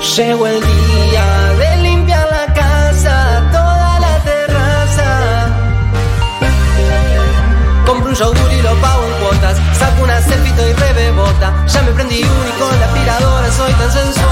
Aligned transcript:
Llegó 0.00 0.46
el 0.46 0.62
día 0.62 1.52
de 1.58 1.76
limpiar 1.82 2.26
la 2.30 2.46
casa, 2.54 3.42
toda 3.52 4.00
la 4.00 4.18
terraza. 4.24 5.50
Compro 7.84 8.08
un 8.08 8.14
yogur 8.14 8.50
y 8.50 8.62
lo 8.62 8.74
pago 8.76 9.04
en 9.04 9.12
cuotas. 9.22 9.58
Saco 9.78 10.02
una 10.02 10.18
cepito 10.22 10.66
y 10.66 10.72
rebebota. 10.72 11.52
Ya 11.66 11.82
me 11.82 11.92
prendí 11.92 12.22
uno 12.22 12.48
y 12.48 12.52
con 12.58 12.80
la 12.80 12.86
aspiradora 12.86 13.52
soy 13.52 13.74
tan 13.74 13.92
sensual. 13.92 14.24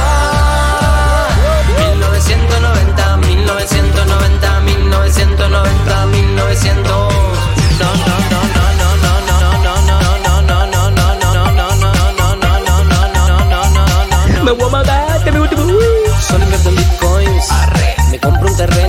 1990, 1.77 3.17
1990, 3.19 4.61
1990, 4.61 6.07
1900. 6.07 6.87
No, 6.87 7.11
no, 7.85 7.95
no, 8.31 8.43
no. 8.43 8.49
Me 14.45 14.53
voy 14.53 14.67
a 14.67 14.71
matar. 14.71 14.98
Solo 16.29 16.45
invierto 16.45 16.69
en 16.69 16.77
bitcoins. 16.77 17.51
Arre. 17.51 17.95
Me 18.11 18.21
compro 18.21 18.49
un 18.51 18.57
terreno. 18.57 18.88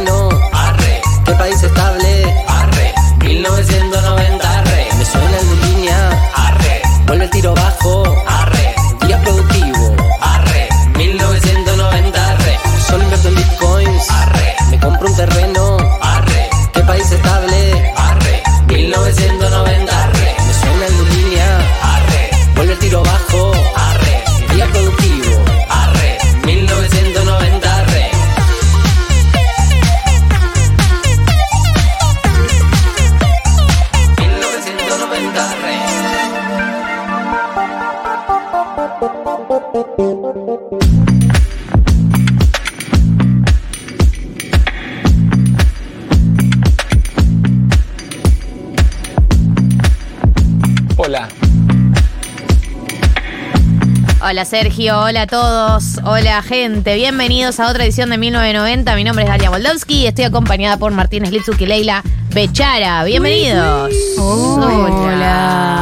Hola 54.40 54.46
Sergio, 54.46 54.98
hola 54.98 55.24
a 55.24 55.28
todos, 55.28 56.00
hola 56.06 56.42
gente, 56.42 56.96
bienvenidos 56.96 57.60
a 57.60 57.68
otra 57.70 57.84
edición 57.84 58.10
de 58.10 58.18
1990. 58.18 58.96
Mi 58.96 59.04
nombre 59.04 59.26
es 59.26 59.30
Dalia 59.30 59.50
Moldovsky 59.50 59.96
y 59.96 60.08
estoy 60.08 60.24
acompañada 60.24 60.78
por 60.78 60.94
Martínez 60.94 61.32
Lipsuk 61.32 61.60
y 61.60 61.66
Leila 61.66 62.02
Bechara. 62.34 63.04
Bienvenidos. 63.04 63.94
Hola. 64.18 65.74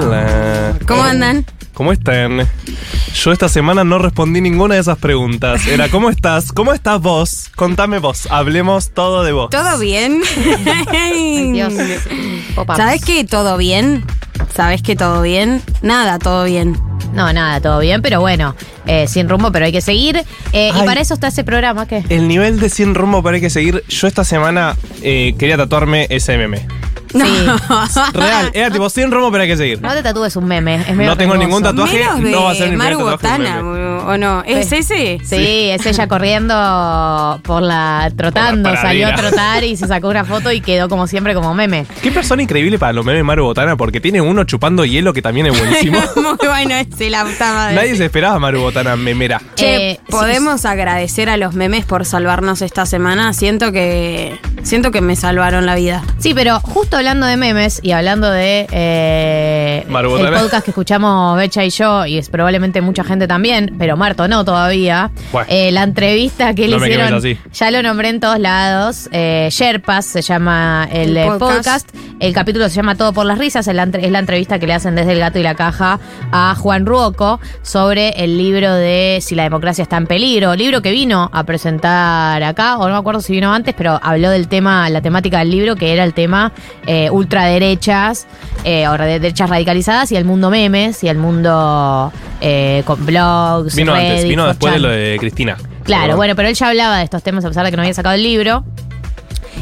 Hola. 0.00 0.78
¿Cómo 0.88 1.02
andan? 1.02 1.44
¿Cómo 1.74 1.92
están? 1.92 2.48
Yo 3.14 3.32
esta 3.32 3.50
semana 3.50 3.84
no 3.84 3.98
respondí 3.98 4.40
ninguna 4.40 4.76
de 4.76 4.80
esas 4.80 4.96
preguntas. 4.96 5.66
Era, 5.66 5.90
¿cómo 5.90 6.08
estás? 6.08 6.52
¿Cómo 6.52 6.72
estás 6.72 7.02
vos? 7.02 7.50
Contame 7.54 7.98
vos. 7.98 8.28
Hablemos 8.30 8.92
todo 8.94 9.24
de 9.24 9.32
vos. 9.32 9.50
¿Todo 9.50 9.78
bien? 9.78 10.22
Ay, 10.90 11.52
Dios. 11.52 11.74
¿Sabes 12.76 13.04
qué? 13.04 13.24
¿Todo 13.24 13.58
bien? 13.58 14.06
¿Sabes 14.56 14.80
que 14.80 14.96
todo 14.96 15.20
bien? 15.20 15.60
Nada, 15.82 16.18
todo 16.18 16.44
bien. 16.44 16.93
No, 17.14 17.32
nada, 17.32 17.60
todo 17.60 17.78
bien, 17.78 18.02
pero 18.02 18.20
bueno, 18.20 18.56
eh, 18.86 19.06
sin 19.06 19.28
rumbo, 19.28 19.52
pero 19.52 19.66
hay 19.66 19.72
que 19.72 19.80
seguir. 19.80 20.16
Eh, 20.52 20.70
y 20.74 20.78
Ay. 20.78 20.86
para 20.86 21.00
eso 21.00 21.14
está 21.14 21.28
ese 21.28 21.44
programa 21.44 21.86
que... 21.86 22.04
El 22.08 22.28
nivel 22.28 22.58
de 22.60 22.68
100 22.68 22.94
rumbo 22.94 23.22
para 23.22 23.36
hay 23.36 23.40
que 23.40 23.50
seguir. 23.50 23.84
Yo 23.88 24.06
esta 24.06 24.24
semana 24.24 24.76
eh, 25.02 25.34
quería 25.38 25.56
tatuarme 25.56 26.06
ese 26.10 26.36
meme. 26.36 26.66
Sí. 27.14 27.20
Real, 28.12 28.50
era 28.52 28.70
tipo 28.70 28.90
100 28.90 29.10
rumbo 29.10 29.30
para 29.30 29.44
hay 29.44 29.48
que 29.48 29.56
seguir. 29.56 29.80
No 29.80 29.92
te 29.94 30.02
tatúes 30.02 30.34
un 30.36 30.46
meme, 30.46 30.74
es 30.76 30.94
medio 30.96 31.10
No 31.10 31.16
tengo 31.16 31.36
ningún 31.36 31.62
tatuaje. 31.62 31.98
Menos 31.98 32.20
de 32.22 32.30
no 32.30 32.44
va 32.44 32.50
a 32.50 32.54
ser 32.54 32.70
mi 32.70 32.76
primer 32.76 32.96
Maru 32.96 33.10
tatuaje, 33.10 33.38
Botana, 33.38 33.62
meme. 33.62 33.84
¿o 34.00 34.18
no? 34.18 34.42
¿Es 34.46 34.72
ese? 34.72 35.20
Sí, 35.24 35.70
es 35.70 35.86
ella 35.86 36.08
corriendo 36.08 37.40
por 37.42 37.62
la 37.62 38.10
trotando, 38.16 38.68
Por 38.68 38.76
la 38.78 38.82
salió 38.82 39.08
a 39.08 39.14
trotar 39.14 39.64
y 39.64 39.76
se 39.76 39.86
sacó 39.86 40.08
una 40.08 40.24
foto 40.24 40.50
y 40.52 40.60
quedó 40.60 40.88
como 40.88 41.06
siempre 41.06 41.34
como 41.34 41.54
meme. 41.54 41.86
Qué 42.02 42.10
persona 42.10 42.42
increíble 42.42 42.78
para 42.78 42.92
los 42.92 43.04
memes 43.04 43.24
Maru 43.24 43.44
Botana, 43.44 43.76
porque 43.76 44.00
tiene 44.00 44.20
uno 44.20 44.44
chupando 44.44 44.84
hielo 44.84 45.12
que 45.12 45.22
también 45.22 45.46
es 45.46 45.58
buenísimo. 45.58 45.98
Muy 46.16 46.48
bueno 46.48 46.74
ese, 46.74 47.10
la 47.10 47.24
puta 47.24 47.52
madre. 47.52 47.74
Nadie 47.76 47.96
se 47.96 48.04
esperaba 48.06 48.36
a 48.36 48.38
Maru 48.38 48.60
Botana, 48.60 48.96
memera. 48.96 49.40
Che, 49.54 49.74
Eh, 49.74 50.00
sí, 50.00 50.10
¿podemos 50.10 50.64
agradecer 50.64 51.28
a 51.28 51.36
los 51.36 51.54
memes 51.54 51.84
por 51.84 52.04
salvarnos 52.04 52.62
esta 52.62 52.86
semana? 52.86 53.32
Siento 53.32 53.72
que 53.72 54.38
siento 54.62 54.90
que 54.90 55.00
me 55.00 55.16
salvaron 55.16 55.66
la 55.66 55.74
vida. 55.74 56.02
Sí, 56.18 56.32
pero 56.34 56.60
justo 56.60 57.00
hablando 57.04 57.26
de 57.26 57.36
memes 57.36 57.80
y 57.82 57.92
hablando 57.92 58.30
de 58.30 58.66
eh, 58.72 59.84
Maru 59.90 60.16
el 60.16 60.32
podcast 60.32 60.64
que 60.64 60.70
escuchamos 60.70 61.36
Becha 61.36 61.62
y 61.62 61.68
yo, 61.68 62.06
y 62.06 62.16
es 62.16 62.30
probablemente 62.30 62.80
mucha 62.80 63.04
gente 63.04 63.28
también, 63.28 63.74
pero 63.78 63.98
Marto 63.98 64.26
no 64.26 64.42
todavía, 64.42 65.10
Bueno. 65.30 65.46
eh, 65.50 65.70
la 65.70 65.82
entrevista 65.82 66.54
que 66.54 66.66
No 66.66 66.78
le 66.78 66.86
hicieron, 66.86 67.22
ya 67.52 67.70
lo 67.70 67.82
nombré 67.82 68.08
en 68.08 68.20
todos 68.20 68.38
lados, 68.38 69.10
eh, 69.12 69.48
Sherpas 69.50 70.06
se 70.06 70.22
llama 70.22 70.88
el, 70.90 71.10
El 71.10 71.16
eh, 71.18 71.26
podcast. 71.26 71.90
podcast. 71.90 71.90
el 72.20 72.32
capítulo 72.32 72.70
se 72.70 72.76
llama 72.76 72.94
Todo 72.94 73.12
por 73.12 73.26
las 73.26 73.36
risas, 73.36 73.68
es 73.68 73.74
la, 73.74 73.82
es 73.82 74.10
la 74.10 74.18
entrevista 74.20 74.58
que 74.58 74.66
le 74.66 74.72
hacen 74.72 74.94
desde 74.94 75.12
El 75.12 75.18
Gato 75.18 75.38
y 75.38 75.42
la 75.42 75.54
Caja 75.54 76.00
a 76.32 76.54
Juan 76.54 76.86
Ruoco 76.86 77.38
sobre 77.60 78.24
el 78.24 78.38
libro 78.38 78.72
de 78.72 79.18
Si 79.20 79.34
la 79.34 79.42
democracia 79.42 79.82
está 79.82 79.98
en 79.98 80.06
peligro, 80.06 80.54
libro 80.54 80.80
que 80.80 80.90
vino 80.90 81.28
a 81.34 81.44
presentar 81.44 82.42
acá, 82.42 82.78
o 82.78 82.86
no 82.88 82.94
me 82.94 82.98
acuerdo 82.98 83.20
si 83.20 83.34
vino 83.34 83.52
antes, 83.52 83.74
pero 83.76 84.00
habló 84.02 84.30
del 84.30 84.48
tema, 84.48 84.88
la 84.88 85.02
temática 85.02 85.40
del 85.40 85.50
libro, 85.50 85.76
que 85.76 85.92
era 85.92 86.02
el 86.04 86.14
tema 86.14 86.52
eh, 86.86 86.93
ultraderechas 87.12 88.26
eh, 88.64 88.88
o 88.88 88.96
de- 88.98 89.18
derechas 89.20 89.48
radicalizadas 89.50 90.10
y 90.12 90.16
el 90.16 90.24
mundo 90.24 90.50
memes 90.50 91.02
y 91.04 91.08
el 91.08 91.18
mundo 91.18 92.12
eh, 92.40 92.82
con 92.86 93.04
blogs. 93.04 93.74
Vino 93.76 93.92
antes, 93.94 94.10
Reddit, 94.16 94.28
vino 94.28 94.46
después 94.46 94.72
de 94.74 94.78
4chan. 94.78 94.82
lo 94.82 94.88
de 94.90 95.16
Cristina. 95.18 95.56
Claro, 95.84 96.16
bueno, 96.16 96.34
pero 96.34 96.48
él 96.48 96.54
ya 96.54 96.68
hablaba 96.68 96.98
de 96.98 97.04
estos 97.04 97.22
temas 97.22 97.44
a 97.44 97.48
pesar 97.48 97.64
de 97.64 97.70
que 97.70 97.76
no 97.76 97.82
había 97.82 97.94
sacado 97.94 98.14
el 98.14 98.22
libro. 98.22 98.64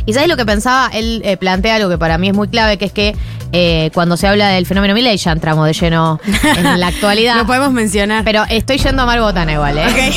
Y 0.06 0.14
¿sabes 0.14 0.28
lo 0.28 0.36
que 0.36 0.44
pensaba? 0.46 0.90
Él 0.92 1.22
eh, 1.24 1.36
plantea 1.36 1.76
algo 1.76 1.88
que 1.88 1.98
para 1.98 2.18
mí 2.18 2.28
es 2.28 2.34
muy 2.34 2.48
clave, 2.48 2.76
que 2.76 2.86
es 2.86 2.92
que 2.92 3.14
eh, 3.52 3.90
cuando 3.94 4.16
se 4.16 4.26
habla 4.26 4.48
del 4.48 4.66
fenómeno 4.66 4.94
Milley, 4.94 5.16
ya 5.16 5.30
entramos 5.32 5.66
de 5.66 5.72
lleno 5.74 6.18
en 6.56 6.80
la 6.80 6.86
actualidad. 6.88 7.36
Lo 7.36 7.46
podemos 7.46 7.72
mencionar. 7.72 8.24
Pero 8.24 8.44
estoy 8.48 8.78
yendo 8.78 9.02
a 9.02 9.06
Mar 9.06 9.20
Botana 9.20 9.52
igual, 9.52 9.78
¿eh? 9.78 9.86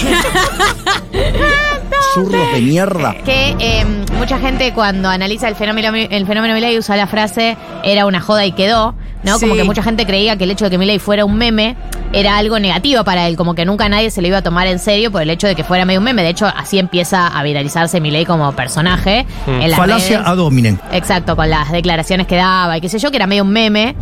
Zurros 2.13 2.51
de 2.53 2.61
mierda. 2.61 3.16
Que 3.25 3.56
eh, 3.59 3.85
mucha 4.17 4.38
gente 4.39 4.73
cuando 4.73 5.09
analiza 5.09 5.47
el 5.47 5.56
fenómeno, 5.56 5.94
el 5.95 6.25
fenómeno 6.25 6.53
Milley 6.53 6.78
usa 6.78 6.95
la 6.95 7.07
frase 7.07 7.57
era 7.83 8.06
una 8.06 8.22
joda 8.22 8.45
y 8.45 8.51
quedó, 8.53 8.95
¿no? 9.23 9.39
Como 9.39 9.56
que 9.56 9.63
mucha 9.63 9.83
gente 9.83 10.06
creía 10.06 10.38
que 10.38 10.45
el 10.45 10.51
hecho 10.51 10.66
de 10.66 10.72
que 10.72 10.78
Milley 10.78 11.00
fuera 11.00 11.25
un 11.25 11.35
meme 11.35 11.75
era 12.13 12.38
algo 12.38 12.57
negativo 12.59 13.03
para 13.03 13.28
él, 13.28 13.35
como 13.35 13.53
que 13.56 13.66
nunca 13.66 13.89
nadie 13.89 14.09
se 14.11 14.22
lo 14.22 14.28
iba 14.28 14.38
a 14.38 14.41
tomar 14.41 14.67
en 14.67 14.79
serio 14.79 15.11
por 15.11 15.22
el 15.22 15.29
hecho 15.29 15.47
de 15.47 15.56
que 15.56 15.63
fuera 15.66 15.83
medio 15.83 16.00
un 16.00 16.06
meme. 16.06 16.23
De 16.23 16.29
hecho, 16.29 16.45
así 16.45 16.79
empieza 16.79 17.28
a 17.28 17.44
viralizarse 17.44 18.00
Milley 18.00 18.25
como 18.25 18.51
personaje 18.53 19.25
Mm. 19.45 19.62
en 19.62 19.69
las 19.72 19.77
Falacia 19.79 20.17
redes. 20.19 20.31
ad 20.31 20.39
hominem. 20.39 20.77
Exacto, 20.91 21.35
con 21.35 21.50
las 21.50 21.72
declaraciones 21.72 22.27
que 22.27 22.35
daba 22.38 22.77
y 22.77 22.81
qué 22.81 22.88
sé 22.89 23.00
yo, 23.00 23.09
que 23.12 23.17
era 23.17 23.27
medio 23.27 23.44
un 23.44 23.50
meme. 23.50 23.95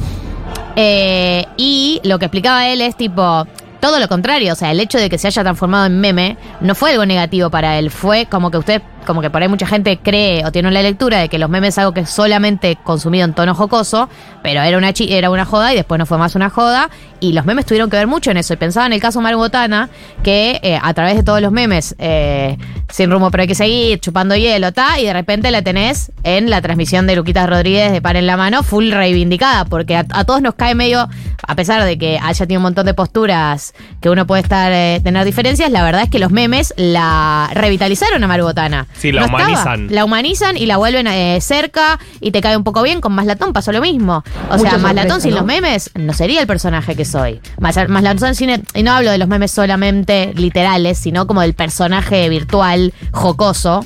Eh, 0.75 1.45
y 1.57 2.01
lo 2.03 2.19
que 2.19 2.25
explicaba 2.25 2.67
él 2.67 2.81
es 2.81 2.95
tipo. 2.95 3.45
Todo 3.83 3.99
lo 3.99 4.07
contrario, 4.07 4.53
o 4.53 4.55
sea, 4.55 4.71
el 4.71 4.79
hecho 4.79 4.97
de 4.97 5.09
que 5.09 5.17
se 5.17 5.27
haya 5.27 5.43
transformado 5.43 5.87
en 5.87 5.99
meme 5.99 6.37
no 6.61 6.73
fue 6.73 6.91
algo 6.91 7.05
negativo 7.05 7.49
para 7.49 7.77
él, 7.77 7.91
fue 7.91 8.27
como 8.27 8.49
que 8.49 8.57
usted, 8.57 8.81
como 9.03 9.21
que 9.21 9.29
por 9.29 9.41
ahí 9.41 9.47
mucha 9.47 9.65
gente 9.67 9.97
cree 10.01 10.45
o 10.45 10.51
tiene 10.51 10.71
la 10.71 10.81
lectura 10.81 11.19
de 11.19 11.29
que 11.29 11.37
los 11.37 11.49
memes 11.49 11.69
es 11.75 11.77
algo 11.79 11.93
que 11.93 12.01
es 12.01 12.09
solamente 12.09 12.77
consumido 12.83 13.25
en 13.25 13.33
tono 13.33 13.55
jocoso, 13.55 14.09
pero 14.41 14.61
era 14.61 14.77
una, 14.77 14.93
chi- 14.93 15.13
era 15.13 15.29
una 15.29 15.45
joda 15.45 15.73
y 15.73 15.75
después 15.75 15.99
no 15.99 16.05
fue 16.05 16.17
más 16.17 16.35
una 16.35 16.49
joda, 16.49 16.89
y 17.19 17.33
los 17.33 17.45
memes 17.45 17.65
tuvieron 17.65 17.89
que 17.89 17.97
ver 17.97 18.07
mucho 18.07 18.31
en 18.31 18.37
eso. 18.37 18.53
Y 18.53 18.57
pensaba 18.57 18.85
en 18.85 18.93
el 18.93 18.99
caso 18.99 19.21
Maru 19.21 19.37
Botana, 19.37 19.89
que 20.23 20.59
eh, 20.63 20.79
a 20.81 20.93
través 20.93 21.15
de 21.15 21.23
todos 21.23 21.41
los 21.41 21.51
memes, 21.51 21.95
eh, 21.97 22.57
sin 22.89 23.09
rumbo 23.09 23.31
pero 23.31 23.41
hay 23.41 23.47
que 23.47 23.55
seguir, 23.55 23.99
chupando 23.99 24.35
hielo, 24.35 24.67
y 24.99 25.05
de 25.05 25.13
repente 25.13 25.49
la 25.51 25.61
tenés 25.61 26.11
en 26.23 26.49
la 26.49 26.61
transmisión 26.61 27.07
de 27.07 27.15
Luquitas 27.15 27.49
Rodríguez 27.49 27.91
de 27.91 28.01
Pan 28.01 28.15
en 28.17 28.27
la 28.27 28.37
Mano, 28.37 28.63
full 28.63 28.91
reivindicada, 28.91 29.65
porque 29.65 29.95
a, 29.95 30.05
a 30.09 30.23
todos 30.25 30.41
nos 30.41 30.55
cae 30.55 30.75
medio, 30.75 31.07
a 31.47 31.55
pesar 31.55 31.83
de 31.83 31.97
que 31.97 32.19
haya 32.21 32.45
tenido 32.45 32.59
un 32.59 32.63
montón 32.63 32.85
de 32.85 32.93
posturas 32.93 33.73
que 34.01 34.09
uno 34.09 34.27
puede 34.27 34.41
estar 34.41 34.71
eh, 34.73 34.99
tener 35.03 35.25
diferencias, 35.25 35.71
la 35.71 35.83
verdad 35.83 36.03
es 36.03 36.09
que 36.09 36.19
los 36.19 36.31
memes 36.31 36.73
la 36.77 37.49
revitalizaron 37.53 38.23
a 38.23 38.27
Maru 38.27 38.43
Botana. 38.45 38.87
Sí, 38.97 39.11
la 39.11 39.25
humanizan. 39.25 39.87
La 39.89 40.05
humanizan 40.05 40.57
y 40.57 40.65
la 40.65 40.77
vuelven 40.77 41.07
eh, 41.07 41.39
cerca 41.41 41.99
y 42.21 42.31
te 42.31 42.41
cae 42.41 42.55
un 42.57 42.63
poco 42.63 42.81
bien. 42.83 43.01
Con 43.01 43.13
Maslatón 43.13 43.53
pasó 43.53 43.71
lo 43.71 43.81
mismo. 43.81 44.23
O 44.49 44.57
Mucha 44.57 44.69
sea, 44.71 44.79
Maslatón 44.79 45.19
sorpresa, 45.19 45.19
sin 45.21 45.31
¿no? 45.31 45.37
los 45.37 45.45
memes 45.45 45.91
no 45.95 46.13
sería 46.13 46.41
el 46.41 46.47
personaje 46.47 46.95
que 46.95 47.05
soy. 47.05 47.41
Mas- 47.59 47.89
Maslatón 47.89 48.35
sin 48.35 48.63
y 48.73 48.83
no 48.83 48.91
hablo 48.91 49.11
de 49.11 49.17
los 49.17 49.27
memes 49.27 49.51
solamente 49.51 50.33
literales, 50.35 50.97
sino 50.97 51.27
como 51.27 51.41
del 51.41 51.53
personaje 51.53 52.29
virtual, 52.29 52.93
jocoso. 53.11 53.85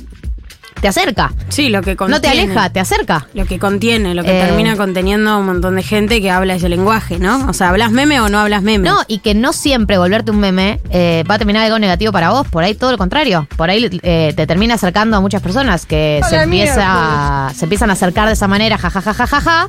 Te 0.80 0.88
acerca. 0.88 1.32
Sí, 1.48 1.68
lo 1.70 1.82
que 1.82 1.96
contiene. 1.96 2.16
No 2.16 2.20
te 2.20 2.28
aleja, 2.28 2.70
te 2.70 2.80
acerca. 2.80 3.26
Lo 3.34 3.46
que 3.46 3.58
contiene, 3.58 4.14
lo 4.14 4.22
que 4.22 4.38
Eh. 4.40 4.44
termina 4.46 4.76
conteniendo 4.76 5.38
un 5.38 5.46
montón 5.46 5.76
de 5.76 5.82
gente 5.82 6.20
que 6.20 6.30
habla 6.30 6.54
ese 6.54 6.68
lenguaje, 6.68 7.18
¿no? 7.18 7.46
O 7.48 7.52
sea, 7.52 7.70
¿hablas 7.70 7.90
meme 7.90 8.20
o 8.20 8.28
no 8.28 8.38
hablas 8.38 8.62
meme? 8.62 8.88
No, 8.88 8.98
y 9.08 9.18
que 9.18 9.34
no 9.34 9.52
siempre 9.52 9.98
volverte 9.98 10.30
un 10.30 10.40
meme 10.40 10.80
eh, 10.90 11.24
va 11.28 11.34
a 11.34 11.38
terminar 11.38 11.64
algo 11.64 11.78
negativo 11.78 12.12
para 12.12 12.30
vos. 12.30 12.46
Por 12.48 12.64
ahí 12.64 12.74
todo 12.74 12.92
lo 12.92 12.98
contrario. 12.98 13.46
Por 13.56 13.70
ahí 13.70 13.88
eh, 14.02 14.32
te 14.36 14.46
termina 14.46 14.74
acercando 14.74 15.16
a 15.16 15.20
muchas 15.20 15.42
personas 15.42 15.86
que 15.86 16.20
se, 16.28 16.36
empieza, 16.36 17.50
se 17.54 17.64
empiezan 17.64 17.90
a 17.90 17.94
acercar 17.94 18.26
de 18.26 18.34
esa 18.34 18.48
manera, 18.48 18.78
jajajajaja. 18.78 19.68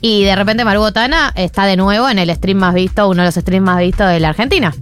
Y 0.00 0.24
de 0.24 0.36
repente 0.36 0.64
Maru 0.64 0.80
Botana 0.80 1.32
está 1.34 1.64
de 1.66 1.76
nuevo 1.76 2.08
en 2.08 2.18
el 2.18 2.34
stream 2.34 2.58
más 2.58 2.74
visto, 2.74 3.08
uno 3.08 3.22
de 3.22 3.28
los 3.28 3.34
streams 3.34 3.64
más 3.64 3.78
vistos 3.78 4.08
de 4.08 4.20
la 4.20 4.30
Argentina. 4.30 4.74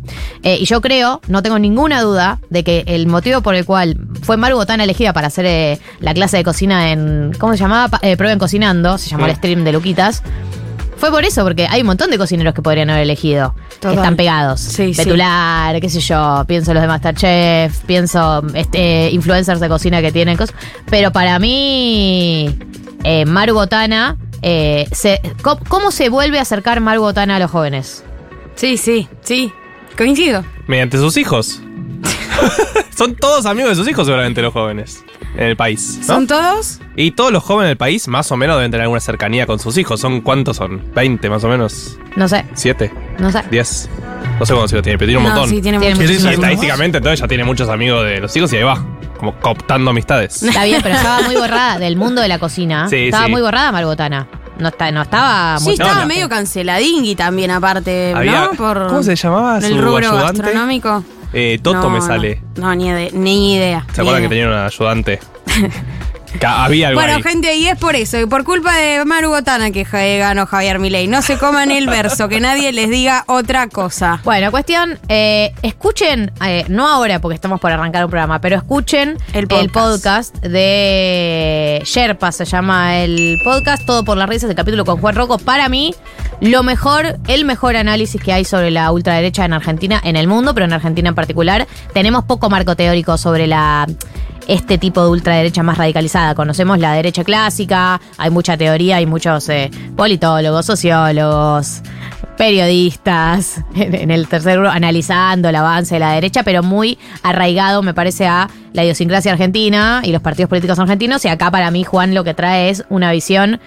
Eh, 0.43 0.59
y 0.61 0.65
yo 0.67 0.81
creo, 0.81 1.21
no 1.29 1.43
tengo 1.43 1.59
ninguna 1.59 2.03
duda, 2.03 2.39
de 2.51 2.65
que 2.65 2.85
el 2.87 3.07
motivo 3.07 3.41
por 3.41 3.55
el 3.55 3.65
cual 3.65 3.99
fue 4.23 4.37
Maru 4.37 4.57
Botana 4.57 4.85
elegida 4.85 5.13
para 5.13 5.29
hacer 5.29 5.47
eh, 5.47 5.79
la 6.01 6.15
clase 6.15 6.37
de 6.37 6.45
cocina 6.45 6.91
en. 6.91 7.33
¿Cómo 7.39 7.53
se 7.53 7.59
llamaba? 7.59 7.99
Eh, 8.03 8.17
Prueben 8.17 8.39
Cocinando, 8.39 8.99
se 8.99 9.09
llamó 9.09 9.27
el 9.27 9.35
stream 9.37 9.65
de 9.65 9.73
Luquitas. 9.73 10.23
Fue 10.97 11.11
por 11.11 11.25
eso, 11.25 11.45
porque 11.45 11.67
hay 11.69 11.83
un 11.83 11.89
montón 11.89 12.11
de 12.11 12.17
cocineros 12.17 12.55
que 12.55 12.63
podrían 12.63 12.89
haber 12.89 13.03
elegido. 13.03 13.55
Que 13.81 13.89
están 13.89 14.17
pegados. 14.17 14.61
Sí, 14.61 14.95
sí. 14.95 15.05
Betular, 15.05 15.79
qué 15.81 15.91
sé 15.91 16.01
yo. 16.01 16.45
Pienso 16.47 16.73
los 16.73 16.81
de 16.81 16.89
Masterchef, 16.89 17.81
pienso 17.85 18.43
este, 18.55 19.11
influencers 19.11 19.61
de 19.61 19.69
cocina 19.69 20.01
que 20.01 20.11
tienen 20.11 20.39
cosas. 20.39 20.57
Pero 20.89 21.13
para 21.13 21.39
mí, 21.39 22.57
eh, 23.05 23.27
Maru 23.27 23.55
Botana. 23.55 24.17
Eh, 24.49 24.87
se- 24.93 25.21
¿cómo, 25.43 25.61
cómo 25.69 25.91
se 25.91 26.09
vuelve 26.09 26.39
a 26.39 26.43
acercar 26.43 26.81
Maru 26.81 27.01
Botana 27.03 27.37
a 27.37 27.39
los 27.41 27.51
jóvenes? 27.51 28.05
Sí, 28.55 28.77
sí, 28.77 29.09
sí. 29.23 29.53
Coincido. 29.99 30.45
Mediante 30.69 30.99
sus 30.99 31.17
hijos. 31.17 31.61
Son 32.97 33.15
todos 33.17 33.45
amigos 33.47 33.71
de 33.71 33.77
sus 33.77 33.89
hijos, 33.89 34.07
seguramente, 34.07 34.41
los 34.41 34.53
jóvenes 34.53 35.03
en 35.37 35.49
el 35.49 35.57
país. 35.57 35.99
¿no? 36.01 36.05
¿Son 36.07 36.27
todos? 36.27 36.81
Y 36.97 37.11
todos 37.11 37.31
los 37.33 37.43
jóvenes 37.43 37.71
del 37.71 37.77
país, 37.77 38.09
más 38.09 38.31
o 38.33 38.37
menos, 38.37 38.57
deben 38.57 38.71
tener 38.71 38.83
alguna 38.83 39.01
cercanía 39.01 39.47
con 39.47 39.59
sus 39.59 39.77
hijos. 39.79 40.01
¿Son 40.01 40.21
cuántos 40.23 40.57
son? 40.57 40.95
¿20 40.95 41.29
más 41.29 41.45
o 41.45 41.49
menos? 41.49 41.99
No 42.15 42.29
sé, 42.29 42.45
¿7? 42.55 42.91
no 43.19 43.31
sé. 43.33 43.41
¿10? 43.51 43.89
No 44.39 44.47
sé 44.47 44.53
cuántos 44.55 44.73
hijos 44.73 44.83
tiene, 44.83 44.97
pero 44.99 45.09
tiene 45.11 45.19
un 45.19 45.25
no, 45.25 45.31
montón. 45.31 45.51
sí, 45.51 45.61
tiene, 45.61 45.79
Tiene 45.79 45.95
muchos. 45.97 46.25
estadísticamente, 46.25 46.99
entonces 46.99 47.21
ya 47.21 47.29
tiene 47.29 47.45
muchos 47.45 47.69
amigos 47.69 48.05
de 48.05 48.21
los 48.21 48.35
hijos 48.37 48.53
y 48.53 48.57
ahí 48.57 48.63
va. 48.63 48.83
Como 49.19 49.35
cooptando 49.41 49.91
amistades. 49.91 50.43
Está 50.43 50.65
bien, 50.65 50.81
pero 50.83 50.95
estaba 50.95 51.23
muy 51.23 51.37
borrada 51.39 51.79
del 51.79 51.97
mundo 51.97 52.21
de 52.21 52.29
la 52.29 52.39
cocina. 52.39 52.87
Sí, 52.91 52.97
estaba 53.07 53.25
sí. 53.27 53.31
muy 53.31 53.41
borrada 53.41 53.73
Maru 53.73 53.89
Botana. 53.89 54.27
No, 54.59 54.69
está, 54.69 54.91
no 54.91 55.03
estaba 55.03 55.59
Sí, 55.59 55.65
muy 55.65 55.73
estaba 55.75 56.01
no. 56.01 56.07
medio 56.07 56.29
canceladingui 56.29 57.15
también, 57.15 57.51
aparte, 57.51 58.13
Había- 58.15 58.47
¿no? 58.47 58.51
Por 58.53 58.87
¿Cómo 58.89 59.03
se 59.03 59.15
llamaba 59.17 59.59
el 59.59 59.65
su 59.65 59.81
rubro 59.81 59.99
ayudante? 59.99 60.43
gastronómico. 60.43 61.05
Eh, 61.33 61.59
Toto 61.63 61.81
No, 61.83 61.91
me 61.91 61.99
no. 61.99 62.07
sale. 62.07 62.41
No, 62.57 62.75
ni, 62.75 62.89
ide- 62.89 63.11
ni 63.13 63.55
idea. 63.57 63.85
¿Se 63.93 64.01
ni 64.03 64.09
acuerdan 64.09 64.29
que 64.29 64.35
idea. 64.37 64.47
tenía 64.47 64.49
un 64.61 64.65
ayudante? 64.67 65.21
Había 66.47 66.89
algo 66.89 67.01
Bueno, 67.01 67.17
ahí. 67.17 67.23
gente, 67.23 67.55
y 67.57 67.67
es 67.69 67.79
por 67.79 67.97
eso, 67.97 68.19
y 68.21 68.27
por 68.27 68.45
culpa 68.45 68.75
de 68.77 69.05
Maru 69.05 69.31
Botana 69.31 69.71
que 69.71 69.85
ja- 69.85 69.99
ganó 70.19 70.47
Javier 70.47 70.79
Milei. 70.79 71.07
No 71.09 71.23
se 71.23 71.39
coman 71.39 71.71
el 71.71 71.87
verso, 71.87 72.29
que 72.29 72.41
nadie 72.41 72.73
les 72.73 72.91
diga 72.91 73.25
otra 73.27 73.69
cosa. 73.69 74.21
Bueno, 74.25 74.51
cuestión, 74.51 74.99
eh, 75.09 75.53
escuchen, 75.63 76.33
eh, 76.45 76.65
no 76.69 76.87
ahora 76.89 77.21
porque 77.21 77.35
estamos 77.35 77.61
por 77.61 77.73
arrancar 77.73 78.05
un 78.05 78.11
programa, 78.11 78.41
pero 78.41 78.57
escuchen 78.57 79.17
El 79.33 79.47
podcast, 79.49 80.37
de 80.87 81.81
Sherpa, 81.85 82.33
se 82.33 82.45
llama 82.45 82.97
el 82.99 83.39
podcast, 83.45 83.85
todo 83.87 84.05
por 84.05 84.17
las 84.17 84.29
risas, 84.29 84.51
el 84.51 84.57
capítulo 84.57 84.85
con 84.85 84.99
Juan 85.01 85.15
Rocco. 85.15 85.39
Para 85.39 85.69
mí, 85.69 85.95
lo 86.41 86.63
mejor, 86.63 87.17
el 87.29 87.45
mejor 87.45 87.77
análisis 87.77 88.21
que 88.21 88.33
hay 88.33 88.45
sobre 88.45 88.71
la 88.71 88.91
ultraderecha 88.93 89.45
en 89.45 89.53
Argentina, 89.53 90.01
en 90.05 90.17
el 90.17 90.27
mundo, 90.27 90.55
pero 90.55 90.67
en 90.67 90.73
Argentina 90.73 91.09
en 91.09 91.15
particular. 91.15 91.67
Tenemos 91.93 92.25
poco 92.25 92.51
marco 92.51 92.77
teórico 92.77 93.17
sobre 93.19 93.47
la 93.47 93.87
este 94.47 94.79
tipo 94.79 95.03
de 95.03 95.11
ultraderecha 95.11 95.63
más 95.63 95.79
radicalizada. 95.79 96.35
Conocemos 96.35 96.79
la 96.79 96.93
derecha 96.93 97.25
clásica, 97.25 98.01
hay 98.17 98.31
mucha 98.31 98.57
teoría, 98.57 98.97
hay 98.97 99.07
muchos 99.07 99.49
eh, 99.49 99.71
politólogos, 99.97 100.67
sociólogos, 100.67 101.83
periodistas 102.37 103.63
en, 103.75 104.11
el 104.11 104.29
tercer 104.29 104.59
grupo 104.59 104.71
analizando 104.71 105.49
el 105.49 105.57
avance 105.57 105.95
de 105.95 106.01
la 106.01 106.13
derecha, 106.13 106.43
pero 106.43 106.63
muy 106.63 106.99
arraigado, 107.23 107.83
me 107.83 107.95
parece, 107.95 108.27
a 108.27 108.49
la 108.73 108.85
idiosincrasia 108.85 109.33
argentina 109.33 110.03
y 110.05 110.13
los 110.13 110.23
partidos 110.23 110.49
políticos 110.49 110.79
argentinos. 110.79 111.25
Y 111.25 111.29
acá 111.29 111.51
para 111.51 111.71
mí, 111.71 111.85
Juan, 111.85 112.15
lo 112.15 112.25
que 112.25 112.35
trae 112.35 112.71
es 112.71 112.85
una 112.89 113.11
visión 113.13 113.61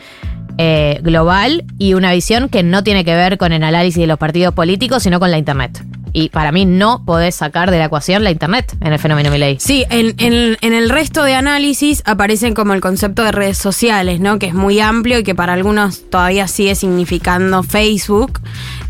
eh, 0.58 1.00
global 1.04 1.66
y 1.78 1.94
una 1.94 2.12
visión 2.12 2.50
que 2.50 2.64
no 2.64 2.84
tiene 2.84 3.04
que 3.06 3.16
ver 3.16 3.38
con 3.38 3.54
el 3.54 3.64
análisis 3.64 4.02
de 4.02 4.08
los 4.08 4.18
partidos 4.18 4.54
políticos, 4.54 5.04
sino 5.04 5.20
con 5.20 5.32
la 5.32 5.38
Internet. 5.38 5.84
Y 6.14 6.30
para 6.30 6.52
mí 6.52 6.66
no 6.66 7.04
podés 7.06 7.36
sacar 7.36 7.72
de 7.72 7.78
la 7.80 7.86
ecuación 7.86 8.24
la 8.24 8.32
Internet 8.32 8.76
en 8.82 8.94
el 8.94 9.00
fenómeno 9.00 9.30
Milei. 9.32 9.58
Sí, 9.60 9.86
en, 9.90 10.16
en- 10.18 10.58
en 10.62 10.74
el 10.74 10.90
resto 10.90 11.24
de 11.24 11.36
análisis 11.36 12.02
aparecen 12.06 12.54
como 12.54 12.74
el 12.74 12.82
concepto 12.82 13.24
de 13.24 13.32
redes 13.32 13.58
sociales, 13.58 14.20
¿no? 14.20 14.40
Que 14.40 14.48
es 14.48 14.54
muy 14.54 14.80
amplio 14.80 15.20
y 15.20 15.24
que 15.24 15.36
para 15.36 15.54
algunos 15.54 16.10
todavía 16.10 16.48
sigue 16.48 16.76
significando 16.76 17.64
Facebook. 17.64 18.40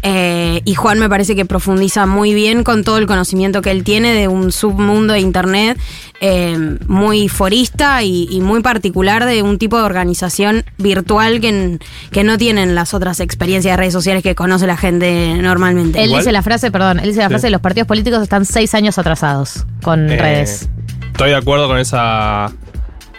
Eh, 0.01 0.61
y 0.63 0.75
Juan 0.75 0.97
me 0.99 1.09
parece 1.09 1.35
que 1.35 1.45
profundiza 1.45 2.05
muy 2.05 2.33
bien 2.33 2.63
con 2.63 2.83
todo 2.85 2.97
el 2.97 3.05
conocimiento 3.07 3.61
que 3.61 3.71
él 3.71 3.83
tiene 3.83 4.13
de 4.13 4.27
un 4.29 4.51
submundo 4.53 5.13
de 5.13 5.19
Internet 5.19 5.77
eh, 6.21 6.57
muy 6.87 7.27
forista 7.27 8.01
y, 8.03 8.27
y 8.31 8.39
muy 8.39 8.61
particular 8.61 9.25
de 9.25 9.41
un 9.43 9.57
tipo 9.57 9.77
de 9.77 9.83
organización 9.83 10.63
virtual 10.77 11.41
que, 11.41 11.79
que 12.11 12.23
no 12.23 12.37
tienen 12.37 12.75
las 12.75 12.93
otras 12.93 13.19
experiencias 13.19 13.73
de 13.73 13.77
redes 13.77 13.93
sociales 13.93 14.23
que 14.23 14.35
conoce 14.35 14.67
la 14.67 14.77
gente 14.77 15.35
normalmente. 15.41 15.99
Él 15.99 16.07
Igual- 16.09 16.21
dice 16.21 16.31
la 16.31 16.41
frase, 16.43 16.71
perdón, 16.71 16.99
él 16.99 17.05
dice 17.07 17.19
la 17.19 17.25
Sí. 17.27 17.33
frase, 17.33 17.49
los 17.49 17.61
partidos 17.61 17.87
políticos 17.87 18.21
están 18.23 18.45
seis 18.45 18.73
años 18.75 18.97
atrasados 18.97 19.65
con 19.83 20.09
Eh, 20.09 20.17
redes. 20.17 20.69
Estoy 21.11 21.31
de 21.31 21.35
acuerdo 21.35 21.67
con 21.67 21.77
esa, 21.77 22.51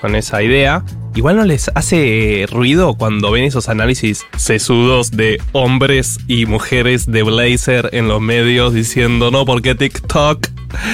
con 0.01 0.15
esa 0.15 0.43
idea. 0.43 0.83
Igual 1.15 1.37
no 1.37 1.45
les 1.45 1.71
hace 1.75 2.47
ruido 2.51 2.95
cuando 2.95 3.31
ven 3.33 3.45
esos 3.45 3.69
análisis 3.69 4.25
sesudos 4.37 5.11
de 5.11 5.43
hombres 5.53 6.19
y 6.29 6.47
mujeres 6.47 7.07
de 7.07 7.23
blazer 7.25 7.91
en 7.93 8.07
los 8.07 8.21
medios 8.21 8.73
diciendo 8.73 9.31
no 9.31 9.45
porque 9.45 9.75
TikTok. 9.75 10.47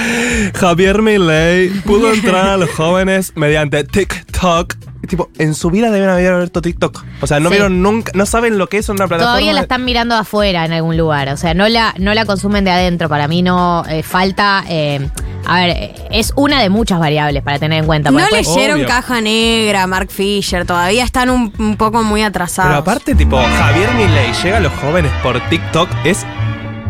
Javier 0.55 1.01
Milei 1.01 1.69
pudo 1.85 2.11
entrar 2.11 2.49
a 2.49 2.57
los 2.57 2.69
jóvenes 2.71 3.33
mediante 3.35 3.83
TikTok. 3.83 4.75
Tipo, 5.07 5.29
en 5.37 5.55
su 5.55 5.71
vida 5.71 5.89
deben 5.89 6.09
haber 6.09 6.31
abierto 6.33 6.61
TikTok. 6.61 7.03
O 7.21 7.27
sea, 7.27 7.39
no 7.39 7.49
Sí. 7.49 7.55
vieron 7.55 7.81
nunca, 7.81 8.11
no 8.15 8.25
saben 8.25 8.57
lo 8.57 8.67
que 8.67 8.77
es 8.77 8.89
una 8.89 9.07
plataforma. 9.07 9.25
Todavía 9.31 9.53
la 9.53 9.61
están 9.61 9.85
mirando 9.85 10.15
afuera 10.15 10.65
en 10.65 10.73
algún 10.73 10.97
lugar. 10.97 11.29
O 11.29 11.37
sea, 11.37 11.53
no 11.53 11.67
la, 11.69 11.93
no 11.97 12.13
la 12.13 12.25
consumen 12.25 12.63
de 12.65 12.71
adentro. 12.71 13.09
Para 13.09 13.27
mí 13.27 13.41
no 13.41 13.83
eh, 13.89 14.03
falta. 14.03 14.63
eh, 14.69 15.09
a 15.45 15.61
ver, 15.61 15.69
eh, 15.69 15.95
es 16.11 16.33
una 16.35 16.61
de 16.61 16.69
muchas 16.69 16.99
variables 16.99 17.41
para 17.41 17.57
tener 17.57 17.79
en 17.79 17.85
cuenta. 17.85 18.11
No 18.11 18.17
después- 18.19 18.47
leyeron 18.47 18.77
Obvio. 18.79 18.87
Caja 18.87 19.21
Negra, 19.21 19.87
Mark 19.87 20.09
Fisher, 20.11 20.65
todavía 20.65 21.03
están 21.05 21.29
un, 21.29 21.53
un 21.57 21.77
poco 21.77 22.03
muy 22.03 22.21
atrasados. 22.21 22.69
Pero 22.71 22.79
aparte, 22.81 23.15
tipo, 23.15 23.37
Javier 23.37 23.93
Milei 23.93 24.33
llega 24.43 24.57
a 24.57 24.59
los 24.59 24.73
jóvenes 24.73 25.11
por 25.23 25.39
TikTok. 25.49 25.87
Es. 26.03 26.25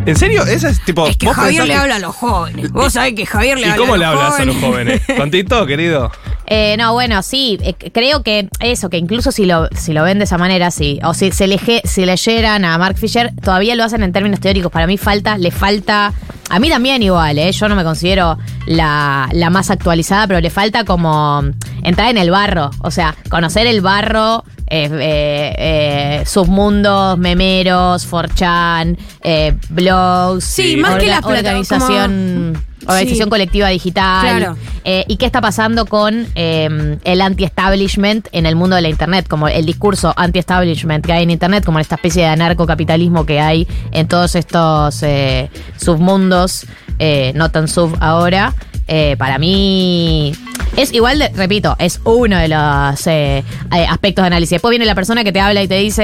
¿En 0.07 0.15
serio? 0.15 0.43
Ese 0.45 0.69
es 0.69 0.83
tipo. 0.83 1.05
Es 1.07 1.17
que 1.17 1.27
¿vos 1.27 1.35
Javier 1.35 1.63
le 1.67 1.73
que- 1.73 1.79
habla 1.79 1.95
a 1.97 1.99
los 1.99 2.15
jóvenes. 2.15 2.71
Vos 2.71 2.93
sabés 2.93 3.13
que 3.13 3.25
Javier 3.25 3.59
le 3.59 3.67
¿Y 3.67 3.69
habla 3.69 3.77
cómo 3.81 3.93
a 3.93 3.97
le 3.97 4.05
los 4.05 4.13
hablas 4.15 4.31
jóvenes. 4.33 4.55
a 4.55 4.59
los 4.59 4.69
jóvenes? 4.69 5.01
¿Con 5.17 5.31
TikTok, 5.31 5.67
querido? 5.67 6.11
Eh, 6.49 6.75
no, 6.79 6.93
bueno, 6.93 7.21
sí, 7.23 7.57
eh, 7.61 7.73
creo 7.91 8.23
que 8.23 8.47
eso, 8.61 8.89
que 8.89 8.97
incluso 8.97 9.31
si 9.33 9.45
lo, 9.45 9.67
si 9.75 9.91
lo 9.91 10.03
ven 10.03 10.17
de 10.17 10.23
esa 10.23 10.37
manera, 10.37 10.71
sí, 10.71 10.97
o 11.03 11.13
si, 11.13 11.31
se 11.31 11.45
leje- 11.45 11.81
si 11.83 12.05
leyeran 12.05 12.63
a 12.63 12.77
Mark 12.77 12.97
Fisher, 12.97 13.33
todavía 13.43 13.75
lo 13.75 13.83
hacen 13.83 14.01
en 14.01 14.13
términos 14.13 14.39
teóricos. 14.39 14.71
Para 14.71 14.87
mí 14.87 14.97
falta, 14.97 15.37
le 15.37 15.51
falta, 15.51 16.13
a 16.49 16.59
mí 16.59 16.69
también 16.69 17.03
igual, 17.03 17.37
¿eh? 17.37 17.51
yo 17.51 17.67
no 17.67 17.75
me 17.75 17.83
considero 17.83 18.37
la, 18.65 19.27
la 19.33 19.49
más 19.49 19.69
actualizada, 19.71 20.25
pero 20.25 20.39
le 20.39 20.49
falta 20.49 20.85
como 20.85 21.43
entrar 21.83 22.09
en 22.11 22.17
el 22.17 22.31
barro, 22.31 22.71
o 22.79 22.91
sea, 22.91 23.13
conocer 23.29 23.67
el 23.67 23.81
barro. 23.81 24.45
Eh, 24.69 24.89
eh, 24.91 25.55
eh, 25.57 26.23
submundos, 26.25 27.17
memeros, 27.17 28.05
4chan, 28.09 28.97
eh, 29.23 29.55
blogs, 29.69 30.43
Sí, 30.43 30.77
más 30.77 30.95
que 30.97 31.05
plata- 31.05 31.27
organización, 31.27 32.53
como- 32.53 32.91
organización 32.93 33.25
Sí. 33.25 33.29
colectiva 33.29 33.67
digital, 33.69 34.37
Claro. 34.37 34.57
eh, 34.83 35.03
¿Y 35.07 35.17
qué 35.17 35.25
está 35.25 35.41
pasando 35.41 35.85
con 35.85 36.27
eh, 36.35 36.97
el 37.03 37.21
anti-establishment 37.21 38.27
en 38.31 38.45
el 38.45 38.55
mundo 38.55 38.75
de 38.75 38.81
la 38.83 38.89
Internet? 38.89 39.27
Como 39.27 39.47
el 39.47 39.65
discurso 39.65 40.13
anti-establishment 40.15 41.05
que 41.05 41.11
hay 41.13 41.23
en 41.23 41.31
Internet, 41.31 41.65
como 41.65 41.79
esta 41.79 41.95
especie 41.95 42.23
de 42.23 42.29
anarcocapitalismo 42.29 43.25
que 43.25 43.39
hay 43.41 43.67
en 43.91 44.07
todos 44.07 44.35
estos 44.35 45.01
eh, 45.03 45.49
submundos, 45.77 46.65
eh, 46.99 47.31
no 47.35 47.49
tan 47.51 47.67
sub 47.67 47.95
ahora. 47.99 48.53
Eh, 48.87 49.15
para 49.17 49.37
mí 49.37 50.33
es 50.75 50.93
igual, 50.93 51.17
de, 51.19 51.29
repito, 51.29 51.75
es 51.79 51.99
uno 52.03 52.37
de 52.37 52.47
los 52.47 53.07
eh, 53.07 53.39
eh, 53.75 53.85
aspectos 53.89 54.23
de 54.23 54.27
análisis. 54.27 54.51
Después 54.51 54.69
viene 54.69 54.85
la 54.85 54.95
persona 54.95 55.23
que 55.23 55.31
te 55.31 55.39
habla 55.39 55.63
y 55.63 55.67
te 55.67 55.75
dice, 55.75 56.03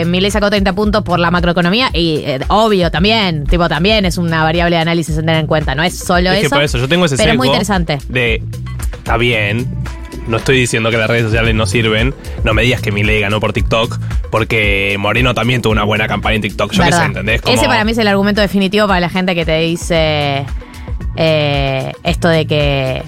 eh, 0.00 0.04
mi 0.04 0.20
ley 0.20 0.30
sacó 0.30 0.50
30 0.50 0.72
puntos 0.72 1.02
por 1.04 1.18
la 1.20 1.30
macroeconomía 1.30 1.90
y 1.92 2.22
eh, 2.26 2.40
obvio 2.48 2.90
también, 2.90 3.44
tipo 3.44 3.68
también 3.68 4.04
es 4.04 4.18
una 4.18 4.42
variable 4.42 4.76
de 4.76 4.82
análisis 4.82 5.16
a 5.16 5.20
tener 5.20 5.36
en 5.36 5.46
cuenta, 5.46 5.74
no 5.74 5.82
es 5.82 5.96
solo 5.96 6.30
es 6.32 6.40
que 6.40 6.46
eso. 6.46 6.56
por 6.56 6.64
eso 6.64 6.78
yo 6.78 6.88
tengo 6.88 7.04
ese 7.04 7.16
pero 7.16 7.32
es 7.32 7.36
muy 7.36 7.46
interesante. 7.48 7.98
De. 8.08 8.42
Está 8.92 9.16
bien. 9.16 9.66
No 10.26 10.36
estoy 10.36 10.58
diciendo 10.58 10.90
que 10.90 10.96
las 10.96 11.08
redes 11.08 11.24
sociales 11.24 11.54
no 11.54 11.66
sirven. 11.66 12.14
No 12.44 12.52
me 12.52 12.62
digas 12.62 12.80
que 12.82 12.92
Milei 12.92 13.20
ganó 13.20 13.40
por 13.40 13.52
TikTok. 13.52 13.98
Porque 14.30 14.96
Moreno 14.98 15.34
también 15.34 15.62
tuvo 15.62 15.72
una 15.72 15.84
buena 15.84 16.06
campaña 16.06 16.36
en 16.36 16.42
TikTok. 16.42 16.72
Yo 16.72 16.84
qué 16.84 16.92
sé. 16.92 17.04
¿entendés? 17.04 17.40
Como- 17.42 17.54
Ese 17.56 17.66
para 17.66 17.84
mí 17.84 17.92
es 17.92 17.98
el 17.98 18.06
argumento 18.06 18.40
definitivo 18.40 18.86
para 18.86 19.00
la 19.00 19.08
gente 19.08 19.34
que 19.34 19.44
te 19.44 19.58
dice 19.60 20.44
eh, 21.16 21.92
esto 22.04 22.28
de 22.28 22.46
que 22.46 23.02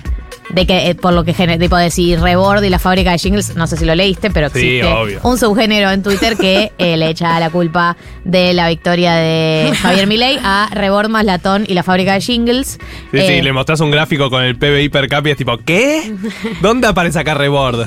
de 0.50 0.66
que 0.66 0.90
eh, 0.90 0.94
por 0.94 1.14
lo 1.14 1.24
que 1.24 1.32
tipo 1.58 1.76
decir 1.76 2.20
Rebord 2.20 2.62
y 2.62 2.68
la 2.68 2.78
fábrica 2.78 3.12
de 3.12 3.18
jingles, 3.18 3.56
no 3.56 3.66
sé 3.66 3.78
si 3.78 3.86
lo 3.86 3.94
leíste, 3.94 4.30
pero 4.30 4.50
Sí, 4.50 4.58
existe 4.80 4.84
obvio. 4.86 5.20
un 5.22 5.38
subgénero 5.38 5.90
en 5.90 6.02
Twitter 6.02 6.36
que 6.36 6.72
eh, 6.76 6.98
le 6.98 7.08
echa 7.08 7.40
la 7.40 7.48
culpa 7.48 7.96
de 8.24 8.52
la 8.52 8.68
victoria 8.68 9.14
de 9.14 9.72
Javier 9.80 10.06
Milei 10.06 10.38
a 10.44 10.68
Rebord 10.74 11.08
más 11.08 11.24
Latón 11.24 11.64
y 11.66 11.72
la 11.72 11.82
fábrica 11.82 12.12
de 12.12 12.20
jingles. 12.20 12.78
Sí, 13.12 13.18
Eh, 13.18 13.26
sí, 13.36 13.40
le 13.42 13.52
mostrás 13.54 13.80
un 13.80 13.90
gráfico 13.90 14.28
con 14.28 14.42
el 14.44 14.56
PBI 14.56 14.90
per 14.90 15.08
cápita 15.08 15.28
y 15.30 15.32
es 15.32 15.38
tipo, 15.38 15.56
¿qué? 15.64 16.12
¿Dónde 16.60 16.86
aparece 16.86 17.18
acá 17.20 17.32
Rebord? 17.32 17.86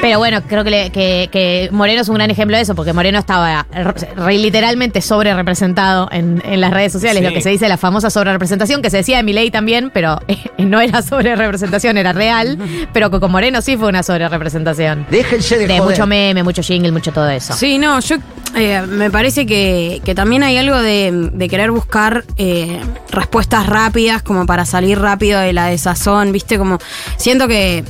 Pero 0.00 0.18
bueno, 0.18 0.42
creo 0.46 0.62
que, 0.62 0.70
le- 0.70 0.90
que- 0.90 1.28
que 1.32 1.68
Moreno 1.72 2.02
es 2.02 2.08
un 2.08 2.14
gran 2.14 2.30
ejemplo 2.30 2.56
de 2.56 2.62
eso, 2.62 2.74
porque 2.76 2.92
Moreno 2.92 3.18
estaba 3.18 3.66
re- 3.72 3.92
re- 4.16 4.38
literalmente 4.38 5.00
sobre 5.02 5.34
representado 5.34 6.08
en, 6.12 6.40
en 6.44 6.60
las 6.60 6.70
redes 6.72 6.92
sociales, 6.92 7.18
Sí. 7.20 7.24
lo 7.28 7.32
que 7.34 7.40
se 7.40 7.50
dice 7.50 7.68
la 7.68 7.76
famosa 7.76 8.08
sobre 8.10 8.32
representación, 8.32 8.80
que 8.80 8.90
se 8.90 8.98
decía 8.98 9.16
de 9.16 9.22
Milei 9.24 9.50
también, 9.50 9.90
pero 9.92 10.20
eh, 10.28 10.36
no 10.58 10.80
era 10.80 11.02
sobre 11.02 11.34
representación, 11.34 11.96
era 11.98 12.12
real, 12.12 12.58
pero 12.92 13.10
con 13.10 13.30
Moreno 13.32 13.60
sí 13.60 13.76
fue 13.76 13.88
una 13.88 14.02
sobre 14.04 14.28
representación. 14.28 15.04
Déjense 15.10 15.58
de, 15.58 15.66
De 15.66 15.78
joder. 15.78 15.90
mucho 15.96 16.06
meme, 16.06 16.42
mucho 16.44 16.62
jingle, 16.62 16.92
mucho 16.92 17.12
todo 17.12 17.28
eso. 17.28 17.54
Sí, 17.54 17.78
no, 17.78 17.98
yo 18.00 18.16
eh, 18.54 18.82
me 18.86 19.10
parece 19.10 19.46
que, 19.46 20.00
que 20.04 20.14
también 20.14 20.42
hay 20.44 20.56
algo 20.58 20.76
de, 20.78 21.30
de 21.32 21.48
querer 21.48 21.70
buscar 21.72 22.24
eh, 22.36 22.78
respuestas 23.10 23.66
rápidas 23.66 24.22
como 24.22 24.46
para 24.46 24.64
salir 24.64 24.98
rápido 25.00 25.40
de 25.40 25.52
la 25.52 25.66
desazón, 25.66 26.30
¿viste? 26.32 26.56
Como 26.56 26.78
siento 27.16 27.48
que 27.48 27.84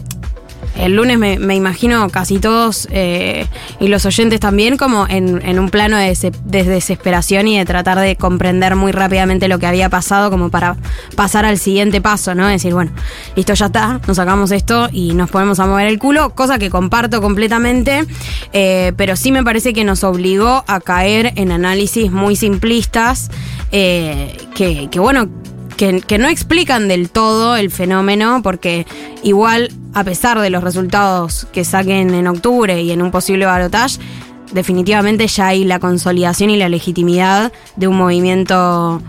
el 0.79 0.95
lunes 0.95 1.19
me, 1.19 1.55
imagino 1.55 2.09
casi 2.11 2.39
todos 2.39 2.89
eh, 2.91 3.47
y 3.81 3.89
los 3.89 4.07
oyentes 4.07 4.41
también 4.41 4.77
como 4.77 5.07
en, 5.09 5.59
un 5.59 5.71
plano 5.71 5.97
de 5.97 6.17
desesperación 6.45 7.49
y 7.49 7.59
de 7.59 7.65
tratar 7.65 7.99
de 7.99 8.17
comprender 8.17 8.77
muy 8.77 8.93
rápidamente 8.93 9.49
lo 9.49 9.59
que 9.59 9.67
había 9.67 9.89
pasado 9.89 10.31
como 10.31 10.51
para 10.51 10.77
pasar 11.17 11.45
al 11.45 11.59
siguiente 11.59 12.01
paso, 12.01 12.35
¿no? 12.35 12.47
Decir, 12.47 12.75
bueno, 12.75 12.93
listo, 13.35 13.55
ya 13.55 13.67
está, 13.67 14.01
nos 14.07 14.17
sacamos 14.17 14.53
esto 14.53 14.89
y 14.93 15.15
nos 15.15 15.31
ponemos 15.31 15.59
a 15.61 15.67
mover 15.67 15.87
el 15.89 15.99
culo, 15.99 16.31
cosa 16.31 16.59
que 16.59 16.71
comparto 16.71 17.21
completamente, 17.21 18.05
eh, 18.53 18.93
pero 18.97 19.17
sí 19.17 19.33
me 19.33 19.43
parece 19.43 19.73
que 19.73 19.85
nos 19.85 20.05
obligó 20.05 20.65
a 20.67 20.81
caer 20.81 21.33
en 21.37 21.51
análisis 21.51 22.11
muy 22.11 22.37
simplistas 22.37 23.31
eh, 23.73 24.37
que, 24.55 24.89
que, 24.91 25.01
bueno, 25.01 25.29
que, 25.79 26.03
que 26.03 26.19
no 26.19 26.29
explican 26.29 26.89
del 26.89 27.09
todo 27.09 27.57
el 27.57 27.71
fenómeno, 27.71 28.43
porque 28.43 28.87
igual, 29.23 29.73
a 29.95 30.05
pesar 30.05 30.39
de 30.41 30.51
los 30.51 30.63
resultados 30.63 31.47
que 31.53 31.65
saquen 31.65 32.13
en 32.13 32.27
octubre 32.27 32.83
y 32.83 32.91
en 32.91 33.01
un 33.01 33.11
posible 33.11 33.47
balotaje, 33.47 33.99
definitivamente 34.53 35.27
ya 35.29 35.47
hay 35.49 35.65
la 35.65 35.79
consolidación 35.79 36.51
y 36.51 36.57
la 36.57 36.69
legitimidad 36.69 37.53
de 37.77 37.87
un 37.87 37.97
movimiento 37.97 39.01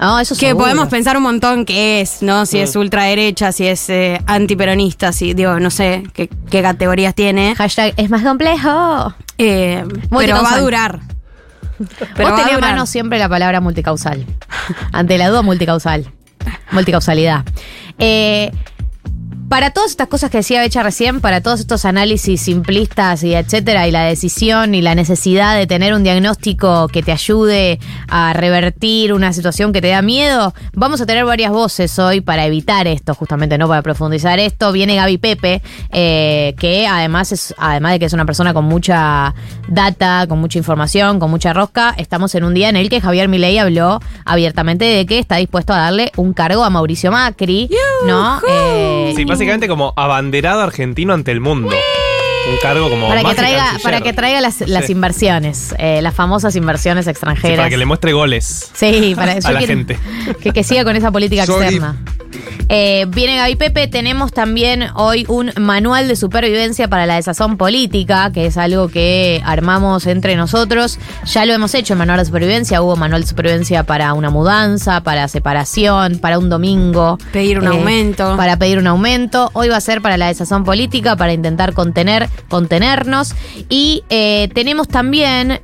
No, 0.00 0.18
eso 0.18 0.34
que 0.34 0.46
seguro. 0.46 0.64
podemos 0.64 0.88
pensar 0.88 1.16
un 1.16 1.24
montón 1.24 1.64
que 1.64 2.00
es, 2.00 2.22
¿no? 2.22 2.46
Si 2.46 2.58
es 2.58 2.74
ultraderecha, 2.74 3.52
si 3.52 3.66
es 3.66 3.90
eh, 3.90 4.20
antiperonista, 4.26 5.12
si, 5.12 5.34
digo, 5.34 5.60
no 5.60 5.70
sé 5.70 6.04
qué, 6.14 6.28
qué 6.50 6.62
categorías 6.62 7.14
tiene. 7.14 7.54
Hashtag 7.54 7.92
es 7.96 8.08
más 8.08 8.22
complejo. 8.22 9.14
Eh, 9.36 9.84
pero 10.10 10.42
va 10.42 10.54
a 10.54 10.60
durar. 10.60 11.00
Vos 11.78 11.88
Pero 12.14 12.34
tenés 12.34 12.54
a 12.54 12.60
mano 12.60 12.86
siempre 12.86 13.18
la 13.18 13.28
palabra 13.28 13.60
multicausal. 13.60 14.26
Ante 14.92 15.18
la 15.18 15.28
duda, 15.28 15.42
multicausal. 15.42 16.10
Multicausalidad. 16.72 17.44
Eh, 17.98 18.52
para 19.48 19.70
todas 19.70 19.90
estas 19.90 20.08
cosas 20.08 20.30
que 20.30 20.38
decía 20.38 20.60
Becha 20.60 20.82
recién, 20.82 21.20
para 21.20 21.40
todos 21.40 21.60
estos 21.60 21.84
análisis 21.84 22.40
simplistas 22.40 23.22
y 23.22 23.34
etcétera, 23.34 23.88
y 23.88 23.90
la 23.90 24.04
decisión 24.04 24.74
y 24.74 24.82
la 24.82 24.94
necesidad 24.94 25.56
de 25.56 25.66
tener 25.66 25.94
un 25.94 26.02
diagnóstico 26.02 26.88
que 26.88 27.02
te 27.02 27.12
ayude 27.12 27.78
a 28.08 28.32
revertir 28.34 29.12
una 29.12 29.32
situación 29.32 29.72
que 29.72 29.80
te 29.80 29.88
da 29.88 30.02
miedo, 30.02 30.54
vamos 30.74 31.00
a 31.00 31.06
tener 31.06 31.24
varias 31.24 31.50
voces 31.50 31.98
hoy 31.98 32.20
para 32.20 32.44
evitar 32.44 32.86
esto, 32.86 33.14
justamente 33.14 33.56
no 33.56 33.68
para 33.68 33.82
profundizar 33.82 34.38
esto. 34.38 34.72
Viene 34.72 34.96
Gaby 34.96 35.18
Pepe, 35.18 35.62
eh, 35.90 36.54
que 36.58 36.86
además 36.86 37.32
es, 37.32 37.54
además 37.58 37.92
de 37.92 37.98
que 38.00 38.04
es 38.04 38.12
una 38.12 38.26
persona 38.26 38.52
con 38.52 38.66
mucha 38.66 39.34
data, 39.68 40.26
con 40.28 40.40
mucha 40.40 40.58
información, 40.58 41.18
con 41.18 41.30
mucha 41.30 41.52
rosca, 41.52 41.94
estamos 41.96 42.34
en 42.34 42.44
un 42.44 42.54
día 42.54 42.68
en 42.68 42.76
el 42.76 42.90
que 42.90 43.00
Javier 43.00 43.28
Milei 43.28 43.58
habló 43.58 44.00
abiertamente 44.24 44.84
de 44.84 45.06
que 45.06 45.18
está 45.18 45.36
dispuesto 45.36 45.72
a 45.72 45.78
darle 45.78 46.12
un 46.16 46.34
cargo 46.34 46.64
a 46.64 46.70
Mauricio 46.70 47.10
Macri, 47.10 47.70
¿no? 48.06 48.40
Eh, 48.48 48.97
Sí, 49.18 49.24
básicamente 49.24 49.66
como 49.68 49.92
abanderado 49.96 50.60
argentino 50.62 51.12
ante 51.12 51.32
el 51.32 51.40
mundo. 51.40 51.70
Un 52.50 52.56
cargo 52.62 52.88
como 52.88 53.08
para 53.08 53.22
que 53.24 53.34
traiga, 53.34 53.58
canciller. 53.58 53.82
para 53.82 54.00
que 54.00 54.12
traiga 54.12 54.40
las, 54.40 54.60
las 54.66 54.86
Sí. 54.86 54.92
inversiones, 54.92 55.74
eh, 55.78 56.00
las 56.02 56.14
famosas 56.14 56.56
inversiones 56.56 57.04
Sí, 57.04 57.10
extranjeras. 57.10 57.56
para 57.58 57.68
que 57.68 57.76
le 57.76 57.84
muestre 57.84 58.12
goles. 58.12 58.70
Sí, 58.74 59.12
para 59.16 59.32
A 59.44 59.50
la 59.52 59.58
quiero 59.58 59.66
gente. 59.66 59.98
Que, 60.40 60.52
que 60.52 60.62
siga 60.64 60.84
con 60.84 60.96
esa 60.96 61.10
política 61.10 61.44
Sorry. 61.44 61.64
externa. 61.66 61.96
Eh, 62.70 63.06
viene 63.08 63.36
Gaby 63.36 63.56
Pepe, 63.56 63.88
tenemos 63.88 64.32
también 64.32 64.84
hoy 64.94 65.24
un 65.28 65.52
manual 65.58 66.06
de 66.06 66.16
supervivencia 66.16 66.86
para 66.86 67.06
la 67.06 67.14
desazón 67.14 67.56
política, 67.56 68.30
que 68.30 68.46
es 68.46 68.58
algo 68.58 68.88
que 68.88 69.40
armamos 69.44 70.06
entre 70.06 70.36
nosotros. 70.36 70.98
Ya 71.24 71.46
lo 71.46 71.54
hemos 71.54 71.74
hecho, 71.74 71.94
el 71.94 71.98
manual 71.98 72.18
de 72.18 72.26
supervivencia. 72.26 72.82
Hubo 72.82 72.96
manual 72.96 73.22
de 73.22 73.26
supervivencia 73.26 73.84
para 73.84 74.12
una 74.12 74.28
mudanza, 74.28 75.02
para 75.02 75.28
separación, 75.28 76.18
para 76.18 76.38
un 76.38 76.50
domingo. 76.50 77.18
Pedir 77.32 77.58
un 77.58 77.64
eh, 77.64 77.68
aumento. 77.68 78.36
Para 78.36 78.58
pedir 78.58 78.78
un 78.78 78.86
aumento. 78.86 79.50
Hoy 79.54 79.68
va 79.68 79.76
a 79.76 79.80
ser 79.80 80.02
para 80.02 80.18
la 80.18 80.26
desazón 80.26 80.64
política, 80.64 81.16
para 81.16 81.32
intentar 81.32 81.72
contener, 81.72 82.28
contenernos. 82.48 83.34
Y 83.70 84.04
eh, 84.10 84.50
tenemos 84.52 84.88
también 84.88 85.60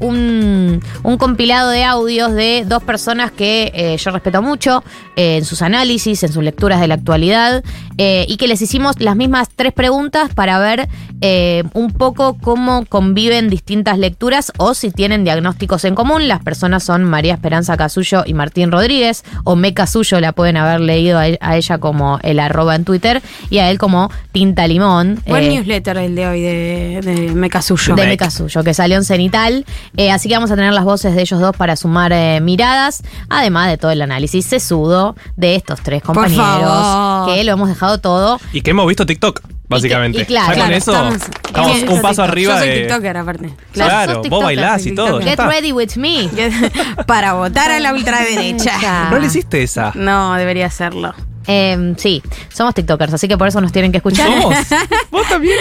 un, 0.00 0.82
un 1.02 1.16
compilado 1.16 1.70
de 1.70 1.84
audios 1.84 2.32
de 2.32 2.64
dos 2.66 2.82
personas 2.82 3.30
que 3.30 3.96
yo 4.02 4.10
respeto 4.10 4.42
mucho 4.42 4.82
en 5.16 5.44
sus 5.44 5.62
análisis, 5.62 5.83
en 5.84 6.32
sus 6.32 6.42
lecturas 6.42 6.80
de 6.80 6.88
la 6.88 6.94
actualidad, 6.94 7.62
eh, 7.98 8.26
y 8.28 8.36
que 8.36 8.48
les 8.48 8.60
hicimos 8.62 9.00
las 9.00 9.16
mismas 9.16 9.48
tres 9.54 9.72
preguntas 9.72 10.34
para 10.34 10.58
ver 10.58 10.88
eh, 11.26 11.64
un 11.72 11.90
poco 11.90 12.36
cómo 12.38 12.84
conviven 12.86 13.48
distintas 13.48 13.96
lecturas 13.98 14.52
o 14.58 14.74
si 14.74 14.90
tienen 14.90 15.24
diagnósticos 15.24 15.86
en 15.86 15.94
común. 15.94 16.28
Las 16.28 16.42
personas 16.42 16.84
son 16.84 17.02
María 17.04 17.32
Esperanza 17.32 17.78
Casullo 17.78 18.24
y 18.26 18.34
Martín 18.34 18.70
Rodríguez, 18.70 19.24
o 19.44 19.56
Me 19.56 19.72
Casullo 19.72 20.20
la 20.20 20.32
pueden 20.32 20.58
haber 20.58 20.80
leído 20.80 21.18
a, 21.18 21.22
a 21.40 21.56
ella 21.56 21.78
como 21.78 22.18
el 22.22 22.38
arroba 22.40 22.74
en 22.76 22.84
Twitter 22.84 23.22
y 23.48 23.56
a 23.58 23.70
él 23.70 23.78
como 23.78 24.10
Tinta 24.32 24.66
Limón. 24.66 25.22
Buen 25.26 25.44
Eh, 25.44 25.48
newsletter 25.54 25.96
el 25.96 26.14
de 26.14 26.26
hoy 26.26 26.42
de, 26.42 27.00
de 27.02 27.34
Mecasuyo. 27.34 27.94
de 27.94 28.06
Meca 28.06 28.30
Suyo, 28.30 28.62
que 28.62 28.74
salió 28.74 28.98
en 28.98 29.04
Cenital. 29.04 29.64
Eh, 29.96 30.10
así 30.10 30.28
que 30.28 30.34
vamos 30.34 30.50
a 30.50 30.56
tener 30.56 30.74
las 30.74 30.84
voces 30.84 31.14
de 31.14 31.22
ellos 31.22 31.40
dos 31.40 31.56
para 31.56 31.76
sumar 31.76 32.12
eh, 32.12 32.40
miradas, 32.42 33.02
además 33.30 33.70
de 33.70 33.78
todo 33.78 33.92
el 33.92 34.02
análisis 34.02 34.44
sesudo 34.44 35.16
de 35.36 35.54
estos 35.54 35.80
tres 35.80 36.02
compañeros, 36.02 36.38
favor. 36.38 37.34
que 37.34 37.44
lo 37.44 37.52
hemos 37.52 37.68
dejado 37.70 37.96
todo. 37.98 38.38
Y 38.52 38.60
que 38.60 38.72
hemos 38.72 38.86
visto 38.86 39.06
TikTok, 39.06 39.40
básicamente. 39.68 40.22
y 40.22 40.24
claro, 40.24 40.46
Ya 40.48 40.52
con 40.54 40.62
claro, 40.62 40.76
eso 40.76 40.92
estamos- 40.92 41.82
un 41.82 42.02
paso 42.02 42.22
TikTok. 42.22 42.28
arriba 42.30 42.52
Yo 42.54 42.58
soy 42.60 42.68
de. 42.68 42.80
TikToker, 42.80 43.16
aparte. 43.16 43.50
Claro, 43.72 44.22
vos 44.28 44.44
bailás 44.44 44.86
y 44.86 44.94
todo. 44.94 45.18
Get 45.20 45.28
está. 45.30 45.48
ready 45.48 45.72
with 45.72 45.96
me. 45.96 46.28
Para 47.06 47.34
votar 47.34 47.70
a 47.70 47.80
la 47.80 47.92
ultraderecha. 47.92 49.08
No 49.10 49.18
le 49.18 49.26
hiciste 49.26 49.62
esa. 49.62 49.92
No, 49.94 50.34
debería 50.34 50.66
hacerlo. 50.66 51.14
Eh, 51.46 51.94
sí, 51.98 52.22
somos 52.52 52.74
TikTokers, 52.74 53.12
así 53.12 53.28
que 53.28 53.36
por 53.36 53.46
eso 53.48 53.60
nos 53.60 53.70
tienen 53.70 53.92
que 53.92 53.98
escuchar. 53.98 54.28
¿Somos? 54.40 54.54
¿Vos 55.10 55.28
también? 55.28 55.58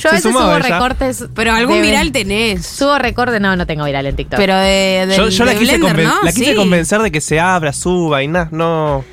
Yo 0.00 0.08
a 0.08 0.12
veces 0.12 0.32
subo 0.32 0.56
ella. 0.56 0.58
recortes. 0.58 1.26
Pero 1.34 1.52
algún 1.52 1.76
de- 1.76 1.82
viral 1.82 2.12
tenés. 2.12 2.66
Subo 2.66 2.98
recortes, 2.98 3.40
no, 3.42 3.54
no 3.56 3.66
tengo 3.66 3.84
viral 3.84 4.06
en 4.06 4.16
TikTok. 4.16 4.38
Pero 4.38 4.56
de, 4.56 5.04
del- 5.06 5.16
Yo, 5.18 5.28
yo 5.28 5.44
la, 5.44 5.52
de 5.52 5.58
quise 5.58 5.76
Blender, 5.76 5.96
conven- 5.96 6.08
¿no? 6.08 6.22
la 6.22 6.32
quise 6.32 6.50
Sí. 6.52 6.54
convencer 6.56 7.02
de 7.02 7.12
que 7.12 7.20
se 7.20 7.38
abra, 7.38 7.72
suba 7.74 8.22
y 8.22 8.28
nada. 8.28 8.48
No. 8.52 9.04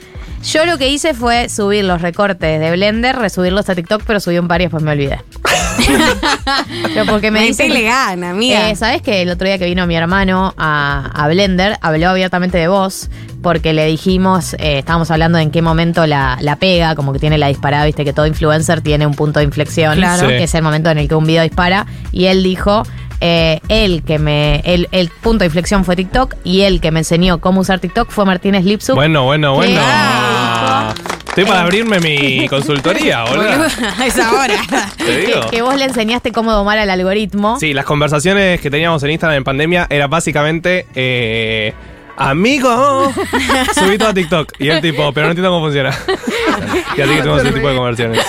Yo 0.44 0.66
lo 0.66 0.78
que 0.78 0.88
hice 0.90 1.14
fue 1.14 1.50
subir 1.50 1.84
los 1.84 2.02
recortes 2.02 2.60
de 2.60 2.72
Blender, 2.72 3.16
resubirlos 3.18 3.70
a 3.70 3.76
TikTok, 3.76 4.04
pero 4.06 4.20
subí 4.20 4.38
un 4.38 4.48
par 4.48 4.62
y 4.62 4.66
después 4.66 4.82
me 4.84 4.92
olvidé. 4.92 5.20
pero 6.94 7.06
porque 7.06 7.32
me 7.32 7.42
dicen... 7.42 7.68
Metele 7.70 7.86
gana, 7.88 8.30
amiga. 8.32 8.70
Eh, 8.70 8.76
¿Sabes 8.76 9.02
que 9.02 9.22
el 9.22 9.30
otro 9.30 9.48
día 9.48 9.58
que 9.58 9.66
vino 9.66 9.86
mi 9.88 9.96
hermano 9.96 10.54
a, 10.58 11.12
a 11.14 11.28
Blender, 11.28 11.78
habló 11.82 12.10
abiertamente 12.10 12.58
de 12.58 12.68
vos? 12.68 13.10
Porque 13.42 13.74
le 13.74 13.86
dijimos, 13.86 14.54
eh, 14.56 14.80
estábamos 14.80 15.12
hablando 15.12 15.38
de 15.38 15.44
en 15.44 15.52
qué 15.52 15.62
momento 15.62 16.06
la, 16.08 16.38
la 16.42 16.56
pega, 16.58 16.96
como 16.96 17.14
que 17.14 17.20
tiene 17.20 17.38
la 17.38 17.48
disparada, 17.48 17.86
viste 17.86 18.04
que 18.06 18.14
todo 18.14 18.26
influencer 18.26 18.82
tiene 18.82 19.06
un 19.06 19.14
punto 19.14 19.40
de 19.40 19.46
inflexión, 19.46 19.96
Claro. 19.96 20.30
Sí. 20.30 20.38
que 20.38 20.44
es 20.44 20.56
el 20.56 20.64
momento 20.64 20.90
en 20.90 20.98
el 21.00 21.08
que 21.08 21.16
un 21.16 21.26
video 21.26 21.44
dispara. 21.44 21.86
Y 22.12 22.26
él 22.26 22.42
dijo, 22.44 22.84
eh, 23.22 23.60
él 23.70 24.04
que 24.06 24.20
me, 24.20 24.62
el, 24.66 24.88
el 24.92 25.10
punto 25.10 25.40
de 25.40 25.46
inflexión 25.48 25.84
fue 25.86 25.96
TikTok 25.96 26.36
y 26.44 26.62
él 26.62 26.80
que 26.82 26.92
me 26.92 27.00
enseñó 27.00 27.40
cómo 27.40 27.62
usar 27.62 27.80
TikTok 27.80 28.10
fue 28.12 28.26
Martínez 28.26 28.64
Lipsuk. 28.66 28.96
Bueno, 28.96 29.24
bueno, 29.26 29.56
bueno. 29.56 29.80
Ah. 29.84 30.94
Estoy 31.28 31.46
para 31.46 31.62
abrirme 31.62 32.00
mi 32.00 32.48
consultoría, 32.50 33.24
boludo. 33.26 33.48
a 34.00 34.06
esa 34.08 34.32
hora. 34.34 34.56
Te 34.98 35.06
que, 35.06 35.18
digo. 35.28 35.42
que 35.52 35.62
vos 35.62 35.76
le 35.76 35.86
enseñaste 35.86 36.32
cómo 36.32 36.52
domar 36.52 36.80
al 36.80 36.90
algoritmo. 36.90 37.60
Sí, 37.60 37.74
las 37.74 37.86
conversaciones 37.86 38.60
que 38.60 38.72
teníamos 38.72 39.04
en 39.04 39.12
Instagram 39.12 39.38
en 39.38 39.44
pandemia 39.44 39.88
era 39.90 40.08
básicamente. 40.08 40.88
eh, 40.96 41.74
amigo, 42.18 43.14
subí 43.76 43.98
todo 43.98 44.10
a 44.10 44.14
TikTok. 44.14 44.54
Y 44.60 44.70
el 44.70 44.82
tipo, 44.82 45.12
pero 45.14 45.28
no 45.28 45.32
entiendo 45.32 45.50
cómo 45.50 45.66
funciona. 45.66 45.92
y 46.98 47.02
así 47.02 47.12
que 47.14 47.22
tenemos 47.22 47.42
ese 47.44 47.52
tipo 47.52 47.70
de 47.70 47.76
conversiones. 47.76 48.26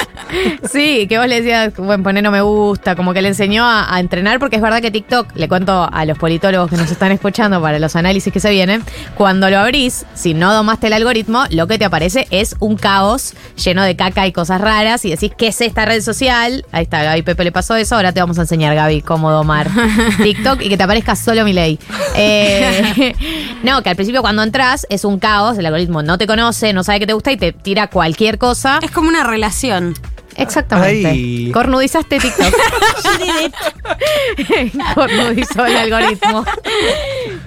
Sí, 0.71 1.07
que 1.09 1.18
vos 1.18 1.26
le 1.26 1.40
decías, 1.40 1.75
bueno, 1.76 2.02
poner 2.02 2.23
no 2.23 2.30
me 2.30 2.42
gusta, 2.42 2.95
como 2.95 3.14
que 3.14 3.23
le 3.23 3.28
enseñó 3.28 3.64
a, 3.64 3.95
a 3.95 4.00
entrenar, 4.00 4.38
porque 4.38 4.57
es 4.57 4.62
verdad 4.62 4.83
que 4.83 4.90
TikTok, 4.90 5.35
le 5.35 5.49
cuento 5.49 5.88
a 5.90 6.04
los 6.04 6.18
politólogos 6.18 6.71
que 6.71 6.76
nos 6.76 6.90
están 6.90 7.12
escuchando 7.12 7.61
para 7.62 7.78
los 7.78 7.97
análisis 7.97 8.33
que 8.33 8.40
se 8.40 8.50
vienen, 8.50 8.83
cuando 9.14 9.49
lo 9.50 9.59
abrís, 9.59 10.04
si 10.14 10.35
no 10.35 10.52
domaste 10.52 10.88
el 10.88 10.92
algoritmo, 10.92 11.45
lo 11.50 11.66
que 11.66 11.78
te 11.78 11.85
aparece 11.85 12.26
es 12.30 12.57
un 12.61 12.76
caos 12.76 13.35
lleno 13.57 13.83
de 13.83 13.97
caca 13.97 14.26
y 14.26 14.33
cosas 14.33 14.61
raras, 14.61 15.04
y 15.04 15.11
decís, 15.11 15.33
¿qué 15.37 15.49
es 15.49 15.61
esta 15.61 15.85
red 15.87 16.02
social? 16.02 16.64
Ahí 16.73 16.83
está, 16.83 17.02
Gaby 17.02 17.23
Pepe 17.23 17.45
le 17.45 17.52
pasó 17.52 17.76
eso, 17.76 17.97
ahora 17.97 18.12
te 18.12 18.21
vamos 18.21 18.38
a 18.38 18.42
enseñar, 18.42 18.75
Gaby, 18.75 19.02
cómo 19.02 19.30
domar 19.30 19.68
TikTok 20.23 20.61
y 20.62 20.68
que 20.68 20.76
te 20.76 20.83
aparezca 20.83 21.16
solo 21.16 21.45
mi 21.45 21.52
ley. 21.52 21.78
Eh, 22.16 23.14
no, 23.62 23.77
que 23.82 23.90
al 23.90 23.97
principio 23.97 24.23
cuando 24.23 24.42
entras 24.42 24.87
es 24.90 25.04
un 25.04 25.18
caos, 25.18 25.58
el 25.58 25.66
algoritmo 25.66 26.02
no 26.02 26.18
te 26.18 26.26
conoce, 26.26 26.73
no 26.73 26.85
sabe 26.85 27.00
qué 27.00 27.06
te 27.06 27.12
gusta 27.12 27.32
y 27.32 27.37
te 27.37 27.52
tira 27.52 27.88
cualquier 27.88 28.38
cosa. 28.38 28.78
Es 28.82 28.90
como 28.90 29.08
una 29.08 29.25
relación. 29.25 29.94
Exactamente. 30.37 31.08
Ay. 31.08 31.50
Cornudizaste 31.52 32.18
TikTok. 32.18 32.54
Cornudizó 34.94 35.66
el 35.66 35.76
algoritmo. 35.76 36.44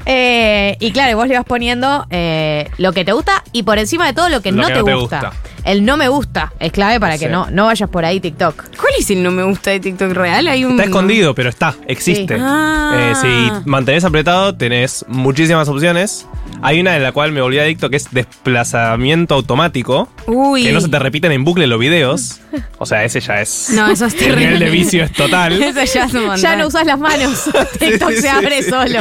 Eh, 0.05 0.75
y 0.79 0.91
claro, 0.91 1.15
vos 1.17 1.27
le 1.27 1.35
vas 1.35 1.45
poniendo 1.45 2.05
eh, 2.09 2.69
lo 2.77 2.91
que 2.91 3.05
te 3.05 3.13
gusta 3.13 3.43
y 3.53 3.63
por 3.63 3.79
encima 3.79 4.05
de 4.07 4.13
todo 4.13 4.27
lo 4.29 4.41
que, 4.41 4.51
Lo 4.51 4.63
no, 4.63 4.67
que 4.67 4.73
te, 4.73 4.79
no 4.79 4.85
te 4.85 4.95
gusta. 4.95 5.31
El 5.63 5.85
no 5.85 5.95
me 5.97 6.07
gusta 6.07 6.51
es 6.59 6.71
clave 6.71 6.99
para 6.99 7.17
que 7.17 7.25
Sí. 7.25 7.31
no, 7.31 7.49
no 7.51 7.65
vayas 7.65 7.89
por 7.89 8.03
ahí 8.05 8.19
TikTok. 8.19 8.55
¿Cuál 8.77 8.93
es 8.97 9.09
el 9.11 9.21
no 9.23 9.31
me 9.31 9.43
gusta 9.43 9.71
de 9.71 9.79
TikTok 9.79 10.11
real? 10.11 10.47
Hay 10.47 10.65
un. 10.65 10.71
Está 10.71 10.83
escondido, 10.85 11.35
pero 11.35 11.49
está, 11.49 11.75
existe. 11.87 12.35
Sí. 12.35 12.41
Ah. 12.43 13.11
Eh, 13.13 13.15
si 13.61 13.69
mantenés 13.69 14.03
apretado, 14.03 14.55
tenés 14.55 15.05
muchísimas 15.07 15.67
opciones. 15.69 16.25
Hay 16.63 16.79
una 16.79 16.95
en 16.95 17.03
la 17.03 17.11
cual 17.11 17.31
me 17.31 17.41
volví 17.41 17.57
adicto 17.59 17.89
que 17.89 17.97
es 17.97 18.07
desplazamiento 18.11 19.35
automático. 19.35 20.09
Uy. 20.27 20.63
Que 20.63 20.71
no 20.71 20.81
se 20.81 20.89
te 20.89 20.99
repiten 20.99 21.31
en 21.31 21.43
bucle 21.43 21.67
los 21.67 21.79
videos. 21.79 22.39
O 22.77 22.85
sea, 22.85 23.03
ese 23.03 23.19
ya 23.21 23.41
es. 23.41 23.69
No, 23.73 23.89
eso 23.89 24.05
es 24.07 24.13
El 24.21 24.21
nivel 24.21 24.35
terrible. 24.39 24.65
de 24.65 24.71
vicio 24.71 25.03
es 25.03 25.11
total. 25.13 25.53
Eso 25.61 25.83
ya 25.93 26.05
es 26.05 26.13
un 26.13 26.21
montón. 26.21 26.37
Ya 26.41 26.55
no 26.55 26.67
usas 26.67 26.85
las 26.85 26.99
manos. 26.99 27.49
TikTok 27.79 28.11
sí, 28.11 28.21
se 28.21 28.29
abre 28.29 28.61
sí. 28.63 28.69
solo 28.69 28.99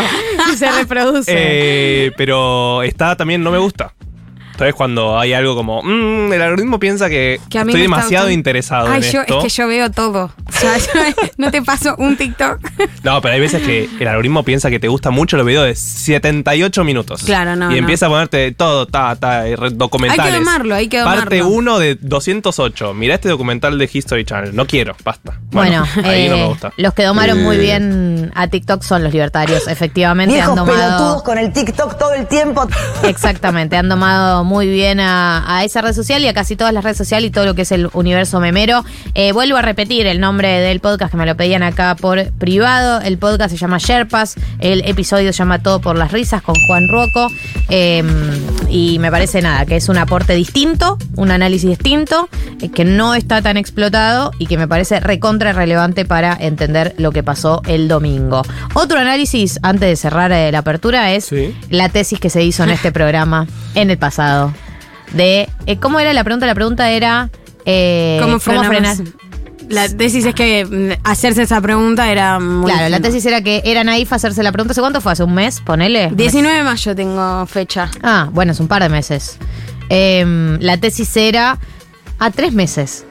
y 0.53 0.57
se 0.57 0.71
reproduce. 0.73 1.31
Eh, 1.35 2.13
pero 2.17 2.83
está 2.83 3.17
también 3.17 3.43
no 3.43 3.51
me 3.51 3.59
gusta. 3.59 3.93
Entonces 4.61 4.75
cuando 4.77 5.19
hay 5.19 5.33
algo 5.33 5.55
como, 5.57 5.83
"Mm, 5.83 6.33
el 6.35 6.43
algoritmo 6.43 6.79
piensa 6.79 7.09
que, 7.09 7.41
Que 7.49 7.59
a 7.59 7.65
mí 7.65 7.71
estoy 7.73 7.83
demasiado 7.83 8.29
interesado 8.31 8.89
Ay, 8.91 9.03
en 9.03 9.11
yo, 9.11 9.21
esto. 9.23 9.39
es 9.39 9.45
que 9.45 9.49
yo 9.49 9.67
veo 9.69 9.91
todo. 9.91 10.31
O 10.47 10.53
sea, 10.53 10.77
yo 10.77 10.85
no 11.39 11.51
te 11.51 11.63
paso 11.63 11.95
un 11.99 12.17
TikTok. 12.17 12.59
No, 13.03 13.23
pero 13.23 13.33
hay 13.35 13.41
veces 13.41 13.63
que 13.63 13.89
el 13.99 14.07
algoritmo 14.09 14.43
piensa 14.43 14.69
que 14.69 14.79
te 14.79 14.87
gusta 14.89 15.11
mucho 15.11 15.39
los 15.39 15.47
videos 15.47 15.65
de 15.65 15.75
78 15.75 16.85
minutos. 16.85 17.23
Claro, 17.25 17.57
no, 17.57 17.67
Y 17.71 17.75
no. 17.75 17.79
empieza 17.79 18.07
a 18.07 18.09
ponerte 18.11 18.53
todo, 18.53 18.87
ta, 18.87 19.17
ta, 19.17 19.45
re- 19.45 19.71
documentales. 19.71 20.25
Hay 20.27 20.33
que 20.33 20.39
domarlo, 20.45 20.75
hay 20.75 20.89
que 20.89 20.99
domarlo. 20.99 21.21
Parte 21.23 21.43
1 21.43 21.79
de 21.79 21.95
208. 21.95 22.93
Mirá 22.93 23.15
este 23.15 23.31
documental 23.31 23.79
de 23.79 23.89
History 23.91 24.25
Channel. 24.27 24.55
No 24.55 24.67
quiero, 24.67 24.95
basta. 25.03 25.39
Bueno, 25.51 25.85
ahí 26.05 26.29
no 26.29 26.35
eh, 26.37 26.41
me 26.41 26.47
gusta. 26.49 26.73
los 26.77 26.93
que 26.93 27.05
domaron 27.05 27.43
muy 27.43 27.57
Eh. 27.57 27.61
bien 27.61 28.31
a 28.35 28.49
TikTok 28.49 28.83
son 28.83 29.03
los 29.05 29.13
libertarios. 29.15 29.67
Efectivamente, 29.67 30.35
Viejos 30.35 30.51
han 30.51 30.57
domado. 30.67 30.79
pelotudos 30.79 31.23
con 31.23 31.39
el 31.39 31.53
TikTok 31.53 31.97
todo 31.99 32.13
el 32.15 32.27
tiempo. 32.27 32.69
Exactamente, 33.05 33.77
han 33.77 33.89
domado 33.89 34.45
muy 34.51 34.67
bien 34.69 34.99
a, 34.99 35.45
a 35.59 35.63
esa 35.65 35.81
red 35.81 35.93
social 35.95 36.23
y 36.25 36.27
a 36.27 36.35
casi 36.35 36.57
todas 36.57 36.75
las 36.75 36.83
redes 36.83 36.97
sociales 36.97 37.29
y 37.29 37.31
todo 37.31 37.47
lo 37.47 37.55
que 37.55 37.63
es 37.63 37.71
el 37.71 37.89
universo 37.93 38.41
memero. 38.41 38.85
Eh, 39.15 39.31
vuelvo 39.31 39.57
a 39.59 39.63
repetir 39.63 40.09
el 40.09 40.19
nombre 40.19 40.49
del 40.61 40.81
podcast 40.81 41.13
que 41.13 41.17
me 41.17 41.25
lo 41.25 41.37
pedían 41.37 41.63
acá 41.63 41.95
por 41.95 42.33
privado. 42.33 43.01
El 43.01 43.17
podcast 43.17 43.53
se 43.53 43.57
llama 43.57 43.79
Sherpas, 43.79 44.35
el 44.59 44.83
episodio 44.87 45.33
se 45.33 45.39
llama 45.39 45.61
Todo 45.61 45.81
por 45.81 45.97
las 45.97 46.11
risas 46.11 46.43
con 46.43 46.57
Juan 46.67 46.89
Ruoco. 46.89 47.29
Eh, 47.69 48.03
y 48.69 48.99
me 48.99 49.11
parece 49.13 49.41
nada, 49.41 49.67
que 49.67 49.77
es 49.77 49.89
un 49.89 49.99
aporte 49.99 50.35
distinto, 50.35 50.99
un 51.15 51.31
análisis 51.31 51.69
distinto, 51.71 52.29
eh, 52.61 52.71
que 52.71 52.85
no 52.85 53.15
está 53.15 53.43
tan 53.43 53.57
explotado 53.57 54.33
y 54.39 54.47
que 54.47 54.59
me 54.59 54.67
parece 54.67 54.99
recontra 54.99 55.53
relevante 55.53 56.05
para 56.05 56.37
entender 56.41 56.95
lo 56.99 57.13
que 57.13 57.23
pasó 57.23 57.63
el 57.69 57.87
domingo. 57.87 58.43
Otro 58.75 58.99
análisis, 58.99 59.61
antes 59.63 59.89
de 59.89 59.95
cerrar 59.97 60.33
eh, 60.33 60.51
la 60.51 60.59
apertura, 60.59 61.13
es 61.13 61.27
Sí. 61.27 61.55
la 61.71 61.89
tesis 61.89 62.19
que 62.19 62.31
se 62.31 62.43
hizo 62.43 62.65
en 62.65 62.71
este 62.71 62.91
programa 62.91 63.47
en 63.77 63.91
el 63.91 63.99
pasado. 63.99 64.40
De 65.13 65.49
eh, 65.67 65.79
cómo 65.79 65.99
era 65.99 66.13
la 66.13 66.25
pregunta, 66.25 66.47
la 66.47 66.55
pregunta 66.55 66.91
era 66.91 67.31
eh, 67.65 68.19
¿Cómo, 68.23 68.39
frenar. 68.39 68.67
frenamos? 68.67 69.03
La 69.69 69.89
tesis 69.89 70.25
es 70.25 70.35
que 70.35 70.65
mm, 70.65 71.01
hacerse 71.05 71.43
esa 71.43 71.61
pregunta 71.61 72.11
era 72.11 72.41
muy. 72.41 72.71
Claro, 72.71 72.89
la 72.89 73.01
tesis 73.01 73.25
era 73.25 73.41
que 73.41 73.63
era 73.65 73.85
naif 73.85 74.13
hacerse 74.13 74.43
la 74.43 74.51
pregunta. 74.51 74.73
¿Hace 74.73 74.81
cuánto 74.81 75.01
fue? 75.01 75.13
¿Hace 75.13 75.23
un 75.23 75.35
mes? 75.35 75.61
Ponele. 75.61 76.11
19 76.13 76.59
de 76.59 76.65
mayo 76.65 76.97
tengo 76.97 77.47
fecha. 77.47 77.89
Ah, 78.03 78.29
bueno, 78.33 78.51
es 78.51 78.59
un 78.59 78.67
par 78.67 78.83
de 78.83 78.89
meses. 78.89 79.39
Em, 79.89 80.59
la 80.61 80.77
tesis 80.77 81.17
era 81.17 81.59
a 82.19 82.31
tres 82.31 82.53
meses. 82.53 83.05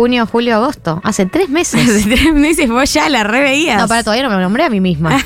Junio, 0.00 0.26
julio, 0.26 0.54
agosto. 0.56 0.98
Hace 1.04 1.26
tres 1.26 1.50
meses. 1.50 1.86
Hace 1.86 2.08
tres 2.08 2.32
meses 2.32 2.70
vos 2.70 2.90
ya 2.90 3.10
la 3.10 3.22
reveías. 3.22 3.78
No, 3.78 3.86
para 3.86 4.02
todavía 4.02 4.22
no 4.26 4.34
me 4.34 4.40
nombré 4.40 4.64
a 4.64 4.70
mí 4.70 4.80
misma. 4.80 5.22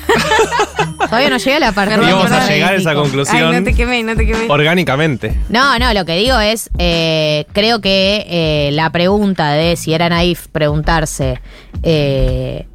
todavía 0.99 1.31
no 1.31 1.37
llegué 1.37 1.55
a 1.55 1.61
la 1.61 1.71
parte. 1.71 1.97
De 1.97 2.05
Íbamos 2.05 2.29
a 2.33 2.49
llegar 2.49 2.73
a 2.73 2.77
esa 2.77 2.93
conclusión 2.93 3.55
Ay, 3.55 3.61
no 3.61 3.63
te 3.65 3.73
quemé, 3.73 4.03
no 4.03 4.17
te 4.17 4.27
quemé. 4.27 4.47
orgánicamente. 4.49 5.39
No, 5.49 5.79
no, 5.79 5.95
lo 5.95 6.05
que 6.05 6.17
digo 6.17 6.41
es, 6.41 6.71
eh, 6.77 7.47
creo 7.53 7.81
que 7.81 8.27
eh, 8.29 8.71
la 8.73 8.91
pregunta 8.91 9.53
de 9.53 9.77
si 9.77 9.95
era 9.95 10.09
naif 10.09 10.49
preguntarse 10.49 11.41
eh, 11.85 12.67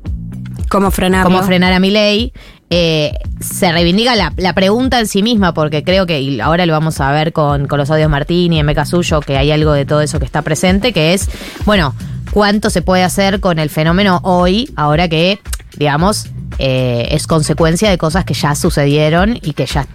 ¿Cómo 0.70 0.92
frenarlo? 0.92 1.30
cómo 1.30 1.44
frenar 1.44 1.74
a 1.74 1.82
mi 1.82 1.92
ley, 1.92 2.32
se 2.70 3.72
reivindica 3.72 4.16
la, 4.16 4.54
pregunta 4.54 5.00
en 5.00 5.08
sí 5.08 5.24
misma, 5.24 5.54
porque 5.54 5.84
creo 5.84 6.06
que, 6.06 6.40
ahora 6.42 6.66
lo 6.66 6.74
vamos 6.74 7.02
a 7.02 7.12
ver 7.12 7.34
con, 7.34 7.68
con 7.68 7.80
los 7.80 7.90
audios 7.90 8.10
Martín 8.10 8.54
y 8.54 8.64
Meca 8.64 8.86
Suyo, 8.86 9.22
que 9.22 9.38
hay 9.38 9.52
algo 9.52 9.74
de 9.74 9.86
todo 9.86 10.02
eso 10.02 10.20
que 10.20 10.26
está 10.26 10.42
presente, 10.42 10.94
que 10.94 11.14
es, 11.14 11.30
bueno, 11.66 11.96
cuánto 12.32 12.70
se 12.70 12.82
puede 12.82 13.04
hacer 13.04 13.40
con 13.40 13.60
el 13.60 13.70
fenómeno 13.70 14.20
hoy, 14.24 14.72
ahora 14.76 15.08
que, 15.08 15.40
digamos, 15.78 16.28
eh, 16.60 17.08
es 17.12 17.26
consecuencia 17.28 17.90
de 17.90 17.98
cosas 17.98 18.26
que 18.26 18.34
ya 18.34 18.56
sucedieron 18.56 19.38
y 19.42 19.54
que 19.54 19.66
ya 19.66 19.88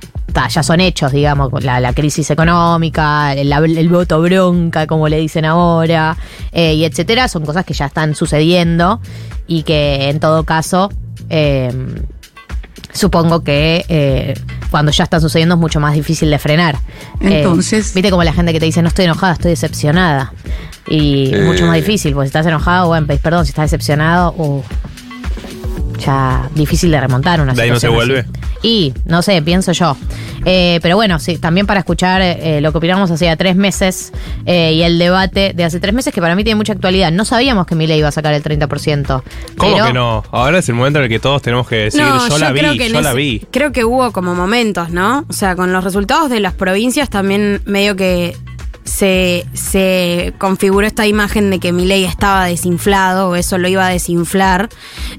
ya 0.52 0.64
son 0.64 0.80
hechos, 0.80 1.12
digamos, 1.12 1.62
la, 1.62 1.92
crisis 1.92 2.28
económica, 2.30 3.34
el, 3.34 3.88
voto 3.88 4.20
bronca, 4.20 4.88
como 4.88 5.08
le 5.08 5.18
dicen 5.18 5.44
ahora, 5.44 6.16
eh, 6.50 6.74
y 6.74 6.84
etcétera, 6.84 7.28
son 7.28 7.44
cosas 7.46 7.64
que 7.64 7.72
ya 7.72 7.86
están 7.86 8.16
sucediendo 8.16 9.00
y 9.46 9.62
que 9.62 10.08
en 10.08 10.18
todo 10.18 10.42
caso, 10.42 10.90
eh, 11.30 11.72
supongo 12.94 13.44
que 13.44 13.84
eh, 13.88 14.32
cuando 14.70 14.90
ya 14.92 15.04
están 15.04 15.20
sucediendo 15.20 15.56
es 15.56 15.60
mucho 15.60 15.78
más 15.80 15.92
difícil 15.94 16.30
de 16.30 16.38
frenar. 16.38 16.76
Eh, 17.20 17.40
Entonces- 17.42 17.92
Viste 17.92 18.10
como 18.10 18.24
la 18.24 18.32
gente 18.32 18.52
que 18.54 18.60
te 18.60 18.64
dice, 18.66 18.80
no 18.80 18.88
estoy 18.88 19.04
enojada, 19.04 19.34
estoy 19.34 19.50
decepcionada. 19.50 20.32
Y 20.88 21.34
es 21.34 21.42
mucho 21.44 21.66
más 21.66 21.76
difícil, 21.76 22.12
porque 22.14 22.26
si 22.26 22.30
estás 22.30 22.46
enojado, 22.46 22.86
bueno, 22.88 23.06
pedís 23.06 23.20
perdón, 23.20 23.44
si 23.44 23.50
estás 23.50 23.64
decepcionado, 23.70 24.32
uh, 24.38 24.62
ya 25.98 26.48
difícil 26.54 26.90
de 26.90 27.00
remontar 27.00 27.40
una 27.40 27.52
De 27.54 27.62
ahí 27.62 27.68
no 27.70 27.76
se 27.76 27.86
situación 27.88 27.94
vuelve. 27.94 28.20
así. 28.20 28.43
Y, 28.64 28.94
no 29.04 29.20
sé, 29.20 29.42
pienso 29.42 29.72
yo. 29.72 29.94
Eh, 30.46 30.78
pero 30.82 30.96
bueno, 30.96 31.18
sí, 31.18 31.36
también 31.36 31.66
para 31.66 31.80
escuchar 31.80 32.22
eh, 32.22 32.60
lo 32.62 32.72
que 32.72 32.78
opinamos 32.78 33.10
hace 33.10 33.34
tres 33.36 33.56
meses 33.56 34.10
eh, 34.46 34.72
y 34.72 34.82
el 34.82 34.98
debate 34.98 35.52
de 35.54 35.64
hace 35.64 35.80
tres 35.80 35.92
meses, 35.92 36.14
que 36.14 36.22
para 36.22 36.34
mí 36.34 36.44
tiene 36.44 36.56
mucha 36.56 36.72
actualidad. 36.72 37.12
No 37.12 37.26
sabíamos 37.26 37.66
que 37.66 37.74
Milei 37.74 37.98
iba 37.98 38.08
a 38.08 38.12
sacar 38.12 38.32
el 38.32 38.42
30%. 38.42 39.22
¿Cómo 39.58 39.74
pero- 39.74 39.86
que 39.86 39.92
no? 39.92 40.24
Ahora 40.32 40.60
es 40.60 40.68
el 40.70 40.76
momento 40.76 40.98
en 40.98 41.04
el 41.04 41.08
que 41.10 41.18
todos 41.18 41.42
tenemos 41.42 41.68
que 41.68 41.76
decir, 41.76 42.00
yo, 42.00 42.38
la 42.38 42.52
vi, 42.52 42.88
yo 42.88 43.00
la 43.02 43.12
vi. 43.12 43.46
Creo 43.50 43.70
que 43.70 43.84
hubo 43.84 44.12
como 44.12 44.34
momentos, 44.34 44.88
¿no? 44.88 45.26
O 45.28 45.32
sea, 45.34 45.56
con 45.56 45.70
los 45.74 45.84
resultados 45.84 46.30
de 46.30 46.40
las 46.40 46.54
provincias 46.54 47.10
también 47.10 47.60
medio 47.66 47.96
que 47.96 48.34
se, 48.84 49.44
se 49.52 50.32
configuró 50.38 50.86
esta 50.86 51.06
imagen 51.06 51.50
de 51.50 51.58
que 51.58 51.72
Milei 51.72 52.04
estaba 52.04 52.46
desinflado 52.46 53.28
o 53.28 53.36
eso 53.36 53.58
lo 53.58 53.68
iba 53.68 53.86
a 53.86 53.90
desinflar. 53.90 54.70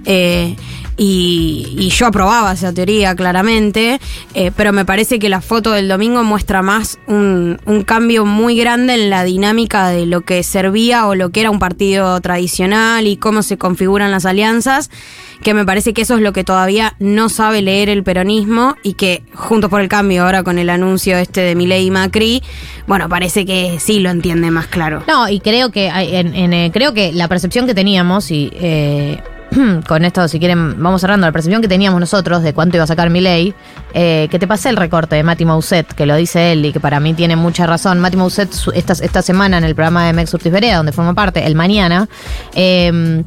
eh, 0.05 0.55
y, 0.97 1.89
yo 1.95 2.07
aprobaba 2.07 2.53
esa 2.53 2.73
teoría 2.73 3.15
claramente, 3.15 3.99
eh, 4.33 4.51
pero 4.55 4.73
me 4.73 4.85
parece 4.85 5.19
que 5.19 5.29
la 5.29 5.41
foto 5.41 5.71
del 5.71 5.87
domingo 5.87 6.23
muestra 6.23 6.61
más 6.61 6.97
un, 7.07 7.57
cambio 7.85 8.25
muy 8.25 8.57
grande 8.57 8.95
en 8.95 9.09
la 9.09 9.23
dinámica 9.23 9.89
de 9.89 10.05
lo 10.05 10.21
que 10.21 10.43
servía 10.43 11.07
o 11.07 11.15
lo 11.15 11.29
que 11.29 11.41
era 11.41 11.51
un 11.51 11.59
partido 11.59 12.19
tradicional 12.21 13.07
y 13.07 13.17
cómo 13.17 13.43
se 13.43 13.57
configuran 13.57 14.11
las 14.11 14.25
alianzas, 14.25 14.89
que 15.43 15.53
me 15.53 15.65
parece 15.65 15.93
que 15.93 16.01
eso 16.01 16.15
es 16.15 16.21
lo 16.21 16.33
que 16.33 16.43
todavía 16.43 16.95
no 16.99 17.29
sabe 17.29 17.61
leer 17.61 17.89
el 17.89 18.03
peronismo 18.03 18.75
y 18.83 18.93
que 18.93 19.23
Juntos 19.33 19.69
por 19.69 19.81
el 19.81 19.89
Cambio 19.89 20.23
ahora 20.23 20.43
con 20.43 20.57
el 20.57 20.69
anuncio 20.69 21.17
este 21.17 21.41
de 21.41 21.55
Milei 21.55 21.85
y 21.85 21.91
Macri, 21.91 22.41
bueno, 22.87 23.09
parece 23.09 23.45
que 23.45 23.77
sí 23.79 23.99
lo 23.99 24.09
entiende 24.09 24.49
más 24.51 24.67
claro. 24.67 25.03
No, 25.07 25.29
y 25.29 25.39
creo 25.39 25.71
que 25.71 25.87
en, 25.87 26.53
eh, 26.53 26.71
creo 26.73 26.93
que 26.93 27.11
la 27.13 27.27
percepción 27.27 27.67
que 27.67 27.73
teníamos, 27.73 28.31
y 28.31 28.51
eh, 28.55 29.19
con 29.87 30.05
esto, 30.05 30.27
si 30.27 30.39
quieren, 30.39 30.81
vamos 30.81 31.01
cerrando, 31.01 31.27
la 31.27 31.31
percepción 31.31 31.61
que 31.61 31.67
teníamos 31.67 31.99
nosotros 31.99 32.43
de 32.43 32.53
cuánto 32.53 32.77
iba 32.77 32.83
a 32.83 32.87
sacar 32.87 33.09
mi 33.09 33.21
ley, 33.21 33.53
que 33.93 34.37
te 34.39 34.47
pasé 34.47 34.69
el 34.69 34.77
recorte 34.77 35.15
de 35.15 35.23
Mati 35.23 35.45
Mousset, 35.45 35.93
que 35.93 36.05
lo 36.05 36.15
dice 36.15 36.51
él 36.51 36.65
y 36.65 36.73
que 36.73 36.79
para 36.79 36.99
mí 36.99 37.13
tiene 37.13 37.35
mucha 37.35 37.65
razón. 37.65 37.99
Mati 37.99 38.17
Mousset, 38.17 38.49
esta, 38.73 38.93
esta 38.93 39.21
semana 39.21 39.57
en 39.57 39.63
el 39.63 39.75
programa 39.75 40.05
de 40.05 40.13
Mex 40.13 40.33
Urtis 40.33 40.51
Vereda, 40.51 40.77
donde 40.77 40.91
forma 40.91 41.13
parte, 41.13 41.45
el 41.45 41.55
mañana, 41.55 42.07
eh, 42.55 43.23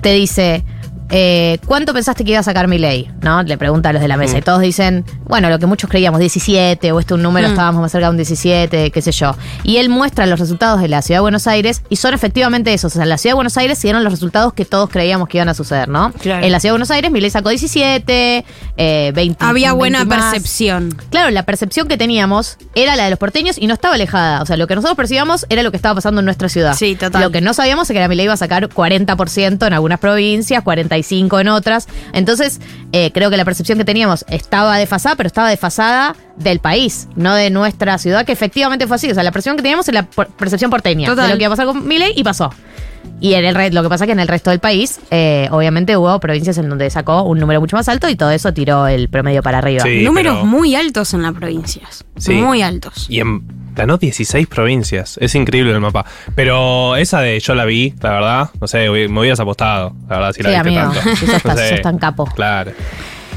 te 0.00 0.12
dice. 0.12 0.64
Eh, 1.10 1.58
¿cuánto 1.66 1.92
pensaste 1.92 2.24
que 2.24 2.30
iba 2.32 2.40
a 2.40 2.42
sacar 2.44 2.68
mi 2.68 2.78
ley? 2.78 3.10
¿No? 3.22 3.42
Le 3.42 3.58
pregunta 3.58 3.88
a 3.88 3.92
los 3.92 4.00
de 4.02 4.08
la 4.08 4.16
mesa. 4.16 4.34
Mm. 4.34 4.38
Y 4.38 4.42
todos 4.42 4.60
dicen, 4.60 5.04
bueno, 5.26 5.50
lo 5.50 5.58
que 5.58 5.66
muchos 5.66 5.90
creíamos, 5.90 6.20
17, 6.20 6.92
o 6.92 7.00
este 7.00 7.14
un 7.14 7.22
número, 7.22 7.48
Mm. 7.48 7.50
estábamos 7.52 7.82
más 7.82 7.92
cerca 7.92 8.06
de 8.06 8.10
un 8.10 8.16
17, 8.16 8.90
qué 8.90 9.02
sé 9.02 9.12
yo. 9.12 9.34
Y 9.64 9.78
él 9.78 9.88
muestra 9.88 10.26
los 10.26 10.38
resultados 10.38 10.80
de 10.80 10.88
la 10.88 11.02
Ciudad 11.02 11.18
de 11.18 11.22
Buenos 11.22 11.46
Aires 11.46 11.82
y 11.88 11.96
son 11.96 12.14
efectivamente 12.14 12.72
esos. 12.72 12.92
O 12.92 12.94
sea, 12.94 13.02
en 13.04 13.08
la 13.08 13.18
Ciudad 13.18 13.32
de 13.32 13.36
Buenos 13.36 13.56
Aires 13.56 13.78
se 13.78 13.88
dieron 13.88 14.04
los 14.04 14.12
resultados 14.12 14.52
que 14.52 14.64
todos 14.64 14.88
creíamos 14.90 15.28
que 15.28 15.38
iban 15.38 15.48
a 15.48 15.54
suceder, 15.54 15.88
¿no? 15.88 16.12
Claro. 16.12 16.44
En 16.44 16.52
la 16.52 16.60
Ciudad 16.60 16.70
de 16.70 16.74
Buenos 16.74 16.90
Aires, 16.90 17.10
mi 17.10 17.20
ley 17.20 17.30
sacó 17.30 17.48
17, 17.50 18.44
eh, 18.76 19.12
20. 19.14 19.44
Había 19.44 19.72
buena 19.72 19.98
20 20.00 20.16
más. 20.16 20.32
percepción. 20.32 20.96
Claro, 21.10 21.30
la 21.30 21.44
percepción 21.44 21.88
que 21.88 21.96
teníamos 21.96 22.56
era 22.74 22.96
la 22.96 23.04
de 23.04 23.10
los 23.10 23.18
porteños 23.18 23.56
y 23.58 23.66
no 23.66 23.74
estaba 23.74 23.94
alejada. 23.94 24.42
O 24.42 24.46
sea, 24.46 24.56
lo 24.56 24.66
que 24.66 24.74
nosotros 24.74 24.96
percibíamos 24.96 25.46
era 25.48 25.62
lo 25.62 25.70
que 25.70 25.76
estaba 25.76 25.96
pasando 25.96 26.20
en 26.20 26.24
nuestra 26.24 26.48
ciudad. 26.48 26.74
Sí, 26.74 26.94
total. 26.94 27.22
Lo 27.22 27.30
que 27.30 27.40
no 27.40 27.52
sabíamos 27.54 27.88
es 27.90 27.94
que 27.94 28.00
la 28.00 28.08
Milei 28.08 28.24
iba 28.24 28.34
a 28.34 28.36
sacar 28.36 28.68
40% 28.68 29.66
en 29.66 29.72
algunas 29.72 29.98
provincias, 29.98 30.62
45% 30.64 30.99
en 31.10 31.48
otras. 31.48 31.88
Entonces, 32.12 32.60
eh, 32.92 33.10
creo 33.12 33.30
que 33.30 33.36
la 33.36 33.44
percepción 33.44 33.78
que 33.78 33.84
teníamos 33.84 34.24
estaba 34.28 34.76
desfasada, 34.78 35.16
pero 35.16 35.26
estaba 35.26 35.48
desfasada 35.50 36.14
del 36.36 36.60
país, 36.60 37.08
no 37.16 37.34
de 37.34 37.50
nuestra 37.50 37.98
ciudad, 37.98 38.24
que 38.24 38.32
efectivamente 38.32 38.86
fue 38.86 38.96
así. 38.96 39.10
O 39.10 39.14
sea, 39.14 39.22
la 39.22 39.32
percepción 39.32 39.56
que 39.56 39.62
teníamos 39.62 39.88
es 39.88 39.94
la 39.94 40.04
percepción 40.04 40.70
porteña 40.70 41.08
Total. 41.08 41.26
de 41.26 41.32
lo 41.34 41.38
que 41.38 41.44
iba 41.44 41.48
a 41.52 41.56
pasar 41.56 41.66
con 41.66 41.86
Milei 41.86 42.12
y 42.16 42.24
pasó. 42.24 42.50
Y 43.20 43.34
en 43.34 43.44
el 43.44 43.74
lo 43.74 43.82
que 43.82 43.88
pasa 43.88 44.04
es 44.04 44.08
que 44.08 44.12
en 44.12 44.20
el 44.20 44.28
resto 44.28 44.50
del 44.50 44.60
país, 44.60 44.98
eh, 45.10 45.48
obviamente 45.50 45.96
hubo 45.96 46.18
provincias 46.20 46.56
en 46.58 46.68
donde 46.68 46.88
sacó 46.90 47.22
un 47.22 47.38
número 47.38 47.60
mucho 47.60 47.76
más 47.76 47.88
alto 47.88 48.08
y 48.08 48.16
todo 48.16 48.30
eso 48.30 48.52
tiró 48.54 48.86
el 48.86 49.08
promedio 49.08 49.42
para 49.42 49.58
arriba. 49.58 49.82
Sí, 49.84 50.02
Números 50.04 50.34
pero- 50.36 50.46
muy 50.46 50.74
altos 50.74 51.12
en 51.14 51.22
las 51.22 51.34
provincias. 51.34 52.04
Sí. 52.16 52.32
Muy 52.32 52.62
altos. 52.62 53.06
Y 53.10 53.20
en, 53.20 53.42
ganó 53.80 53.98
16 53.98 54.46
provincias. 54.46 55.18
Es 55.20 55.34
increíble 55.34 55.72
el 55.72 55.80
mapa. 55.80 56.04
Pero 56.34 56.96
esa 56.96 57.20
de 57.20 57.38
yo 57.40 57.54
la 57.54 57.64
vi, 57.64 57.94
la 58.00 58.10
verdad, 58.10 58.50
no 58.60 58.66
sé, 58.66 58.88
me 58.90 59.20
hubieras 59.20 59.40
apostado, 59.40 59.94
la 60.08 60.16
verdad, 60.18 60.32
si 60.32 60.42
la 60.42 60.50
Sí, 60.50 60.54
viste 60.68 60.78
amigo, 60.80 60.94
tanto. 61.00 61.16
si 61.16 61.26
sos 61.26 61.42
tan- 61.42 61.56
No 61.56 61.62
sé. 61.62 61.68
sos 61.70 61.80
tan 61.82 61.98
capo. 61.98 62.24
Claro. 62.34 62.72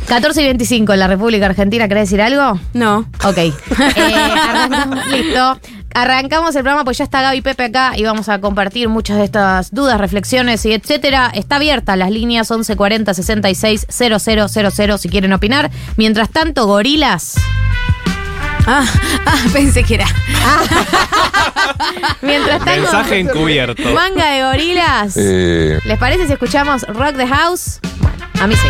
14 0.08 0.42
y 0.42 0.46
25 0.46 0.92
en 0.94 1.00
la 1.00 1.08
República 1.08 1.46
Argentina, 1.46 1.88
¿querés 1.88 2.10
decir 2.10 2.22
algo? 2.22 2.60
No. 2.74 3.06
Ok. 3.24 3.38
Eh, 3.38 3.54
arrancamos, 3.72 5.08
listo. 5.12 5.60
Arrancamos 5.96 6.56
el 6.56 6.64
programa, 6.64 6.84
pues 6.84 6.98
ya 6.98 7.04
está 7.04 7.22
Gaby 7.22 7.42
Pepe 7.42 7.66
acá 7.66 7.94
y 7.96 8.04
vamos 8.04 8.28
a 8.28 8.42
compartir 8.42 8.90
muchas 8.90 9.18
de 9.18 9.24
estas 9.26 9.72
dudas, 9.72 10.00
reflexiones 10.02 10.66
y 10.66 10.74
etcétera. 10.74 11.32
Está 11.34 11.56
abierta 11.58 11.96
las 11.96 12.10
líneas 12.12 12.50
1140 12.50 13.14
66 13.14 13.86
000 13.90 14.98
si 14.98 15.10
quieren 15.10 15.32
opinar. 15.34 15.70
Mientras 15.96 16.30
tanto, 16.32 16.66
gorilas. 16.66 17.36
Ah, 18.66 18.86
ah, 19.26 19.38
pensé 19.52 19.84
que 19.84 19.96
era. 19.96 20.06
Mientras 22.22 22.64
tanto, 22.64 22.82
Mensaje 22.82 23.20
encubierto. 23.20 23.90
manga 23.94 24.26
de 24.32 24.44
gorilas. 24.44 25.18
Eh, 25.18 25.80
¿Les 25.86 25.98
parece 26.00 26.28
si 26.28 26.34
escuchamos 26.34 26.84
Rock 26.88 27.18
the 27.18 27.28
House? 27.28 27.80
Bueno, 28.00 28.26
a 28.42 28.48
mí 28.48 28.56
sí. 28.56 28.68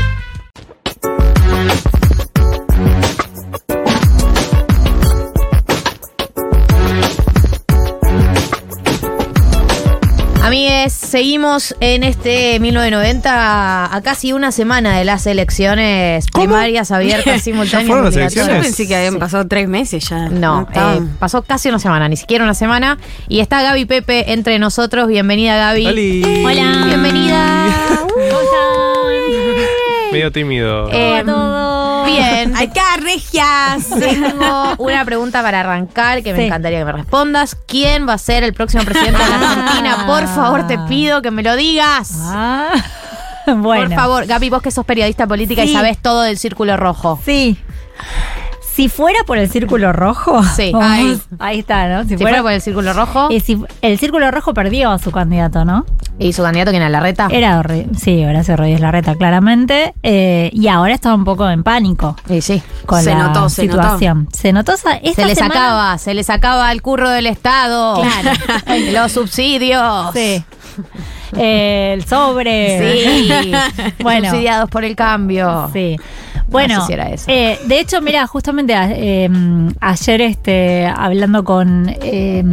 Amigues, 10.54 10.94
seguimos 10.94 11.76
en 11.80 12.04
este 12.04 12.60
1990 12.60 13.96
a 13.96 14.02
casi 14.04 14.34
una 14.34 14.52
semana 14.52 15.00
de 15.00 15.04
las 15.04 15.26
elecciones 15.26 16.28
primarias 16.28 16.92
abiertas 16.92 17.42
simultáneas. 17.44 17.88
fueron 17.88 18.06
las 18.06 18.14
obligatorias. 18.14 18.36
Yo 18.36 18.42
elecciones? 18.44 18.68
pensé 18.68 18.88
que 18.88 18.96
habían 18.96 19.18
pasado 19.18 19.48
tres 19.48 19.68
meses 19.68 20.08
ya. 20.08 20.30
No, 20.30 20.68
eh, 20.72 21.02
pasó 21.18 21.42
casi 21.42 21.70
una 21.70 21.80
semana, 21.80 22.08
ni 22.08 22.18
siquiera 22.18 22.44
una 22.44 22.54
semana. 22.54 23.00
Y 23.28 23.40
está 23.40 23.64
Gaby 23.64 23.86
Pepe 23.86 24.32
entre 24.32 24.60
nosotros. 24.60 25.08
Bienvenida, 25.08 25.58
Gaby. 25.58 25.88
Oli. 25.88 26.44
Hola. 26.46 26.84
Bienvenida. 26.86 28.06
Medio 30.12 30.32
tímido. 30.32 30.88
Eh, 30.92 31.24
Bien. 32.06 32.56
Acá, 32.56 32.98
regias. 33.02 33.88
Tengo 34.00 34.76
una 34.78 35.04
pregunta 35.06 35.42
para 35.42 35.62
arrancar 35.62 36.24
que 36.24 36.34
me 36.34 36.40
Sí. 36.40 36.46
encantaría 36.46 36.80
que 36.80 36.86
me 36.86 36.92
respondas. 36.92 37.56
¿Quién 37.68 38.08
va 38.08 38.14
a 38.14 38.18
ser 38.18 38.44
el 38.44 38.54
próximo 38.54 38.84
presidente 38.84 39.22
de 39.24 39.30
la 39.30 39.52
Argentina? 39.52 40.04
Por 40.08 40.28
favor, 40.28 40.68
te 40.68 40.78
pido 40.80 41.22
que 41.22 41.32
me 41.32 41.44
lo 41.44 41.56
digas. 41.56 42.12
Ah, 42.24 42.70
bueno. 43.48 43.88
Por 43.88 43.96
favor, 43.96 44.26
Gaby, 44.26 44.50
vos 44.50 44.62
que 44.62 44.72
sos 44.72 44.86
periodista 44.86 45.28
política 45.28 45.64
y 45.64 45.68
Sí. 45.70 45.74
sabés 45.74 45.98
todo 46.02 46.22
del 46.22 46.38
círculo 46.38 46.78
rojo. 46.78 47.20
Sí. 47.26 47.58
Si 48.76 48.90
fuera 48.90 49.20
por 49.26 49.38
el 49.38 49.50
círculo 49.50 49.94
rojo. 49.94 50.42
Sí, 50.56 50.72
vamos- 50.74 50.88
ahí. 50.90 51.22
ahí 51.40 51.60
está, 51.60 51.88
¿no? 51.88 52.04
Si 52.08 52.18
fuera 52.18 52.42
por 52.42 52.52
el 52.52 52.62
círculo 52.62 52.94
rojo, 52.94 53.28
eh, 53.32 53.40
si- 53.40 53.64
el 53.82 53.98
círculo 54.00 54.32
rojo 54.32 54.54
perdió 54.54 54.92
a 54.92 55.00
su 55.00 55.12
candidato, 55.12 55.64
¿no? 55.66 55.86
y 56.20 56.32
su 56.32 56.44
candidato 56.44 56.70
quién 56.70 56.84
era 56.84 56.90
Larreta. 56.92 57.28
Era, 57.32 57.64
sí, 57.98 58.24
Horacio 58.24 58.56
Rodríguez 58.56 58.80
Larreta, 58.82 59.16
claramente. 59.16 59.96
eh, 60.04 60.52
y 60.54 60.68
ahora 60.68 60.94
está 60.94 61.14
un 61.14 61.24
poco 61.26 61.50
en 61.50 61.64
pánico 61.64 62.16
Y 62.30 62.42
sí. 62.42 62.62
con 62.86 63.02
Se 63.04 63.10
la 63.16 63.28
notó, 63.30 63.50
se 63.50 63.64
situación. 63.64 64.28
Se 64.32 64.54
notó 64.54 64.74
esa, 64.74 64.94
esta 64.98 65.24
Se 65.24 65.28
le 65.28 65.36
sacaba, 65.36 65.98
se 65.98 66.14
le 66.14 66.24
sacaba 66.24 66.72
el 66.72 66.82
curro 66.84 67.10
del 67.10 67.26
Estado. 67.26 67.96
Claro. 68.02 68.38
Los 68.94 69.12
subsidios. 69.12 70.14
Sí. 70.14 70.44
Eh, 71.36 71.94
el 71.96 72.06
sobre. 72.06 72.80
Sí. 73.34 73.52
Bueno. 74.04 74.30
Subsidiados 74.30 74.70
por 74.70 74.84
el 74.84 74.96
cambio. 74.96 75.70
Sí. 75.74 75.98
Bueno, 76.48 76.76
No 76.76 76.82
sé 76.82 76.88
si 76.88 76.94
era 76.94 77.10
eso. 77.10 77.26
eh, 77.28 77.58
de 77.66 77.80
hecho, 77.80 78.02
mira, 78.02 78.28
justamente 78.28 78.76
a- 78.76 78.92
eh, 78.92 79.30
ayer 79.80 80.22
este, 80.22 80.86
hablando 80.88 81.44
con, 81.44 81.90
eh, 82.02 82.44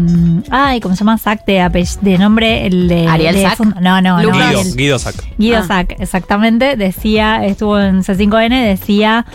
ay, 0.50 0.80
¿cómo 0.80 0.94
se 0.94 1.00
llama? 1.00 1.18
Sac 1.18 1.44
de, 1.44 1.86
de 2.00 2.18
nombre, 2.18 2.66
el 2.66 2.88
de... 2.88 3.06
¿Ariel 3.06 3.34
de 3.34 3.48
No, 3.80 4.00
no, 4.00 4.22
no. 4.22 4.32
Guido, 4.32 4.60
el- 4.60 4.76
Guido 4.76 4.98
Sac. 4.98 5.14
Guido 5.38 5.58
Ah. 5.58 5.66
Sac, 5.66 5.96
exactamente, 6.00 6.76
decía, 6.76 7.44
estuvo 7.44 7.78
en 7.80 8.02
C5N, 8.02 8.64
decía 8.64 9.26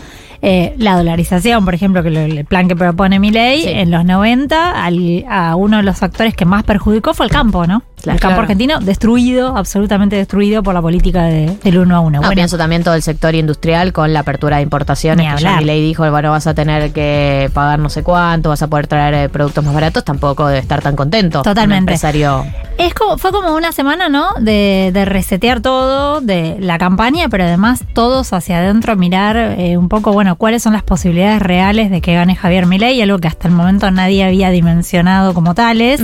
eh, 0.42 0.74
la 0.78 0.96
dolarización, 0.96 1.64
por 1.64 1.74
ejemplo, 1.74 2.02
que 2.02 2.10
lo- 2.10 2.20
el 2.20 2.44
plan 2.44 2.68
que 2.68 2.76
propone 2.76 3.18
mi 3.18 3.30
ley 3.30 3.62
Sí. 3.62 3.68
en 3.70 3.90
los 3.90 4.04
90, 4.04 4.84
al- 4.84 5.24
a 5.28 5.56
uno 5.56 5.78
de 5.78 5.82
los 5.82 5.96
factores 5.98 6.34
que 6.34 6.44
más 6.44 6.62
perjudicó 6.62 7.14
fue 7.14 7.26
el 7.26 7.32
campo, 7.32 7.66
¿no? 7.66 7.82
El 8.14 8.20
campo 8.20 8.34
Claro. 8.34 8.42
argentino 8.42 8.78
destruido, 8.80 9.56
absolutamente 9.56 10.16
destruido 10.16 10.62
por 10.62 10.74
la 10.74 10.82
política 10.82 11.24
de- 11.24 11.56
del 11.62 11.78
uno 11.78 11.96
a 11.96 12.00
uno. 12.00 12.16
No, 12.16 12.20
bueno, 12.20 12.34
pienso 12.34 12.56
también 12.58 12.82
todo 12.84 12.94
el 12.94 13.02
sector 13.02 13.34
industrial 13.34 13.92
con 13.92 14.12
la 14.12 14.20
apertura 14.20 14.56
de 14.56 14.62
importaciones. 14.62 15.26
Ni 15.26 15.36
Que 15.36 15.42
ya 15.42 15.60
ley 15.60 15.80
dijo, 15.82 16.08
bueno, 16.10 16.30
vas 16.30 16.46
a 16.46 16.54
tener 16.54 16.92
que 16.92 17.50
pagar 17.52 17.78
no 17.78 17.88
sé 17.90 18.02
cuánto, 18.02 18.48
vas 18.50 18.62
a 18.62 18.68
poder 18.68 18.86
traer 18.86 19.14
eh, 19.14 19.28
productos 19.28 19.64
más 19.64 19.74
baratos, 19.74 20.04
tampoco 20.04 20.46
debe 20.46 20.60
estar 20.60 20.80
tan 20.82 20.96
contento. 20.96 21.42
Totalmente. 21.42 21.74
Un 21.74 21.78
empresario. 21.78 22.44
Es 22.78 22.92
como, 22.94 23.16
fue 23.18 23.32
como 23.32 23.54
una 23.54 23.72
semana, 23.72 24.08
¿no? 24.08 24.26
De, 24.40 24.90
de 24.92 25.04
resetear 25.04 25.60
todo, 25.60 26.20
de 26.20 26.56
la 26.60 26.78
campaña, 26.78 27.28
pero 27.30 27.44
además 27.44 27.82
todos 27.94 28.32
hacia 28.32 28.58
adentro 28.58 28.96
mirar 28.96 29.36
eh, 29.36 29.78
un 29.78 29.88
poco, 29.88 30.12
bueno, 30.12 30.36
cuáles 30.36 30.62
son 30.62 30.74
las 30.74 30.82
posibilidades 30.82 31.40
reales 31.40 31.90
de 31.90 32.00
que 32.00 32.14
gane 32.14 32.36
Javier 32.36 32.66
Milei, 32.66 33.00
algo 33.00 33.18
que 33.18 33.28
hasta 33.28 33.48
el 33.48 33.54
momento 33.54 33.90
nadie 33.90 34.24
había 34.24 34.50
dimensionado 34.50 35.32
como 35.34 35.54
tales. 35.54 36.02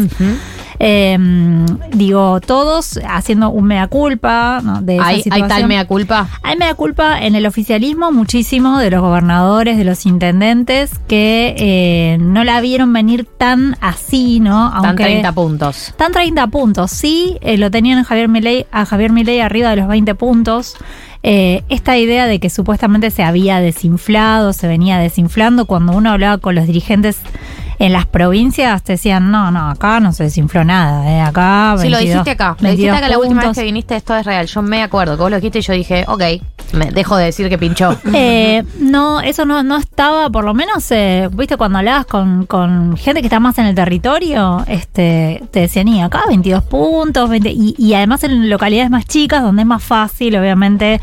Eh, 0.85 1.17
digo, 1.93 2.41
todos 2.41 2.99
haciendo 3.09 3.51
un 3.51 3.67
mea 3.67 3.87
culpa 3.87 4.61
¿no? 4.65 4.83
de 4.83 4.97
esa 4.97 5.07
¿Hay, 5.07 5.23
hay 5.31 5.43
tal 5.47 5.69
mea 5.69 5.87
culpa? 5.87 6.29
Hay 6.43 6.57
mea 6.57 6.75
culpa 6.75 7.23
en 7.23 7.37
el 7.37 7.47
oficialismo 7.47 8.11
muchísimo 8.11 8.79
de 8.79 8.91
los 8.91 9.01
gobernadores, 9.01 9.79
de 9.79 9.85
los 9.85 10.07
intendentes, 10.07 10.91
que 11.07 11.55
eh, 11.57 12.19
no 12.19 12.43
la 12.43 12.61
vieron 12.61 12.93
venir 12.93 13.29
tan 13.39 13.77
así, 13.81 14.41
¿no? 14.41 14.75
Están 14.75 14.97
30 14.97 15.33
puntos. 15.33 15.89
Están 15.91 16.11
30 16.11 16.49
puntos, 16.49 16.91
sí, 16.91 17.39
eh, 17.43 17.59
lo 17.59 17.71
tenían 17.71 18.01
a 18.01 18.05
Javier 18.05 18.27
Milei, 18.27 18.67
a 18.73 18.85
Javier 18.85 19.13
Milei 19.13 19.39
arriba 19.39 19.71
de 19.71 19.77
los 19.77 19.87
20 19.87 20.17
puntos. 20.17 20.75
Eh, 21.23 21.63
esta 21.69 21.97
idea 21.97 22.27
de 22.27 22.41
que 22.41 22.51
supuestamente 22.51 23.13
se 23.13 23.23
había 23.23 23.61
desinflado, 23.61 24.53
se 24.53 24.67
venía 24.67 24.99
desinflando, 24.99 25.67
cuando 25.67 25.93
uno 25.93 26.11
hablaba 26.11 26.39
con 26.39 26.57
los 26.57 26.67
dirigentes 26.67 27.21
en 27.83 27.93
las 27.93 28.07
provincias, 28.07 28.85
te 28.85 28.93
decían, 28.93 29.33
no, 29.33 29.51
no, 29.51 29.69
acá 29.69 29.99
no 29.99 30.13
se 30.13 30.23
desinfló 30.23 30.63
nada, 30.63 31.11
eh, 31.11 31.21
acá... 31.21 31.75
Sí, 31.79 31.89
lo 31.89 31.97
22 31.97 32.25
dijiste 32.25 32.31
acá. 32.31 32.57
Lo 32.61 32.69
dijiste 32.71 32.93
22 32.93 32.97
acá 32.97 33.09
la 33.09 33.19
última 33.19 33.43
vez 33.43 33.57
que 33.57 33.65
viniste, 33.65 33.97
esto 33.97 34.17
es 34.17 34.25
real. 34.25 34.47
Yo 34.47 34.63
me 34.63 34.85
acuerdo 34.85 35.17
que 35.17 35.23
vos 35.23 35.31
lo 35.33 35.37
dijiste 35.39 35.59
y 35.59 35.63
yo 35.63 35.73
dije, 35.73 36.05
ok, 36.07 36.23
me 36.75 36.93
dejo 36.93 37.17
de 37.17 37.25
decir 37.25 37.49
que 37.49 37.59
pinchó. 37.59 37.99
Eh, 38.15 38.63
no, 38.79 39.21
eso 39.21 39.47
no, 39.47 39.63
no 39.63 39.79
estaba, 39.79 40.29
por 40.29 40.45
lo 40.45 40.55
menos, 40.55 40.89
eh, 40.91 41.29
viste, 41.33 41.57
cuando 41.57 41.79
hablabas 41.79 42.07
con, 42.07 42.47
con 42.47 42.97
gente 42.97 43.21
que 43.21 43.27
está 43.27 43.41
más 43.41 43.59
en 43.59 43.67
el 43.67 43.75
territorio, 43.75 44.63
este, 44.69 45.43
te 45.51 45.61
decían, 45.61 45.89
y 45.89 46.03
acá 46.03 46.23
22 46.29 46.63
puntos, 46.65 47.31
20, 47.31 47.51
y, 47.51 47.75
y 47.79 47.95
además 47.95 48.23
en 48.23 48.49
localidades 48.49 48.91
más 48.91 49.07
chicas, 49.07 49.43
donde 49.43 49.63
es 49.63 49.67
más 49.67 49.83
fácil, 49.83 50.37
obviamente, 50.37 51.01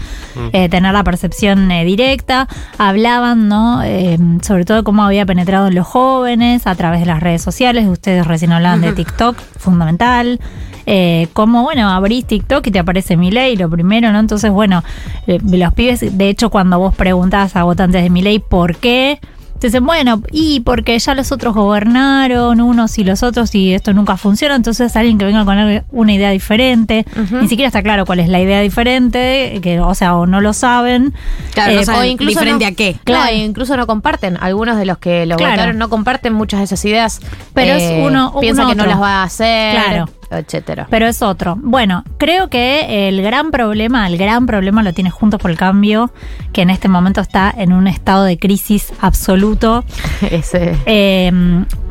eh, 0.53 0.69
tener 0.69 0.93
la 0.93 1.03
percepción 1.03 1.69
eh, 1.71 1.83
directa, 1.83 2.47
hablaban, 2.77 3.49
¿no? 3.49 3.81
Eh, 3.83 4.17
sobre 4.41 4.63
todo 4.63 4.83
cómo 4.83 5.03
había 5.03 5.25
penetrado 5.25 5.67
en 5.67 5.75
los 5.75 5.87
jóvenes 5.87 6.67
a 6.69 6.75
través 6.75 6.99
de 6.99 7.05
las 7.05 7.21
redes 7.21 7.41
sociales, 7.41 7.87
ustedes 7.87 8.25
recién 8.25 8.51
hablaban 8.51 8.81
de 8.81 8.93
TikTok, 8.93 9.37
fundamental. 9.57 10.39
Eh, 10.85 11.27
como, 11.33 11.63
bueno, 11.63 11.89
abrís 11.89 12.25
TikTok 12.25 12.65
y 12.67 12.71
te 12.71 12.79
aparece 12.79 13.15
mi 13.15 13.29
ley, 13.29 13.55
lo 13.55 13.69
primero, 13.69 14.11
¿no? 14.11 14.19
Entonces, 14.19 14.49
bueno, 14.51 14.83
eh, 15.27 15.39
los 15.43 15.73
pibes, 15.73 16.17
de 16.17 16.29
hecho, 16.29 16.49
cuando 16.49 16.79
vos 16.79 16.95
preguntabas 16.95 17.55
a 17.55 17.63
votantes 17.63 18.01
de 18.01 18.09
mi 18.09 18.23
ley 18.23 18.39
por 18.39 18.75
qué, 18.77 19.19
dicen, 19.67 19.85
bueno, 19.85 20.21
y 20.31 20.61
porque 20.61 20.97
ya 20.97 21.15
los 21.15 21.31
otros 21.31 21.53
gobernaron 21.53 22.61
unos 22.61 22.97
y 22.97 23.03
los 23.03 23.23
otros 23.23 23.53
y 23.55 23.73
esto 23.73 23.93
nunca 23.93 24.17
funciona, 24.17 24.55
entonces 24.55 24.95
alguien 24.95 25.17
que 25.17 25.25
venga 25.25 25.45
con 25.45 25.83
una 25.91 26.13
idea 26.13 26.29
diferente, 26.31 27.05
ni 27.41 27.47
siquiera 27.47 27.67
está 27.67 27.81
claro 27.83 28.05
cuál 28.05 28.19
es 28.19 28.29
la 28.29 28.39
idea 28.39 28.61
diferente, 28.61 29.59
que, 29.61 29.79
o 29.79 29.93
sea, 29.95 30.15
o 30.15 30.25
no 30.25 30.41
lo 30.41 30.53
saben. 30.53 31.13
Claro, 31.53 31.73
no 31.73 31.79
Eh, 31.81 31.85
saben 31.85 32.01
o 32.01 32.05
incluso 32.05 32.29
diferente 32.39 32.65
no- 32.65 32.71
a 32.71 32.75
qué. 32.75 32.95
Claro, 33.03 33.35
incluso 33.35 33.75
no 33.77 33.85
comparten. 33.87 34.37
Algunos 34.39 34.77
de 34.77 34.85
los 34.85 34.97
que 34.97 35.25
lo 35.25 35.35
Claro. 35.37 35.51
votaron 35.53 35.77
no 35.77 35.89
comparten 35.89 36.33
muchas 36.33 36.59
de 36.59 36.63
esas 36.65 36.83
ideas. 36.85 37.19
Pero 37.53 37.73
es 37.75 38.05
uno- 38.05 38.33
Piensa 38.39 38.65
que 38.67 38.75
no 38.75 38.85
las 38.85 39.01
va 39.01 39.21
a 39.21 39.23
hacer. 39.23 39.73
Claro. 39.75 40.09
Etcétera. 40.31 40.87
Pero 40.89 41.07
es 41.07 41.21
otro. 41.23 41.57
Bueno, 41.59 42.03
creo 42.17 42.49
que 42.49 43.07
el 43.09 43.21
gran 43.23 43.49
problema, 43.51 44.05
el 44.07 44.17
gran 44.17 44.45
problema 44.45 44.83
lo 44.83 44.93
tiene 44.93 45.09
Juntos 45.09 45.39
por 45.41 45.49
el 45.49 45.57
Cambio, 45.57 46.11
que 46.53 46.61
en 46.61 46.69
este 46.69 46.87
momento 46.87 47.19
está 47.21 47.51
en 47.57 47.73
un 47.73 47.87
estado 47.87 48.23
de 48.25 48.37
crisis 48.37 48.93
absoluto. 49.01 49.83
Ese. 50.31 50.75
Eh, 50.85 51.31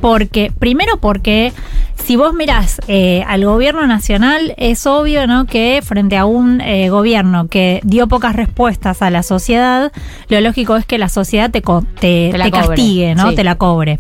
porque, 0.01 0.53
primero 0.57 0.99
porque 0.99 1.53
si 1.97 2.15
vos 2.15 2.33
mirás 2.33 2.81
eh, 2.87 3.25
al 3.27 3.45
gobierno 3.45 3.85
nacional, 3.89 4.55
es 4.57 4.87
obvio 4.87 5.27
¿no? 5.27 5.47
que 5.47 5.81
frente 5.85 6.17
a 6.17 6.25
un 6.25 6.61
eh, 6.61 6.91
gobierno 6.91 7.49
que 7.49 7.81
dio 7.83 8.07
pocas 8.07 8.37
respuestas 8.37 9.03
a 9.03 9.11
la 9.11 9.25
sociedad, 9.25 9.91
lo 10.29 10.41
lógico 10.41 10.77
es 10.77 10.87
que 10.87 10.97
la 10.99 11.09
sociedad 11.09 11.51
te, 11.51 11.61
co- 11.63 11.85
te, 11.99 12.29
Te 12.31 12.39
la 12.39 12.45
te 12.45 12.51
castigue, 12.53 13.17
¿no? 13.17 13.31
sí. 13.31 13.35
Te 13.35 13.43
la 13.43 13.57
cobre. 13.57 13.99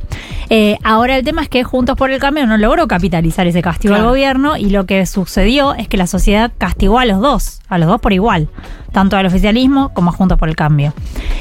Ahora 0.84 1.16
el 1.16 1.24
tema 1.24 1.42
es 1.42 1.48
que 1.48 1.64
Juntos 1.64 1.96
por 1.96 2.10
el 2.12 2.20
Cambio 2.20 2.46
no 2.46 2.56
logró 2.56 2.86
capitalizar 2.86 3.46
ese 3.48 3.60
castigo 3.62 3.92
Claro. 3.94 4.04
al 4.04 4.10
gobierno 4.10 4.27
y 4.58 4.68
lo 4.70 4.84
que 4.84 5.06
sucedió 5.06 5.74
es 5.74 5.88
que 5.88 5.96
la 5.96 6.06
sociedad 6.06 6.52
castigó 6.58 6.98
a 6.98 7.06
los 7.06 7.20
dos, 7.20 7.60
a 7.68 7.78
los 7.78 7.88
dos 7.88 7.98
por 8.00 8.12
igual, 8.12 8.50
tanto 8.92 9.16
al 9.16 9.24
oficialismo 9.24 9.94
como 9.94 10.10
a 10.10 10.12
Juntos 10.12 10.38
por 10.38 10.50
el 10.50 10.56
Cambio. 10.56 10.92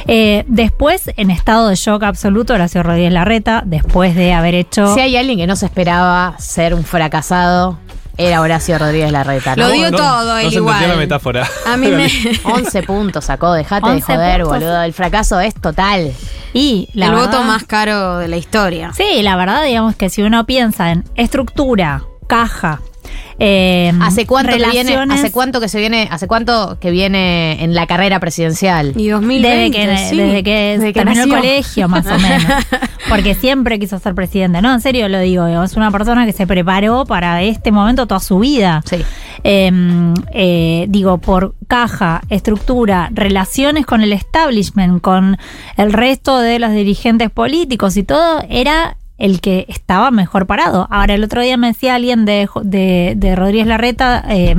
Eh, 0.08 0.46
después, 0.48 1.12
en 1.18 1.30
estado 1.30 1.68
de 1.68 1.76
shock 1.76 2.04
absoluto, 2.04 2.54
Horacio 2.54 2.84
Rodríguez 2.84 3.12
Larreta, 3.12 3.62
después 3.66 4.16
de 4.16 4.34
haber 4.34 4.56
hecho... 4.56 4.94
Si 4.94 5.02
hay 5.02 5.18
alguien 5.18 5.38
que 5.38 5.48
no 5.48 5.58
se 5.58 5.66
esperaba 5.66 6.36
ser 6.40 6.74
un 6.74 6.86
fracasado, 6.86 7.78
era 8.18 8.42
Horacio 8.42 8.78
Rodríguez 8.80 9.12
Larreta. 9.12 9.56
¿no? 9.56 9.68
Lo 9.68 9.72
dio 9.72 9.92
todo, 9.92 10.34
no 10.34 10.38
él 10.40 10.50
se 10.50 10.56
igual. 10.56 10.88
la 10.88 10.96
metáfora. 10.96 11.48
A 11.68 11.78
mí 11.78 11.88
me. 11.92 12.08
11 12.44 12.84
puntos 12.84 13.26
sacó, 13.26 13.54
dejate 13.54 13.88
de 13.88 13.96
11 13.96 14.16
joder, 14.16 14.42
puntos. 14.42 14.60
boludo. 14.60 14.82
El 14.84 14.94
fracaso 14.94 15.40
es 15.40 15.54
total. 15.54 16.12
y 16.54 16.90
la 16.94 17.08
el 17.08 17.16
voto 17.16 17.44
más 17.44 17.66
caro 17.66 18.18
de 18.18 18.28
la 18.28 18.38
historia. 18.38 18.92
Sí, 18.94 19.22
la 19.22 19.36
verdad, 19.36 19.64
digamos 19.64 19.96
que 19.96 20.10
si 20.10 20.24
uno 20.24 20.46
piensa 20.46 20.92
en 20.92 21.04
estructura, 21.16 22.04
caja, 22.28 22.82
eh, 23.40 23.94
¿Hace 24.02 24.26
cuánto 24.26 24.58
que 24.58 24.70
viene? 24.72 24.96
¿Hace 24.96 25.32
cuánto 25.32 25.60
que 25.60 25.70
se 25.70 25.80
viene? 25.80 26.08
¿Hace 26.12 26.28
cuánto 26.28 26.78
que 26.80 26.90
viene 26.90 27.64
en 27.64 27.76
la 27.76 27.86
carrera 27.86 28.20
presidencial? 28.20 28.94
Y 28.96 29.10
2020. 29.10 29.48
Desde 29.48 29.72
que, 29.72 29.98
sí. 30.10 30.18
desde 30.18 30.44
que 30.44 30.78
Desde 30.78 30.94
que 30.94 31.00
terminó 31.02 31.24
el 31.24 31.30
colegio, 31.30 31.88
más 31.88 32.06
o 32.08 32.18
menos. 32.18 32.52
Porque 33.10 33.36
siempre 33.36 33.80
quiso 33.80 34.00
ser 34.00 34.16
presidente. 34.16 34.62
No, 34.62 34.74
en 34.74 34.82
serio 34.82 35.08
lo 35.08 35.20
digo. 35.20 35.48
Es 35.64 35.76
una 35.76 35.92
persona 35.92 36.26
que 36.26 36.34
se 36.34 36.48
preparó 36.48 37.06
para 37.06 37.44
este 37.44 37.72
momento 37.72 38.08
toda 38.08 38.20
su 38.20 38.40
vida. 38.40 38.82
Sí. 38.86 38.98
Eh, 39.44 39.72
eh, 40.34 40.86
digo, 40.90 41.20
por 41.20 41.54
caja, 41.68 42.22
estructura, 42.30 43.10
relaciones 43.14 43.86
con 43.86 44.02
el 44.02 44.14
establishment, 44.14 45.00
con 45.02 45.38
el 45.78 45.94
resto 45.94 46.40
de 46.40 46.58
los 46.58 46.72
dirigentes 46.72 47.30
políticos 47.30 47.98
y 47.98 48.04
todo, 48.04 48.44
era 48.50 48.98
el 49.18 49.42
que 49.42 49.66
estaba 49.68 50.12
mejor 50.12 50.46
parado. 50.46 50.88
Ahora, 50.92 51.14
el 51.16 51.24
otro 51.24 51.42
día 51.42 51.58
me 51.58 51.68
decía 51.68 51.96
alguien 51.96 52.26
de, 52.26 52.48
de, 52.64 53.14
de 53.18 53.36
Rodríguez 53.36 53.68
Larreta, 53.68 54.24
eh, 54.30 54.56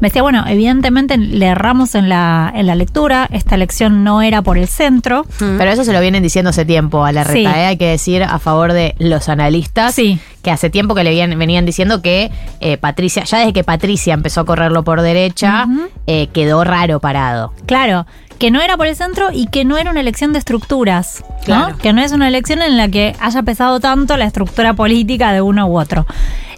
me 0.00 0.08
decía, 0.08 0.22
bueno, 0.22 0.44
evidentemente 0.48 1.18
le 1.18 1.46
erramos 1.46 1.94
en 1.94 2.08
la, 2.08 2.50
en 2.54 2.66
la 2.66 2.74
lectura, 2.74 3.28
esta 3.30 3.54
elección 3.56 4.02
no 4.02 4.22
era 4.22 4.40
por 4.40 4.56
el 4.56 4.66
centro. 4.68 5.26
Pero 5.38 5.64
eso 5.70 5.84
se 5.84 5.92
lo 5.92 6.00
vienen 6.00 6.22
diciendo 6.22 6.48
hace 6.50 6.64
tiempo 6.64 7.04
a 7.04 7.12
la 7.12 7.24
Sí. 7.24 7.44
reta, 7.44 7.60
¿eh? 7.60 7.66
hay 7.66 7.76
que 7.76 7.86
decir 7.88 8.22
a 8.22 8.38
favor 8.38 8.72
de 8.72 8.94
los 8.98 9.28
analistas. 9.28 9.94
Sí. 9.94 10.18
Que 10.42 10.50
hace 10.50 10.70
tiempo 10.70 10.94
que 10.94 11.04
le 11.04 11.10
habían- 11.10 11.38
venían 11.38 11.66
diciendo 11.66 12.00
que 12.00 12.30
eh, 12.60 12.78
Patricia, 12.78 13.24
ya 13.24 13.38
desde 13.40 13.52
que 13.52 13.62
Patricia 13.64 14.14
empezó 14.14 14.40
a 14.40 14.46
correrlo 14.46 14.82
por 14.84 15.02
derecha, 15.02 15.66
eh, 16.06 16.28
quedó 16.28 16.64
raro 16.64 16.98
parado. 17.00 17.52
Claro, 17.66 18.06
que 18.40 18.50
no 18.50 18.60
era 18.62 18.78
por 18.78 18.86
el 18.86 18.96
centro 18.96 19.28
y 19.32 19.46
que 19.48 19.66
no 19.66 19.76
era 19.76 19.90
una 19.90 20.00
elección 20.00 20.32
de 20.32 20.38
estructuras, 20.38 21.22
¿no? 21.40 21.44
Claro. 21.44 21.78
Que 21.78 21.92
no 21.92 22.00
es 22.00 22.10
una 22.12 22.26
elección 22.26 22.62
en 22.62 22.78
la 22.78 22.88
que 22.88 23.14
haya 23.20 23.42
pesado 23.42 23.80
tanto 23.80 24.16
la 24.16 24.24
estructura 24.24 24.72
política 24.72 25.30
de 25.32 25.42
uno 25.42 25.66
u 25.66 25.78
otro. 25.78 26.06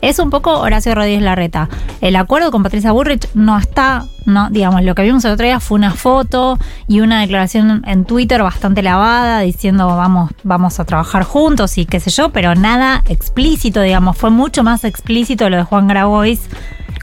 Es 0.01 0.21
un 0.21 0.31
poco 0.31 0.59
Horacio 0.59 0.95
Rodríguez 0.95 1.23
Larreta. 1.23 1.69
El 2.01 2.15
acuerdo 2.15 2.53
con 2.53 2.63
Patricia 2.63 2.93
Burrich 2.93 3.29
no 3.35 3.59
está, 3.59 4.07
no, 4.27 4.49
digamos, 4.51 4.85
lo 4.85 4.95
que 4.95 5.03
vimos 5.03 5.25
el 5.25 5.33
otro 5.33 5.45
día 5.45 5.59
fue 5.59 5.77
una 5.77 5.91
foto 5.91 6.57
y 6.87 7.01
una 7.01 7.21
declaración 7.21 7.83
en 7.85 8.05
Twitter 8.05 8.45
bastante 8.45 8.83
lavada 8.83 9.41
diciendo 9.41 9.87
vamos, 9.89 10.31
vamos 10.45 10.79
a 10.79 10.85
trabajar 10.85 11.25
juntos 11.25 11.79
y 11.79 11.87
qué 11.87 11.99
sé 11.99 12.11
yo, 12.11 12.31
pero 12.31 12.55
nada 12.55 13.03
explícito, 13.09 13.81
digamos, 13.81 14.17
fue 14.17 14.31
mucho 14.31 14.63
más 14.63 14.85
explícito 14.85 15.51
lo 15.51 15.57
de 15.57 15.63
Juan 15.65 15.89
Grabois 15.89 16.43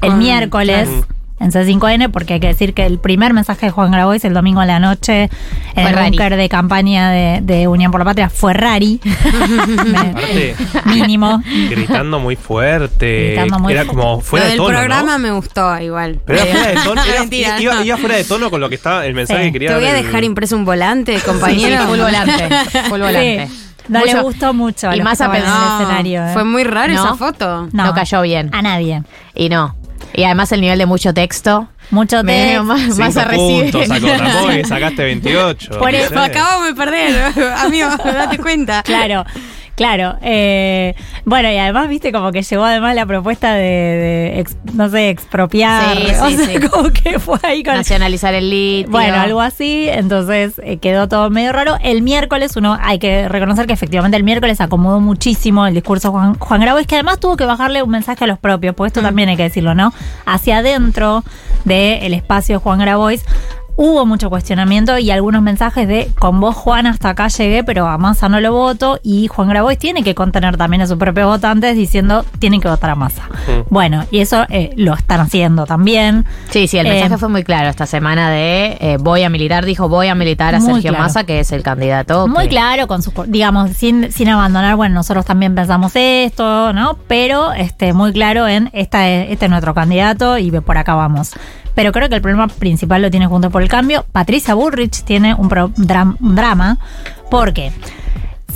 el 0.02 0.14
miércoles 0.16 0.88
claro. 0.88 1.19
En 1.40 1.52
C5N, 1.52 2.10
porque 2.12 2.34
hay 2.36 2.40
que 2.40 2.48
decir 2.48 2.74
que 2.74 2.86
el 2.86 3.00
primer 3.00 3.34
mensaje 3.34 3.68
de 3.68 3.72
Juan 3.72 3.92
Grabois 3.92 4.24
el 4.26 4.34
domingo 4.34 4.60
a 4.62 4.66
la 4.66 4.80
noche 4.80 5.24
en 5.24 5.30
Fue 5.74 5.90
el 5.90 5.96
búnker 5.96 6.36
de 6.36 6.50
campaña 6.50 7.10
de, 7.12 7.40
de 7.42 7.68
Unión 7.68 7.92
por 7.92 8.02
la 8.02 8.06
Patria 8.06 8.30
fue 8.30 8.54
rari. 8.54 9.00
Aparte, 9.96 10.56
mínimo. 10.86 11.42
gritando 11.70 12.20
muy 12.20 12.36
fuerte. 12.36 13.28
Gritando 13.36 13.60
muy 13.60 13.74
era 13.74 13.86
fuerte. 13.86 14.02
como 14.02 14.22
fuera 14.22 14.46
Lo 14.46 14.50
de 14.52 14.52
del 14.52 14.58
tono. 14.66 14.78
programa 14.78 15.12
¿no? 15.14 15.20
me 15.20 15.32
gustó 15.32 15.80
igual. 15.80 16.20
Pero 16.26 16.40
era 16.42 16.52
fuera 16.52 16.68
de 16.68 16.76
tono. 16.84 17.04
era- 17.04 17.20
Mentira, 17.20 17.62
iba, 17.62 17.74
no. 17.76 17.84
iba 17.84 17.98
fuera 17.98 18.16
de 18.16 18.24
tono 18.24 18.50
con 18.50 18.60
lo 18.62 18.70
que 18.70 18.76
estaba 18.76 19.06
el 19.06 19.14
mensaje 19.14 19.40
Sí. 19.40 19.46
que 19.48 19.54
quería 19.54 19.70
Te 19.70 19.76
voy 19.76 19.86
a 19.86 19.98
el- 19.98 20.06
dejar 20.06 20.24
impreso 20.24 20.56
un 20.56 20.66
volante, 20.66 21.18
Sí, 21.20 21.26
compañero. 21.26 21.86
full 21.88 22.00
volante. 22.00 22.50
Full 22.90 23.00
volante. 23.00 23.48
Sí. 23.48 23.66
No 23.88 24.06
le 24.06 24.22
gustó 24.22 24.54
mucho. 24.54 24.88
a 24.90 24.96
y 24.96 25.02
más 25.02 25.18
que 25.18 25.24
estaban 25.24 25.38
en 25.38 25.44
el 25.44 25.50
No, 25.50 25.82
escenario. 25.82 26.26
¿eh? 26.28 26.34
Fue 26.34 26.44
muy 26.44 26.64
raro 26.64 26.94
¿No? 26.94 27.04
esa 27.06 27.16
foto. 27.16 27.68
no 27.72 27.94
cayó 27.94 28.22
bien. 28.22 28.50
A 28.54 28.62
nadie. 28.62 29.02
Y 29.34 29.50
no. 29.50 29.76
Y 30.14 30.24
además 30.24 30.52
el 30.52 30.62
nivel 30.62 30.80
de 30.80 30.86
mucho 30.86 31.14
texto. 31.14 31.68
Mucho 31.92 32.24
Me 32.24 32.34
texto. 32.34 32.64
más, 32.64 32.98
más 32.98 33.18
a 33.18 33.26
recibir. 33.26 33.72
sacó, 33.88 34.08
tampoco 34.08 34.48
que 34.50 34.66
sacaste 34.66 35.04
28. 35.04 35.80
Por 35.80 35.96
eso 35.96 36.10
sé. 36.10 36.20
Acabamos 36.20 36.68
de 36.68 36.74
perder, 36.76 37.34
amigo, 37.58 37.90
date 38.04 38.38
cuenta. 38.38 38.84
Claro, 38.84 39.26
claro. 39.80 40.18
Eh, 40.22 40.94
bueno, 41.26 41.50
y 41.50 41.58
además, 41.58 41.88
viste, 41.88 42.12
como 42.12 42.32
que 42.34 42.42
llegó 42.44 42.64
además 42.66 42.94
la 42.96 43.06
propuesta 43.06 43.54
de, 43.54 43.62
de 43.64 44.40
ex- 44.42 44.58
no 44.74 44.90
sé, 44.90 45.10
expropiar. 45.10 45.96
Sí, 45.98 46.04
o 46.22 46.28
sí, 46.28 46.38
sea, 46.38 46.46
sí. 46.62 46.68
como 46.68 46.90
que 46.92 47.18
fue 47.18 47.40
ahí 47.44 47.64
con. 47.64 47.76
Nacionalizar 47.76 48.34
el 48.34 48.50
litio. 48.50 48.92
Bueno, 48.92 49.16
algo 49.20 49.40
así, 49.42 49.88
entonces 49.90 50.60
eh, 50.64 50.78
quedó 50.78 51.08
todo 51.08 51.30
medio 51.30 51.54
raro. 51.54 51.78
El 51.82 52.02
miércoles, 52.02 52.56
uno 52.58 52.78
hay 52.82 53.00
que 53.00 53.30
reconocer 53.30 53.66
que 53.68 53.74
efectivamente 53.74 54.18
el 54.18 54.24
miércoles 54.24 54.60
acomodó 54.60 55.00
muchísimo 55.00 55.66
el 55.66 55.74
discurso 55.74 56.12
Juan, 56.12 56.36
Juan 56.36 56.60
Grabois, 56.62 56.86
que 56.86 56.96
además 56.96 57.20
tuvo 57.20 57.38
que 57.38 57.46
bajarle 57.46 57.82
un 57.82 57.90
mensaje 57.92 58.26
a 58.26 58.28
los 58.28 58.38
propios, 58.38 58.76
porque 58.76 58.90
esto 58.90 59.02
también 59.02 59.30
hay 59.30 59.38
que 59.38 59.44
decirlo, 59.44 59.74
¿no? 59.76 59.94
Hacia 60.26 60.58
adentro 60.58 61.24
del 61.64 62.14
espacio 62.14 62.58
de 62.58 62.64
Juan 62.64 62.80
Grabois. 62.80 63.24
Hubo 63.82 64.06
mucho 64.06 64.30
cuestionamiento 64.30 64.98
y 64.98 65.10
algunos 65.10 65.42
mensajes 65.42 65.88
de 65.88 66.12
con 66.20 66.42
vos 66.42 66.54
Juan 66.54 66.86
hasta 66.86 67.12
acá 67.12 67.30
llegué, 67.30 67.64
pero 67.64 67.88
a 67.88 67.98
Massa 67.98 68.28
no 68.28 68.42
lo 68.42 68.52
voto. 68.52 69.00
Y 69.04 69.28
Juan 69.28 69.48
Grabois 69.48 69.78
tiene 69.80 70.04
que 70.04 70.14
contener 70.16 70.58
también 70.58 70.82
a 70.82 70.86
sus 70.88 70.98
propios 70.98 71.28
votantes 71.28 71.78
diciendo 71.78 72.26
tienen 72.40 72.60
que 72.60 72.68
votar 72.68 72.90
a 72.90 72.96
Massa. 72.96 73.24
Bueno, 73.70 74.04
y 74.12 74.20
eso 74.20 74.44
eh, 74.50 74.74
lo 74.76 74.96
están 74.96 75.22
haciendo 75.22 75.66
también. 75.66 76.26
Sí, 76.50 76.68
sí, 76.68 76.78
el 76.78 76.88
Eh, 76.88 76.90
mensaje 76.90 77.18
fue 77.18 77.30
muy 77.30 77.46
claro 77.46 77.70
esta 77.70 77.86
semana 77.86 78.30
de 78.30 78.78
eh, 78.82 78.98
voy 79.00 79.24
a 79.24 79.30
militar, 79.30 79.64
dijo 79.64 79.88
voy 79.88 80.08
a 80.10 80.16
militar 80.16 80.56
a 80.56 80.60
Sergio 80.60 80.90
claro. 80.92 81.06
Massa, 81.06 81.24
que 81.24 81.40
es 81.40 81.54
el 81.54 81.64
candidato. 81.64 82.28
Muy 82.28 82.44
que- 82.44 82.50
claro, 82.50 82.86
con 82.88 83.02
sus, 83.02 83.14
digamos, 83.28 83.72
sin, 83.78 84.12
sin 84.12 84.28
abandonar, 84.28 84.76
bueno, 84.76 84.96
nosotros 84.96 85.24
también 85.26 85.56
pensamos 85.56 85.94
esto, 85.96 86.74
¿no? 86.74 86.98
Pero 87.08 87.54
este, 87.54 87.94
muy 87.94 88.12
claro 88.12 88.46
en 88.46 88.70
esta, 88.74 89.08
es- 89.08 89.32
este 89.32 89.46
es 89.46 89.50
nuestro 89.52 89.74
candidato 89.74 90.38
y 90.38 90.52
por 90.52 90.78
acá 90.78 90.96
vamos. 90.96 91.32
Pero 91.80 91.94
creo 91.94 92.10
que 92.10 92.16
el 92.16 92.22
problema 92.22 92.50
principal 92.50 93.02
lo 93.02 93.10
tiene 93.10 93.26
junto 93.28 93.50
por 93.52 93.62
el 93.62 93.70
cambio. 93.70 94.06
Patricia 94.12 94.54
Bullrich 94.54 95.04
tiene 95.06 95.34
un, 95.34 95.48
pro- 95.48 95.70
dram- 95.78 96.18
un 96.20 96.36
drama 96.36 96.78
porque 97.32 97.72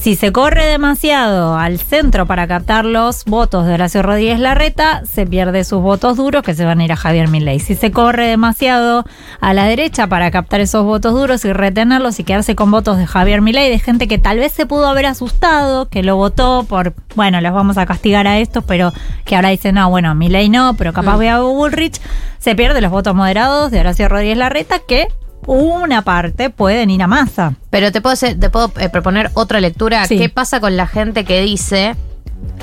si 0.04 0.18
se 0.18 0.34
corre 0.34 0.66
demasiado 0.66 1.56
al 1.56 1.80
centro 1.80 2.26
para 2.26 2.46
captar 2.46 2.84
los 2.84 3.24
votos 3.24 3.66
de 3.66 3.76
Horacio 3.76 4.04
Rodríguez 4.04 4.38
Larreta, 4.38 5.02
se 5.06 5.26
pierde 5.26 5.64
sus 5.64 5.82
votos 5.82 6.18
duros 6.18 6.44
que 6.44 6.54
se 6.54 6.66
van 6.66 6.82
a 6.82 6.84
ir 6.84 6.92
a 6.92 6.98
Javier 6.98 7.30
Milei. 7.30 7.62
Si 7.62 7.74
se 7.74 7.90
corre 7.90 8.28
demasiado 8.28 9.06
a 9.40 9.54
la 9.54 9.64
derecha 9.64 10.08
para 10.08 10.30
captar 10.30 10.60
esos 10.60 10.84
votos 10.84 11.14
duros 11.14 11.46
y 11.46 11.54
retenerlos 11.54 12.20
y 12.20 12.26
quedarse 12.26 12.54
con 12.54 12.70
votos 12.70 12.98
de 12.98 13.08
Javier 13.08 13.42
Milei, 13.42 13.70
de 13.70 13.80
gente 13.80 14.10
que 14.10 14.18
tal 14.18 14.40
vez 14.40 14.52
se 14.52 14.66
pudo 14.66 14.88
haber 14.88 15.06
asustado, 15.06 15.88
que 15.88 16.04
lo 16.04 16.18
votó 16.18 16.66
por, 16.68 16.94
bueno, 17.16 17.40
los 17.40 17.54
vamos 17.54 17.78
a 17.78 17.86
castigar 17.86 18.28
a 18.28 18.40
estos, 18.40 18.66
pero 18.66 18.92
que 19.24 19.38
ahora 19.38 19.50
dicen, 19.50 19.76
no, 19.76 19.90
bueno, 19.90 20.14
Milei 20.16 20.50
no, 20.50 20.74
pero 20.74 20.92
capaz 20.92 21.16
voy 21.16 21.28
a 21.28 21.40
Bullrich, 21.40 22.02
se 22.40 22.56
pierde 22.56 22.82
los 22.82 22.92
votos 22.92 23.16
moderados 23.16 23.72
de 23.72 23.80
Horacio 23.80 24.10
Rodríguez 24.10 24.38
Larreta 24.38 24.80
que 24.86 25.08
una 25.48 26.02
parte 26.02 26.50
pueden 26.50 26.90
ir 26.90 27.02
a 27.04 27.08
masa. 27.08 27.56
Pero 27.70 27.92
te 27.92 28.02
puedo, 28.02 28.16
te 28.16 28.50
puedo 28.50 28.72
eh, 28.80 28.90
proponer 28.90 29.32
otra 29.34 29.60
lectura. 29.60 30.06
Sí. 30.06 30.18
¿Qué 30.18 30.30
pasa 30.30 30.60
con 30.60 30.78
la 30.78 30.88
gente 30.88 31.26
que 31.26 31.42
dice... 31.42 31.96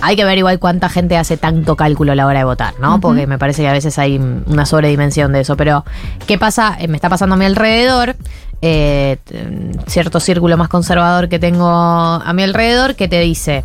Hay 0.03 0.15
que 0.15 0.25
ver 0.25 0.37
igual 0.37 0.59
cuánta 0.59 0.91
gente 0.91 1.17
hace 1.17 1.39
tanto 1.39 1.75
cálculo 1.75 2.13
a 2.13 2.15
la 2.15 2.27
hora 2.27 2.41
de 2.41 2.45
votar, 2.45 2.75
¿no? 2.81 3.01
Porque 3.01 3.27
me 3.27 3.39
parece 3.39 3.63
que 3.63 3.69
a 3.69 3.73
veces 3.73 3.99
hay 3.99 4.19
una 4.19 4.67
sobredimensión 4.67 5.33
de 5.33 5.41
eso. 5.41 5.57
Pero, 5.57 5.85
¿qué 6.27 6.37
pasa? 6.37 6.77
Eh, 6.79 6.87
me 6.87 6.97
está 6.97 7.09
pasando 7.09 7.35
a 7.35 7.39
mi 7.39 7.47
alrededor 7.47 8.15
eh, 8.63 9.17
cierto 9.87 10.21
círculo 10.21 10.59
más 10.59 10.69
conservador 10.69 11.31
que 11.31 11.39
tengo 11.39 11.67
a 11.67 12.33
mi 12.35 12.43
alrededor 12.43 12.95
que 12.95 13.09
te 13.09 13.21
dice, 13.21 13.65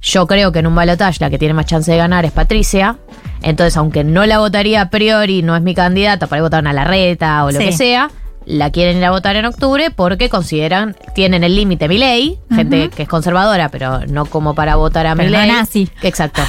yo 0.00 0.26
creo 0.26 0.52
que 0.52 0.60
en 0.60 0.66
un 0.66 0.74
balotaje 0.74 1.18
la 1.20 1.30
que 1.30 1.38
tiene 1.38 1.54
más 1.54 1.66
chance 1.66 1.90
de 1.90 1.96
ganar 1.96 2.24
es 2.24 2.32
Patricia. 2.32 2.96
Entonces, 3.42 3.76
aunque 3.76 4.04
no 4.04 4.24
la 4.26 4.38
votaría 4.38 4.80
a 4.82 4.90
priori, 4.90 5.42
no 5.42 5.56
es 5.56 5.62
mi 5.62 5.74
candidata, 5.74 6.26
para 6.26 6.42
votar 6.42 6.66
a 6.66 6.72
la 6.72 6.84
reta 6.84 7.44
o 7.44 7.50
lo 7.50 7.58
Sí. 7.58 7.66
que 7.66 7.72
sea, 7.72 8.10
la 8.46 8.70
quieren 8.70 8.96
ir 8.98 9.04
a 9.04 9.10
votar 9.10 9.36
en 9.36 9.44
octubre 9.44 9.90
porque 9.90 10.28
consideran, 10.28 10.96
tienen 11.14 11.44
el 11.44 11.54
límite 11.54 11.86
mi 11.88 11.98
ley, 11.98 12.38
gente 12.54 12.88
que 12.90 13.02
es 13.02 13.08
conservadora, 13.08 13.68
pero 13.68 14.06
no 14.06 14.24
como 14.26 14.54
para 14.54 14.76
votar 14.76 15.06
a 15.06 15.14
mi 15.14 15.24
Pero 15.24 15.38
no 15.38 15.46
nazi. 15.46 15.88
Exacto. 16.02 16.42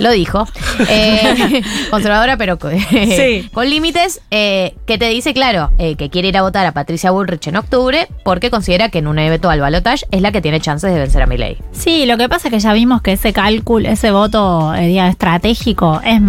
Lo 0.00 0.10
dijo. 0.10 0.46
Eh, 0.88 1.62
conservadora, 1.90 2.36
pero 2.36 2.58
con, 2.58 2.76
Sí. 2.90 3.48
con 3.52 3.68
límites, 3.70 4.20
eh, 4.30 4.74
que 4.86 4.98
te 4.98 5.08
dice, 5.08 5.32
claro, 5.34 5.70
eh, 5.78 5.94
que 5.96 6.10
quiere 6.10 6.28
ir 6.28 6.36
a 6.38 6.42
votar 6.42 6.66
a 6.66 6.72
Patricia 6.72 7.10
Bullrich 7.10 7.46
en 7.46 7.56
octubre 7.56 8.08
porque 8.24 8.50
considera 8.50 8.88
que 8.88 8.98
en 8.98 9.06
un 9.06 9.18
eventual 9.18 9.60
balotaje 9.60 10.06
es 10.10 10.22
la 10.22 10.32
que 10.32 10.40
tiene 10.40 10.60
chances 10.60 10.92
de 10.92 10.98
vencer 10.98 11.22
a 11.22 11.26
mi 11.26 11.36
ley. 11.36 11.58
Sí, 11.72 12.06
lo 12.06 12.16
que 12.16 12.28
pasa 12.28 12.48
es 12.48 12.54
que 12.54 12.60
ya 12.60 12.72
vimos 12.72 13.02
que 13.02 13.12
ese 13.12 13.32
cálculo, 13.32 13.88
ese 13.88 14.10
voto 14.10 14.72
digamos, 14.72 15.12
estratégico 15.12 16.00
es 16.04 16.20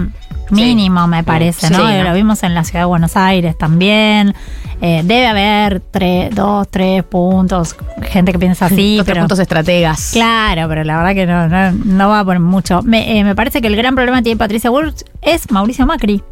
mínimo, 0.51 1.07
me 1.07 1.23
parece, 1.23 1.67
Sí, 1.67 1.73
¿no? 1.73 1.79
¿no? 1.89 2.03
Lo 2.03 2.13
vimos 2.13 2.43
en 2.43 2.53
la 2.53 2.63
ciudad 2.63 2.81
de 2.81 2.85
Buenos 2.85 3.15
Aires 3.17 3.57
también. 3.57 4.33
Eh, 4.81 5.01
debe 5.03 5.27
haber 5.27 5.79
tres, 5.79 6.33
dos, 6.33 6.67
tres 6.69 7.03
puntos, 7.03 7.75
gente 8.01 8.31
que 8.31 8.39
piensa 8.39 8.65
así, 8.65 8.95
Otros 8.99 9.05
pero... 9.13 9.21
puntos 9.21 9.39
estrategas. 9.39 10.09
Claro, 10.13 10.67
pero 10.67 10.83
la 10.83 10.97
verdad 10.97 11.13
que 11.13 11.25
no, 11.27 11.47
no, 11.47 11.71
no 11.71 12.09
va 12.09 12.19
a 12.21 12.25
poner 12.25 12.39
mucho. 12.39 12.81
Me, 12.83 13.19
eh, 13.19 13.23
me 13.23 13.35
parece 13.35 13.61
que 13.61 13.67
el 13.67 13.75
gran 13.75 13.93
problema 13.95 14.17
que 14.17 14.23
tiene 14.23 14.37
Patricia 14.37 14.69
Bullrich 14.69 15.03
es 15.21 15.51
Mauricio 15.51 15.85
Macri. 15.85 16.23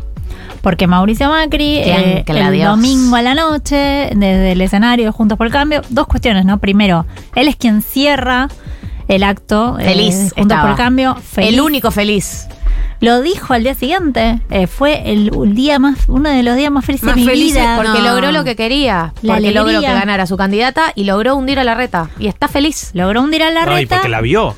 Porque 0.62 0.88
Mauricio 0.88 1.30
Macri, 1.30 1.78
eh, 1.78 2.24
el 2.28 2.64
domingo 2.64 3.16
a 3.16 3.22
la 3.22 3.34
noche, 3.34 4.10
desde 4.16 4.52
el 4.52 4.62
escenario 4.62 5.06
de 5.06 5.12
Juntos 5.12 5.38
por 5.38 5.48
el 5.48 5.54
Cambio, 5.54 5.82
dos 5.90 6.08
cuestiones, 6.08 6.44
¿no? 6.46 6.58
Primero, 6.58 7.06
él 7.36 7.48
es 7.48 7.56
quien 7.56 7.82
cierra 7.82 8.48
el 9.08 9.24
acto 9.24 9.78
eh, 9.80 9.86
Feliz. 9.86 10.16
de 10.16 10.22
Juntos 10.22 10.38
estaba. 10.42 10.62
por 10.64 10.72
el 10.72 10.76
Cambio. 10.76 11.16
Feliz. 11.16 11.54
El 11.54 11.62
único 11.62 11.92
feliz. 11.92 12.48
Lo 13.02 13.22
dijo 13.22 13.54
al 13.54 13.64
día 13.64 13.76
siguiente. 13.76 14.42
eh, 14.50 14.68
fue 14.68 15.12
el, 15.12 15.32
el 15.34 15.56
día 15.56 15.80
más, 15.80 16.10
uno 16.10 16.30
de 16.30 16.44
los 16.44 16.56
días 16.58 16.72
más 16.72 16.84
felices 16.86 17.06
Más 17.06 17.16
de 17.16 17.22
mi 17.22 17.28
felices 17.28 17.62
vida. 17.62 17.76
Porque 17.78 18.00
No. 18.00 18.10
logró 18.14 18.32
lo 18.32 18.44
que 18.44 18.56
quería. 18.56 19.14
La 19.22 19.36
porque 19.36 19.52
logró 19.52 19.80
que 19.80 19.88
ganara 19.88 20.26
su 20.28 20.36
candidata 20.38 20.92
y 20.96 21.06
logró 21.06 21.36
hundir 21.36 21.60
a 21.60 21.64
la 21.64 21.76
reta. 21.76 22.10
Y 22.20 22.28
está 22.28 22.48
feliz. 22.48 22.92
Logró 22.94 23.22
hundir 23.22 23.44
a 23.44 23.52
la 23.52 23.66
No, 23.66 23.72
y 23.74 23.82
reta. 23.84 23.96
porque 23.98 24.10
la 24.10 24.22
vio. 24.22 24.56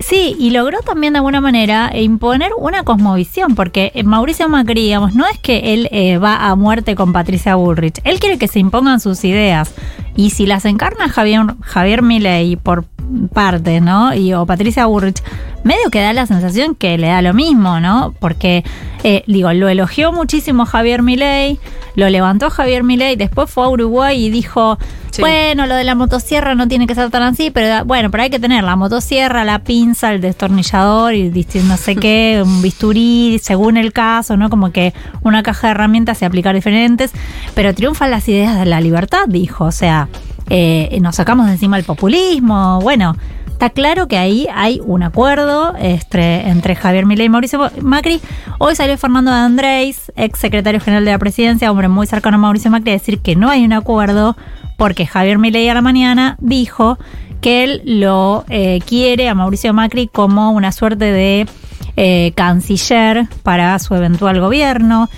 Sí, 0.00 0.36
y 0.38 0.50
logró 0.50 0.78
también 0.82 1.14
de 1.14 1.18
alguna 1.18 1.40
manera 1.40 1.90
imponer 1.92 2.52
una 2.56 2.84
cosmovisión, 2.84 3.56
porque 3.56 3.90
eh, 3.96 4.04
Mauricio 4.04 4.48
Macri, 4.48 4.82
digamos, 4.82 5.14
no 5.16 5.26
es 5.26 5.38
que 5.40 5.74
él 5.74 5.88
eh, 5.90 6.18
va 6.18 6.46
a 6.48 6.54
muerte 6.54 6.94
con 6.94 7.12
Patricia 7.12 7.56
Bullrich, 7.56 7.98
él 8.04 8.20
quiere 8.20 8.38
que 8.38 8.46
se 8.46 8.60
impongan 8.60 9.00
sus 9.00 9.24
ideas. 9.24 9.74
Y 10.14 10.30
si 10.30 10.46
las 10.46 10.66
encarna 10.66 11.08
Javier, 11.08 11.40
Javier 11.62 12.02
Milei 12.02 12.54
por 12.54 12.84
parte, 13.32 13.80
¿no? 13.80 14.14
Y, 14.14 14.32
o 14.34 14.46
Patricia 14.46 14.86
Bullrich, 14.86 15.22
medio 15.64 15.90
que 15.90 16.00
da 16.00 16.12
la 16.12 16.26
sensación 16.26 16.74
que 16.74 16.98
le 16.98 17.08
da 17.08 17.22
lo 17.22 17.34
mismo, 17.34 17.80
¿no? 17.80 18.14
Porque, 18.20 18.64
eh, 19.02 19.24
digo, 19.26 19.52
lo 19.52 19.68
elogió 19.68 20.12
muchísimo 20.12 20.66
Javier 20.66 21.02
Milei, 21.02 21.58
lo 21.94 22.08
levantó 22.08 22.50
Javier 22.50 22.84
Milei, 22.84 23.16
después 23.16 23.50
fue 23.50 23.64
a 23.64 23.68
Uruguay 23.68 24.24
y 24.26 24.30
dijo, 24.30 24.78
Sí. 25.10 25.22
bueno, 25.22 25.66
lo 25.66 25.74
de 25.74 25.84
la 25.84 25.94
motosierra 25.94 26.54
no 26.54 26.68
tiene 26.68 26.86
que 26.86 26.94
ser 26.94 27.10
tan 27.10 27.22
así, 27.22 27.50
pero 27.50 27.84
bueno, 27.86 28.10
pero 28.10 28.22
hay 28.24 28.30
que 28.30 28.38
tener 28.38 28.62
la 28.62 28.76
motosierra, 28.76 29.42
la 29.44 29.60
pinza, 29.60 30.12
el 30.12 30.20
destornillador 30.20 31.14
y 31.14 31.30
no 31.64 31.76
sé 31.76 31.96
qué, 31.96 32.42
un 32.44 32.62
bisturí, 32.62 33.40
según 33.42 33.78
el 33.78 33.92
caso, 33.92 34.36
¿no? 34.36 34.50
Como 34.50 34.70
que 34.70 34.92
una 35.22 35.42
caja 35.42 35.68
de 35.68 35.70
herramientas 35.72 36.20
y 36.22 36.24
aplicar 36.24 36.54
diferentes, 36.54 37.12
pero 37.54 37.74
triunfan 37.74 38.10
las 38.10 38.28
ideas 38.28 38.58
de 38.58 38.66
la 38.66 38.80
libertad, 38.80 39.24
dijo, 39.26 39.64
o 39.64 39.72
sea, 39.72 40.08
eh, 40.48 40.98
nos 41.00 41.16
sacamos 41.16 41.46
de 41.46 41.52
encima 41.52 41.78
el 41.78 41.84
populismo, 41.84 42.80
bueno. 42.80 43.16
Está 43.58 43.70
claro 43.70 44.06
que 44.06 44.16
ahí 44.16 44.46
hay 44.54 44.80
un 44.84 45.02
acuerdo 45.02 45.74
este, 45.80 46.48
entre 46.48 46.76
Javier 46.76 47.06
Milei 47.06 47.26
y 47.26 47.28
Mauricio 47.28 47.72
Macri. 47.82 48.20
Hoy 48.58 48.76
salió 48.76 48.96
Fernando 48.96 49.32
de 49.32 49.38
Andrés, 49.38 50.12
ex 50.14 50.38
secretario 50.38 50.80
general 50.80 51.04
de 51.04 51.10
la 51.10 51.18
presidencia, 51.18 51.68
hombre 51.68 51.88
muy 51.88 52.06
cercano 52.06 52.36
a 52.36 52.38
Mauricio 52.38 52.70
Macri, 52.70 52.90
a 52.90 52.92
decir 52.92 53.18
que 53.18 53.34
no 53.34 53.50
hay 53.50 53.64
un 53.64 53.72
acuerdo 53.72 54.36
porque 54.76 55.06
Javier 55.06 55.38
Milei 55.38 55.68
a 55.68 55.74
la 55.74 55.82
mañana 55.82 56.36
dijo 56.38 56.98
que 57.40 57.64
él 57.64 57.82
lo 57.84 58.44
eh, 58.48 58.78
quiere 58.86 59.28
a 59.28 59.34
Mauricio 59.34 59.74
Macri 59.74 60.06
como 60.06 60.52
una 60.52 60.70
suerte 60.70 61.06
de 61.06 61.48
eh, 61.96 62.32
canciller 62.36 63.26
para 63.42 63.76
su 63.80 63.94
eventual 63.96 64.40
gobierno. 64.40 65.08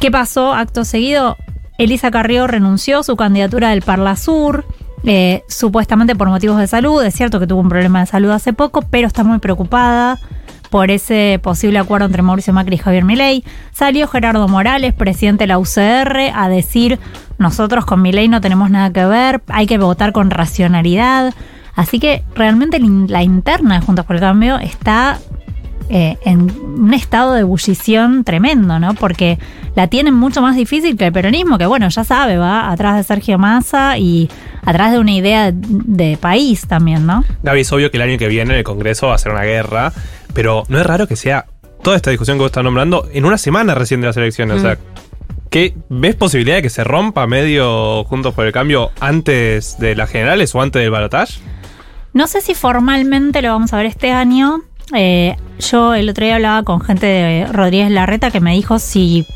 ¿Qué 0.00 0.10
pasó? 0.10 0.54
Acto 0.54 0.86
seguido, 0.86 1.36
Elisa 1.78 2.10
Carrió 2.10 2.46
renunció 2.46 3.00
a 3.00 3.02
su 3.02 3.16
candidatura 3.16 3.70
del 3.70 3.82
Parla 3.82 4.16
Sur. 4.16 4.64
eh, 5.04 5.42
supuestamente 5.48 6.14
por 6.14 6.28
motivos 6.28 6.58
de 6.58 6.68
salud, 6.68 7.02
es 7.02 7.12
cierto 7.14 7.40
que 7.40 7.48
tuvo 7.48 7.60
un 7.60 7.68
problema 7.68 7.98
de 8.00 8.06
salud 8.06 8.30
hace 8.30 8.52
poco, 8.52 8.82
pero 8.82 9.08
está 9.08 9.24
muy 9.24 9.38
preocupada 9.40 10.20
por 10.70 10.92
ese 10.92 11.40
posible 11.42 11.80
acuerdo 11.80 12.06
entre 12.06 12.22
Mauricio 12.22 12.52
Macri 12.52 12.76
y 12.76 12.78
Javier 12.78 13.04
Milei. 13.04 13.42
Salió 13.72 14.06
Gerardo 14.06 14.46
Morales, 14.46 14.94
presidente 14.94 15.42
de 15.42 15.48
la 15.48 15.58
UCR, 15.58 16.30
a 16.34 16.48
decir, 16.48 17.00
nosotros 17.38 17.84
con 17.84 18.00
Milei 18.00 18.28
no 18.28 18.40
tenemos 18.40 18.70
nada 18.70 18.92
que 18.92 19.04
ver, 19.04 19.42
hay 19.48 19.66
que 19.66 19.76
votar 19.76 20.12
con 20.12 20.30
racionalidad. 20.30 21.34
Así 21.74 21.98
que 21.98 22.22
realmente 22.36 22.78
la 22.78 22.86
in- 22.86 23.06
la 23.10 23.22
interna 23.24 23.80
de 23.80 23.84
Juntos 23.84 24.04
por 24.06 24.14
el 24.16 24.20
Cambio 24.22 24.58
está 24.58 25.18
eh, 25.88 26.16
en 26.24 26.50
un 26.50 26.94
estado 26.94 27.34
de 27.34 27.40
ebullición 27.40 28.24
tremendo, 28.24 28.78
¿no? 28.78 28.94
Porque 28.94 29.38
la 29.74 29.88
tienen 29.88 30.14
mucho 30.14 30.42
más 30.42 30.56
difícil 30.56 30.96
que 30.96 31.06
el 31.06 31.12
peronismo, 31.12 31.58
que 31.58 31.66
bueno, 31.66 31.88
ya 31.88 32.04
sabe, 32.04 32.36
va 32.36 32.70
atrás 32.70 32.96
de 32.96 33.02
Sergio 33.02 33.38
Massa 33.38 33.98
y 33.98 34.30
atrás 34.64 34.92
de 34.92 34.98
una 34.98 35.12
idea 35.12 35.52
de, 35.52 35.54
de 35.58 36.16
país 36.16 36.66
también, 36.66 37.06
¿no? 37.06 37.24
Gaby, 37.42 37.60
es 37.60 37.72
obvio 37.72 37.90
que 37.90 37.96
el 37.96 38.02
año 38.02 38.18
que 38.18 38.28
viene 38.28 38.58
el 38.58 38.64
Congreso 38.64 39.08
va 39.08 39.14
a 39.14 39.18
ser 39.18 39.32
una 39.32 39.42
guerra, 39.42 39.92
pero 40.34 40.64
no 40.68 40.78
es 40.78 40.86
raro 40.86 41.06
que 41.06 41.16
sea 41.16 41.46
toda 41.82 41.96
esta 41.96 42.10
discusión 42.10 42.38
que 42.38 42.42
vos 42.42 42.50
estás 42.50 42.64
nombrando 42.64 43.08
en 43.12 43.24
una 43.24 43.38
semana 43.38 43.74
recién 43.74 44.00
de 44.00 44.06
las 44.06 44.16
elecciones. 44.16 44.58
O 44.58 44.60
sea, 44.60 44.78
¿qué, 45.50 45.74
¿ves 45.88 46.14
posibilidad 46.14 46.56
de 46.56 46.62
que 46.62 46.70
se 46.70 46.84
rompa 46.84 47.26
medio 47.26 48.04
Juntos 48.04 48.34
por 48.34 48.46
el 48.46 48.52
Cambio 48.52 48.90
antes 49.00 49.78
de 49.78 49.94
las 49.94 50.08
generales 50.10 50.54
o 50.54 50.62
antes 50.62 50.80
del 50.80 50.90
balotaje? 50.90 51.40
No 52.14 52.26
sé 52.26 52.40
si 52.40 52.54
formalmente 52.54 53.40
lo 53.42 53.48
vamos 53.48 53.72
a 53.72 53.78
ver 53.78 53.86
este 53.86 54.12
año. 54.12 54.60
Eh, 54.94 55.36
yo 55.58 55.94
el 55.94 56.08
otro 56.08 56.24
día 56.24 56.36
hablaba 56.36 56.62
con 56.62 56.80
gente 56.80 57.06
de 57.06 57.46
Rodríguez 57.46 57.90
Larreta 57.90 58.30
que 58.30 58.40
me 58.40 58.54
dijo 58.54 58.78
si, 58.78 59.26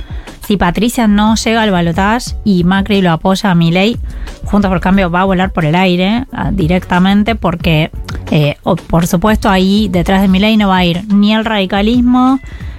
si 0.46 0.56
Patricia 0.56 1.06
no 1.06 1.34
llega 1.36 1.62
al 1.62 1.70
balotaje 1.70 2.36
y 2.44 2.64
Macri 2.64 3.00
lo 3.02 3.12
apoya 3.12 3.50
a 3.50 3.54
Milei, 3.54 3.98
Juntos 4.44 4.68
por 4.68 4.80
Cambio 4.80 5.10
va 5.10 5.22
a 5.22 5.24
volar 5.24 5.52
por 5.52 5.64
el 5.64 5.74
aire 5.74 6.24
ah, 6.32 6.50
directamente 6.52 7.34
porque, 7.34 7.90
eh, 8.30 8.56
por 8.88 9.06
supuesto, 9.06 9.48
ahí 9.50 9.88
detrás 9.90 10.22
de 10.22 10.28
Milei 10.28 10.56
no 10.56 10.68
va 10.68 10.78
a 10.78 10.84
ir 10.84 11.02
ni 11.12 11.34
el 11.34 11.44
radicalismo 11.44 12.38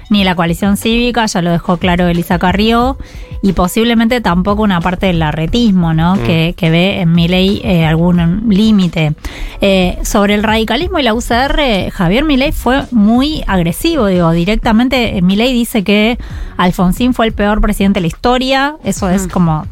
ni 0.09 0.23
la 0.23 0.35
coalición 0.35 0.77
cívica, 0.77 1.25
ya 1.25 1.41
lo 1.41 1.51
dejó 1.51 1.77
claro 1.77 2.07
Elisa 2.07 2.39
Carrió, 2.39 2.97
y 3.41 3.53
posiblemente 3.53 4.21
tampoco 4.21 4.63
una 4.63 4.81
parte 4.81 5.07
del 5.07 5.19
larretismo, 5.19 5.93
¿no? 5.93 6.15
Que, 6.23 6.53
que 6.57 6.69
ve 6.69 7.01
en 7.01 7.11
Milei 7.11 7.61
eh, 7.63 7.85
algún 7.85 8.45
límite. 8.49 9.13
Eh, 9.61 9.97
sobre 10.03 10.35
el 10.35 10.43
radicalismo 10.43 10.99
y 10.99 11.03
la 11.03 11.13
UCR, 11.13 11.91
Javier 11.91 12.23
Milei 12.23 12.51
fue 12.51 12.83
muy 12.91 13.43
agresivo, 13.47 14.07
digo, 14.07 14.31
directamente 14.31 15.17
eh, 15.17 15.21
Milei 15.21 15.53
dice 15.53 15.83
que 15.83 16.17
Alfonsín 16.57 17.13
fue 17.13 17.27
el 17.27 17.33
peor 17.33 17.61
presidente 17.61 17.97
de 17.97 18.01
la 18.01 18.07
historia, 18.07 18.75
eso 18.83 19.09
es 19.09 19.27
como 19.27 19.65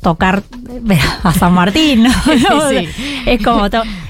tocar 0.00 0.42
a 1.22 1.32
San 1.32 1.52
Martín, 1.52 2.04
¿no? 2.04 2.10
Sí. 2.70 2.88
Es 3.26 3.42
como 3.44 3.66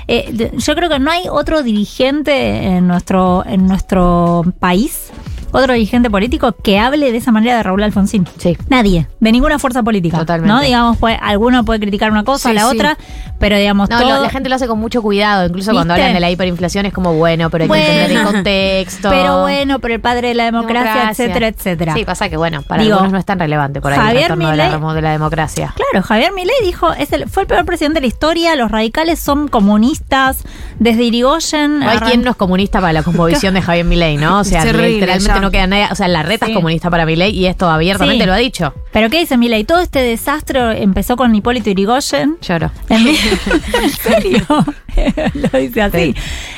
eh, 0.09 0.51
yo 0.57 0.75
creo 0.75 0.89
que 0.89 0.99
no 0.99 1.11
hay 1.11 1.25
otro 1.31 1.63
dirigente 1.63 2.65
en 2.67 2.87
nuestro 2.87 3.45
en 3.47 3.67
nuestro 3.67 4.45
país, 4.59 5.11
otro 5.53 5.75
dirigente 5.75 6.11
político 6.11 6.53
que 6.53 6.79
hable 6.79 7.11
de 7.13 7.19
esa 7.19 7.33
manera 7.33 7.57
de 7.57 7.63
Raúl 7.63 7.83
Alfonsín. 7.83 8.27
Sí. 8.39 8.57
Nadie, 8.69 9.07
de 9.21 9.33
ninguna 9.33 9.59
fuerza 9.59 9.83
política. 9.83 10.19
Totalmente. 10.19 10.53
¿No? 10.53 10.61
Digamos, 10.61 10.97
pues, 10.99 11.17
alguno 11.21 11.65
puede 11.65 11.81
criticar 11.81 12.11
una 12.11 12.25
cosa, 12.25 12.49
Sí, 12.51 12.55
la 12.55 12.63
sí. 12.63 12.77
otra, 12.77 12.99
pero 13.39 13.57
digamos, 13.57 13.89
No, 13.91 13.99
todo. 14.01 14.17
lo- 14.17 14.23
la 14.23 14.31
gente 14.31 14.49
lo 14.49 14.55
hace 14.55 14.67
con 14.67 14.79
mucho 14.79 15.03
cuidado, 15.03 15.47
incluso 15.47 15.73
cuando 15.73 15.95
hablan 15.95 16.13
de 16.15 16.21
la 16.21 16.31
hiperinflación 16.31 16.87
es 16.87 16.93
como 16.93 17.15
bueno, 17.15 17.51
pero 17.51 17.65
hay 17.65 17.69
Bueno. 17.69 17.85
que 17.85 17.91
entender 18.03 18.19
el 18.19 18.27
contexto. 18.27 19.11
pero 19.11 19.41
bueno, 19.43 19.79
pero 19.79 19.95
el 19.95 20.01
padre 20.01 20.29
de 20.29 20.35
la 20.35 20.45
democracia, 20.45 20.91
Democracia. 20.93 21.25
etcétera, 21.25 21.49
etcétera. 21.49 21.95
Sí, 21.95 22.05
pasa 22.05 22.29
que 22.29 22.37
bueno, 22.37 22.63
para 22.63 22.83
Digo, 22.83 22.95
algunos 22.95 23.13
no 23.13 23.19
es 23.19 23.25
tan 23.25 23.39
relevante 23.39 23.81
por 23.81 23.93
ahí 23.93 23.99
Javier 23.99 24.17
el 24.17 24.23
retorno 24.23 24.49
de 24.95 25.03
la, 25.03 25.09
de 25.11 25.13
democracia. 25.15 25.75
Claro, 25.77 26.07
Javier 26.07 26.33
Milei 26.33 26.55
dijo, 26.63 26.93
es 26.93 27.13
el, 27.13 27.29
fue 27.29 27.43
el 27.43 27.47
peor 27.49 27.65
presidente 27.65 27.97
de 27.97 28.03
la 28.03 28.07
historia, 28.07 28.57
los 28.57 28.71
radicales 28.71 29.19
son 29.19 29.49
comunistas, 29.49 30.45
desde 30.79 31.05
Irigoyen... 31.05 31.81
No 31.81 31.91
hay 31.91 31.99
quien 31.99 32.23
no 32.23 32.31
es 32.31 32.37
comunista 32.37 32.81
para 32.81 32.93
la 32.93 33.03
cosmovisión 33.11 33.55
de 33.55 33.63
Javier 33.63 33.85
Milei, 33.87 34.17
¿no? 34.17 34.41
O 34.41 34.45
sea, 34.45 34.65
literalmente 34.65 35.40
no 35.41 35.51
queda 35.51 35.67
nadie. 35.67 35.87
O 35.91 35.95
sea, 35.95 36.09
la 36.09 36.23
reta 36.23 36.47
Sí. 36.47 36.53
es 36.53 36.57
comunista 36.57 36.91
para 36.91 37.07
Milei 37.07 37.31
y 37.37 37.47
esto 37.47 37.69
abiertamente 37.71 38.25
Sí. 38.25 38.27
lo 38.27 38.33
ha 38.33 38.37
dicho. 38.37 38.75
Pero 38.93 39.09
¿qué 39.11 39.21
dice 39.21 39.37
Milei? 39.37 39.65
Todo 39.65 39.81
este 39.81 40.01
desastre 40.03 40.83
empezó 40.83 41.17
con 41.17 41.35
Hipólito 41.35 41.71
Irigoyen. 41.71 42.37
Lloro. 42.43 42.71
En, 42.89 43.07
¿En 43.83 43.91
serio? 43.91 44.45
Lo 45.53 45.59
dice 45.59 45.83
así. 45.83 46.15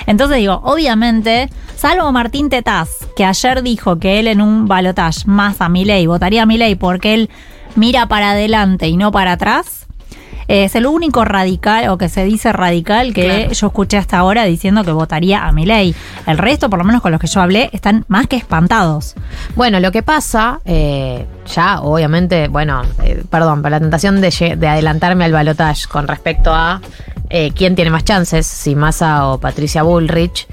Entonces 0.06 0.38
digo, 0.38 0.60
obviamente, 0.64 1.48
salvo 1.76 2.10
Martín 2.12 2.48
Tetaz, 2.48 3.06
que 3.16 3.24
ayer 3.24 3.62
dijo 3.62 3.98
que 3.98 4.18
él 4.18 4.26
en 4.26 4.40
un 4.40 4.66
balotaje 4.66 5.20
más 5.26 5.60
a 5.60 5.68
Milei, 5.68 6.06
votaría 6.06 6.42
a 6.42 6.46
Milei 6.46 6.74
porque 6.74 7.14
él 7.14 7.30
mira 7.76 8.06
para 8.06 8.32
adelante 8.32 8.88
y 8.88 8.96
no 8.96 9.12
para 9.12 9.32
atrás, 9.32 9.81
Es 10.54 10.74
el 10.74 10.84
único 10.86 11.24
radical, 11.24 11.88
o 11.88 11.96
que 11.96 12.10
se 12.10 12.24
dice 12.24 12.52
radical, 12.52 13.14
que 13.14 13.24
Claro. 13.24 13.52
yo 13.52 13.66
escuché 13.68 13.96
hasta 13.96 14.18
ahora 14.18 14.44
diciendo 14.44 14.84
que 14.84 14.92
votaría 14.92 15.46
a 15.46 15.50
Milei. 15.50 15.94
El 16.26 16.36
resto, 16.36 16.68
por 16.68 16.78
lo 16.78 16.84
menos 16.84 17.00
con 17.00 17.10
los 17.10 17.18
que 17.18 17.26
yo 17.26 17.40
hablé, 17.40 17.70
están 17.72 18.04
más 18.08 18.26
que 18.26 18.36
espantados. 18.36 19.14
Bueno, 19.56 19.80
lo 19.80 19.90
que 19.92 20.02
pasa, 20.02 20.60
eh, 20.66 21.24
ya 21.54 21.80
obviamente, 21.80 22.48
bueno, 22.48 22.82
eh, 23.02 23.24
perdón, 23.30 23.62
por 23.62 23.70
la 23.70 23.80
tentación 23.80 24.20
de, 24.20 24.28
adelantarme 24.68 25.24
al 25.24 25.32
balotage 25.32 25.86
con 25.88 26.06
respecto 26.06 26.52
a 26.54 26.82
eh, 27.30 27.52
quién 27.56 27.74
tiene 27.74 27.90
más 27.90 28.04
chances, 28.04 28.46
si 28.46 28.74
Massa 28.74 29.28
o 29.28 29.38
Patricia 29.38 29.82
Bullrich. 29.82 30.46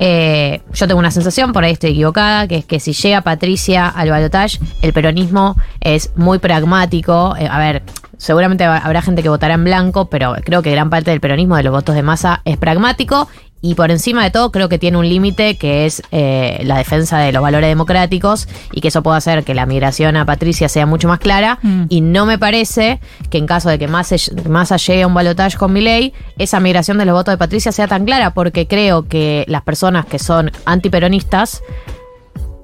eh, 0.00 0.60
yo 0.74 0.86
tengo 0.86 0.98
una 1.00 1.10
sensación, 1.10 1.54
por 1.54 1.64
ahí 1.64 1.72
estoy 1.72 1.92
equivocada, 1.92 2.46
que 2.46 2.56
es 2.58 2.64
que 2.66 2.78
si 2.78 2.92
llega 2.92 3.22
Patricia 3.22 3.88
al 3.88 4.10
balotage, 4.10 4.58
el 4.82 4.92
peronismo 4.92 5.56
es 5.80 6.10
muy 6.14 6.38
pragmático. 6.38 7.34
Eh, 7.38 7.48
a 7.50 7.58
ver, 7.58 7.82
seguramente 8.18 8.64
ha- 8.64 8.78
habrá 8.78 9.02
gente 9.02 9.22
que 9.22 9.28
votará 9.28 9.54
en 9.54 9.64
blanco, 9.64 10.08
pero 10.10 10.34
creo 10.44 10.62
que 10.62 10.70
gran 10.70 10.90
parte 10.90 11.10
del 11.10 11.20
peronismo 11.20 11.56
de 11.56 11.62
los 11.62 11.72
votos 11.72 11.94
de 11.94 12.02
Massa 12.02 12.42
es 12.44 12.56
pragmático. 12.56 13.28
Y 13.62 13.74
por 13.74 13.90
encima 13.90 14.22
de 14.22 14.30
todo, 14.30 14.52
creo 14.52 14.68
que 14.68 14.78
tiene 14.78 14.98
un 14.98 15.08
límite 15.08 15.56
que 15.56 15.86
es 15.86 16.02
eh, 16.12 16.60
la 16.64 16.76
defensa 16.76 17.18
de 17.18 17.32
los 17.32 17.42
valores 17.42 17.68
democráticos 17.68 18.46
y 18.70 18.80
que 18.82 18.88
eso 18.88 19.02
puede 19.02 19.16
hacer 19.16 19.44
que 19.44 19.54
la 19.54 19.64
migración 19.66 20.14
a 20.16 20.26
Patricia 20.26 20.68
sea 20.68 20.84
mucho 20.86 21.08
más 21.08 21.18
clara. 21.18 21.58
Mm. 21.62 21.84
Y 21.88 22.02
no 22.02 22.26
me 22.26 22.38
parece 22.38 23.00
que 23.30 23.38
en 23.38 23.46
caso 23.46 23.70
de 23.70 23.78
que 23.78 23.88
Massa, 23.88 24.16
Massa 24.48 24.76
llegue 24.76 25.02
a 25.02 25.06
un 25.06 25.14
balotaje 25.14 25.56
con 25.56 25.72
Milei, 25.72 26.12
esa 26.38 26.60
migración 26.60 26.98
de 26.98 27.06
los 27.06 27.14
votos 27.14 27.32
de 27.32 27.38
Patricia 27.38 27.72
sea 27.72 27.88
tan 27.88 28.04
clara, 28.04 28.34
porque 28.34 28.68
creo 28.68 29.08
que 29.08 29.44
las 29.48 29.62
personas 29.62 30.04
que 30.04 30.18
son 30.18 30.52
antiperonistas 30.66 31.62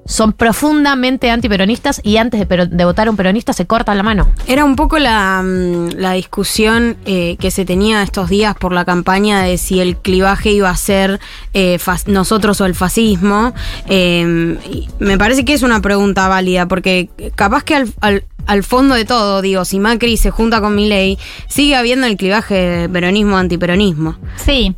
son 0.05 0.33
profundamente 0.33 1.31
antiperonistas 1.31 2.01
y 2.03 2.17
antes 2.17 2.47
de, 2.47 2.85
votar 2.85 3.07
a 3.07 3.11
un 3.11 3.17
peronista 3.17 3.53
se 3.53 3.65
cortan 3.65 3.97
la 3.97 4.03
mano. 4.03 4.31
Era 4.47 4.65
un 4.65 4.75
poco 4.75 4.99
la, 4.99 5.41
mm, 5.43 5.91
la 5.97 6.13
discusión 6.13 6.97
eh, 7.05 7.37
que 7.39 7.51
se 7.51 7.65
tenía 7.65 8.03
estos 8.03 8.29
días 8.29 8.55
por 8.55 8.73
la 8.73 8.85
campaña 8.85 9.41
de 9.43 9.57
si 9.57 9.79
el 9.79 9.97
clivaje 9.97 10.51
iba 10.51 10.69
a 10.69 10.75
ser 10.75 11.19
eh, 11.53 11.77
nosotros 12.07 12.59
o 12.61 12.65
el 12.65 12.75
fascismo. 12.75 13.53
Eh, 13.87 14.57
me 14.99 15.17
parece 15.17 15.45
que 15.45 15.53
es 15.53 15.63
una 15.63 15.81
pregunta 15.81 16.27
válida, 16.27 16.67
porque 16.67 17.09
capaz 17.35 17.63
que 17.63 17.75
al- 18.01 18.23
al 18.45 18.63
fondo 18.63 18.95
de 18.95 19.05
todo, 19.05 19.41
digo, 19.41 19.65
si 19.65 19.79
Macri 19.79 20.17
se 20.17 20.29
junta 20.31 20.59
con 20.61 20.75
Milei, 20.75 21.17
sigue 21.47 21.75
habiendo 21.75 22.07
el 22.07 22.17
clivaje 22.17 22.89
peronismo-antiperonismo. 22.89 24.15
Sí. 24.37 24.75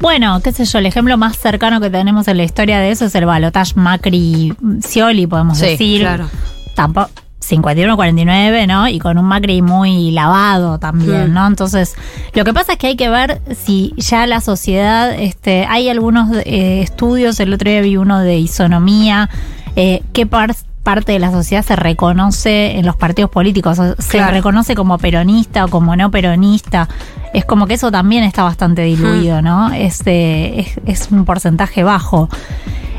Bueno, 0.00 0.40
qué 0.42 0.52
sé 0.52 0.64
yo, 0.64 0.78
el 0.78 0.86
ejemplo 0.86 1.16
más 1.16 1.36
cercano 1.36 1.80
que 1.80 1.90
tenemos 1.90 2.28
en 2.28 2.36
la 2.38 2.44
historia 2.44 2.78
de 2.78 2.90
eso 2.90 3.04
es 3.04 3.14
el 3.14 3.26
balotage 3.26 3.74
Macri-Scioli, 3.76 5.26
podemos 5.26 5.58
Sí, 5.58 5.66
decir. 5.66 6.00
claro. 6.00 6.28
Tampoco. 6.74 7.10
51-49, 7.46 8.66
¿no? 8.66 8.88
Y 8.88 8.98
con 8.98 9.18
un 9.18 9.26
Macri 9.26 9.60
muy 9.60 10.10
lavado 10.12 10.78
también, 10.78 11.30
Mm. 11.30 11.34
¿no? 11.34 11.46
Entonces, 11.46 11.94
lo 12.32 12.42
que 12.42 12.54
pasa 12.54 12.72
es 12.72 12.78
que 12.78 12.86
hay 12.86 12.96
que 12.96 13.10
ver 13.10 13.42
si 13.54 13.92
ya 13.98 14.26
la 14.26 14.40
sociedad, 14.40 15.12
este, 15.12 15.66
hay 15.68 15.90
algunos 15.90 16.34
eh, 16.46 16.80
estudios, 16.82 17.38
el 17.40 17.52
otro 17.52 17.70
día 17.70 17.82
vi 17.82 17.98
uno 17.98 18.20
de 18.20 18.38
isonomía, 18.38 19.28
eh, 19.76 20.02
qué 20.14 20.24
par- 20.26 20.56
parte 20.84 21.10
de 21.10 21.18
la 21.18 21.32
sociedad 21.32 21.64
se 21.64 21.74
reconoce 21.74 22.78
en 22.78 22.86
los 22.86 22.94
partidos 22.94 23.30
políticos, 23.30 23.78
o 23.80 23.96
se 24.00 24.18
Claro. 24.18 24.32
reconoce 24.32 24.76
como 24.76 24.98
peronista 24.98 25.64
o 25.64 25.68
como 25.68 25.96
no 25.96 26.12
peronista. 26.12 26.88
Es 27.32 27.44
como 27.44 27.66
que 27.66 27.74
eso 27.74 27.90
también 27.90 28.22
está 28.22 28.44
bastante 28.44 28.82
diluido, 28.82 29.42
¿no? 29.42 29.72
Es, 29.72 30.02
es, 30.06 30.78
es 30.86 31.08
un 31.10 31.24
porcentaje 31.24 31.82
bajo. 31.82 32.28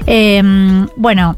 Eh, 0.08 0.86
bueno, 0.98 1.38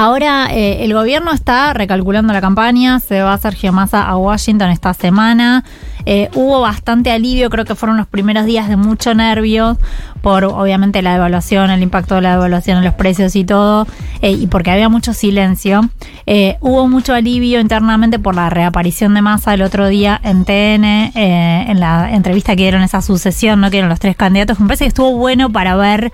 Ahora 0.00 0.46
eh, 0.52 0.84
el 0.84 0.94
gobierno 0.94 1.32
está 1.32 1.72
recalculando 1.74 2.32
la 2.32 2.40
campaña, 2.40 3.00
se 3.00 3.20
va 3.20 3.36
Sergio 3.36 3.72
Massa 3.72 4.04
a 4.08 4.16
Washington 4.16 4.70
esta 4.70 4.94
semana. 4.94 5.64
Eh, 6.10 6.30
hubo 6.32 6.62
bastante 6.62 7.10
alivio, 7.10 7.50
creo 7.50 7.66
que 7.66 7.74
fueron 7.74 7.98
los 7.98 8.06
primeros 8.06 8.46
días 8.46 8.66
de 8.66 8.76
mucho 8.76 9.12
nervio 9.12 9.76
por 10.22 10.42
obviamente 10.44 11.02
la 11.02 11.12
devaluación, 11.12 11.70
el 11.70 11.82
impacto 11.82 12.14
de 12.14 12.22
la 12.22 12.30
devaluación 12.30 12.78
en 12.78 12.84
los 12.84 12.94
precios 12.94 13.36
y 13.36 13.44
todo, 13.44 13.86
eh, 14.22 14.30
y 14.30 14.46
porque 14.46 14.70
había 14.70 14.88
mucho 14.88 15.12
silencio. 15.12 15.82
Eh, 16.24 16.56
hubo 16.62 16.88
mucho 16.88 17.12
alivio 17.12 17.60
internamente 17.60 18.18
por 18.18 18.34
la 18.34 18.48
reaparición 18.48 19.12
de 19.12 19.20
Massa 19.20 19.52
el 19.52 19.60
otro 19.60 19.86
día 19.86 20.18
en 20.24 20.46
TN, 20.46 21.12
en 21.14 21.78
la 21.78 22.10
entrevista 22.10 22.56
que 22.56 22.62
dieron 22.62 22.80
esa 22.80 23.02
sucesión, 23.02 23.60
¿no? 23.60 23.70
que 23.70 23.76
eran 23.76 23.90
los 23.90 24.00
tres 24.00 24.16
candidatos. 24.16 24.58
Me 24.60 24.66
parece 24.66 24.84
que 24.84 24.88
estuvo 24.88 25.12
bueno 25.12 25.52
para 25.52 25.76
ver 25.76 26.10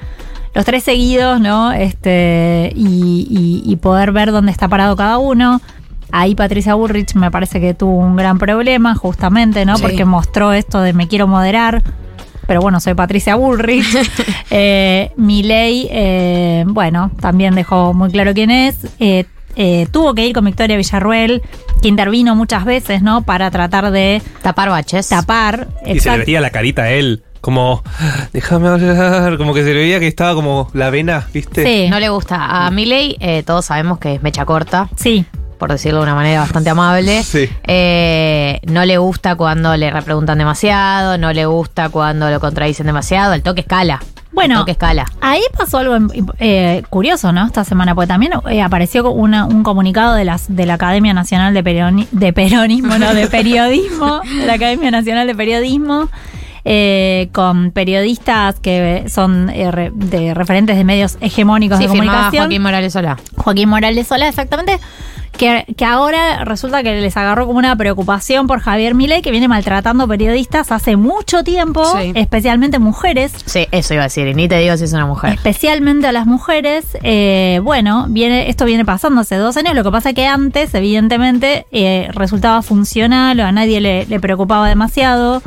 los 0.55 0.64
tres 0.64 0.82
seguidos, 0.82 1.40
¿no? 1.40 1.70
Este, 1.70 2.72
y 2.74 3.76
poder 3.80 4.11
ver 4.11 4.32
dónde 4.32 4.51
está 4.51 4.66
parado 4.66 4.97
cada 4.97 5.18
uno. 5.18 5.61
Ahí 6.12 6.34
Patricia 6.34 6.74
Bullrich 6.74 7.14
me 7.14 7.30
parece 7.30 7.61
que 7.61 7.74
tuvo 7.74 7.96
un 7.96 8.16
gran 8.16 8.38
problema, 8.38 8.94
justamente, 8.94 9.64
¿no? 9.64 9.76
Sí. 9.76 9.82
Porque 9.82 10.05
mostró 10.05 10.52
esto 10.52 10.80
de 10.80 10.92
me 10.92 11.09
quiero 11.09 11.26
moderar. 11.26 11.82
Pero 12.46 12.61
bueno, 12.61 12.78
soy 12.80 12.94
Patricia 12.94 13.36
Bullrich. 13.36 13.86
eh, 14.50 15.11
Milei, 15.16 15.88
eh, 15.90 16.64
bueno, 16.66 17.11
también 17.20 17.55
dejó 17.55 17.94
muy 17.94 18.11
claro 18.11 18.34
quién 18.34 18.50
es. 18.50 18.86
Eh, 18.98 19.24
eh, 19.57 19.86
tuvo 19.90 20.14
que 20.14 20.26
ir 20.26 20.34
con 20.34 20.44
Victoria 20.44 20.76
Villarruel, 20.76 21.42
que 21.80 21.88
intervino 21.88 22.34
muchas 22.34 22.64
veces, 22.64 23.02
¿no? 23.02 23.22
Para 23.22 23.50
tratar 23.50 23.90
de 23.90 24.20
Tapar 24.42 24.68
baches. 24.70 25.09
tapar. 25.09 25.68
Y 25.86 26.00
se 26.00 26.11
le 26.11 26.24
veía 26.24 26.40
la 26.40 26.50
carita 26.50 26.82
a 26.82 26.90
él, 26.90 27.22
como, 27.40 27.82
déjame 28.32 28.68
hablar, 28.68 29.36
como 29.36 29.55
que 29.55 29.62
se 29.62 29.72
le 29.72 29.80
veía 29.80 30.00
que 30.00 30.09
estaba 30.09 30.34
como 30.34 30.70
la 30.72 30.90
vena, 30.90 31.28
¿viste? 31.32 31.64
Sí. 31.64 31.90
No 31.90 32.00
le 32.00 32.09
gusta. 32.09 32.66
A 32.66 32.70
Milei 32.70 33.16
eh, 33.20 33.42
todos 33.44 33.66
sabemos 33.66 33.98
que 33.98 34.14
es 34.14 34.22
mecha 34.22 34.44
corta. 34.44 34.88
Sí. 34.96 35.24
Por 35.59 35.70
decirlo 35.70 35.98
de 36.00 36.05
una 36.05 36.14
manera 36.14 36.40
bastante 36.40 36.70
amable. 36.70 37.22
Sí. 37.22 37.48
Eh, 37.66 38.61
no 38.66 38.84
le 38.84 38.98
gusta 38.98 39.34
cuando 39.36 39.76
le 39.76 39.90
repreguntan 39.90 40.38
demasiado, 40.38 41.18
no 41.18 41.32
le 41.32 41.46
gusta 41.46 41.88
cuando 41.88 42.30
lo 42.30 42.40
contradicen 42.40 42.86
demasiado, 42.86 43.34
el 43.34 43.42
toque 43.42 43.61
escala. 43.62 44.00
Bueno, 44.32 44.55
el 44.55 44.61
toque 44.62 44.72
escala. 44.72 45.05
Ahí 45.20 45.42
pasó 45.57 45.78
algo 45.78 45.96
eh, 46.40 46.82
curioso, 46.90 47.30
¿no? 47.32 47.46
Esta 47.46 47.62
semana, 47.64 47.94
porque 47.94 48.09
también 48.09 48.32
eh, 48.50 48.62
apareció 48.62 49.09
una- 49.12 49.44
un 49.46 49.62
comunicado 49.62 50.14
de, 50.14 50.24
las, 50.24 50.55
de 50.55 50.66
la 50.66 50.74
Academia 50.74 51.14
Nacional 51.14 51.55
de, 51.55 51.62
Peroni- 51.62 52.09
de 52.11 52.32
Peronismo, 52.32 52.98
no, 52.98 53.14
de 53.14 53.26
Periodismo, 53.28 54.20
de 54.22 54.46
la 54.46 54.55
Academia 54.55 54.90
Nacional 54.90 55.28
de 55.28 55.34
Periodismo, 55.36 56.09
eh, 56.64 57.28
con 57.32 57.70
periodistas 57.72 58.58
que 58.60 59.04
son 59.08 59.50
eh, 59.50 59.90
de 59.94 60.34
referentes 60.34 60.76
de 60.76 60.84
medios 60.84 61.18
hegemónicos 61.20 61.78
Sí, 61.78 61.84
de 61.84 61.88
comunicación. 61.88 62.44
Joaquín 62.44 62.62
Morales 62.62 62.92
Solá. 62.92 63.18
Joaquín 63.36 63.68
Morales 63.68 64.06
Sola, 64.06 64.28
exactamente. 64.28 64.78
Que, 65.36 65.66
que 65.76 65.84
ahora 65.84 66.44
resulta 66.44 66.84
que 66.84 67.00
les 67.00 67.16
agarró 67.16 67.46
como 67.48 67.58
una 67.58 67.74
preocupación 67.74 68.46
por 68.46 68.60
Javier 68.60 68.94
Milei, 68.94 69.20
que 69.20 69.32
viene 69.32 69.48
maltratando 69.48 70.06
periodistas 70.06 70.70
hace 70.70 70.96
mucho 70.96 71.42
tiempo, 71.42 71.84
Sí. 71.84 72.12
especialmente 72.14 72.78
mujeres. 72.78 73.32
Sí, 73.44 73.66
eso 73.72 73.94
iba 73.94 74.04
a 74.04 74.06
decir, 74.06 74.28
y 74.28 74.34
ni 74.34 74.46
te 74.46 74.56
digo 74.58 74.76
si 74.76 74.84
es 74.84 74.92
una 74.92 75.06
mujer. 75.06 75.32
Especialmente 75.34 76.06
a 76.06 76.12
las 76.12 76.26
mujeres, 76.28 76.84
eh, 77.02 77.60
bueno, 77.64 78.06
viene, 78.08 78.48
esto 78.48 78.64
viene 78.64 78.84
pasando 78.84 79.22
hace 79.22 79.34
dos 79.34 79.56
años. 79.56 79.74
Lo 79.74 79.82
que 79.82 79.90
pasa 79.90 80.12
que 80.12 80.24
antes, 80.28 80.72
evidentemente, 80.72 81.66
eh, 81.72 82.06
resultaba 82.12 82.62
funcional 82.62 83.40
o 83.40 83.44
a 83.44 83.50
nadie 83.50 83.80
le, 83.80 84.06
le 84.06 84.20
preocupaba 84.20 84.68
demasiado 84.68 85.42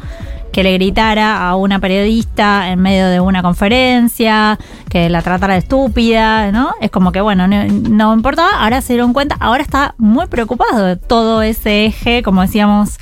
que 0.52 0.64
le 0.64 0.74
gritara 0.74 1.48
a 1.48 1.56
una 1.56 1.80
periodista 1.80 2.70
en 2.70 2.80
medio 2.80 3.08
de 3.08 3.20
una 3.20 3.42
conferencia, 3.42 4.58
que 4.90 5.10
la 5.10 5.22
tratara 5.22 5.54
de 5.54 5.60
estúpida, 5.60 6.52
¿no? 6.52 6.74
Es 6.82 6.92
como 6.92 7.12
que, 7.12 7.22
bueno, 7.22 7.48
no, 7.48 8.14
importaba. 8.14 8.64
Ahora 8.64 8.82
se 8.82 8.94
dieron 8.94 9.14
cuenta, 9.14 9.38
ahora 9.40 9.64
está 9.64 9.96
muy 9.98 10.28
preocupado 10.28 10.86
de 10.86 10.96
todo 10.96 11.42
ese 11.42 11.86
eje, 11.86 12.24
como 12.24 12.42
decíamos 12.42 12.98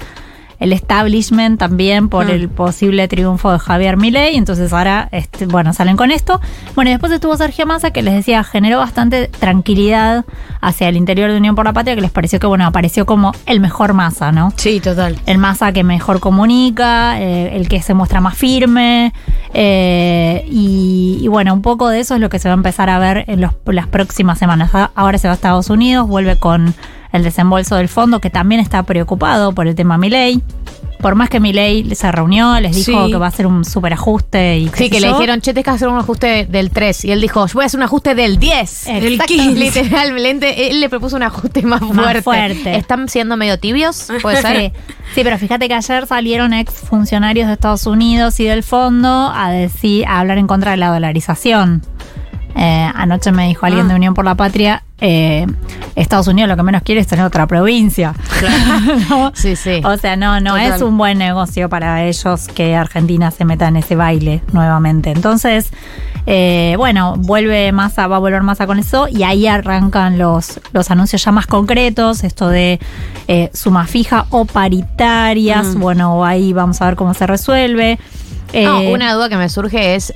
el 0.60 0.74
establishment 0.74 1.60
también 1.60 2.10
por 2.10 2.26
Mm. 2.28 2.30
el 2.32 2.50
posible 2.50 3.08
triunfo 3.08 3.52
de 3.52 3.60
Javier 3.60 3.98
Milei. 3.98 4.36
Entonces 4.36 4.72
ahora, 4.74 5.10
este, 5.12 5.46
bueno, 5.46 5.74
salen 5.74 5.98
con 5.98 6.12
esto. 6.12 6.40
Bueno, 6.76 6.90
y 6.90 6.94
después 6.94 7.12
estuvo 7.12 7.36
Sergio 7.38 7.66
Massa, 7.66 7.92
que 7.92 8.02
les 8.02 8.14
decía, 8.14 8.44
generó 8.44 8.80
bastante 8.80 9.28
tranquilidad 9.28 10.26
hacia 10.62 10.88
el 10.90 10.98
interior 10.98 11.32
de 11.32 11.38
Unión 11.38 11.56
por 11.56 11.66
la 11.66 11.74
Patria, 11.74 11.96
que 11.96 12.02
les 12.02 12.12
pareció 12.12 12.40
que, 12.40 12.48
bueno, 12.48 12.66
apareció 12.66 13.06
como 13.06 13.34
el 13.46 13.60
mejor 13.60 13.94
Massa, 13.94 14.32
¿no? 14.32 14.52
Sí, 14.56 14.80
total. 14.80 15.18
El 15.26 15.38
Massa 15.38 15.72
que 15.72 15.84
mejor 15.84 16.20
comunica, 16.20 17.20
eh, 17.22 17.56
el 17.56 17.68
que 17.68 17.82
se 17.82 17.94
muestra 17.94 18.22
más 18.22 18.36
firme. 18.38 19.14
eh, 19.58 20.46
y, 20.50 21.20
y 21.22 21.28
bueno, 21.30 21.54
un 21.54 21.62
poco 21.62 21.88
de 21.90 22.00
eso 22.02 22.16
es 22.16 22.20
lo 22.22 22.30
que 22.30 22.40
se 22.40 22.50
va 22.50 22.54
a 22.54 22.58
empezar 22.58 22.90
a 22.90 23.00
ver 23.00 23.24
en 23.28 23.40
los- 23.42 23.54
las 23.68 23.88
próximas 23.88 24.38
semanas. 24.38 24.72
Ahora 24.96 25.18
se 25.18 25.28
va 25.28 25.34
a 25.34 25.36
Estados 25.36 25.70
Unidos, 25.70 26.08
vuelve 26.08 26.36
con 26.36 26.74
el 27.16 27.24
desembolso 27.24 27.76
del 27.76 27.88
fondo, 27.90 28.20
que 28.20 28.30
también 28.30 28.62
está 28.62 28.84
preocupado 28.84 29.54
por 29.54 29.68
el 29.68 29.76
tema 29.76 29.98
Milei. 29.98 30.42
Por 31.02 31.14
más 31.14 31.30
que 31.30 31.40
Milei 31.40 31.94
se 31.94 32.12
reunió, 32.12 32.60
les 32.60 32.76
dijo 32.76 33.06
Sí. 33.06 33.12
que 33.12 33.18
va 33.18 33.26
a 33.28 33.30
hacer 33.30 33.46
un 33.46 33.64
superajuste 33.66 34.58
y 34.58 34.70
qué 34.70 34.78
Sí, 34.86 34.90
que 34.90 35.00
le 35.00 35.10
dijeron, 35.10 35.40
che, 35.40 35.52
tienes 35.54 35.66
que 35.66 35.70
hacer 35.70 35.88
un 35.88 35.98
ajuste 36.00 36.48
del 36.50 36.72
3. 36.72 37.06
Y 37.06 37.12
él 37.12 37.22
dijo, 37.22 37.46
yo 37.46 37.54
voy 37.54 37.64
a 37.64 37.66
hacer 37.68 37.80
un 37.80 37.84
ajuste 37.84 38.16
del 38.16 38.40
10. 38.40 38.88
El 38.88 39.06
Exacto. 39.14 39.34
15. 39.34 39.60
Literalmente, 39.84 40.70
él 40.72 40.80
le 40.80 40.90
propuso 40.90 41.16
un 41.18 41.24
ajuste 41.24 41.62
más, 41.64 41.82
Más 41.82 41.94
fuerte. 41.96 42.22
fuerte. 42.24 42.76
¿Están 42.78 43.08
siendo 43.08 43.38
medio 43.38 43.60
tibios? 43.60 44.08
Puede 44.22 44.42
ser. 44.42 44.56
Sí. 44.56 44.72
Sí, 45.14 45.22
pero 45.24 45.38
fíjate 45.38 45.68
que 45.68 45.76
ayer 45.76 46.08
salieron 46.08 46.54
ex 46.54 46.74
funcionarios 46.74 47.48
de 47.48 47.54
Estados 47.54 47.86
Unidos 47.86 48.40
y 48.40 48.46
del 48.46 48.64
fondo 48.64 49.32
a 49.34 49.50
decir, 49.52 50.06
a 50.08 50.20
hablar 50.20 50.38
en 50.40 50.48
contra 50.48 50.72
de 50.72 50.78
la 50.78 50.92
dolarización. 50.92 51.84
Eh, 52.58 52.90
anoche 52.96 53.32
me 53.34 53.48
dijo 53.48 53.66
alguien 53.66 53.86
Ah. 53.86 53.90
de 53.90 53.96
Unión 53.96 54.14
por 54.14 54.24
la 54.24 54.36
Patria, 54.36 54.84
eh, 55.02 55.46
Estados 55.96 56.28
Unidos 56.28 56.48
lo 56.50 56.56
que 56.56 56.64
menos 56.64 56.84
quiere 56.84 57.02
es 57.02 57.08
tener 57.08 57.26
otra 57.26 57.48
provincia. 57.48 58.14
¿No? 59.10 59.32
Sí, 59.36 59.56
sí. 59.58 59.82
O 59.84 59.98
sea, 59.98 60.16
no, 60.16 60.40
no 60.40 60.52
Total. 60.52 60.74
es 60.74 60.82
un 60.82 60.98
buen 60.98 61.18
negocio 61.18 61.68
para 61.68 62.04
ellos 62.06 62.48
que 62.48 62.76
Argentina 62.76 63.30
se 63.32 63.44
meta 63.44 63.68
en 63.68 63.76
ese 63.76 63.96
baile 63.98 64.42
nuevamente. 64.54 65.12
Entonces, 65.12 65.70
eh, 66.28 66.76
bueno, 66.78 67.16
vuelve 67.18 67.72
Massa, 67.74 68.08
va 68.08 68.16
a 68.16 68.20
volver 68.20 68.42
Massa 68.42 68.66
con 68.68 68.80
eso 68.80 69.08
y 69.10 69.24
ahí 69.24 69.48
arrancan 69.48 70.18
los, 70.18 70.62
los 70.72 70.90
anuncios 70.92 71.24
ya 71.26 71.34
más 71.34 71.48
concretos, 71.48 72.24
esto 72.24 72.48
de 72.48 72.80
suma 73.54 73.86
fija 73.86 74.28
o 74.30 74.46
paritarias. 74.46 75.76
Mm. 75.76 75.80
Bueno, 75.82 76.24
ahí 76.24 76.54
vamos 76.54 76.82
a 76.82 76.86
ver 76.86 76.96
cómo 76.96 77.14
se 77.14 77.28
resuelve. 77.28 78.00
No, 78.54 78.80
una 78.84 79.14
duda 79.14 79.28
que 79.28 79.36
me 79.36 79.50
surge 79.50 79.96
es 79.96 80.14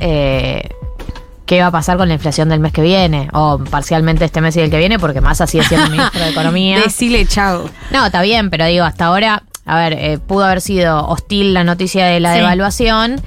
qué 1.50 1.62
va 1.62 1.68
a 1.68 1.72
pasar 1.72 1.98
con 1.98 2.08
la 2.08 2.14
inflación 2.14 2.48
del 2.50 2.60
mes 2.60 2.72
que 2.72 2.84
viene, 2.84 3.28
o 3.34 3.58
parcialmente 3.72 4.24
este 4.24 4.40
mes 4.40 4.56
y 4.56 4.60
el 4.60 4.70
que 4.70 4.78
viene, 4.78 5.00
porque 5.00 5.20
Massa 5.20 5.48
sigue 5.48 5.64
siendo 5.64 5.90
ministro 5.90 6.22
de 6.22 6.30
Economía. 6.30 6.80
Decile 6.80 7.26
chao. 7.26 7.68
No, 7.90 8.06
está 8.06 8.22
bien, 8.22 8.52
pero 8.52 8.66
digo, 8.68 8.86
hasta 8.86 9.06
ahora, 9.08 9.42
a 9.66 9.76
ver, 9.80 9.94
eh, 9.94 10.20
pudo 10.20 10.46
haber 10.46 10.62
sido 10.62 11.08
hostil 11.08 11.56
la 11.56 11.64
noticia 11.64 12.06
de 12.06 12.20
la 12.20 12.34
Sí. 12.34 12.38
devaluación, 12.38 13.20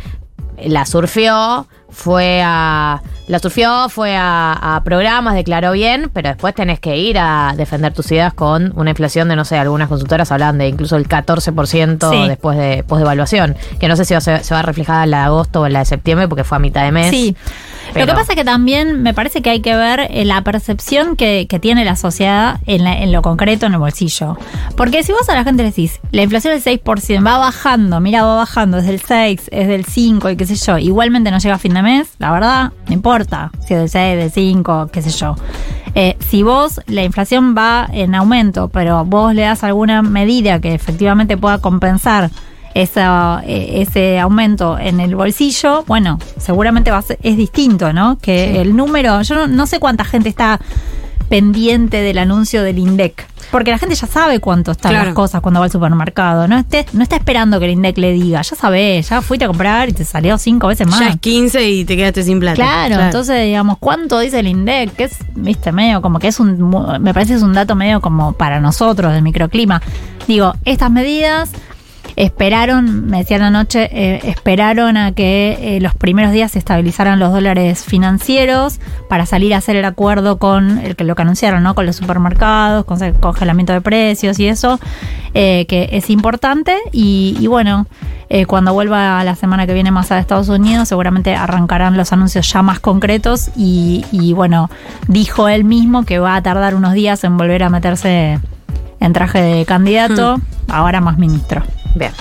la 0.65 0.87
surfió, 0.87 1.67
fue 1.91 2.41
a. 2.45 3.03
La 3.29 3.39
surfió, 3.39 3.89
fue 3.89 4.17
a, 4.17 4.53
a 4.77 4.83
programas, 4.85 5.35
declaró 5.35 5.73
bien, 5.73 6.11
pero 6.13 6.29
después 6.29 6.55
tenés 6.55 6.81
que 6.81 6.97
ir 6.99 7.19
a 7.19 7.55
defender 7.57 7.93
tus 7.95 8.11
ideas 8.13 8.35
con 8.35 8.73
una 8.77 8.91
inflación 8.91 9.29
de, 9.29 9.37
no 9.37 9.45
sé, 9.45 9.57
algunas 9.59 9.89
consultoras 9.89 10.31
hablan 10.33 10.59
de 10.59 10.69
incluso 10.69 10.97
el 10.97 11.09
14% 11.09 12.11
Sí. 12.11 12.29
después 12.29 12.59
de 12.59 12.83
posdevaluación, 12.83 13.57
que 13.79 13.89
no 13.89 13.97
sé 13.97 14.05
si 14.05 14.15
va 14.15 14.19
a 14.19 14.21
ser- 14.21 14.45
se 14.45 14.53
va 14.55 14.61
a 14.61 14.63
reflejar 14.65 15.05
en 15.05 15.13
la 15.13 15.19
de 15.19 15.25
agosto 15.25 15.61
o 15.63 15.67
en 15.67 15.73
la 15.73 15.79
de 15.81 15.85
septiembre, 15.87 16.29
porque 16.29 16.45
fue 16.45 16.57
a 16.57 16.61
mitad 16.61 16.83
de 16.85 16.93
mes. 16.93 17.11
Sí. 17.11 17.37
Pero- 17.93 18.07
Lo 18.07 18.13
que 18.13 18.19
pasa 18.19 18.33
es 18.33 18.37
que 18.39 18.45
también 18.45 19.03
me 19.03 19.13
parece 19.15 19.43
que 19.43 19.51
hay 19.51 19.61
que 19.61 19.75
ver 19.77 20.01
eh, 20.11 20.25
la 20.25 20.43
percepción 20.43 21.17
que, 21.17 21.47
que 21.49 21.59
tiene 21.59 21.85
la 21.85 21.97
sociedad 21.97 22.61
en, 22.67 22.85
la- 22.85 22.99
en 22.99 23.13
lo 23.13 23.23
concreto, 23.23 23.67
en 23.67 23.73
el 23.75 23.79
bolsillo. 23.79 24.37
Porque 24.77 25.03
si 25.03 25.13
vos 25.13 25.29
a 25.29 25.35
la 25.35 25.45
gente 25.45 25.63
le 25.63 25.71
decís, 25.71 26.01
la 26.11 26.23
inflación 26.23 26.55
es 26.55 26.65
del 26.65 26.81
6%, 26.83 27.27
va 27.27 27.39
bajando, 27.39 28.01
mira, 28.01 28.23
va 28.25 28.37
bajando, 28.37 28.79
es 28.79 28.87
del 28.87 29.01
6, 29.01 29.49
es 29.53 29.69
del 29.69 29.85
5 29.85 30.31
y 30.31 30.37
qué 30.37 30.47
sé 30.47 30.55
yo, 30.57 30.79
igualmente 30.79 31.31
no 31.31 31.39
llega 31.39 31.55
a 31.57 31.59
fin 31.59 31.75
de 31.75 31.83
mes, 31.83 32.09
la 32.19 32.31
verdad, 32.33 32.73
no 32.87 32.93
importa 32.95 33.51
si 33.67 33.75
es 33.75 33.81
del 33.81 33.89
6, 33.89 34.17
del 34.19 34.31
5, 34.33 34.89
qué 34.93 35.03
sé 35.03 35.11
yo. 35.11 35.35
Eh, 35.95 36.17
si 36.31 36.43
vos, 36.43 36.81
la 36.87 37.03
inflación 37.05 37.55
va 37.57 37.87
en 37.93 38.15
aumento, 38.15 38.69
pero 38.69 39.05
vos 39.05 39.35
le 39.35 39.43
das 39.43 39.63
alguna 39.63 40.01
medida 40.03 40.59
que 40.61 40.73
efectivamente 40.75 41.37
pueda 41.37 41.59
compensar 41.59 42.31
esa, 42.75 43.43
eh, 43.47 43.83
ese 43.83 44.19
aumento 44.19 44.79
en 44.79 45.01
el 45.01 45.15
bolsillo, 45.15 45.85
bueno, 45.87 46.19
seguramente 46.39 46.91
va 46.91 46.99
a 46.99 47.03
ser, 47.03 47.19
es 47.23 47.37
distinto, 47.37 47.93
¿no? 47.93 48.19
Que 48.19 48.61
el 48.61 48.77
número, 48.77 49.23
yo 49.23 49.35
no, 49.35 49.47
no 49.47 49.67
sé 49.67 49.79
cuánta 49.79 50.05
gente 50.05 50.29
está 50.29 50.61
pendiente 51.29 52.03
del 52.03 52.19
anuncio 52.19 52.63
del 52.63 52.79
INDEC. 52.79 53.27
Porque 53.51 53.71
la 53.71 53.79
gente 53.79 53.95
ya 53.95 54.07
sabe 54.07 54.39
cuánto 54.39 54.73
están 54.73 54.93
Claro. 54.93 55.07
las 55.07 55.15
cosas 55.15 55.41
cuando 55.41 55.61
va 55.61 55.65
al 55.67 55.73
supermercado. 55.73 56.47
No, 56.47 56.59
esté, 56.59 56.85
no 56.93 57.03
está 57.03 57.17
esperando 57.17 57.59
que 57.59 57.65
el 57.67 57.73
INDEC 57.73 57.97
le 57.99 58.13
diga. 58.13 58.43
Ya 58.43 58.57
sabés, 58.57 59.09
ya 59.09 59.23
fuiste 59.23 59.47
a 59.47 59.49
comprar 59.49 59.89
y 59.89 59.93
te 59.93 60.05
salió 60.05 60.37
cinco 60.37 60.69
veces 60.69 60.87
más. 60.87 61.01
Ya 61.01 61.09
es 61.09 61.21
15 61.21 61.71
y 61.71 61.85
te 61.87 61.97
quedaste 61.97 62.23
sin 62.23 62.39
plata. 62.39 62.57
Claro, 62.57 63.01
entonces 63.01 63.45
digamos, 63.47 63.79
¿cuánto 63.79 64.19
dice 64.21 64.41
el 64.41 64.47
INDEC? 64.47 64.95
Que 64.95 65.05
es, 65.05 65.17
viste, 65.35 65.73
medio 65.73 66.03
como 66.03 66.19
que 66.19 66.29
es 66.29 66.39
un, 66.39 66.69
me 67.01 67.15
parece 67.15 67.33
que 67.33 67.37
es 67.39 67.43
un 67.43 67.55
dato 67.55 67.75
medio 67.77 68.03
como 68.03 68.35
para 68.35 68.61
nosotros 68.61 69.13
del 69.13 69.23
microclima. 69.23 69.81
Digo, 70.27 70.55
estas 70.67 70.91
medidas 70.91 71.51
esperaron, 72.17 73.07
me 73.07 73.19
decían 73.19 73.43
anoche, 73.43 73.89
eh, 73.93 74.21
esperaron 74.25 74.97
a 74.97 75.13
que 75.13 75.77
eh, 75.77 75.81
los 75.81 75.95
primeros 75.95 76.33
días 76.33 76.53
se 76.53 76.59
estabilizaran 76.59 77.19
los 77.19 77.33
dólares 77.33 77.85
financieros 77.85 78.81
para 79.09 79.27
salir 79.27 79.55
a 79.55 79.59
hacer 79.59 79.77
el 79.77 79.85
acuerdo 79.85 80.39
con 80.39 80.79
el 80.79 80.97
que 80.97 81.05
lo 81.05 81.15
que 81.15 81.23
anunciaron, 81.23 81.63
¿no? 81.63 81.75
Con 81.75 81.87
los 81.87 81.97
supermercados, 81.97 82.85
con 82.85 83.03
el 83.03 83.15
congelamiento 83.15 83.73
de 83.73 83.81
precios 83.81 84.39
y 84.39 84.47
eso, 84.47 84.79
eh, 85.35 85.67
que 85.67 85.89
es 85.93 86.11
importante. 86.11 86.77
Y, 86.93 87.37
y 87.41 87.47
bueno, 87.47 87.87
cuando 88.47 88.73
vuelva 88.73 89.23
la 89.25 89.35
semana 89.35 89.67
que 89.67 89.75
viene 89.75 89.91
más 89.91 90.11
a 90.11 90.19
Estados 90.19 90.49
Unidos, 90.49 90.89
seguramente 90.89 91.35
arrancarán 91.35 91.99
los 91.99 92.15
anuncios 92.15 92.51
ya 92.51 92.63
más 92.63 92.81
concretos. 92.81 93.51
Y, 93.57 94.07
y 94.11 94.33
bueno, 94.33 94.71
dijo 95.07 95.49
él 95.49 95.65
mismo 95.65 96.05
que 96.05 96.19
va 96.19 96.37
a 96.37 96.43
tardar 96.43 96.75
unos 96.75 96.95
días 96.95 97.25
en 97.25 97.37
volver 97.37 97.63
a 97.63 97.69
meterse 97.69 98.39
en 99.01 99.13
traje 99.13 99.43
de 99.43 99.65
candidato, 99.67 100.41
ahora 100.69 101.03
más 101.03 101.19
ministro. 101.19 101.63
Bien. 101.95 102.13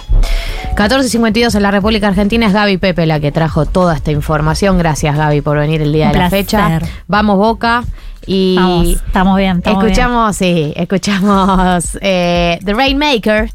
14.52 0.75 1.55
en 1.55 1.63
la 1.63 1.71
República 1.71 2.07
Argentina 2.07 2.47
es 2.47 2.53
Gaby 2.53 2.77
Pepe 2.77 3.05
la 3.05 3.19
que 3.19 3.31
trajo 3.31 3.65
toda 3.65 3.95
esta 3.95 4.11
información. 4.11 4.77
Gracias 4.77 5.15
Gaby 5.15 5.41
por 5.41 5.57
venir 5.57 5.81
el 5.81 5.91
día 5.93 6.07
Un 6.07 6.13
de 6.13 6.19
la 6.19 6.29
fecha. 6.29 6.79
Vamos 7.07 7.37
Boca 7.37 7.83
y 8.25 8.55
Vamos, 8.55 8.87
estamos 8.87 9.37
bien, 9.37 9.57
estamos 9.57 9.83
escuchamos, 9.83 10.35
sí, 10.35 10.73
escuchamos 10.75 11.97
eh, 12.01 12.59
The 12.63 12.73
Rainmaker. 12.73 13.51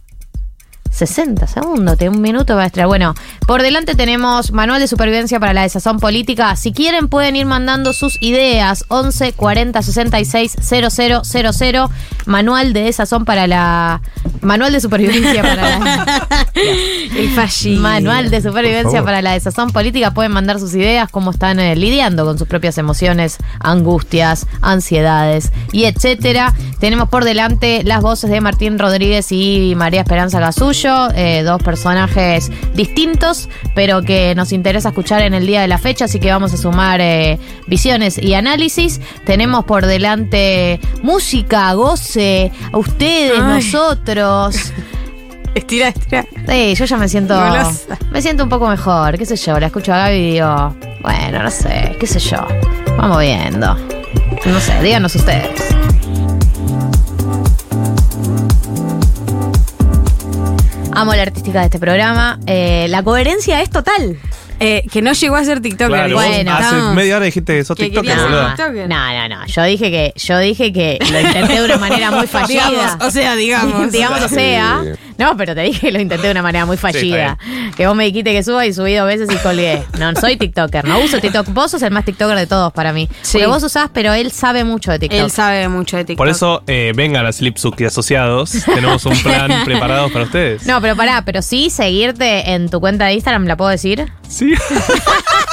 60 0.97 1.47
segundos, 1.47 1.99
de 1.99 2.09
un 2.09 2.21
minuto 2.23 2.57
va 2.57 2.63
a 2.63 2.67
estrenar. 2.67 2.89
Bueno, 2.89 3.15
por 3.47 3.63
delante 3.63 3.95
tenemos 3.95 4.51
manual 4.53 4.81
de 4.81 4.89
supervivencia 4.89 5.39
para 5.39 5.53
la 5.53 5.63
desazón 5.63 6.01
política. 6.01 6.57
Si 6.57 6.73
quieren 6.73 7.09
pueden 7.09 7.37
ir 7.37 7.45
mandando 7.47 7.93
sus 7.93 8.17
ideas. 8.23 8.85
11 8.89 9.35
40 9.35 9.83
66 9.83 10.57
000. 10.61 11.91
Manual 12.25 12.73
de 12.73 12.83
desazón 12.83 13.25
para 13.25 13.47
la... 13.47 14.01
Manual 14.41 14.73
de 14.73 14.81
supervivencia 14.81 15.43
para 15.43 15.79
la... 15.79 16.29
El 16.55 17.31
fallido. 17.31 17.83
Manual 17.83 18.31
de 18.31 18.41
supervivencia 18.41 19.03
para 19.03 19.21
la 19.21 19.33
desazón 19.33 19.71
política. 19.71 20.13
Pueden 20.13 20.33
mandar 20.33 20.59
sus 20.59 20.75
ideas, 20.75 21.11
cómo 21.11 21.31
están 21.31 21.61
eh, 21.61 21.77
lidiando 21.77 22.25
con 22.25 22.39
sus 22.39 22.49
propias 22.49 22.79
emociones, 22.79 23.37
angustias, 23.61 24.47
ansiedades 24.63 25.53
y 25.73 25.85
etcétera. 25.85 26.55
Tenemos 26.81 27.09
por 27.09 27.25
delante 27.25 27.83
las 27.85 28.01
voces 28.01 28.31
de 28.31 28.41
Martín 28.41 28.79
Rodríguez 28.79 29.31
y 29.31 29.75
María 29.77 30.01
Esperanza 30.01 30.41
Gasullo, 30.41 30.86
eh, 31.15 31.43
dos 31.43 31.63
personajes 31.63 32.51
distintos, 32.75 33.49
pero 33.75 34.03
que 34.03 34.35
nos 34.35 34.53
interesa 34.53 34.91
escuchar 34.91 35.23
en 35.23 35.35
el 35.35 35.47
día 35.47 35.61
de 35.61 35.69
la 35.69 35.79
fecha, 35.79 36.07
así 36.07 36.21
que 36.21 36.31
vamos 36.31 36.53
a 36.55 36.57
sumar 36.57 37.01
eh, 37.01 37.39
visiones 37.67 38.19
y 38.19 38.35
análisis. 38.35 39.01
Tenemos 39.25 39.65
por 39.65 39.87
delante 39.87 40.81
música, 41.03 41.73
goce, 41.75 42.53
a 42.73 42.79
ustedes, 42.79 43.39
Ay. 43.41 43.63
nosotros. 43.63 44.57
Estira, 45.55 45.89
estira. 45.89 46.27
Sí, 46.47 46.75
yo 46.75 46.85
ya 46.85 46.97
me 46.99 47.09
siento. 47.09 47.35
Golosa. 47.35 47.97
Me 48.11 48.21
siento 48.21 48.45
un 48.45 48.51
poco 48.51 48.69
mejor, 48.69 49.17
qué 49.17 49.25
sé 49.25 49.37
yo. 49.37 49.59
La 49.59 49.69
escucho 49.69 49.95
a 49.95 49.97
Gaby 49.97 50.17
y 50.17 50.33
digo, 50.33 50.77
bueno, 51.01 51.43
no 51.43 51.51
sé, 51.51 51.97
qué 51.99 52.07
sé 52.07 52.19
yo. 52.19 52.47
Vamos 52.99 53.21
viendo. 53.21 53.75
No 54.45 54.61
sé, 54.61 54.83
díganos 54.83 55.15
ustedes. 55.15 55.86
Amo 60.97 61.15
la 61.15 61.23
artística 61.23 61.59
de 61.61 61.67
este 61.67 61.79
programa. 61.79 62.39
Eh, 62.47 62.87
la 62.89 63.03
coherencia 63.03 63.61
es 63.61 63.71
total. 63.71 64.19
Eh, 64.59 64.85
que 64.91 65.03
no 65.03 65.13
llegó 65.13 65.37
a 65.37 65.45
ser 65.45 65.61
TikToker. 65.61 65.89
Claro, 65.95 66.15
Bueno, 66.15 66.53
hace 66.55 66.63
estamos- 66.65 66.95
media 66.95 67.17
hora 67.17 67.27
dijiste 67.27 67.57
que 67.59 67.65
sos 67.65 67.77
Que 67.77 67.85
TikToker, 67.85 68.17
boludo. 68.17 68.89
No, 68.89 69.13
no, 69.13 69.29
no. 69.29 69.47
Yo 69.47 69.63
dije 69.65 69.91
que, 69.91 70.15
yo 70.17 70.39
dije 70.39 70.73
que 70.73 70.99
lo 71.13 71.21
intenté 71.21 71.53
de 71.61 71.65
una 71.67 71.77
manera 71.77 72.11
muy 72.11 72.27
fallida. 72.27 72.71
Digamos, 72.71 73.05
o 73.05 73.11
sea, 73.11 73.37
digamos. 73.37 73.93
digamos, 73.93 74.23
o 74.23 74.29
sea. 74.31 74.83
No, 75.19 75.37
pero 75.37 75.55
te 75.55 75.63
dije 75.63 75.81
que 75.81 75.93
lo 75.93 76.01
intenté 76.01 76.27
de 76.27 76.33
una 76.33 76.43
manera 76.43 76.67
muy 76.67 76.77
fallida. 76.77 77.39
que 77.77 77.87
vos 77.87 77.97
me 77.97 78.05
dijiste 78.05 78.33
que 78.33 78.43
suba 78.43 78.67
y 78.67 78.73
subí 78.73 78.95
dos 78.95 79.07
veces 79.07 79.29
y 79.33 79.37
colgué. 79.37 79.83
No 79.99 80.15
soy 80.15 80.37
TikToker, 80.37 80.85
no 80.85 81.01
uso 81.01 81.19
TikTok. 81.21 81.49
Vos 81.53 81.71
sos 81.71 81.83
el 81.83 81.91
más 81.91 82.05
TikToker 82.05 82.37
de 82.37 82.47
todos 82.47 82.73
para 82.73 82.93
mí. 82.93 83.09
Sí. 83.23 83.33
Porque 83.39 83.47
vos 83.47 83.63
usás, 83.63 83.91
pero 83.93 84.13
él 84.13 84.31
sabe 84.31 84.65
mucho 84.65 84.91
de 84.91 84.99
TikTok. 84.99 85.21
Él 85.21 85.31
sabe 85.31 85.69
mucho 85.69 85.97
de 85.97 86.05
TikTok. 86.05 86.19
Por 86.19 86.29
eso, 86.29 86.63
eh, 86.67 86.93
vengan 86.95 87.27
a 87.27 87.33
Slipsuk 87.33 87.81
y 87.81 87.85
asociados. 87.85 88.53
Tenemos 88.65 89.05
un 89.07 89.19
plan 89.23 89.51
preparado 89.65 90.11
para 90.11 90.25
ustedes. 90.25 90.67
No, 90.67 90.81
pero 90.81 90.97
pará, 90.97 91.23
pero 91.25 91.43
sí 91.43 91.71
seguirte 91.71 92.53
en 92.53 92.69
tu 92.69 92.81
cuenta 92.81 93.07
de 93.07 93.15
Instagram, 93.15 93.47
¿la 93.47 93.57
puedo 93.57 93.71
decir? 93.71 94.11
Sí. 94.29 94.55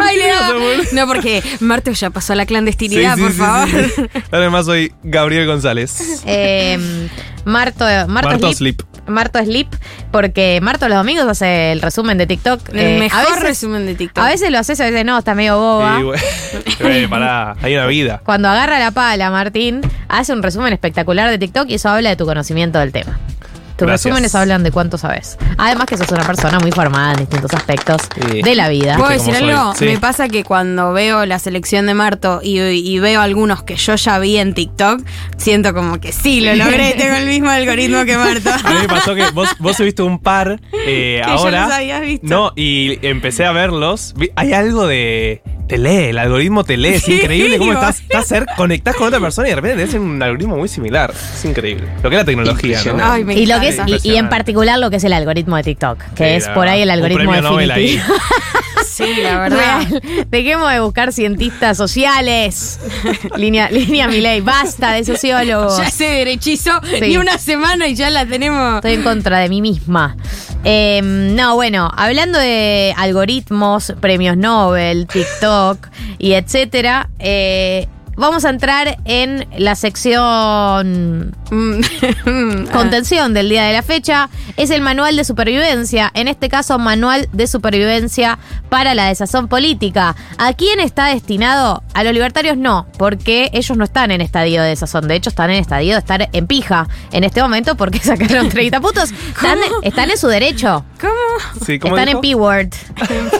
Ay, 0.00 0.18
no? 0.18 0.82
No, 0.92 1.06
porque 1.06 1.42
Marto 1.60 1.90
ya 1.92 2.10
pasó 2.10 2.32
a 2.32 2.36
la 2.36 2.46
clandestinidad, 2.46 3.14
Sí, 3.14 3.20
sí, 3.20 3.22
por 3.22 3.32
sí, 3.32 3.38
favor. 3.38 3.68
sí, 3.68 3.90
sí. 3.96 4.20
Además, 4.30 4.66
soy 4.66 4.92
Gabriel 5.02 5.46
González. 5.46 6.22
Eh, 6.26 7.08
Marto, 7.44 7.84
Marto, 7.84 8.08
Marto 8.08 8.52
Slip. 8.52 8.82
Marto 9.06 9.38
Slip, 9.38 9.68
porque 10.10 10.60
Marto 10.62 10.88
los 10.88 10.96
domingos 10.96 11.26
hace 11.28 11.72
el 11.72 11.82
resumen 11.82 12.16
de 12.16 12.26
TikTok. 12.26 12.70
El 12.70 12.78
Eh, 12.78 12.98
mejor 13.00 13.20
a 13.20 13.24
veces, 13.24 13.42
resumen 13.42 13.84
de 13.86 13.94
TikTok. 13.94 14.24
A 14.24 14.28
veces 14.28 14.50
lo 14.50 14.58
haces, 14.58 14.80
a 14.80 14.84
veces 14.86 15.04
no, 15.04 15.18
está 15.18 15.34
medio 15.34 15.58
boba. 15.58 15.98
Bueno, 16.00 16.12
eh, 16.80 17.06
pará, 17.08 17.54
hay 17.60 17.74
una 17.74 17.86
vida. 17.86 18.22
Cuando 18.24 18.48
agarra 18.48 18.78
la 18.78 18.92
pala, 18.92 19.30
Martín, 19.30 19.82
hace 20.08 20.32
un 20.32 20.42
resumen 20.42 20.72
espectacular 20.72 21.28
de 21.28 21.36
TikTok 21.38 21.68
y 21.68 21.74
eso 21.74 21.90
habla 21.90 22.08
de 22.10 22.16
tu 22.16 22.24
conocimiento 22.24 22.78
del 22.78 22.92
tema. 22.92 23.18
Tus 23.76 23.86
Gracias. 23.88 24.04
resúmenes 24.04 24.34
hablan 24.36 24.62
de 24.62 24.70
cuánto 24.70 24.98
sabes. 24.98 25.36
Además 25.58 25.86
que 25.86 25.96
sos 25.96 26.08
una 26.12 26.22
persona 26.24 26.58
muy 26.60 26.70
formada 26.70 27.12
en 27.12 27.18
distintos 27.20 27.52
aspectos 27.54 28.02
Sí. 28.30 28.42
de 28.42 28.54
la 28.54 28.68
vida. 28.68 28.96
¿Puedo 28.96 29.10
¿Viste 29.10 29.32
decir 29.32 29.50
algo? 29.50 29.74
Sí. 29.74 29.84
Me 29.86 29.98
pasa 29.98 30.28
que 30.28 30.44
cuando 30.44 30.92
veo 30.92 31.26
la 31.26 31.38
selección 31.40 31.86
de 31.86 31.94
Marto 31.94 32.40
y, 32.42 32.60
y 32.60 32.98
veo 33.00 33.20
algunos 33.20 33.62
que 33.64 33.74
yo 33.76 33.96
ya 33.96 34.18
vi 34.20 34.36
en 34.36 34.54
TikTok, 34.54 35.00
siento 35.36 35.74
como 35.74 35.98
que 35.98 36.12
sí, 36.12 36.40
lo 36.40 36.54
logré, 36.54 36.92
tengo 36.96 37.16
el 37.16 37.26
mismo 37.26 37.50
algoritmo 37.50 38.04
que 38.04 38.16
Marto. 38.16 38.50
A 38.64 38.70
mí 38.70 38.78
me 38.82 38.88
pasó 38.88 39.14
que 39.14 39.24
vos, 39.32 39.48
vos 39.58 39.76
subiste 39.76 40.02
un 40.02 40.20
par 40.20 40.60
eh, 40.72 41.20
Que 41.22 41.22
ya 41.26 41.32
ahora. 41.34 41.64
los 41.66 41.72
habías 41.74 42.00
visto. 42.02 42.26
No, 42.28 42.52
y 42.54 42.98
empecé 43.06 43.44
a 43.44 43.50
verlos. 43.52 44.14
Hay 44.36 44.52
algo 44.52 44.86
de 44.86 45.42
Te 45.68 45.78
lee, 45.78 46.10
el 46.10 46.18
algoritmo 46.18 46.62
te 46.62 46.76
lee, 46.76 46.94
es 46.94 47.02
Sí, 47.02 47.14
increíble 47.14 47.58
cómo 47.58 47.72
estás, 47.72 48.00
estás 48.00 48.30
cer- 48.30 48.46
conectás 48.56 48.94
con 48.96 49.08
otra 49.08 49.18
persona 49.18 49.48
y 49.48 49.50
de 49.50 49.56
repente 49.56 49.76
tenés 49.78 49.94
un 49.94 50.22
algoritmo 50.22 50.56
muy 50.56 50.68
similar. 50.68 51.12
Es 51.12 51.44
increíble. 51.44 51.88
Lo 52.02 52.10
que 52.10 52.16
es 52.16 52.20
la 52.20 52.24
tecnología, 52.26 52.80
¿no? 52.92 53.02
Ay, 53.02 53.24
me 53.24 53.34
Y 53.34 53.46
lo 53.46 53.58
que 53.60 53.63
es, 53.68 54.04
y- 54.04 54.10
y, 54.12 54.16
en 54.16 54.28
particular 54.28 54.78
lo 54.78 54.90
que 54.90 54.96
es 54.96 55.04
el 55.04 55.12
algoritmo 55.12 55.56
de 55.56 55.62
TikTok, 55.64 55.98
que 56.14 56.24
Sí, 56.28 56.34
es 56.36 56.48
por 56.48 56.68
ahí 56.68 56.82
el 56.82 56.90
algoritmo 56.90 57.30
premio 57.32 57.42
Nobel 57.42 57.70
ahí. 57.70 57.96
definitivo. 57.96 58.14
Sí, 58.86 59.04
la 59.22 59.40
verdad. 59.40 59.80
Real. 59.88 60.02
Dejemos 60.30 60.70
de 60.72 60.78
buscar 60.78 61.12
cientistas 61.12 61.76
sociales. 61.76 62.78
línea, 63.36 63.68
línea 63.68 64.06
Milei, 64.06 64.40
basta 64.40 64.92
de 64.92 65.04
sociólogos. 65.04 65.78
Ya 65.78 65.90
se 65.90 66.04
derechizo 66.04 66.70
Sí. 66.84 67.00
ni 67.00 67.16
una 67.16 67.38
semana 67.38 67.88
y 67.88 67.96
ya 67.96 68.10
la 68.10 68.24
tenemos. 68.24 68.76
Estoy 68.76 68.92
en 68.94 69.02
contra 69.02 69.38
de 69.40 69.48
mí 69.48 69.60
misma. 69.60 70.16
Eh, 70.62 71.00
no, 71.02 71.56
bueno, 71.56 71.90
hablando 71.96 72.38
de 72.38 72.94
algoritmos, 72.96 73.94
premios 74.00 74.36
Nobel, 74.36 75.08
TikTok 75.08 75.88
y 76.18 76.34
etcétera, 76.34 77.08
eh, 77.18 77.88
vamos 78.16 78.44
a 78.44 78.50
entrar 78.50 78.98
en 79.04 79.46
la 79.56 79.74
sección 79.74 81.34
Mm. 81.54 82.66
contención 82.72 83.34
del 83.34 83.48
día 83.48 83.64
de 83.64 83.72
la 83.72 83.82
fecha. 83.82 84.28
Es 84.56 84.70
el 84.70 84.80
manual 84.80 85.16
de 85.16 85.24
supervivencia, 85.24 86.10
en 86.14 86.28
este 86.28 86.48
caso 86.48 86.78
manual 86.78 87.28
de 87.32 87.46
supervivencia 87.46 88.38
para 88.68 88.94
la 88.94 89.08
desazón 89.08 89.48
política. 89.48 90.16
¿A 90.38 90.52
quién 90.52 90.80
está 90.80 91.06
destinado? 91.06 91.82
A 91.94 92.04
los 92.04 92.12
libertarios 92.12 92.56
no, 92.56 92.86
porque 92.98 93.50
ellos 93.52 93.76
no 93.76 93.84
están 93.84 94.10
en 94.10 94.20
estadio 94.20 94.62
de 94.62 94.70
desazón, 94.70 95.08
de 95.08 95.16
hecho 95.16 95.30
están 95.30 95.50
en 95.50 95.58
estadio 95.58 95.92
de 95.94 95.98
estar 95.98 96.28
en 96.32 96.46
pija 96.46 96.88
en 97.12 97.24
este 97.24 97.42
momento 97.42 97.76
porque 97.76 97.98
sacaron 98.02 98.48
30 98.48 98.80
putos. 98.80 99.10
Están, 99.12 99.58
están 99.82 100.10
en 100.10 100.18
su 100.18 100.28
derecho. 100.28 100.84
¿Cómo? 101.00 101.64
Sí, 101.64 101.78
¿cómo 101.78 101.96
Están 101.96 102.16
en? 102.16 102.20
P-Word. 102.24 102.70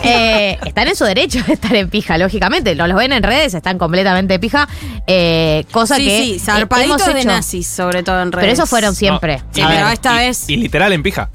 Eh, 0.03 0.57
están 0.65 0.87
en 0.87 0.95
su 0.95 1.05
derecho 1.05 1.41
de 1.47 1.53
estar 1.53 1.75
en 1.75 1.89
pija, 1.89 2.17
lógicamente. 2.17 2.75
No 2.75 2.87
los 2.87 2.97
ven 2.97 3.11
en 3.13 3.23
redes, 3.23 3.53
están 3.53 3.77
completamente 3.77 4.37
pija. 4.39 4.64
Eh, 5.07 5.65
cosa 5.71 5.97
sí, 5.97 6.05
que 6.05 6.23
sí, 6.23 6.39
zarpaditos 6.39 7.01
hemos 7.01 7.13
de 7.15 7.25
nazis, 7.25 7.67
sobre 7.67 8.03
todo 8.03 8.21
en 8.21 8.31
redes. 8.31 8.43
Pero 8.45 8.53
esos 8.53 8.69
fueron 8.69 8.95
siempre. 8.95 9.41
Sí, 9.51 9.61
A 9.61 9.67
pero 9.67 9.87
esta 9.89 10.13
y, 10.15 10.27
vez. 10.27 10.49
Y 10.49 10.57
literal 10.57 10.93
en 10.93 11.03
pija. 11.03 11.29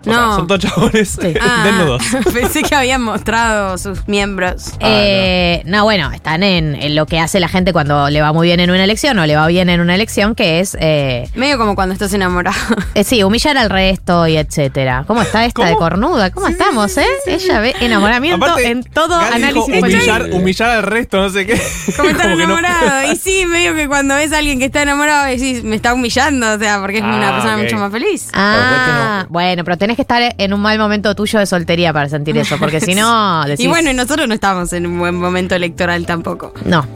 O 0.00 0.04
sea, 0.04 0.12
No. 0.14 0.36
son 0.36 0.46
todos 0.46 0.60
chabones 0.62 1.18
Ah, 1.40 1.62
desnudos. 1.64 2.02
Pensé 2.32 2.62
que 2.62 2.74
habían 2.74 3.02
mostrado 3.02 3.76
sus 3.78 4.06
miembros. 4.08 4.72
Eh, 4.80 5.62
no. 5.66 5.84
bueno, 5.84 6.10
están 6.12 6.42
en, 6.42 6.74
en 6.74 6.94
lo 6.94 7.06
que 7.06 7.18
hace 7.20 7.38
la 7.40 7.48
gente 7.48 7.72
cuando 7.72 8.08
le 8.10 8.22
va 8.22 8.32
muy 8.32 8.46
bien 8.48 8.60
en 8.60 8.70
una 8.70 8.82
elección 8.84 9.18
o 9.18 9.26
le 9.26 9.36
va 9.36 9.46
bien 9.46 9.68
en 9.68 9.80
una 9.80 9.94
elección, 9.94 10.34
que 10.34 10.60
es, 10.60 10.76
eh, 10.80 11.28
Medio 11.34 11.58
como 11.58 11.74
cuando 11.74 11.92
estás 11.92 12.12
enamorado. 12.14 12.56
eh, 12.94 13.04
sí, 13.04 13.22
humillar 13.22 13.56
al 13.58 13.68
resto 13.70 14.26
y 14.26 14.36
etcétera. 14.36 15.04
¿Cómo 15.06 15.22
está 15.22 15.44
esta 15.44 15.66
de 15.66 15.76
cornuda? 15.76 16.30
¿Cómo 16.30 16.48
estamos, 16.48 16.96
eh? 16.96 17.06
Ella 17.26 17.60
ve 17.60 17.74
enamoramiento 17.80 18.44
Aparte, 18.44 18.68
en 18.68 18.82
todo 18.84 19.18
Gali 19.18 19.34
análisis 19.44 19.66
dijo 19.74 19.86
humillar, 19.86 20.28
humillar 20.32 20.70
al 20.70 20.82
resto, 20.82 21.20
no 21.20 21.28
sé 21.30 21.46
qué. 21.46 21.60
Como 21.96 22.08
estar 22.08 22.26
Como 22.26 22.36
que 22.38 22.46
no- 22.46 22.58
enamorado. 22.58 23.12
Y 23.12 23.16
sí, 23.16 23.44
medio 23.46 23.74
que 23.74 23.86
cuando 23.88 24.14
ves 24.14 24.32
a 24.32 24.38
alguien 24.38 24.58
que 24.58 24.64
está 24.66 24.82
enamorado 24.82 25.26
decís, 25.26 25.62
me 25.62 25.76
está 25.76 25.92
humillando, 25.94 26.52
o 26.54 26.58
sea, 26.58 26.80
porque 26.80 26.98
es 26.98 27.04
una 27.04 27.28
Ah, 27.28 27.32
persona 27.32 27.56
mucho 27.58 27.76
más 27.76 27.92
feliz. 27.92 28.28
Ah, 28.32 29.26
bueno, 29.28 29.62
pero 29.64 29.76
tenés 29.76 29.89
que 29.96 30.02
estar 30.02 30.34
en 30.36 30.52
un 30.52 30.60
mal 30.60 30.78
momento 30.78 31.14
tuyo 31.14 31.38
de 31.38 31.46
soltería 31.46 31.92
para 31.92 32.08
sentir 32.08 32.36
eso, 32.38 32.56
porque 32.58 32.80
si 32.80 32.94
no, 32.94 33.42
decís, 33.46 33.64
Y 33.64 33.68
bueno, 33.68 33.90
y 33.90 33.94
nosotros 33.94 34.26
no 34.28 34.34
estamos 34.34 34.72
en 34.72 34.86
un 34.86 34.98
buen 34.98 35.14
momento 35.16 35.54
electoral 35.54 36.06
tampoco. 36.06 36.52
no. 36.64 36.86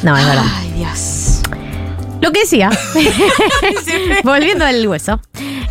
No, 0.00 0.16
es 0.16 0.24
verdad. 0.24 0.44
Ay, 0.60 0.72
Dios. 0.76 1.40
Lo 2.20 2.32
que 2.32 2.40
decía, 2.40 2.70
volviendo 4.24 4.64
al 4.64 4.86
hueso, 4.88 5.20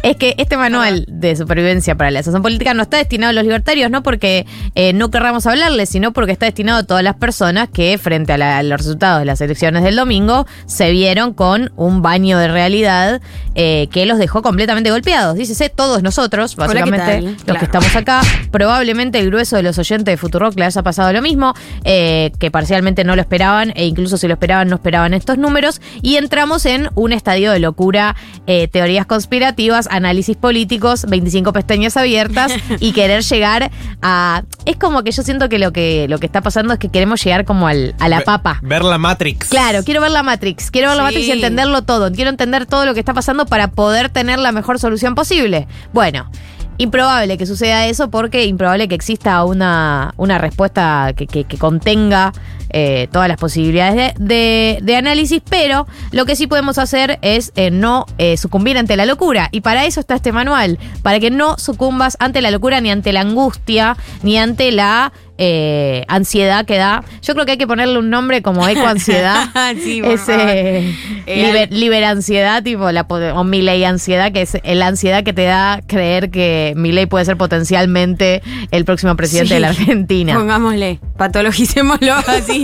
es 0.03 0.15
que 0.15 0.35
este 0.37 0.55
manual 0.57 1.05
de 1.09 1.35
supervivencia 1.35 1.95
para 1.95 2.09
la 2.11 2.19
asociación 2.19 2.41
política 2.41 2.73
no 2.73 2.83
está 2.83 2.97
destinado 2.97 3.31
a 3.31 3.33
los 3.33 3.43
libertarios, 3.43 3.91
no 3.91 4.01
porque 4.03 4.45
eh, 4.75 4.93
no 4.93 5.11
querramos 5.11 5.45
hablarles, 5.45 5.89
sino 5.89 6.13
porque 6.13 6.31
está 6.31 6.45
destinado 6.45 6.79
a 6.79 6.83
todas 6.83 7.03
las 7.03 7.15
personas 7.15 7.67
que, 7.69 7.97
frente 7.97 8.33
a, 8.33 8.37
la- 8.37 8.57
a 8.59 8.63
los 8.63 8.77
resultados 8.77 9.19
de 9.19 9.25
las 9.25 9.41
elecciones 9.41 9.83
del 9.83 9.95
domingo, 9.97 10.47
se 10.65 10.91
vieron 10.91 11.33
con 11.33 11.71
un 11.75 12.01
baño 12.01 12.37
de 12.37 12.47
realidad 12.47 13.21
eh, 13.55 13.87
que 13.91 14.05
los 14.05 14.17
dejó 14.17 14.41
completamente 14.41 14.89
golpeados. 14.91 15.35
Dícese, 15.35 15.69
todos 15.69 16.01
nosotros, 16.03 16.55
Hola, 16.57 16.67
¿qué 16.67 16.79
básicamente, 16.79 17.21
los 17.23 17.43
Claro. 17.43 17.59
que 17.59 17.65
estamos 17.65 17.95
acá, 17.95 18.21
probablemente 18.51 19.19
el 19.19 19.27
grueso 19.27 19.55
de 19.57 19.63
los 19.63 19.77
oyentes 19.79 20.13
de 20.13 20.17
Futurock 20.17 20.57
le 20.57 20.65
haya 20.65 20.81
pasado 20.83 21.11
lo 21.11 21.21
mismo, 21.21 21.53
eh, 21.83 22.31
que 22.39 22.51
parcialmente 22.51 23.03
no 23.03 23.15
lo 23.15 23.21
esperaban, 23.21 23.73
e 23.75 23.85
incluso 23.85 24.17
si 24.17 24.27
lo 24.27 24.33
esperaban, 24.35 24.69
no 24.69 24.75
esperaban 24.75 25.13
estos 25.13 25.37
números, 25.37 25.81
y 26.01 26.15
entramos 26.37 26.67
en 26.67 26.91
un 26.93 27.13
estadio 27.13 27.51
de 27.51 27.57
locura, 27.59 28.15
eh, 28.45 28.67
teorías 28.67 29.07
conspirativas, 29.07 29.87
análisis 29.89 30.37
políticos, 30.37 31.07
25 31.09 31.51
pestañas 31.51 31.97
abiertas 31.97 32.51
y 32.79 32.91
querer 32.91 33.23
llegar 33.23 33.71
a... 34.03 34.43
Es 34.65 34.75
como 34.75 35.01
que 35.03 35.11
yo 35.11 35.23
siento 35.23 35.49
que 35.49 35.57
lo 35.57 35.73
que, 35.73 36.05
lo 36.07 36.19
que 36.19 36.27
está 36.27 36.41
pasando 36.41 36.73
es 36.73 36.79
que 36.79 36.89
queremos 36.89 37.23
llegar 37.23 37.43
como 37.43 37.67
al, 37.67 37.95
a 37.99 38.07
la 38.07 38.21
papa. 38.21 38.59
Ver 38.61 38.83
la 38.83 38.99
Matrix. 38.99 39.49
Claro, 39.49 39.79
quiero 39.83 39.99
ver 39.99 40.11
la 40.11 40.21
Matrix, 40.21 40.69
quiero 40.69 40.89
ver 40.89 40.97
la. 40.97 41.03
Matrix 41.05 41.25
y 41.27 41.31
entenderlo 41.31 41.81
todo, 41.81 42.11
quiero 42.11 42.29
entender 42.29 42.67
todo 42.67 42.85
lo 42.85 42.93
que 42.93 42.99
está 42.99 43.15
pasando 43.15 43.47
para 43.47 43.69
poder 43.71 44.09
tener 44.09 44.37
la 44.37 44.51
mejor 44.51 44.77
solución 44.77 45.15
posible. 45.15 45.67
Bueno, 45.91 46.29
improbable 46.77 47.39
que 47.39 47.47
suceda 47.47 47.87
eso 47.87 48.11
porque 48.11 48.45
improbable 48.45 48.87
que 48.87 48.93
exista 48.93 49.43
una, 49.43 50.13
una 50.17 50.37
respuesta 50.37 51.13
que, 51.17 51.25
que- 51.25 51.45
que 51.45 51.57
contenga 51.57 52.31
eh, 52.69 53.07
todas 53.11 53.27
las 53.27 53.37
posibilidades 53.37 54.13
de, 54.17 54.25
de- 54.27 54.79
de 54.81 54.95
análisis, 54.95 55.41
pero 55.49 55.87
lo 56.11 56.25
que 56.25 56.35
sí 56.35 56.47
podemos 56.47 56.77
hacer 56.77 57.19
es 57.21 57.51
eh, 57.55 57.71
no 57.71 58.05
eh, 58.17 58.37
sucumbir 58.37 58.77
ante 58.77 58.95
la 58.97 59.05
locura. 59.05 59.49
Y 59.51 59.61
para 59.61 59.85
eso 59.85 59.99
está 59.99 60.15
este 60.15 60.31
manual, 60.31 60.77
para 61.01 61.19
que 61.19 61.29
no 61.31 61.57
sucumbas 61.57 62.17
ante 62.19 62.41
la 62.41 62.51
locura, 62.51 62.81
ni 62.81 62.91
ante 62.91 63.13
la 63.13 63.21
angustia, 63.21 63.95
ni 64.23 64.37
ante 64.37 64.71
la 64.71 65.11
eh, 65.39 66.03
ansiedad 66.07 66.65
que 66.65 66.77
da. 66.77 67.03
Yo 67.21 67.33
creo 67.35 67.45
que 67.45 67.51
hay 67.53 67.57
que 67.59 67.67
ponerle 67.67 67.99
un 67.99 68.09
nombre 68.09 68.41
como 68.41 68.67
ecoansiedad. 68.67 69.45
Sí, 69.83 70.01
por 70.01 70.11
es 70.11 70.21
favor. 70.21 70.45
Eh, 70.47 70.93
liber- 71.27 71.69
liberansiedad, 71.71 72.63
tipo 72.63 72.91
la 72.91 73.01
o 73.07 73.43
Milei 73.43 73.83
ansiedad, 73.83 74.31
que 74.31 74.41
es 74.41 74.57
la 74.63 74.87
ansiedad 74.87 75.23
que 75.23 75.33
te 75.33 75.43
da 75.43 75.81
creer 75.85 76.31
que 76.31 76.73
Milei 76.75 77.05
puede 77.05 77.25
ser 77.25 77.37
potencialmente 77.37 78.41
el 78.71 78.85
próximo 78.85 79.15
presidente 79.15 79.49
Sí. 79.49 79.53
de 79.55 79.59
la 79.59 79.69
Argentina. 79.69 80.33
Pongámosle, 80.33 80.99
patologicémoslo 81.17 82.13
así. 82.27 82.56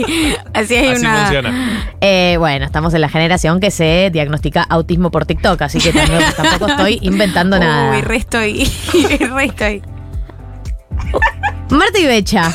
Así 0.54 0.76
hay 0.76 0.89
Así 0.89 1.02
una. 1.02 1.20
funciona. 1.22 1.88
Eh, 2.02 2.36
bueno, 2.39 2.66
estamos 2.66 2.94
en 2.94 3.02
la 3.02 3.10
generación 3.10 3.60
que 3.60 3.72
se 3.72 4.10
diagnostica 4.12 4.64
autismo 4.64 5.12
por 5.12 5.26
TikTok, 5.26 5.62
así 5.62 5.80
que 5.80 5.91
tampoco, 5.94 6.24
tampoco 6.36 6.68
estoy 6.72 7.00
inventando 7.02 7.60
nada. 7.60 7.96
Uy, 7.96 8.02
resto 8.02 8.44
y. 8.46 8.64
resto 9.36 9.70
y. 9.70 9.82
Marta 11.70 12.00
y 12.00 12.06
Becha, 12.06 12.52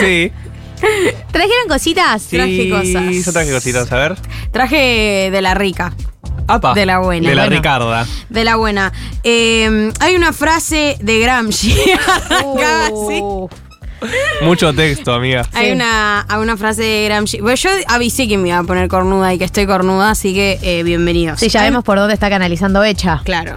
Sí. 0.00 0.32
¿trajeron 1.30 1.68
cositas? 1.68 2.22
Sí, 2.22 2.36
Traje 2.36 2.70
cosas. 2.70 3.24
yo 3.26 3.32
traje 3.32 3.52
cositas, 3.52 3.92
a 3.92 3.96
ver. 3.96 4.14
Traje 4.50 5.28
de 5.30 5.42
la 5.42 5.54
rica. 5.54 5.92
Apa. 6.48 6.74
De 6.74 6.86
la 6.86 6.98
buena. 6.98 7.28
De 7.28 7.34
la 7.36 7.42
Bueno. 7.42 7.56
Ricarda. 7.56 8.06
De 8.28 8.44
la 8.44 8.56
buena. 8.56 8.92
Eh, 9.22 9.92
hay 10.00 10.16
una 10.16 10.32
frase 10.32 10.96
de 11.00 11.20
Gramsci. 11.20 11.72
Así. 12.30 13.20
Uh, 13.22 13.48
Mucho 14.42 14.72
texto, 14.74 15.12
amiga. 15.14 15.46
Hay 15.52 15.66
Sí. 15.66 15.72
una, 15.72 16.24
hay 16.28 16.38
una 16.40 16.56
frase 16.56 16.82
de 16.82 17.04
Gramsci. 17.06 17.40
Bueno, 17.40 17.56
yo 17.56 17.70
avisé 17.88 18.26
que 18.28 18.36
me 18.38 18.48
iba 18.48 18.58
a 18.58 18.64
poner 18.64 18.88
cornuda 18.88 19.32
y 19.34 19.38
que 19.38 19.44
estoy 19.44 19.66
cornuda, 19.66 20.10
así 20.10 20.34
que 20.34 20.58
eh, 20.62 20.82
bienvenidos. 20.82 21.40
sí, 21.40 21.48
ya 21.48 21.62
vemos 21.62 21.84
por 21.84 21.98
dónde 21.98 22.14
está 22.14 22.28
canalizando 22.30 22.80
Becha. 22.80 23.20
Claro. 23.24 23.56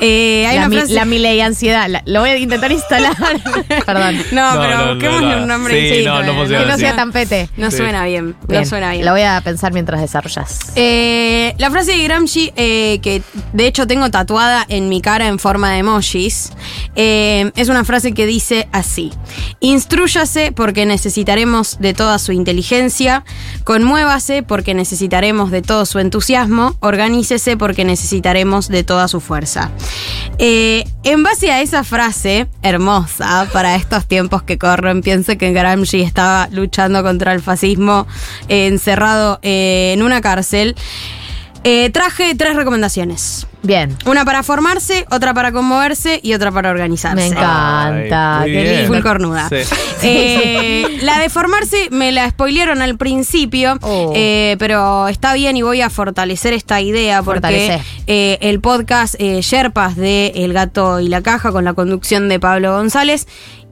Eh, 0.00 0.46
hay 0.48 0.56
La, 0.56 0.62
una 0.62 0.68
mi- 0.68 0.76
frase. 0.76 1.18
la 1.18 1.44
ansiedad. 1.46 1.88
La- 1.88 2.02
lo 2.06 2.20
voy 2.20 2.30
a 2.30 2.38
intentar 2.38 2.72
instalar. 2.72 3.14
Perdón. 3.86 4.16
No, 4.32 4.54
No, 4.54 4.60
pero 4.60 4.76
no, 4.78 4.84
no, 4.86 4.94
busquémosle 4.94 5.30
no. 5.36 5.42
un 5.42 5.46
nombre 5.48 5.98
Sí, 5.98 6.04
no, 6.04 6.22
no 6.22 6.34
funciona 6.34 6.64
Que 6.64 6.70
no 6.70 6.78
sea 6.78 6.96
tan 6.96 7.12
pete. 7.12 7.48
No 7.56 7.70
Sí. 7.70 7.76
suena 7.78 8.04
bien. 8.04 8.34
Bien, 8.48 8.62
No 8.62 8.68
suena 8.68 8.90
bien. 8.92 9.04
Lo 9.04 9.12
voy 9.12 9.22
a 9.22 9.40
pensar 9.42 9.72
mientras 9.72 10.00
desarrollas. 10.00 10.72
Eh, 10.76 11.54
la 11.58 11.70
frase 11.70 11.92
de 11.92 12.02
Gramsci, 12.04 12.52
eh, 12.56 12.98
que 13.02 13.22
de 13.52 13.66
hecho 13.66 13.86
tengo 13.86 14.10
tatuada 14.10 14.64
en 14.68 14.88
mi 14.88 15.00
cara 15.00 15.26
en 15.28 15.38
forma 15.38 15.72
de 15.72 15.78
emojis, 15.78 16.50
eh, 16.96 17.50
es 17.56 17.68
una 17.68 17.84
frase 17.84 18.12
que 18.12 18.26
dice 18.26 18.68
así: 18.72 19.12
Instrúyase 19.74 20.52
porque 20.52 20.86
necesitaremos 20.86 21.80
de 21.80 21.94
toda 21.94 22.20
su 22.20 22.30
inteligencia, 22.30 23.24
conmuévase 23.64 24.44
porque 24.44 24.72
necesitaremos 24.72 25.50
de 25.50 25.62
todo 25.62 25.84
su 25.84 25.98
entusiasmo, 25.98 26.76
organícese 26.78 27.56
porque 27.56 27.84
necesitaremos 27.84 28.68
de 28.68 28.84
toda 28.84 29.08
su 29.08 29.20
fuerza. 29.20 29.72
Eh, 30.38 30.84
en 31.02 31.24
base 31.24 31.50
a 31.50 31.60
esa 31.60 31.82
frase 31.82 32.46
hermosa 32.62 33.48
para 33.52 33.74
estos 33.74 34.06
tiempos 34.06 34.44
que 34.44 34.58
corren, 34.58 35.00
pienso 35.00 35.36
que 35.36 35.52
Gramsci 35.52 36.02
estaba 36.02 36.46
luchando 36.52 37.02
contra 37.02 37.32
el 37.32 37.42
fascismo 37.42 38.06
eh, 38.48 38.68
encerrado 38.68 39.40
eh, 39.42 39.90
en 39.92 40.04
una 40.04 40.20
cárcel. 40.20 40.76
Traje 41.92 42.36
tres 42.36 42.54
recomendaciones. 42.54 43.48
Bien. 43.64 43.96
Una 44.06 44.24
para 44.24 44.42
formarse, 44.42 45.06
otra 45.10 45.34
para 45.34 45.50
conmoverse 45.50 46.20
y 46.22 46.34
otra 46.34 46.52
para 46.52 46.70
organizarse. 46.70 47.16
Me 47.16 47.26
encanta. 47.26 48.40
Ay, 48.42 48.52
Qué 48.52 48.62
bien. 48.62 48.86
Full 48.86 49.00
cornuda. 49.00 49.48
Sí. 49.48 49.56
Eh, 50.06 50.98
la 51.00 51.18
de 51.18 51.30
formarse 51.30 51.88
me 51.90 52.12
la 52.12 52.28
spoilearon 52.28 52.82
al 52.82 52.98
principio, 52.98 53.78
Oh. 53.80 54.12
eh, 54.14 54.54
pero 54.58 55.08
está 55.08 55.32
bien 55.32 55.56
y 55.56 55.62
voy 55.62 55.80
a 55.80 55.88
fortalecer 55.88 56.52
esta 56.52 56.82
idea 56.82 57.22
porque 57.22 57.80
eh, 58.06 58.36
el 58.42 58.60
podcast 58.60 59.14
eh, 59.18 59.40
Sherpas 59.40 59.96
de 59.96 60.32
El 60.36 60.52
Gato 60.52 61.00
y 61.00 61.08
la 61.08 61.22
Caja 61.22 61.52
con 61.52 61.64
la 61.64 61.72
conducción 61.72 62.28
de 62.28 62.38
Pablo 62.38 62.76
González 62.76 63.26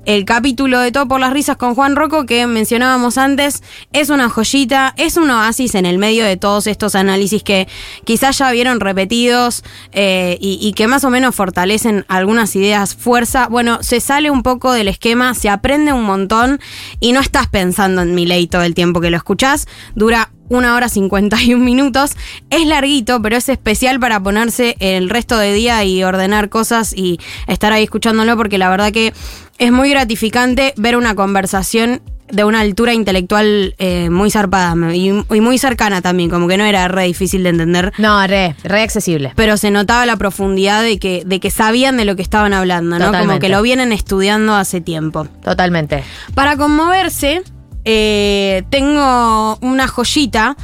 el 0.05 0.25
capítulo 0.25 0.81
de 0.81 0.91
Todo 0.91 1.07
por 1.07 1.21
las 1.21 1.33
Risas 1.33 1.57
con 1.57 1.75
Juan 1.75 1.97
Rocco 1.97 2.27
que 2.27 2.47
mencionábamos 2.47 3.19
antes 3.19 3.63
es 3.93 4.11
una 4.11 4.29
joyita, 4.29 4.95
es 4.97 5.17
un 5.17 5.31
oasis 5.31 5.75
en 5.75 5.87
el 5.87 5.99
medio 5.99 6.25
de 6.25 6.37
todos 6.37 6.67
estos 6.67 6.95
análisis 6.95 7.43
que 7.43 7.69
quizás 8.05 8.39
ya 8.39 8.51
vieron 8.51 8.81
repetidos 8.81 9.63
eh, 9.93 10.39
y, 10.41 10.59
y 10.61 10.73
que 10.73 10.89
más 10.89 11.05
o 11.05 11.11
menos 11.11 11.35
fortalecen 11.35 12.05
algunas 12.09 12.57
ideas 12.57 12.95
fuerza. 12.95 13.47
Bueno, 13.49 13.83
se 13.83 14.01
sale 14.01 14.31
un 14.31 14.43
poco 14.43 14.73
del 14.73 14.89
esquema, 14.89 15.35
se 15.35 15.49
aprende 15.49 15.93
un 15.93 16.05
montón 16.05 16.61
y 17.01 17.13
no 17.13 17.21
estás 17.21 17.47
pensando 17.47 18.03
en 18.03 18.15
mi 18.15 18.27
ley 18.27 18.47
todo 18.47 18.63
el 18.63 18.75
tiempo 18.75 19.01
que 19.01 19.11
lo 19.11 19.17
escuchás. 19.17 19.69
Dura 19.95 20.31
una 20.49 20.75
hora 20.75 20.89
51 20.89 21.63
minutos. 21.65 22.13
Es 22.51 22.67
larguito, 22.67 23.21
pero 23.23 23.37
es 23.37 23.49
especial 23.49 23.99
para 23.99 24.23
ponerse 24.23 24.77
el 24.81 25.11
resto 25.11 25.39
de 25.39 25.53
día 25.53 25.83
y 25.85 26.03
ordenar 26.05 26.49
cosas 26.49 26.93
y 26.93 27.19
estar 27.47 27.73
ahí 27.73 27.85
escuchándolo 27.85 28.37
porque 28.37 28.59
la 28.59 28.69
verdad 28.69 28.93
que 28.93 29.13
es 29.59 29.73
muy 29.73 29.91
gratificante 29.91 30.75
ver 30.77 30.97
una 30.97 31.15
conversación 31.15 32.03
de 32.33 32.45
una 32.45 32.61
altura 32.61 32.95
intelectual 32.95 33.75
eh, 33.79 34.09
muy 34.09 34.31
zarpada 34.31 34.75
y, 34.95 35.11
y 35.11 35.41
muy 35.41 35.59
cercana 35.59 36.01
también, 36.01 36.31
como 36.31 36.49
que 36.49 36.57
no 36.57 36.65
era 36.65 36.89
re 36.89 37.05
difícil 37.05 37.43
de 37.43 37.51
entender. 37.51 37.93
No, 37.99 38.27
re, 38.27 38.57
re 38.65 38.83
accesible. 38.83 39.33
Pero 39.37 39.59
se 39.59 39.71
notaba 39.71 40.07
la 40.07 40.17
profundidad 40.17 40.83
de 40.83 40.99
que, 40.99 41.25
de 41.27 41.41
que 41.41 41.51
sabían 41.51 41.99
de 41.99 42.07
lo 42.07 42.17
que 42.17 42.23
estaban 42.23 42.55
hablando, 42.55 42.99
¿no? 42.99 43.13
Como 43.13 43.39
que 43.39 43.51
lo 43.51 43.61
vienen 43.61 43.93
estudiando 43.93 44.55
hace 44.55 44.81
tiempo. 44.81 45.29
Totalmente. 45.45 46.05
Para 46.35 46.57
conmoverse, 46.57 47.43
eh, 47.85 48.63
tengo 48.71 49.59
una 49.61 49.87
joyita. 49.87 50.57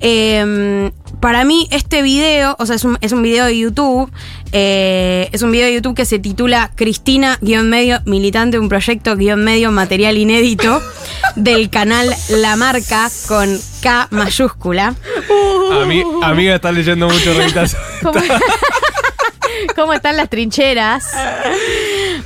Eh, 0.00 0.90
para 1.24 1.46
mí, 1.46 1.66
este 1.70 2.02
video, 2.02 2.54
o 2.58 2.66
sea, 2.66 2.76
es 2.76 2.84
un, 2.84 2.98
es 3.00 3.12
un 3.12 3.22
video 3.22 3.46
de 3.46 3.58
YouTube. 3.58 4.12
eh, 4.52 5.30
es 5.32 5.40
un 5.40 5.52
video 5.52 5.64
de 5.68 5.72
YouTube 5.72 5.94
que 5.94 6.04
se 6.04 6.18
titula 6.18 6.70
Cristina-medio 6.74 8.00
militante, 8.04 8.58
un 8.58 8.68
proyecto 8.68 9.16
guion 9.16 9.42
medio 9.42 9.70
material 9.70 10.18
inédito 10.18 10.82
del 11.36 11.70
canal 11.70 12.10
La 12.28 12.56
Marca 12.56 13.08
con 13.26 13.58
K 13.80 14.08
mayúscula. 14.10 14.94
A 15.72 15.86
mí, 15.86 16.04
amiga, 16.22 16.56
está 16.56 16.70
leyendo 16.70 17.08
mucho 17.08 17.32
revistas. 17.32 17.74
¿Cómo, 19.68 19.84
¿Cómo 19.84 19.92
están 19.92 20.16
las 20.16 20.30
trincheras? 20.30 21.04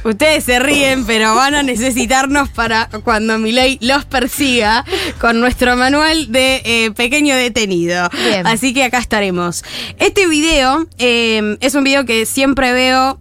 Ustedes 0.05 0.45
se 0.45 0.61
ríen, 0.61 1.05
pero 1.07 1.35
van 1.35 1.57
a 1.57 1.65
necesitarnos 1.65 2.49
para 2.51 2.89
cuando 3.03 3.37
Milei 3.37 3.79
los 3.83 4.05
persiga 4.05 4.85
con 5.21 5.41
nuestro 5.41 5.77
manual 5.77 6.31
de 6.31 6.63
eh, 6.65 6.91
pequeño 6.93 7.35
detenido. 7.35 8.09
Bien. 8.25 8.47
Así 8.47 8.73
que 8.73 8.85
acá 8.85 8.99
estaremos. 8.99 9.65
Este 9.99 10.29
video 10.29 10.87
eh, 10.99 11.57
es 11.61 11.75
un 11.75 11.83
video 11.83 12.05
que 12.05 12.27
siempre 12.27 12.73
veo 12.73 13.19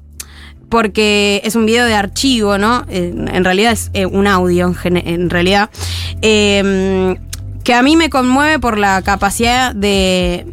porque 0.70 1.41
es 1.43 1.55
un 1.55 1.66
video 1.66 1.86
de 1.86 1.95
archivo, 1.95 2.60
¿no? 2.60 2.86
En 2.89 3.43
realidad 3.43 3.72
es 3.72 3.89
eh, 3.93 4.05
un 4.05 4.28
audio, 4.28 4.76
en, 4.84 4.97
en 4.97 5.30
realidad. 5.32 5.72
Que 6.22 7.74
a 7.74 7.82
mí 7.82 7.95
me 7.95 8.10
conmueve 8.10 8.60
por 8.60 8.78
la 8.78 9.01
capacidad 9.01 9.74
de, 9.74 10.45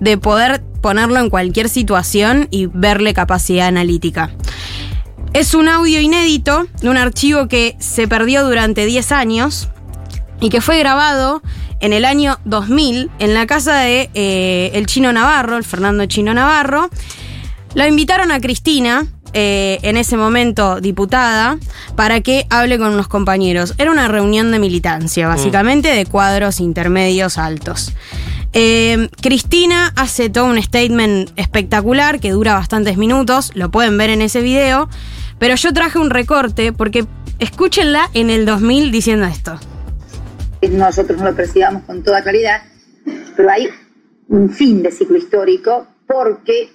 de 0.00 0.18
poder 0.18 0.62
ponerlo 0.84 1.18
en 1.18 1.30
cualquier 1.30 1.70
situación 1.70 2.46
y 2.50 2.66
verle 2.66 3.14
capacidad 3.14 3.68
analítica. 3.68 4.32
Es 5.32 5.54
un 5.54 5.66
audio 5.66 5.98
inédito 5.98 6.66
de 6.82 6.90
un 6.90 6.98
archivo 6.98 7.48
que 7.48 7.74
se 7.78 8.06
perdió 8.06 8.44
durante 8.46 8.84
10 8.84 9.12
años 9.12 9.70
y 10.42 10.50
que 10.50 10.60
fue 10.60 10.78
grabado 10.78 11.40
en 11.80 11.94
el 11.94 12.04
año 12.04 12.38
2000 12.44 13.10
en 13.18 13.32
la 13.32 13.46
casa 13.46 13.78
de 13.78 14.10
eh, 14.12 14.72
el 14.74 14.84
Chino 14.84 15.10
Navarro, 15.10 15.56
el 15.56 15.64
Fernando 15.64 16.04
Chino 16.04 16.34
Navarro. 16.34 16.90
La 17.72 17.88
invitaron 17.88 18.30
a 18.30 18.38
Cristina, 18.38 19.06
eh, 19.32 19.78
en 19.80 19.96
ese 19.96 20.18
momento 20.18 20.82
diputada, 20.82 21.56
para 21.96 22.20
que 22.20 22.46
hable 22.50 22.76
con 22.76 22.92
unos 22.92 23.08
compañeros. 23.08 23.72
Era 23.78 23.90
una 23.90 24.06
reunión 24.06 24.52
de 24.52 24.58
militancia, 24.58 25.28
básicamente, 25.28 25.88
de 25.88 26.04
cuadros 26.04 26.60
intermedios 26.60 27.38
altos. 27.38 27.94
Eh, 28.56 29.08
Cristina 29.20 29.92
hace 29.96 30.30
todo 30.30 30.44
un 30.44 30.62
statement 30.62 31.32
espectacular 31.34 32.20
que 32.20 32.30
dura 32.30 32.54
bastantes 32.54 32.96
minutos, 32.96 33.50
lo 33.56 33.72
pueden 33.72 33.98
ver 33.98 34.10
en 34.10 34.22
ese 34.22 34.42
video, 34.42 34.88
pero 35.40 35.56
yo 35.56 35.72
traje 35.72 35.98
un 35.98 36.10
recorte 36.10 36.72
porque 36.72 37.04
escúchenla 37.40 38.10
en 38.14 38.30
el 38.30 38.46
2000 38.46 38.92
diciendo 38.92 39.26
esto. 39.26 39.58
nosotros 40.70 41.18
no 41.18 41.24
lo 41.30 41.34
percibamos 41.34 41.82
con 41.82 42.04
toda 42.04 42.22
claridad, 42.22 42.62
pero 43.36 43.50
hay 43.50 43.68
un 44.28 44.48
fin 44.50 44.84
de 44.84 44.92
ciclo 44.92 45.18
histórico 45.18 45.88
porque 46.06 46.68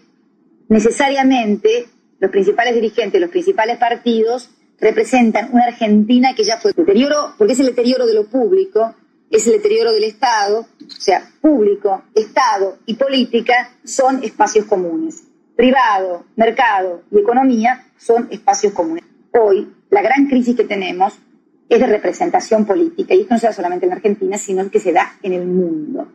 necesariamente 0.68 1.86
los 2.20 2.30
principales 2.30 2.76
dirigentes, 2.76 3.22
los 3.22 3.30
principales 3.30 3.78
partidos 3.78 4.50
representan 4.82 5.50
una 5.54 5.68
Argentina 5.68 6.36
que 6.36 6.44
ya 6.44 6.58
fue 6.58 6.74
deterioro, 6.74 7.36
porque 7.38 7.54
es 7.54 7.60
el 7.62 7.68
deterioro 7.68 8.06
de 8.06 8.16
lo 8.16 8.26
público, 8.26 8.96
es 9.32 9.48
el 9.48 9.54
deterioro 9.54 9.94
del 9.94 10.04
Estado, 10.04 10.68
o 10.98 11.02
sea, 11.02 11.30
público, 11.42 12.04
Estado 12.14 12.80
y 12.86 12.96
política 12.96 13.72
son 13.84 14.24
espacios 14.24 14.66
comunes. 14.66 15.24
Privado, 15.56 16.26
mercado 16.36 17.04
y 17.12 17.20
economía 17.20 17.86
son 17.98 18.28
espacios 18.32 18.74
comunes. 18.74 19.04
Hoy, 19.34 19.74
la 19.90 20.02
gran 20.02 20.28
crisis 20.28 20.56
que 20.56 20.64
tenemos 20.64 21.20
es 21.68 21.80
de 21.80 21.86
representación 21.86 22.66
política, 22.66 23.14
y 23.14 23.22
esto 23.22 23.36
no 23.36 23.40
se 23.40 23.48
da 23.48 23.54
solamente 23.54 23.86
en 23.86 23.92
Argentina, 23.92 24.38
sino 24.38 24.70
que 24.72 24.80
se 24.80 24.92
da 24.92 25.18
en 25.22 25.34
el 25.34 25.46
mundo. 25.46 26.08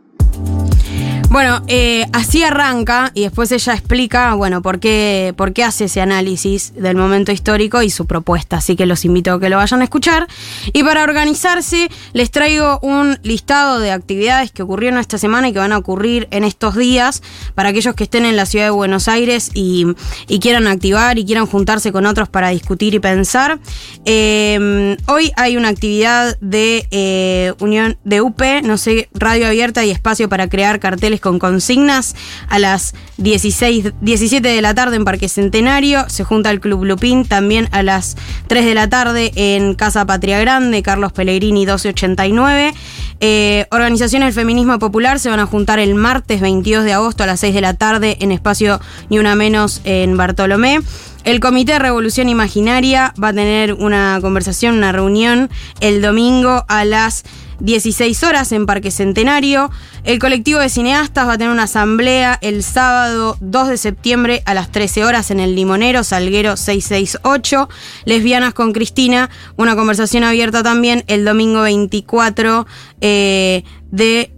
Bueno, 1.35 1.64
eh, 1.66 2.07
así 2.12 2.45
arranca 2.45 3.11
y 3.12 3.22
después 3.22 3.51
ella 3.51 3.72
explica, 3.72 4.35
bueno, 4.35 4.62
por 4.62 4.78
qué, 4.78 5.35
por 5.37 5.53
qué 5.53 5.64
hace 5.64 5.87
ese 5.87 6.01
análisis 6.01 6.72
del 6.76 6.97
momento 6.97 7.32
histórico 7.32 7.82
y 7.82 7.91
su 7.91 8.07
propuesta. 8.07 8.59
Así 8.59 8.76
que 8.76 8.87
los 8.87 9.05
invito 9.05 9.32
a 9.32 9.41
que 9.41 9.49
lo 9.49 9.57
vayan 9.57 9.80
a 9.80 9.85
escuchar. 9.85 10.28
Y 10.72 10.85
para 10.85 11.03
organizarse, 11.03 11.89
les 12.12 12.30
traigo 12.30 12.78
un 12.82 13.18
listado 13.24 13.80
de 13.80 13.91
actividades 13.91 14.53
que 14.53 14.62
ocurrieron 14.62 15.01
esta 15.01 15.18
semana 15.18 15.49
y 15.49 15.53
que 15.53 15.59
van 15.59 15.72
a 15.72 15.78
ocurrir 15.78 16.28
en 16.30 16.45
estos 16.45 16.76
días 16.76 17.20
para 17.57 17.70
aquellos 17.70 17.97
que 17.97 18.05
estén 18.05 18.26
en 18.26 18.37
la 18.37 18.47
ciudad 18.47 18.66
de 18.66 18.70
Buenos 18.70 19.09
Aires 19.09 19.51
y, 19.55 19.87
y 20.28 20.39
quieran 20.39 20.68
activar 20.68 21.18
y 21.18 21.24
quieran 21.24 21.47
juntarse 21.47 21.91
con 21.91 22.07
otros 22.07 22.28
para 22.28 22.51
discutir 22.51 22.95
y 22.95 23.01
pensar. 23.01 23.59
Eh, 24.05 24.97
hoy 25.09 25.32
hay 25.37 25.57
una 25.57 25.70
actividad 25.70 26.39
de 26.41 26.87
eh, 26.93 27.55
Unión 27.59 27.99
de 28.05 28.20
UP, 28.20 28.41
no 28.62 28.78
sé, 28.78 29.09
radio 29.14 29.49
abierta 29.49 29.85
y 29.85 29.91
espacio 29.91 30.28
para 30.28 30.49
crear 30.49 30.78
carteles 30.78 31.24
con 31.25 31.39
consignas 31.39 32.14
a 32.51 32.59
las 32.59 32.95
16, 33.16 33.95
17 34.03 34.47
de 34.47 34.61
la 34.61 34.75
tarde 34.75 34.97
en 34.97 35.07
Parque 35.07 35.31
Centenario. 35.31 36.05
Se 36.11 36.22
junta 36.22 36.51
el 36.51 36.61
Club 36.61 36.85
Lupín 36.85 37.25
también 37.25 37.66
a 37.72 37.83
las 37.83 38.16
3 38.49 38.66
de 38.66 38.75
la 38.75 38.91
tarde 38.91 39.33
en 39.35 39.75
Casa 39.75 40.05
Patria 40.05 40.39
Grande, 40.39 40.83
Carlos 40.83 41.12
Pellegrini 41.12 41.61
1289. 41.61 42.75
Eh, 43.20 43.66
organizaciones 43.70 44.27
del 44.27 44.35
feminismo 44.35 44.79
popular 44.79 45.18
se 45.18 45.31
van 45.31 45.41
a 45.41 45.47
juntar 45.47 45.79
el 45.79 45.95
martes 45.95 46.43
22 46.43 46.85
de 46.85 46.93
agosto 46.93 47.22
a 47.22 47.27
las 47.27 47.41
6 47.41 47.55
de 47.55 47.61
la 47.62 47.72
tarde 47.72 48.18
en 48.20 48.31
espacio 48.31 48.81
Ni 49.09 49.18
Una 49.18 49.35
Menos 49.35 49.81
en 49.85 50.18
Bartolomé. 50.18 50.81
El 51.25 51.41
Comité 51.41 51.72
de 51.72 51.79
Revolución 51.79 52.29
Imaginaria 52.29 53.14
va 53.22 53.29
a 53.29 53.33
tener 53.33 53.72
una 53.72 54.18
conversación, 54.20 54.77
una 54.77 54.93
reunión 54.93 55.49
el 55.81 56.03
domingo 56.03 56.66
a 56.68 56.85
las 56.85 57.25
16 57.61 58.23
horas 58.25 58.53
en 58.53 58.67
Parque 58.67 58.91
Centenario. 58.91 59.71
El 60.05 60.19
colectivo 60.19 60.61
de 60.61 60.69
cineastas 60.69 61.27
va 61.29 61.35
a 61.35 61.39
tener 61.39 61.53
una 61.53 61.65
asamblea 61.65 62.39
el 62.43 62.63
sábado 62.63 63.37
2 63.41 63.69
de 63.69 63.77
septiembre 63.79 64.43
a 64.47 64.55
las 64.55 64.71
13 64.71 65.05
horas 65.05 65.31
en 65.31 65.41
el 65.41 65.55
Limonero, 65.55 66.05
Salguero 66.05 66.57
668. 66.57 67.69
Lesbianas 68.05 68.55
con 68.55 68.73
Cristina, 68.73 69.31
una 69.57 69.77
conversación 69.77 70.25
abierta 70.25 70.63
también 70.63 71.05
el 71.07 71.25
domingo 71.25 71.63
24 71.63 72.67
eh, 73.01 73.65
de 73.91 74.34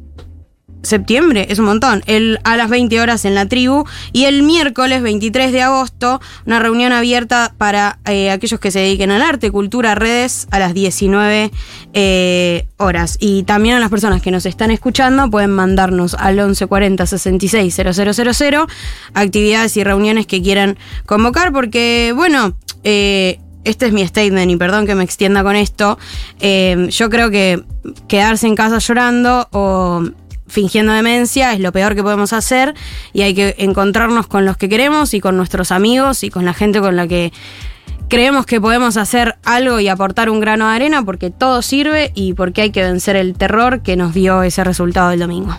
septiembre, 0.83 1.47
es 1.51 1.59
un 1.59 1.67
montón, 1.67 2.03
el, 2.07 2.39
a 2.45 2.57
las 2.57 2.71
20 2.71 3.01
horas 3.01 3.25
en 3.25 3.35
la 3.35 3.47
tribu 3.47 3.85
y 4.13 4.25
el 4.25 4.43
miércoles 4.43 5.03
23 5.03 5.53
de 5.53 5.63
agosto 5.63 6.21
una 6.47 6.59
reunión 6.59 6.93
abierta 6.93 7.55
para 7.59 7.99
eh, 8.07 8.31
aquellos 8.31 8.61
que 8.61 8.71
se 8.71 8.81
dediquen 8.81 9.11
al 9.11 9.23
arte, 9.23 9.51
cultura, 9.51 9.95
redes 9.95 10.47
a 10.51 10.59
las 10.59 10.75
19 10.75 11.51
eh, 11.93 12.69
horas 12.77 13.17
y 13.21 13.43
también 13.43 13.77
a 13.77 13.81
las 13.81 13.91
personas 13.91 14.23
que 14.23 14.31
nos 14.31 14.47
están 14.47 14.71
escuchando 14.71 15.31
pueden 15.31 15.51
mandarnos 15.51 16.15
al 16.15 16.37
1140 16.37 17.07
66 17.07 17.75
000 17.75 18.67
actividades 19.15 19.77
y 19.77 19.85
reuniones 19.85 20.27
que 20.27 20.43
quieran 20.43 20.79
convocar 21.05 21.53
porque 21.53 22.13
bueno, 22.15 22.57
eh, 22.85 23.41
este 23.67 23.87
es 23.87 23.93
mi 23.93 24.07
statement 24.07 24.51
y 24.51 24.57
perdón 24.57 24.87
que 24.87 24.95
me 24.95 25.03
extienda 25.03 25.43
con 25.43 25.57
esto. 25.57 25.99
Eh, 26.39 26.87
yo 26.91 27.11
creo 27.11 27.31
que 27.31 27.65
quedarse 28.07 28.47
en 28.47 28.55
casa 28.55 28.79
llorando 28.79 29.49
o 29.51 30.05
fingiendo 30.49 30.93
demencia 30.93 31.53
es 31.53 31.61
lo 31.61 31.73
peor 31.73 31.95
que 31.95 32.03
podemos 32.03 32.33
hacer 32.33 32.75
y 33.13 33.23
hay 33.23 33.35
que 33.35 33.55
encontrarnos 33.59 34.27
con 34.27 34.45
los 34.45 34.57
que 34.57 34.69
queremos 34.69 35.15
y 35.15 35.21
con 35.21 35.37
nuestros 35.37 35.73
amigos 35.73 36.23
y 36.25 36.31
con 36.31 36.45
la 36.45 36.55
gente 36.55 36.81
con 36.81 36.97
la 36.97 37.07
que 37.09 37.33
Creemos 38.09 38.47
que 38.47 38.61
podemos 38.61 38.97
hacer 38.97 39.37
algo 39.45 39.81
y 39.81 39.89
aportar 39.89 40.31
un 40.31 40.39
grano 40.39 40.69
de 40.69 40.77
arena 40.77 41.03
porque 41.05 41.31
todo 41.31 41.61
sirve 41.61 42.13
y 42.15 42.35
porque 42.35 42.63
hay 42.63 42.71
que 42.71 42.83
vencer 42.83 43.17
el 43.17 43.35
terror 43.35 43.83
que 43.83 43.97
nos 43.97 44.15
dio 44.15 44.45
ese 44.45 44.63
resultado 44.63 45.11
del 45.11 45.21
domingo. 45.21 45.57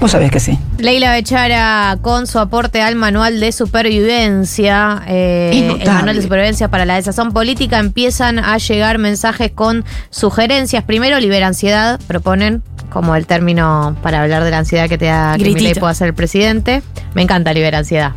Vos 0.00 0.12
sabés 0.12 0.30
que 0.30 0.38
sí. 0.38 0.56
Leila 0.78 1.10
Bechara 1.10 1.98
con 2.00 2.28
su 2.28 2.38
aporte 2.38 2.80
al 2.80 2.94
manual 2.94 3.40
de 3.40 3.50
supervivencia. 3.50 5.02
eh, 5.08 5.76
el 5.80 5.90
manual 5.90 6.14
de 6.14 6.22
supervivencia 6.22 6.68
para 6.68 6.84
la 6.84 6.94
desazón 6.94 7.32
política 7.32 7.80
empiezan 7.80 8.38
a 8.38 8.58
llegar 8.58 8.98
mensajes 8.98 9.50
con 9.50 9.84
sugerencias. 10.10 10.84
Primero, 10.84 11.18
libera 11.18 11.48
ansiedad, 11.48 11.98
proponen 12.06 12.62
como 12.90 13.16
el 13.16 13.26
término 13.26 13.96
para 14.00 14.22
hablar 14.22 14.44
de 14.44 14.52
la 14.52 14.58
ansiedad 14.58 14.88
que 14.88 14.98
te 14.98 15.06
da 15.06 15.36
que 15.36 15.74
pueda 15.80 15.94
ser 15.94 16.08
el 16.08 16.14
presidente. 16.14 16.82
Me 17.14 17.22
encanta 17.22 17.52
libera 17.52 17.78
ansiedad. 17.78 18.12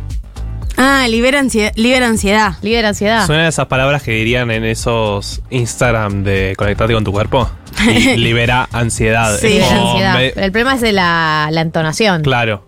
Ah, 0.84 1.06
libera 1.08 1.38
ansiedad. 1.38 1.72
Libera 1.76 2.08
ansiedad. 2.08 2.54
Libera 2.60 2.88
ansiedad. 2.88 3.24
Suena 3.26 3.46
esas 3.46 3.66
palabras 3.66 4.02
que 4.02 4.10
dirían 4.12 4.50
en 4.50 4.64
esos 4.64 5.40
Instagram 5.50 6.24
de 6.24 6.54
conectarte 6.56 6.92
con 6.92 7.04
tu 7.04 7.12
cuerpo. 7.12 7.48
Y 7.88 8.16
libera 8.16 8.68
ansiedad. 8.72 9.38
Sí. 9.38 9.46
Libera 9.48 9.80
ansiedad. 9.80 10.14
me- 10.16 10.26
El 10.28 10.50
problema 10.50 10.74
es 10.74 10.80
de 10.80 10.92
la, 10.92 11.48
la 11.52 11.60
entonación. 11.60 12.22
Claro. 12.22 12.66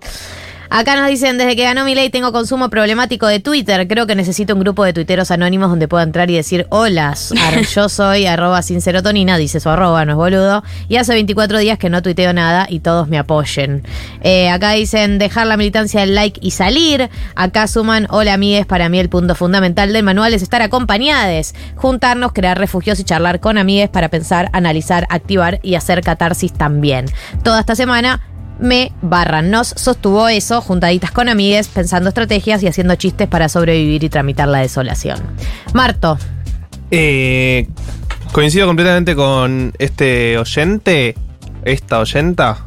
Acá 0.76 0.96
nos 0.96 1.06
dicen, 1.06 1.38
desde 1.38 1.54
que 1.54 1.62
ganó 1.62 1.84
mi 1.84 1.94
ley 1.94 2.10
tengo 2.10 2.32
consumo 2.32 2.68
problemático 2.68 3.28
de 3.28 3.38
Twitter. 3.38 3.86
Creo 3.86 4.08
que 4.08 4.16
necesito 4.16 4.54
un 4.54 4.58
grupo 4.58 4.82
de 4.82 4.92
tuiteros 4.92 5.30
anónimos 5.30 5.70
donde 5.70 5.86
pueda 5.86 6.02
entrar 6.02 6.28
y 6.32 6.34
decir, 6.34 6.66
hola, 6.68 7.14
yo 7.76 7.88
soy 7.88 8.26
arroba 8.26 8.60
sin 8.60 8.80
serotonina, 8.80 9.38
dice 9.38 9.60
su 9.60 9.68
arroba, 9.68 10.04
no 10.04 10.10
es 10.10 10.16
boludo. 10.16 10.64
Y 10.88 10.96
hace 10.96 11.12
24 11.12 11.58
días 11.58 11.78
que 11.78 11.90
no 11.90 12.02
tuiteo 12.02 12.32
nada 12.32 12.66
y 12.68 12.80
todos 12.80 13.06
me 13.06 13.18
apoyen. 13.18 13.84
Eh, 14.20 14.50
acá 14.50 14.72
dicen, 14.72 15.20
dejar 15.20 15.46
la 15.46 15.56
militancia 15.56 16.00
del 16.00 16.16
like 16.16 16.40
y 16.42 16.50
salir. 16.50 17.08
Acá 17.36 17.68
suman, 17.68 18.08
hola 18.10 18.34
amigues, 18.34 18.66
para 18.66 18.88
mí 18.88 18.98
el 18.98 19.08
punto 19.08 19.36
fundamental 19.36 19.92
del 19.92 20.02
manual 20.02 20.34
es 20.34 20.42
estar 20.42 20.60
acompañados. 20.60 21.54
Juntarnos, 21.76 22.32
crear 22.32 22.58
refugios 22.58 22.98
y 22.98 23.04
charlar 23.04 23.38
con 23.38 23.58
amigues 23.58 23.90
para 23.90 24.08
pensar, 24.08 24.50
analizar, 24.52 25.06
activar 25.08 25.60
y 25.62 25.76
hacer 25.76 26.00
catarsis 26.00 26.52
también. 26.52 27.06
Toda 27.44 27.60
esta 27.60 27.76
semana 27.76 28.20
me 28.59 28.92
barran. 29.02 29.50
Nos 29.50 29.68
sostuvo 29.68 30.28
eso, 30.28 30.61
juntaditas 30.61 31.11
con 31.11 31.28
amigues, 31.28 31.68
pensando 31.68 32.09
estrategias 32.09 32.62
y 32.62 32.66
haciendo 32.68 32.94
chistes 32.96 33.28
para 33.28 33.48
sobrevivir 33.48 34.05
y 34.05 34.09
tramitar 34.09 34.48
la 34.48 34.61
desolación. 34.61 35.18
Marto, 35.72 36.18
Eh, 36.90 37.66
coincido 38.32 38.66
completamente 38.66 39.14
con 39.16 39.72
este 39.78 40.38
oyente. 40.38 41.14
Esta 41.64 41.98
oyenta. 41.98 42.66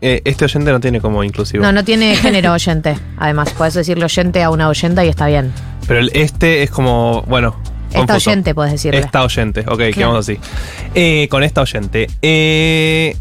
Eh, 0.00 0.22
este 0.24 0.44
oyente 0.46 0.70
no 0.72 0.80
tiene 0.80 1.00
como 1.00 1.22
inclusivo. 1.24 1.62
no, 1.62 1.72
no 1.72 1.84
tiene 1.84 2.16
género 2.16 2.52
oyente. 2.52 2.96
Además, 3.18 3.50
puedes 3.56 3.74
decirle 3.74 4.04
oyente 4.04 4.42
a 4.42 4.50
una 4.50 4.68
oyenta 4.68 5.04
y 5.04 5.08
está 5.08 5.26
bien. 5.26 5.52
Pero 5.86 6.00
el 6.00 6.10
este 6.14 6.62
es 6.62 6.70
como, 6.70 7.22
bueno. 7.22 7.56
Esta 7.90 8.00
confuso. 8.14 8.30
oyente, 8.30 8.54
puedes 8.54 8.72
decirle. 8.72 9.00
Esta 9.00 9.22
oyente, 9.24 9.60
ok, 9.60 9.76
Claro. 9.76 9.92
quedamos 9.94 10.18
así. 10.18 10.38
Eh, 10.94 11.26
con 11.30 11.42
esta 11.42 11.62
oyente. 11.62 12.06
Eh, 12.22 13.16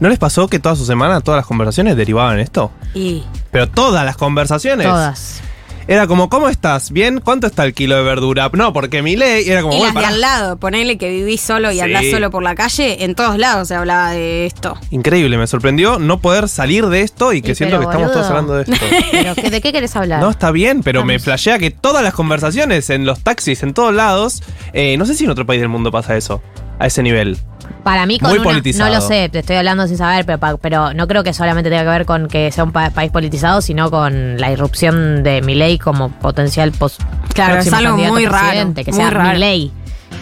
¿No 0.00 0.08
les 0.08 0.18
pasó 0.18 0.48
que 0.48 0.58
toda 0.58 0.74
su 0.76 0.84
semana, 0.84 1.20
todas 1.20 1.38
las 1.38 1.46
conversaciones 1.46 1.96
derivaban 1.96 2.34
en 2.34 2.40
esto? 2.40 2.72
Y 2.94 3.22
Pero 3.50 3.68
todas 3.68 4.04
las 4.04 4.16
conversaciones. 4.16 4.86
Todas. 4.86 5.40
Era 5.88 6.06
como, 6.06 6.28
¿cómo 6.28 6.48
estás? 6.48 6.92
¿Bien? 6.92 7.20
¿Cuánto 7.20 7.48
está 7.48 7.64
el 7.64 7.74
kilo 7.74 7.96
de 7.96 8.02
verdura? 8.04 8.48
No, 8.52 8.72
porque 8.72 9.02
mi 9.02 9.16
ley 9.16 9.48
era 9.48 9.62
como, 9.62 9.74
y 9.74 9.78
bueno, 9.78 9.94
las 10.00 10.10
de 10.10 10.14
al 10.14 10.20
lado, 10.20 10.56
ponele 10.56 10.96
que 10.96 11.08
vivís 11.10 11.40
solo 11.40 11.72
y 11.72 11.74
Sí. 11.74 11.80
andás 11.80 12.04
solo 12.08 12.30
por 12.30 12.42
la 12.44 12.54
calle, 12.54 13.02
en 13.04 13.16
todos 13.16 13.36
lados 13.36 13.66
se 13.66 13.74
hablaba 13.74 14.12
de 14.12 14.46
esto. 14.46 14.78
Increíble, 14.90 15.36
me 15.38 15.46
sorprendió 15.48 15.98
no 15.98 16.20
poder 16.20 16.48
salir 16.48 16.86
de 16.86 17.02
esto 17.02 17.32
y 17.32 17.42
que 17.42 17.52
Y 17.52 17.54
siento 17.56 17.78
que 17.80 17.84
estamos 17.86 18.12
todos 18.12 18.26
hablando 18.28 18.54
de 18.54 18.62
esto. 18.62 18.74
Pero, 19.10 19.34
¿qué- 19.34 19.50
¿De 19.50 19.60
qué 19.60 19.72
querés 19.72 19.94
hablar? 19.96 20.20
No, 20.20 20.30
está 20.30 20.52
bien, 20.52 20.84
pero 20.84 21.04
me 21.04 21.18
flashea 21.18 21.58
que 21.58 21.72
todas 21.72 22.02
las 22.04 22.14
conversaciones 22.14 22.88
en 22.90 23.04
los 23.04 23.18
taxis, 23.20 23.62
en 23.64 23.74
todos 23.74 23.92
lados, 23.92 24.42
eh, 24.72 24.96
no 24.98 25.04
sé 25.04 25.14
si 25.14 25.24
en 25.24 25.30
otro 25.30 25.46
país 25.46 25.60
del 25.60 25.68
mundo 25.68 25.90
pasa 25.90 26.16
eso, 26.16 26.40
a 26.82 26.86
ese 26.86 27.02
nivel. 27.02 27.38
Para 27.84 28.06
mí, 28.06 28.18
con 28.18 28.30
Muy 28.30 28.38
una- 28.38 28.48
politizado. 28.50 28.88
no 28.90 28.94
lo 28.96 29.00
sé, 29.00 29.28
te 29.28 29.40
estoy 29.40 29.56
hablando 29.56 29.86
sin 29.88 29.96
saber, 29.96 30.24
pero, 30.24 30.38
pa- 30.38 30.56
pero 30.56 30.94
no 30.94 31.08
creo 31.08 31.24
que 31.24 31.32
solamente 31.32 31.68
tenga 31.70 31.82
que 31.82 31.88
ver 31.88 32.06
con 32.06 32.28
que 32.28 32.50
sea 32.52 32.64
un 32.64 32.72
pa- 32.72 32.90
país 32.90 33.10
politizado, 33.10 33.60
sino 33.60 33.90
con 33.90 34.38
la 34.40 34.52
irrupción 34.52 35.22
de 35.22 35.42
Milei 35.42 35.78
como 35.78 36.10
potencial 36.10 36.70
pos 36.72 36.98
Claro, 37.34 37.56
es 37.60 37.72
algo 37.72 37.96
muy 37.96 38.26
raro, 38.26 38.74
que 38.74 38.84
muy 38.84 38.92
sea 38.94 39.10
raro. 39.10 39.32
Milei. 39.32 39.72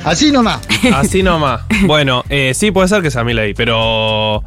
Así 0.05 0.31
nomás. 0.33 0.61
Así 0.95 1.23
nomás. 1.23 1.63
Bueno, 1.87 2.25
eh, 2.31 2.53
sí 2.55 2.71
puede 2.71 2.89
ser 2.89 3.03
que 3.03 3.11
sea 3.11 3.25
mi 3.25 3.35
ley, 3.35 3.53
pero 3.55 4.43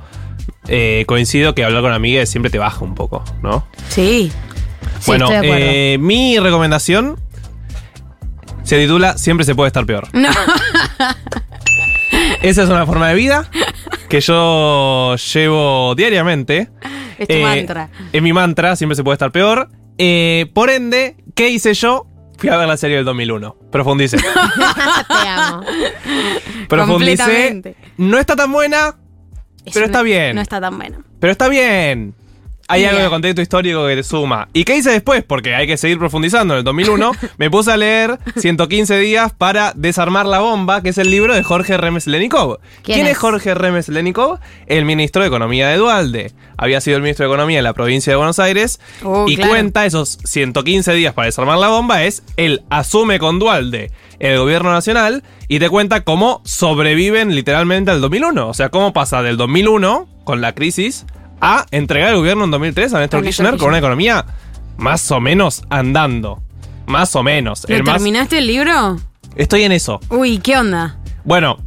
eh, 0.67 1.03
coincido 1.07 1.53
que 1.53 1.63
hablar 1.65 1.81
con 1.83 1.93
amigues 1.93 2.29
siempre 2.29 2.49
te 2.49 2.57
baja 2.57 2.83
un 2.83 2.95
poco, 2.95 3.23
¿no? 3.43 3.65
Sí. 3.89 4.31
Bueno, 5.05 5.27
eh, 5.31 5.97
mi 5.99 6.39
recomendación 6.39 7.17
se 8.63 8.79
titula 8.79 9.17
Siempre 9.17 9.45
se 9.45 9.53
puede 9.53 9.67
estar 9.67 9.85
peor. 9.85 10.07
No. 10.13 10.29
Esa 12.43 12.63
es 12.63 12.69
una 12.69 12.85
forma 12.85 13.09
de 13.09 13.15
vida 13.15 13.49
que 14.09 14.21
yo 14.21 15.15
llevo 15.15 15.95
diariamente. 15.95 16.69
Es 17.17 17.27
tu 17.27 17.33
Eh, 17.35 17.41
mantra. 17.41 17.89
Es 18.11 18.21
mi 18.21 18.33
mantra, 18.33 18.75
siempre 18.75 18.95
se 18.95 19.03
puede 19.03 19.13
estar 19.15 19.31
peor. 19.31 19.69
Eh, 19.97 20.51
por 20.53 20.69
ende, 20.69 21.15
¿qué 21.35 21.49
hice 21.49 21.73
yo? 21.73 22.05
Fui 22.37 22.49
a 22.49 22.57
ver 22.57 22.67
la 22.67 22.75
serie 22.77 22.97
del 22.97 23.05
2001. 23.05 23.55
Profundicé. 23.71 24.17
Te 25.07 25.27
amo. 25.27 25.63
Profundicé. 26.67 27.75
No 27.97 28.17
está 28.19 28.35
tan 28.35 28.51
buena, 28.51 28.95
Es 29.65 29.73
pero 29.73 29.85
una- 29.85 29.91
está 29.93 30.01
bien. 30.03 30.35
No 30.35 30.41
está 30.41 30.59
tan 30.59 30.77
bueno. 30.77 31.03
pero 31.19 31.31
está 31.31 31.47
bien. 31.47 32.13
Hay 32.73 32.81
Bien. 32.81 32.89
algo 32.89 33.03
de 33.03 33.09
contexto 33.11 33.39
histórico 33.43 33.85
que 33.85 33.95
te 33.97 34.01
suma. 34.01 34.47
¿Y 34.51 34.63
qué 34.63 34.75
hice 34.75 34.89
después? 34.89 35.23
Porque 35.23 35.53
hay 35.53 35.67
que 35.67 35.77
seguir 35.77 35.99
profundizando. 35.99 36.55
En 36.55 36.57
el 36.57 36.63
2001 36.63 37.11
me 37.37 37.51
puse 37.51 37.71
a 37.71 37.77
leer 37.77 38.17
115 38.35 38.97
días 38.97 39.31
para 39.31 39.73
desarmar 39.75 40.25
la 40.25 40.39
bomba, 40.39 40.81
que 40.81 40.89
es 40.89 40.97
el 40.97 41.11
libro 41.11 41.35
de 41.35 41.43
Jorge 41.43 41.77
Remes 41.77 42.07
Lenikov. 42.07 42.57
¿Quién 42.81 42.95
¿Quién, 42.95 43.05
es 43.05 43.11
es? 43.11 43.17
Jorge 43.19 43.53
Remes 43.53 43.89
Lenikov? 43.89 44.39
El 44.65 44.85
ministro 44.85 45.21
de 45.21 45.27
Economía 45.27 45.67
de 45.67 45.77
Dualde. 45.77 46.31
Había 46.57 46.81
sido 46.81 46.97
el 46.97 47.03
ministro 47.03 47.27
de 47.27 47.31
Economía 47.31 47.59
de 47.59 47.61
la 47.61 47.73
provincia 47.73 48.11
de 48.11 48.17
Buenos 48.17 48.39
Aires. 48.39 48.79
Oh, 49.03 49.25
y 49.27 49.35
claro. 49.35 49.51
cuenta 49.51 49.85
esos 49.85 50.17
115 50.23 50.93
días 50.93 51.13
para 51.13 51.27
desarmar 51.27 51.59
la 51.59 51.67
bomba. 51.67 52.03
Es 52.03 52.23
él 52.37 52.63
asume 52.71 53.19
con 53.19 53.37
Dualde 53.37 53.91
el 54.17 54.39
gobierno 54.39 54.71
nacional 54.71 55.21
y 55.47 55.59
te 55.59 55.69
cuenta 55.69 56.03
cómo 56.03 56.41
sobreviven 56.43 57.35
literalmente 57.35 57.91
al 57.91 58.01
2001. 58.01 58.47
O 58.47 58.53
sea, 58.55 58.69
cómo 58.69 58.93
pasa 58.93 59.21
del 59.21 59.37
2001 59.37 60.07
con 60.23 60.41
la 60.41 60.55
crisis 60.55 61.05
a 61.45 61.65
entregar 61.71 62.09
el 62.11 62.15
gobierno 62.15 62.45
en 62.45 62.51
2003 62.51 62.93
a 62.93 62.99
Néstor 62.99 63.19
A 63.19 63.21
Néstor 63.21 63.23
Kirchner 63.45 63.59
con 63.59 63.67
una 63.69 63.77
economía 63.79 64.25
más 64.77 65.11
o 65.11 65.19
menos 65.19 65.61
andando. 65.69 66.41
Más 66.85 67.15
o 67.15 67.23
menos. 67.23 67.65
¿Lo 67.67 67.75
El 67.75 67.83
más- 67.83 67.95
terminaste 67.95 68.37
el 68.37 68.47
libro? 68.47 68.97
Estoy 69.35 69.63
en 69.63 69.71
eso. 69.73 69.99
Uy, 70.09 70.37
¿qué 70.39 70.57
onda? 70.57 70.97
Bueno, 71.25 71.57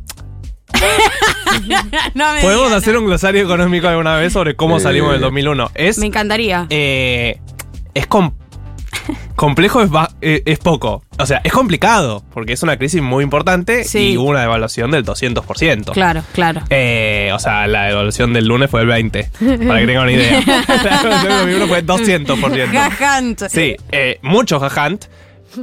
no 2.14 2.32
me 2.34 2.40
podemos 2.42 2.72
hacer 2.72 2.94
no. 2.94 3.00
un 3.00 3.06
glosario 3.06 3.42
económico 3.42 3.88
alguna 3.88 4.16
vez 4.16 4.32
sobre 4.32 4.56
cómo 4.56 4.78
salimos 4.80 5.12
del 5.12 5.20
2001. 5.20 5.70
Es, 5.74 5.98
Me 5.98 6.06
encantaría. 6.06 6.66
eh, 6.70 7.40
es 7.94 8.06
com- 8.06 8.32
complejo, 9.34 9.82
es, 9.82 9.90
eh, 10.20 10.42
es 10.46 10.58
poco. 10.58 11.02
O 11.18 11.26
sea, 11.26 11.40
es 11.44 11.52
complicado, 11.52 12.22
porque 12.32 12.52
es 12.54 12.62
una 12.62 12.76
crisis 12.76 13.02
muy 13.02 13.22
importante 13.24 13.84
Sí. 13.84 14.12
y 14.12 14.16
hubo 14.16 14.30
una 14.30 14.40
devaluación 14.40 14.90
del 14.90 15.04
200%. 15.04 15.92
Claro, 15.92 16.22
claro. 16.32 16.62
Eh, 16.70 17.30
o 17.34 17.38
sea, 17.38 17.66
la 17.66 17.84
devaluación 17.84 18.32
del 18.32 18.46
lunes 18.46 18.70
fue 18.70 18.80
el 18.82 18.86
20, 18.86 19.30
para 19.66 19.80
que 19.80 19.86
tengan 19.86 20.02
una 20.04 20.12
idea. 20.12 20.40
la 20.46 20.82
devaluación 20.82 21.22
del 21.22 21.38
2001 21.60 21.66
fue 21.68 21.82
200%. 21.84 22.72
Gajant. 22.72 23.42
Sí, 23.48 23.76
eh, 23.92 24.18
mucho 24.22 24.58
jajant, 24.60 25.04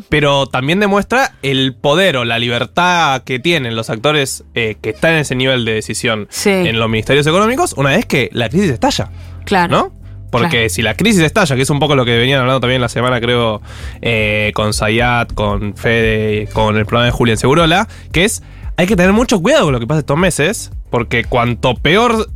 pero 0.09 0.47
también 0.47 0.79
demuestra 0.79 1.33
el 1.43 1.75
poder 1.75 2.17
o 2.17 2.25
la 2.25 2.39
libertad 2.39 3.21
que 3.23 3.37
tienen 3.39 3.75
los 3.75 3.89
actores 3.91 4.43
que 4.53 4.77
están 4.83 5.13
en 5.13 5.19
ese 5.19 5.35
nivel 5.35 5.65
de 5.65 5.73
decisión 5.73 6.27
Sí. 6.31 6.49
en 6.49 6.79
los 6.79 6.89
ministerios 6.89 7.27
económicos 7.27 7.73
una 7.77 7.91
vez 7.91 8.05
que 8.05 8.29
la 8.33 8.49
crisis 8.49 8.71
estalla, 8.71 9.11
Claro. 9.45 9.71
¿no? 9.71 10.02
Porque 10.33 10.49
Claro. 10.57 10.69
si 10.69 10.81
la 10.81 10.95
crisis 10.97 11.21
estalla, 11.21 11.55
que 11.55 11.61
es 11.61 11.69
un 11.69 11.77
poco 11.79 11.95
lo 11.95 12.05
que 12.05 12.17
venían 12.17 12.39
hablando 12.39 12.59
también 12.59 12.81
la 12.81 12.89
semana, 12.89 13.21
creo, 13.21 13.61
eh, 14.01 14.51
con 14.55 14.73
Sayat, 14.73 15.31
con 15.33 15.75
Fede, 15.75 16.49
con 16.53 16.75
el 16.75 16.85
programa 16.87 17.05
de 17.05 17.11
Julián 17.11 17.37
Segurola, 17.37 17.87
que 18.11 18.25
es, 18.25 18.41
hay 18.75 18.87
que 18.87 18.95
tener 18.95 19.13
mucho 19.13 19.39
cuidado 19.41 19.65
con 19.65 19.73
lo 19.73 19.79
que 19.79 19.85
pasa 19.85 19.99
estos 19.99 20.17
meses, 20.17 20.71
porque 20.89 21.23
cuanto 21.23 21.75
peor 21.75 22.27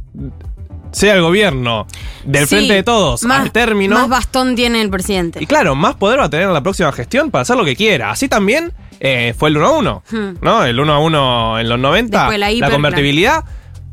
sea 0.92 1.16
el 1.16 1.22
gobierno 1.22 1.88
del 2.24 2.44
Sí, 2.48 2.56
frente 2.56 2.74
de 2.76 2.84
todos 2.84 3.24
más, 3.24 3.42
al 3.42 3.52
término... 3.52 3.96
Más 3.96 4.10
bastón 4.10 4.56
tiene 4.56 4.80
el 4.82 4.92
presidente. 4.92 5.42
Y 5.42 5.48
claro, 5.48 5.74
más 5.74 5.96
poder 5.96 6.20
va 6.20 6.26
a 6.26 6.30
tener 6.30 6.48
en 6.48 6.54
la 6.54 6.62
próxima 6.62 6.92
gestión 6.92 7.32
para 7.32 7.42
hacer 7.42 7.58
lo 7.58 7.66
que 7.66 7.76
quiera. 7.76 8.12
Así 8.12 8.30
también 8.30 8.74
eh, 9.00 9.34
fue 9.38 9.50
el 9.50 9.58
1 9.58 9.66
a 9.66 9.72
1. 9.72 10.04
Hmm. 10.12 10.30
¿No? 10.42 10.64
El 10.64 10.80
1 10.80 10.94
a 10.94 11.00
1 11.00 11.60
en 11.62 11.70
los 11.70 11.80
90. 11.80 12.18
Después 12.20 12.40
la 12.40 12.52
hiper, 12.52 12.72
convertibilidad 12.72 13.44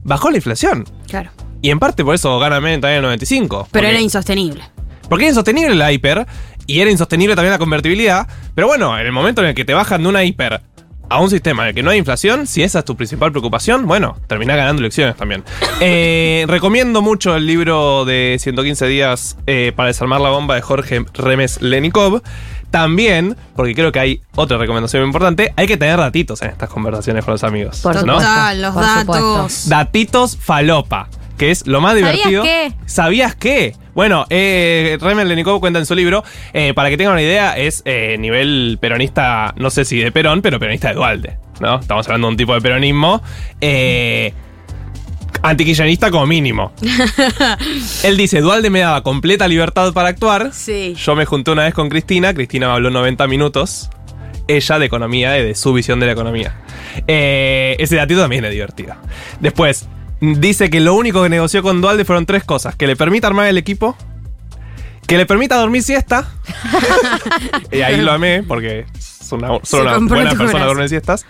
bajó 0.03 0.31
la 0.31 0.37
inflación. 0.37 0.85
Claro. 1.09 1.31
Y 1.65 1.71
en 1.71 1.79
parte 1.79 2.05
por 2.05 2.15
eso 2.15 2.39
gana 2.39 2.61
Menem 2.61 2.83
también 2.83 2.99
en 2.99 3.05
el 3.05 3.09
95. 3.09 3.69
Pero 3.73 3.85
porque, 3.85 3.89
era 3.89 3.99
insostenible. 3.99 4.65
porque 5.09 5.25
era 5.25 5.31
insostenible 5.31 5.75
la 5.75 5.91
hiper 5.93 6.27
y 6.67 6.81
era 6.81 6.91
insostenible 6.91 7.35
también 7.35 7.53
la 7.53 7.59
convertibilidad. 7.59 8.29
Pero 8.55 8.67
bueno, 8.67 8.99
en 8.99 9.07
el 9.07 9.13
momento 9.13 9.41
en 9.41 9.49
el 9.49 9.55
que 9.55 9.65
te 9.65 9.73
bajan 9.73 10.03
de 10.03 10.09
una 10.11 10.25
hiper 10.25 10.61
a 11.09 11.21
un 11.21 11.31
sistema 11.31 11.63
en 11.63 11.69
el 11.71 11.75
que 11.75 11.83
no 11.83 11.89
hay 11.89 11.97
inflación, 11.97 12.47
si 12.47 12.63
esa 12.63 12.81
es 12.81 12.85
tu 12.85 12.97
principal 12.97 13.31
preocupación, 13.31 13.87
bueno, 13.87 14.19
terminás 14.27 14.59
ganando 14.59 14.81
elecciones 14.81 15.17
también. 15.17 15.43
Eh, 15.81 16.45
recomiendo 16.49 17.01
mucho 17.01 17.35
el 17.35 17.47
libro 17.47 18.05
de 18.05 18.37
115 18.39 18.87
días 18.87 19.39
eh, 19.47 19.73
para 19.75 19.89
desarmar 19.89 20.21
la 20.21 20.29
bomba 20.29 20.55
de 20.57 20.61
Jorge 20.61 21.05
Remes 21.15 21.63
Lenikov. 21.63 22.23
también, 22.71 23.37
porque 23.57 23.75
creo 23.75 23.91
que 23.91 24.01
hay 24.01 24.21
otra 24.35 24.59
recomendación 24.59 25.03
muy 25.03 25.09
importante, 25.09 25.55
hay 25.57 25.67
que 25.67 25.77
tener 25.79 25.97
datitos 25.97 26.43
en 26.43 26.51
estas 26.51 26.69
conversaciones 26.69 27.25
con 27.25 27.33
los 27.33 27.43
amigos. 27.43 27.81
Por. 27.81 27.95
Total, 27.95 28.61
los 28.61 28.75
Por 28.75 28.83
datos. 28.83 29.69
Datitos 29.69 30.37
falopa, 30.37 31.09
que 31.39 31.51
es 31.51 31.67
lo 31.67 31.81
más 31.81 31.93
¿Sabías 31.93 32.13
divertido. 32.13 32.43
qué? 32.43 32.73
¿Sabías 32.87 33.35
qué? 33.35 33.75
Bueno, 33.95 34.27
eh, 34.31 34.99
Remel 35.01 35.29
Lenikov 35.29 35.61
cuenta 35.61 35.79
en 35.79 35.87
su 35.87 35.95
libro, 35.95 36.25
eh, 36.53 36.75
para 36.75 36.91
que 36.91 36.97
tengan 36.97 37.13
una 37.15 37.23
idea, 37.23 37.57
es 37.57 37.83
eh, 37.85 38.17
nivel 38.19 38.79
peronista, 38.81 39.55
no 39.57 39.71
sé 39.71 39.85
si 39.85 39.99
de 39.99 40.11
Perón, 40.11 40.43
pero 40.43 40.59
peronista 40.59 40.89
de 40.89 40.95
Dualde, 40.95 41.37
¿no? 41.61 41.79
Estamos 41.79 42.07
hablando 42.07 42.27
de 42.27 42.31
un 42.33 42.37
tipo 42.37 42.55
de 42.55 42.61
peronismo. 42.61 43.23
Eh, 43.61 44.33
Antiquillanista 45.43 46.11
como 46.11 46.27
mínimo. 46.27 46.73
Él 48.03 48.17
dice, 48.17 48.41
Dualde 48.41 48.71
me 48.71 48.81
daba 48.81 49.03
completa 49.03 49.47
libertad 49.47 49.93
para 49.93 50.09
actuar. 50.09 50.51
Sí. 50.53 50.95
Yo 50.97 51.15
me 51.15 51.27
junté 51.27 51.51
una 51.51 51.65
vez 51.65 51.75
con 51.75 51.89
Cristina, 51.91 52.33
Cristina 52.33 52.69
me 52.69 52.73
habló 52.75 52.91
90 52.91 53.27
minutos. 53.27 53.91
Ella 54.49 54.79
de 54.79 54.87
economía 54.87 55.39
y 55.39 55.45
de 55.45 55.55
su 55.55 55.73
visión 55.73 56.01
de 56.01 56.07
la 56.07 56.13
economía. 56.13 56.55
Eh, 57.07 57.77
ese 57.79 57.97
datito 57.97 58.21
también 58.21 58.45
es 58.45 58.53
divertido. 58.53 58.95
Después, 59.41 59.87
dice 60.21 60.71
que 60.71 60.81
lo 60.81 60.95
único 60.95 61.23
que 61.23 61.29
negoció 61.29 61.63
con 61.63 61.81
Dualde 61.81 62.05
fueron 62.05 62.27
tres 62.27 62.45
cosas. 62.45 62.77
Que 62.77 62.87
le 62.87 62.97
permita 62.97 63.27
armar 63.27 63.47
el 63.47 63.59
equipo, 63.59 63.97
que 65.07 65.19
le 65.19 65.27
permita 65.27 65.57
dormir 65.57 65.83
siesta. 65.83 66.29
y 67.71 67.83
ahí 67.83 68.01
lo 68.01 68.13
amé 68.13 68.43
porque 68.43 68.87
es 68.99 69.33
una, 69.33 69.49
son 69.63 70.07
buena 70.07 70.35
persona 70.35 70.65
duerme 70.65 70.89
siestas. 70.89 71.27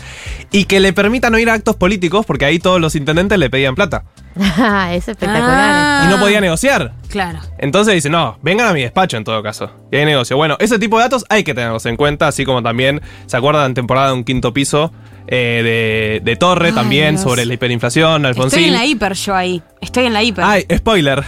Y 0.51 0.65
que 0.65 0.81
le 0.81 0.93
permita 0.93 1.31
no 1.31 1.39
ir 1.39 1.51
a 1.51 1.55
actos 1.55 1.77
políticos 1.77 2.25
porque 2.27 2.45
ahí 2.45 2.59
todos 2.59 2.81
los 2.81 2.95
intendentes 2.95 3.39
le 3.39 3.51
pedían 3.51 3.75
plata. 3.75 4.05
es 4.91 5.09
espectacular. 5.09 5.53
Ah. 5.53 6.03
Y 6.07 6.11
no 6.11 6.19
podía 6.19 6.41
negociar. 6.41 6.95
Claro. 7.09 7.41
Entonces 7.59 7.95
dice, 7.95 8.11
no, 8.11 8.39
vengan 8.43 8.69
a 8.69 8.73
mi 8.73 8.83
despacho 8.83 9.17
en 9.17 9.25
todo 9.25 9.43
caso. 9.43 9.71
Y 9.91 9.97
hay 9.97 10.05
negocio. 10.05 10.37
Bueno, 10.37 10.57
ese 10.61 10.79
tipo 10.79 10.99
de 10.99 11.05
datos 11.05 11.25
hay 11.29 11.45
que 11.45 11.55
tenerlos 11.55 11.87
en 11.87 11.97
cuenta, 11.97 12.29
así 12.29 12.45
como 12.45 12.63
también, 12.63 13.01
¿se 13.27 13.37
acuerdan 13.37 13.67
en 13.67 13.75
temporada 13.75 14.09
de 14.09 14.15
un 14.15 14.25
quinto 14.25 14.53
piso 14.53 14.93
eh, 15.27 16.21
de, 16.23 16.31
de 16.31 16.37
Torre 16.37 16.69
Ay, 16.69 16.75
también 16.75 17.11
Dios. 17.15 17.23
sobre 17.23 17.45
la 17.47 17.55
hiperinflación, 17.55 18.27
Alfonsín? 18.27 18.59
Estoy 18.61 18.69
en 18.69 18.75
la 18.75 18.87
hiper 18.87 19.15
yo 19.15 19.35
ahí. 19.35 19.63
Estoy 19.81 20.07
en 20.07 20.13
la 20.13 20.23
hiper. 20.23 20.45
Ay, 20.45 20.67
spoiler. 20.77 21.25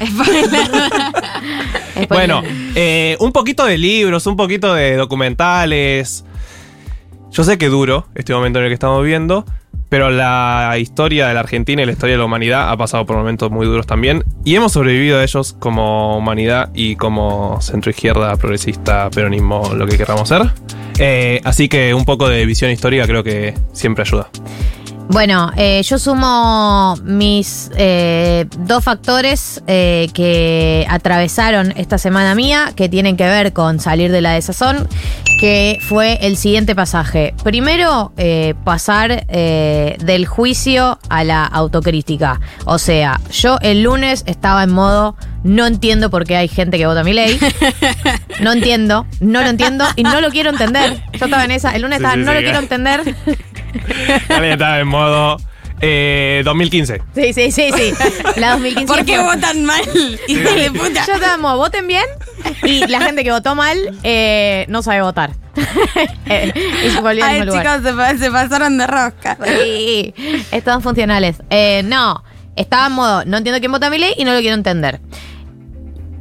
Bueno, 2.09 2.43
eh, 2.75 3.17
un 3.21 3.33
poquito 3.33 3.65
de 3.65 3.79
libros, 3.79 4.27
un 4.27 4.37
poquito 4.37 4.75
de 4.75 4.97
documentales. 4.97 6.25
Yo 7.31 7.45
sé 7.45 7.59
que 7.59 7.69
duro 7.69 8.07
este 8.15 8.33
momento 8.35 8.59
en 8.59 8.67
el 8.67 8.71
que 8.71 8.75
estamos 8.75 9.03
viviendo, 9.03 9.45
pero 9.89 10.11
la 10.11 10.77
historia 10.79 11.29
de 11.29 11.35
la 11.35 11.41
Argentina 11.41 11.83
y 11.83 11.87
la 11.87 11.93
historia 11.93 12.15
de 12.15 12.19
la 12.19 12.25
humanidad 12.25 12.71
ha 12.71 12.77
pasado 12.77 13.07
por 13.07 13.17
momentos 13.17 13.51
muy 13.51 13.67
duros 13.67 13.87
también. 13.87 14.25
Y 14.45 14.55
hemos 14.55 14.73
sobrevivido 14.73 15.19
a 15.19 15.23
ellos 15.23 15.57
como 15.59 16.19
humanidad 16.19 16.71
y 16.75 16.97
como 16.97 17.61
centroizquierda, 17.61 18.37
progresista, 18.37 19.11
peronismo, 19.11 19.73
lo 19.75 19.87
que 19.87 19.97
queramos 19.97 20.29
ser. 20.29 20.43
Eh, 20.99 21.41
así 21.45 21.69
que 21.69 21.95
un 21.95 22.05
poco 22.05 22.29
de 22.29 22.47
visión 22.47 22.71
histórica 22.71 23.07
creo 23.07 23.23
que 23.23 23.55
siempre 23.73 24.03
ayuda. 24.03 24.29
Bueno, 25.09 25.53
eh, 25.57 25.83
yo 25.85 25.99
sumo 25.99 26.97
mis 27.05 27.71
eh, 27.77 28.47
dos 28.59 28.83
factores 28.83 29.63
eh, 29.69 30.09
que 30.13 30.85
atravesaron 30.91 31.73
esta 31.77 31.97
semana 31.97 32.35
mía, 32.35 32.73
que 32.75 32.89
tienen 32.89 33.17
que 33.17 33.25
ver 33.25 33.53
con 33.53 33.79
salir 33.79 34.11
de 34.11 34.21
la 34.21 34.33
desazón, 34.33 34.89
que 35.41 35.79
fue 35.81 36.19
el 36.23 36.37
siguiente 36.37 36.75
pasaje. 36.75 37.35
Primero, 37.45 38.13
eh, 38.17 38.55
pasar 38.65 39.27
del 39.27 40.27
juicio 40.27 40.99
a 41.09 41.25
la 41.25 41.45
autocrítica. 41.45 42.41
O 42.65 42.79
sea, 42.79 43.21
yo 43.31 43.59
el 43.63 43.83
lunes 43.83 44.25
estaba 44.27 44.65
en 44.65 44.73
modo, 44.73 45.17
no 45.47 45.67
entiendo 45.67 46.11
por 46.11 46.25
qué 46.25 46.37
hay 46.37 46.49
gente 46.49 46.77
que 46.79 46.87
vota 46.87 47.03
mi 47.05 47.13
ley. 47.13 47.39
No 48.41 48.53
entiendo, 48.53 49.07
no 49.21 49.41
lo 49.41 49.49
entiendo 49.49 49.87
y 49.97 50.03
no 50.03 50.21
lo 50.21 50.29
quiero 50.31 50.51
entender. 50.51 50.99
Yo 51.19 51.25
estaba 51.25 51.45
en 51.47 51.53
esa, 51.53 51.75
el 51.75 51.81
lunes 51.83 51.99
Sí, 52.01 52.05
estaba, 52.05 52.15
sí, 52.17 52.21
no 52.27 52.33
sí, 52.33 52.37
lo 52.37 52.43
quiero 52.43 52.59
entender. 52.59 53.01
Alguien 54.29 54.53
estaba 54.53 54.79
en 54.79 54.89
modo 54.89 55.39
eh, 55.81 56.43
2015. 56.45 57.01
Sí, 57.15 57.33
sí, 57.33 57.51
sí, 57.51 57.71
sí. 57.75 57.93
La 58.37 58.51
2015. 58.53 58.87
¿Por 58.95 59.05
qué 59.07 59.17
fue- 59.17 59.25
votan 59.37 59.65
mal? 59.65 59.81
Hijo 60.29 60.53
de 60.53 60.71
puta. 60.71 61.07
Yo 61.07 61.15
estábamos, 61.15 61.57
voten 61.57 61.87
bien. 61.87 62.05
Y 62.63 62.87
la 62.89 63.01
gente 63.01 63.25
que 63.25 63.31
votó 63.33 63.55
mal 63.55 63.79
eh, 64.03 64.67
no 64.69 64.83
sabe 64.83 65.01
votar. 65.03 65.31
Eh, 66.29 66.53
y 66.87 66.91
se 66.91 67.01
volvió 67.01 67.25
al 67.25 67.31
Ay, 67.31 67.45
lugar. 67.47 67.81
chicos, 67.81 68.13
se, 68.13 68.19
se 68.19 68.31
pasaron 68.31 68.77
de 68.79 68.87
rosca. 68.87 69.39
Sí, 69.47 70.13
estaban 70.51 70.83
funcionales. 70.83 71.37
Eh, 71.51 71.83
no, 71.85 72.23
estaba 72.57 72.89
en 72.89 72.93
modo, 72.93 73.25
no 73.25 73.37
entiendo 73.39 73.61
quién 73.61 73.71
vota 73.73 73.89
mi 73.89 73.97
ley 73.99 74.13
y 74.19 74.25
no 74.25 74.35
lo 74.35 74.41
quiero 74.41 74.55
entender. 74.57 75.01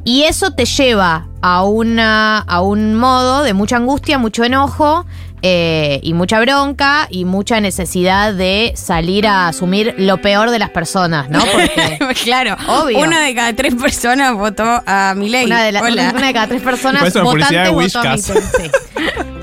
Y 0.06 0.22
eso 0.22 0.52
te 0.52 0.66
lleva 0.66 1.26
a, 1.42 1.64
una, 1.64 2.38
a 2.38 2.60
un 2.60 2.94
modo 2.94 3.42
de 3.42 3.54
mucha 3.54 3.74
angustia, 3.74 4.18
mucho 4.18 4.44
enojo 4.44 5.04
eh, 5.48 6.00
y 6.02 6.12
mucha 6.12 6.40
bronca 6.40 7.06
y 7.08 7.24
mucha 7.24 7.60
necesidad 7.60 8.34
de 8.34 8.72
salir 8.74 9.28
a 9.28 9.46
asumir 9.46 9.94
lo 9.96 10.20
peor 10.20 10.50
de 10.50 10.58
las 10.58 10.70
personas, 10.70 11.30
¿no? 11.30 11.38
Porque 11.38 12.14
claro. 12.24 12.56
Obvio. 12.66 12.98
Una 12.98 13.20
de 13.20 13.32
cada 13.32 13.52
tres 13.54 13.76
personas 13.76 14.34
votó 14.34 14.64
a 14.84 15.14
Milei. 15.16 15.44
una 15.46 15.62
de, 15.62 15.70
la- 15.70 15.82
Hola. 15.82 16.12
una 16.16 16.26
de 16.26 16.32
cada 16.32 16.48
tres 16.48 16.62
personas 16.62 17.02
votantes 17.14 17.70
votó 17.72 18.00
a. 18.00 18.02
Milei, 18.02 18.18
sí. 18.20 18.70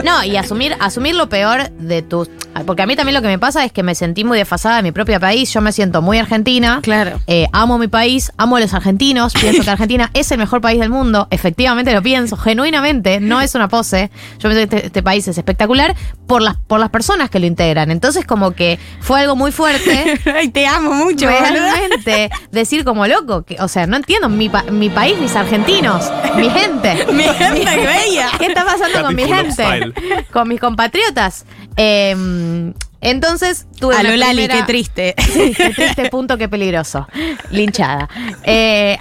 No, 0.04 0.22
y 0.26 0.36
asumir, 0.36 0.76
asumir 0.82 1.16
lo 1.16 1.30
peor 1.30 1.70
de 1.72 2.01
tus... 2.01 2.30
Porque 2.66 2.82
a 2.82 2.86
mí 2.86 2.95
también 2.97 3.16
lo 3.16 3.22
que 3.22 3.30
me 3.30 3.39
pasa 3.39 3.64
es 3.64 3.72
que 3.72 3.84
me 3.84 3.95
sentí 3.95 4.24
muy 4.26 4.38
desfasada 4.38 4.76
de 4.78 4.84
mi 4.84 4.91
propio 4.91 5.18
país. 5.20 5.51
Yo 5.54 5.62
me 5.62 5.72
siento 5.72 6.01
muy 6.01 6.18
argentina. 6.20 6.80
Claro. 6.84 7.20
Eh, 7.26 7.47
amo 7.54 7.78
mi 7.80 7.88
país, 7.88 8.32
amo 8.38 8.58
a 8.58 8.60
los 8.60 8.74
argentinos. 8.74 9.34
Pienso 9.34 9.64
que 9.64 9.70
Argentina 9.70 10.12
es 10.14 10.30
el 10.32 10.38
mejor 10.39 10.60
país 10.62 10.80
del 10.80 10.89
mundo. 10.89 11.28
Efectivamente 11.32 11.93
lo 11.93 12.04
pienso, 12.04 12.36
genuinamente. 12.38 13.22
No 13.22 13.39
es 13.41 13.56
una 13.56 13.70
pose. 13.70 14.12
Yo 14.39 14.49
pienso 14.49 14.58
que 14.58 14.64
este, 14.78 14.86
este 14.88 15.01
país 15.01 15.28
es 15.28 15.38
espectacular 15.38 15.93
por 16.28 16.41
las, 16.41 16.56
por 16.58 16.80
las 16.80 16.89
personas 16.89 17.30
que 17.30 17.39
lo 17.39 17.46
integran. 17.46 17.91
Entonces, 17.91 18.26
como 18.26 18.52
que 18.52 18.80
fue 19.02 19.20
algo 19.22 19.36
muy 19.36 19.52
fuerte. 19.52 20.20
Ay, 20.36 20.50
te 20.50 20.66
amo 20.68 20.94
mucho, 20.94 21.26
boluda. 21.28 21.50
Realmente, 21.52 22.30
decir 22.52 22.84
como 22.84 23.06
loco, 23.08 23.44
que, 23.44 23.58
o 23.60 23.68
sea, 23.68 23.88
no 23.88 23.98
entiendo, 23.98 24.30
mi, 24.30 24.50
pa- 24.50 24.64
mi 24.64 24.89
país, 24.89 25.18
mis 25.20 25.36
argentinos, 25.36 26.12
mi 26.36 26.50
gente. 26.50 27.06
Mi 27.14 27.24
gente 27.24 27.66
bella. 27.76 28.30
¿Qué 28.39 28.48
está 28.48 28.66
pasando 28.66 29.02
con 29.04 29.16
mi 29.16 29.24
gente? 29.26 29.52
Style. 29.54 29.94
Con 30.32 30.48
mis 30.48 30.60
compatriotas. 30.60 31.46
Eh, 31.78 32.74
entonces 33.04 33.68
tuve 33.80 33.95
A 33.95 34.04
lo 34.04 34.16
Lali, 34.16 34.43
primera- 34.45 34.56
qué 34.56 34.64
triste. 34.64 35.16
Sí, 35.34 35.54
qué 35.56 35.70
triste 35.72 36.10
punto, 36.10 36.38
qué 36.38 36.47
peligroso. 36.49 37.08
Linchada. 37.51 38.08
Eh, 38.43 38.97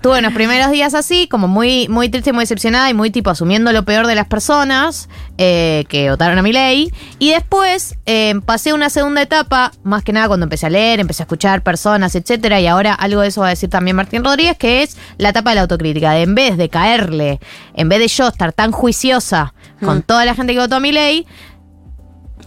tuve 0.00 0.18
unos 0.18 0.32
primeros 0.32 0.70
días 0.70 0.94
así, 0.94 1.28
como 1.28 1.48
muy, 1.48 1.88
muy 1.88 2.08
triste, 2.08 2.32
muy 2.32 2.42
decepcionada 2.42 2.90
y 2.90 2.94
muy 2.94 3.10
tipo 3.10 3.30
asumiendo 3.30 3.72
lo 3.72 3.84
peor 3.84 4.06
de 4.06 4.14
las 4.14 4.26
personas 4.26 5.08
eh, 5.38 5.84
que 5.88 6.10
votaron 6.10 6.38
a 6.38 6.42
mi 6.42 6.52
ley. 6.52 6.92
Y 7.18 7.30
después 7.30 7.96
eh, 8.06 8.34
pasé 8.44 8.72
una 8.72 8.90
segunda 8.90 9.22
etapa, 9.22 9.72
más 9.84 10.02
que 10.02 10.12
nada 10.12 10.28
cuando 10.28 10.44
empecé 10.44 10.66
a 10.66 10.70
leer, 10.70 11.00
empecé 11.00 11.22
a 11.22 11.24
escuchar 11.24 11.62
personas, 11.62 12.14
etcétera. 12.14 12.60
Y 12.60 12.66
ahora 12.66 12.94
algo 12.94 13.20
de 13.20 13.28
eso 13.28 13.40
va 13.42 13.48
a 13.48 13.50
decir 13.50 13.70
también 13.70 13.96
Martín 13.96 14.24
Rodríguez, 14.24 14.56
que 14.56 14.82
es 14.82 14.96
la 15.18 15.28
etapa 15.30 15.50
de 15.50 15.56
la 15.56 15.60
autocrítica. 15.62 16.12
De 16.12 16.22
en 16.22 16.34
vez 16.34 16.56
de 16.56 16.68
caerle, 16.68 17.40
en 17.74 17.88
vez 17.88 17.98
de 18.00 18.08
yo 18.08 18.28
estar 18.28 18.52
tan 18.52 18.72
juiciosa 18.72 19.54
con 19.84 20.02
toda 20.02 20.24
la 20.24 20.34
gente 20.34 20.54
que 20.54 20.58
votó 20.58 20.76
a 20.76 20.80
mi 20.80 20.90
ley, 20.90 21.26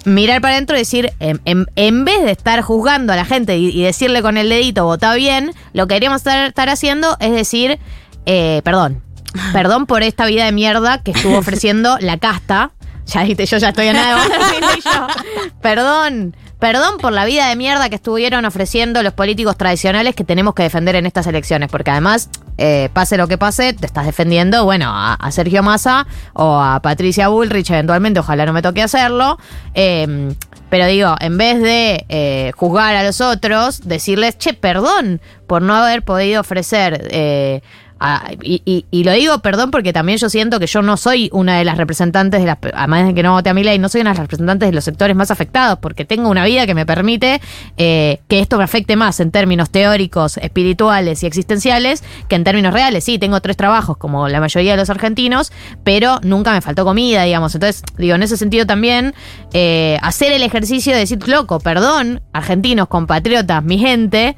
mirar 0.05 0.41
para 0.41 0.53
adentro 0.55 0.75
y 0.75 0.79
decir, 0.79 1.11
en, 1.19 1.41
en- 1.45 1.67
en 1.75 2.05
vez 2.05 2.23
de 2.23 2.31
estar 2.31 2.61
juzgando 2.61 3.13
a 3.13 3.15
la 3.15 3.25
gente 3.25 3.57
y, 3.57 3.69
y 3.69 3.83
decirle 3.83 4.21
con 4.21 4.37
el 4.37 4.49
dedito, 4.49 4.85
vota 4.85 5.13
bien, 5.15 5.51
lo 5.73 5.87
que 5.87 5.95
deberíamos 5.95 6.17
estar, 6.21 6.47
estar 6.47 6.69
haciendo 6.69 7.17
es 7.19 7.31
decir, 7.31 7.79
eh, 8.25 8.61
perdón, 8.63 9.03
perdón 9.53 9.85
por 9.85 10.03
esta 10.03 10.25
vida 10.25 10.45
de 10.45 10.51
mierda 10.51 11.01
que 11.03 11.11
estuvo 11.11 11.37
ofreciendo 11.39 11.97
la 11.99 12.17
casta. 12.17 12.71
Ya 13.07 13.23
viste, 13.23 13.45
yo 13.47 13.57
ya 13.57 13.69
estoy 13.69 13.87
en 13.87 13.95
nada 13.95 14.23
de 14.23 14.37
decirle 14.37 14.81
yo. 14.85 15.07
Perdón, 15.61 16.35
perdón 16.59 16.97
por 16.97 17.13
la 17.13 17.25
vida 17.25 17.47
de 17.47 17.55
mierda 17.55 17.89
que 17.89 17.95
estuvieron 17.95 18.45
ofreciendo 18.45 19.01
los 19.01 19.13
políticos 19.13 19.57
tradicionales 19.57 20.15
que 20.15 20.23
tenemos 20.23 20.53
que 20.53 20.63
defender 20.63 20.95
en 20.95 21.05
estas 21.05 21.25
elecciones, 21.27 21.69
porque 21.69 21.91
además, 21.91 22.29
eh, 22.57 22.89
pase 22.93 23.17
lo 23.17 23.27
que 23.27 23.37
pase, 23.37 23.73
te 23.73 23.85
estás 23.85 24.05
defendiendo, 24.05 24.65
bueno, 24.65 24.91
a, 24.93 25.31
Sergio 25.31 25.63
Massa 25.63 26.05
o 26.33 26.59
a 26.61 26.81
Patricia 26.81 27.29
Bullrich 27.29 27.69
eventualmente, 27.69 28.19
ojalá 28.19 28.45
no 28.45 28.53
me 28.53 28.61
toque 28.61 28.81
hacerlo. 28.81 29.37
eh, 29.73 30.33
pero 30.69 30.85
digo, 30.85 31.15
en 31.19 31.37
vez 31.37 31.61
de 31.61 32.05
eh, 32.09 32.51
juzgar 32.55 32.95
a 32.95 33.03
los 33.03 33.21
otros, 33.21 33.81
decirles, 33.87 34.37
che, 34.37 34.53
perdón 34.53 35.19
por 35.47 35.63
no 35.63 35.75
haber 35.75 36.03
podido 36.03 36.41
ofrecer 36.41 37.07
eh, 37.09 37.61
Ah, 38.01 38.31
y, 38.41 39.03
lo 39.03 39.11
digo, 39.11 39.39
perdón, 39.39 39.71
porque 39.71 39.91
también 39.91 40.17
yo 40.19 40.29
siento 40.29 40.59
que 40.59 40.67
yo 40.67 40.81
no 40.81 40.95
soy 40.95 41.29
una 41.33 41.57
de 41.57 41.65
las 41.65 41.77
representantes 41.77 42.39
de 42.39 42.47
las, 42.47 42.57
además 42.73 43.07
de 43.07 43.13
que 43.13 43.23
no 43.23 43.33
voté 43.33 43.49
a 43.49 43.53
mi 43.53 43.63
ley, 43.63 43.77
no 43.77 43.89
soy 43.89 44.01
una 44.01 44.11
de 44.11 44.15
las 44.15 44.23
representantes 44.23 44.69
de 44.69 44.73
los 44.73 44.85
sectores 44.85 45.15
más 45.17 45.31
afectados, 45.31 45.79
porque 45.79 46.05
tengo 46.05 46.29
una 46.29 46.45
vida 46.45 46.65
que 46.65 46.73
me 46.73 46.85
permite 46.85 47.41
eh, 47.77 48.19
que 48.29 48.39
esto 48.39 48.57
me 48.57 48.63
afecte 48.63 48.95
más 48.95 49.19
en 49.19 49.31
términos 49.31 49.69
teóricos, 49.69 50.37
espirituales 50.37 51.23
y 51.23 51.25
existenciales 51.25 52.03
que 52.29 52.35
en 52.35 52.45
términos 52.45 52.73
reales. 52.73 53.03
Sí, 53.03 53.19
tengo 53.19 53.41
tres 53.41 53.57
trabajos, 53.57 53.97
como 53.97 54.29
la 54.29 54.39
mayoría 54.39 54.71
de 54.71 54.77
los 54.77 54.89
argentinos, 54.89 55.51
pero 55.83 56.19
nunca 56.23 56.53
me 56.53 56.61
faltó 56.61 56.85
comida, 56.85 57.23
digamos. 57.23 57.53
Entonces, 57.53 57.83
digo, 57.97 58.15
en 58.15 58.23
ese 58.23 58.37
sentido 58.37 58.65
también, 58.65 59.13
eh, 59.53 59.97
hacer 60.01 60.31
el 60.31 60.43
ejercicio 60.43 60.93
de 60.93 60.99
decir, 60.99 61.27
loco, 61.27 61.59
perdón, 61.59 62.21
argentinos, 62.31 62.87
compatriotas, 62.87 63.61
mi 63.61 63.77
gente, 63.77 64.37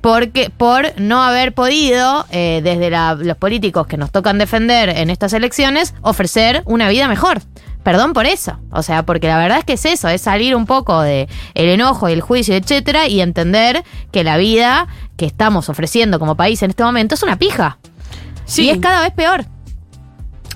porque 0.00 0.50
por 0.56 0.98
no 0.98 1.22
haber 1.22 1.52
podido, 1.52 2.26
eh, 2.30 2.60
desde 2.64 2.90
la- 2.90 3.14
los 3.14 3.36
políticos 3.36 3.86
que 3.86 3.96
nos 3.96 4.10
tocan 4.10 4.38
defender 4.38 4.88
en 4.88 5.10
estas 5.10 5.32
elecciones, 5.32 5.94
ofrecer 6.02 6.62
una 6.66 6.88
vida 6.88 7.06
mejor. 7.08 7.40
Perdón 7.82 8.12
por 8.12 8.26
eso. 8.26 8.58
O 8.72 8.82
sea, 8.82 9.04
porque 9.04 9.26
la 9.26 9.38
verdad 9.38 9.58
es 9.58 9.64
que 9.64 9.72
es 9.74 9.84
eso, 9.86 10.08
es 10.08 10.20
salir 10.20 10.54
un 10.54 10.66
poco 10.66 11.00
de 11.00 11.28
el 11.54 11.68
enojo 11.68 12.08
y 12.08 12.12
el 12.12 12.20
juicio, 12.20 12.54
etcétera, 12.54 13.08
y 13.08 13.20
entender 13.22 13.84
que 14.12 14.22
la 14.24 14.36
vida 14.36 14.86
que 15.16 15.24
estamos 15.26 15.68
ofreciendo 15.68 16.18
como 16.18 16.34
país 16.36 16.62
en 16.62 16.70
este 16.70 16.84
momento 16.84 17.14
es 17.14 17.22
una 17.22 17.36
pija. 17.36 17.78
Sí. 18.44 18.64
Y 18.64 18.70
es 18.70 18.78
cada 18.78 19.00
vez 19.02 19.12
peor. 19.12 19.44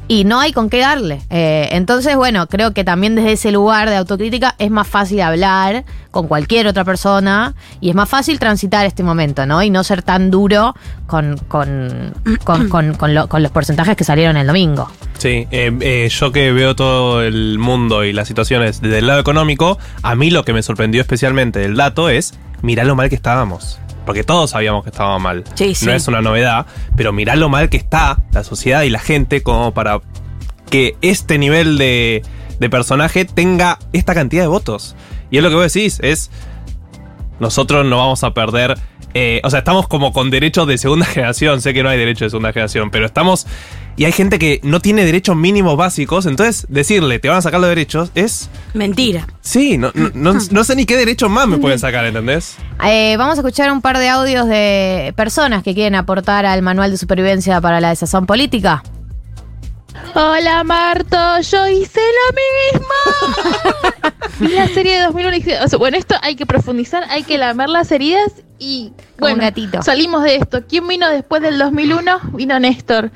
Y 0.06 0.24
no 0.24 0.38
hay 0.38 0.52
con 0.52 0.68
qué 0.68 0.80
darle. 0.80 1.22
Eh, 1.30 1.68
entonces, 1.72 2.14
bueno, 2.14 2.46
creo 2.46 2.74
que 2.74 2.84
también 2.84 3.14
desde 3.14 3.32
ese 3.32 3.50
lugar 3.52 3.88
de 3.88 3.96
autocrítica 3.96 4.54
es 4.58 4.70
más 4.70 4.86
fácil 4.86 5.22
hablar 5.22 5.84
con 6.10 6.28
cualquier 6.28 6.66
otra 6.66 6.84
persona 6.84 7.54
y 7.80 7.88
es 7.88 7.94
más 7.94 8.08
fácil 8.08 8.38
transitar 8.38 8.84
este 8.84 9.02
momento, 9.02 9.46
¿no? 9.46 9.62
Y 9.62 9.70
no 9.70 9.82
ser 9.82 10.02
tan 10.02 10.30
duro 10.30 10.74
con, 11.06 11.38
con, 11.48 12.12
con, 12.44 12.68
con- 12.68 12.94
con 12.94 13.14
lo- 13.14 13.28
con 13.28 13.42
los 13.42 13.50
porcentajes 13.50 13.96
que 13.96 14.04
salieron 14.04 14.36
el 14.36 14.46
domingo. 14.46 14.90
Sí, 15.16 15.46
eh, 15.50 15.72
eh, 15.80 16.08
yo 16.10 16.32
que 16.32 16.52
veo 16.52 16.76
todo 16.76 17.22
el 17.22 17.58
mundo 17.58 18.04
y 18.04 18.12
las 18.12 18.28
situaciones 18.28 18.82
desde 18.82 18.98
el 18.98 19.06
lado 19.06 19.20
económico, 19.20 19.78
a 20.02 20.14
mí 20.16 20.30
lo 20.30 20.44
que 20.44 20.52
me 20.52 20.62
sorprendió 20.62 21.00
especialmente 21.00 21.60
del 21.60 21.76
dato 21.76 22.10
es, 22.10 22.34
mirá 22.60 22.84
lo 22.84 22.94
mal 22.94 23.08
que 23.08 23.14
estábamos. 23.14 23.78
Porque 24.06 24.22
todos 24.24 24.50
sabíamos 24.50 24.84
que 24.84 24.90
estábamos 24.90 25.22
mal. 25.22 25.44
Sí, 25.54 25.74
sí. 25.74 25.86
No 25.86 25.92
es 25.92 26.06
una 26.08 26.20
novedad, 26.20 26.66
pero 26.96 27.12
mirá 27.12 27.36
lo 27.36 27.48
mal 27.48 27.68
que 27.70 27.76
está 27.76 28.18
la 28.32 28.44
sociedad 28.44 28.82
y 28.82 28.90
la 28.90 28.98
gente 28.98 29.42
como 29.42 29.72
para 29.72 30.00
que 30.70 30.96
este 31.02 31.38
nivel 31.38 31.78
de, 31.78 32.22
de 32.60 32.70
personaje 32.70 33.24
tenga 33.24 33.78
esta 33.92 34.14
cantidad 34.14 34.42
de 34.42 34.48
votos. 34.48 34.94
Y 35.30 35.38
es 35.38 35.42
lo 35.42 35.48
que 35.50 35.56
vos 35.56 35.72
decís, 35.72 36.00
es 36.02 36.30
nosotros 37.40 37.86
no 37.86 37.96
vamos 37.98 38.22
a 38.24 38.32
perder. 38.34 38.78
eh, 39.14 39.40
o 39.44 39.50
sea, 39.50 39.60
estamos 39.60 39.88
como 39.88 40.12
con 40.12 40.30
derechos 40.30 40.66
de 40.66 40.78
segunda 40.78 41.06
generación. 41.06 41.60
Sé 41.62 41.72
que 41.74 41.82
no 41.82 41.88
hay 41.88 41.98
derechos 41.98 42.26
de 42.26 42.30
segunda 42.30 42.52
generación, 42.52 42.90
pero 42.90 43.06
estamos. 43.06 43.46
Y 43.96 44.06
hay 44.06 44.12
gente 44.12 44.38
que 44.40 44.60
no 44.64 44.80
tiene 44.80 45.04
derechos 45.04 45.36
mínimos 45.36 45.76
básicos. 45.76 46.26
Entonces, 46.26 46.66
decirle, 46.68 47.18
te 47.20 47.28
van 47.28 47.38
a 47.38 47.42
sacar 47.42 47.60
los 47.60 47.68
derechos 47.68 48.10
es. 48.16 48.50
Mentira. 48.74 49.26
Sí, 49.40 49.78
no, 49.78 49.92
no, 49.94 50.10
no- 50.14 50.34
no 50.50 50.64
sé 50.64 50.74
ni 50.74 50.84
qué 50.84 50.96
derechos 50.96 51.30
más 51.30 51.46
me 51.46 51.58
pueden 51.58 51.78
sacar, 51.78 52.04
¿entendés? 52.04 52.56
Eh, 52.84 53.16
vamos 53.18 53.38
a 53.38 53.40
escuchar 53.42 53.70
un 53.70 53.80
par 53.80 53.98
de 53.98 54.08
audios 54.08 54.48
de 54.48 55.12
personas 55.16 55.62
que 55.62 55.74
quieren 55.74 55.94
aportar 55.94 56.44
al 56.44 56.62
manual 56.62 56.90
de 56.90 56.96
supervivencia 56.98 57.60
para 57.60 57.80
la 57.80 57.90
desazón 57.90 58.26
política. 58.26 58.82
Hola 60.16 60.64
Marto, 60.64 61.16
yo 61.40 61.66
hice 61.68 62.00
lo 62.00 62.80
mismo. 62.80 62.94
La 64.54 64.66
serie 64.68 64.96
de 64.98 65.04
2001 65.04 65.36
y 65.36 65.40
dije, 65.40 65.58
o 65.64 65.68
sea, 65.68 65.78
bueno, 65.78 65.96
esto 65.96 66.16
hay 66.20 66.34
que 66.34 66.44
profundizar, 66.46 67.04
hay 67.08 67.22
que 67.22 67.38
lamer 67.38 67.68
las 67.68 67.90
heridas 67.92 68.32
y 68.58 68.88
Como 69.18 69.32
un 69.32 69.38
bueno, 69.38 69.42
gatito. 69.42 69.82
salimos 69.82 70.24
de 70.24 70.36
esto. 70.36 70.64
¿Quién 70.68 70.88
vino 70.88 71.08
después 71.08 71.40
del 71.40 71.58
2001? 71.58 72.20
Vino 72.32 72.58
Néstor. 72.58 73.12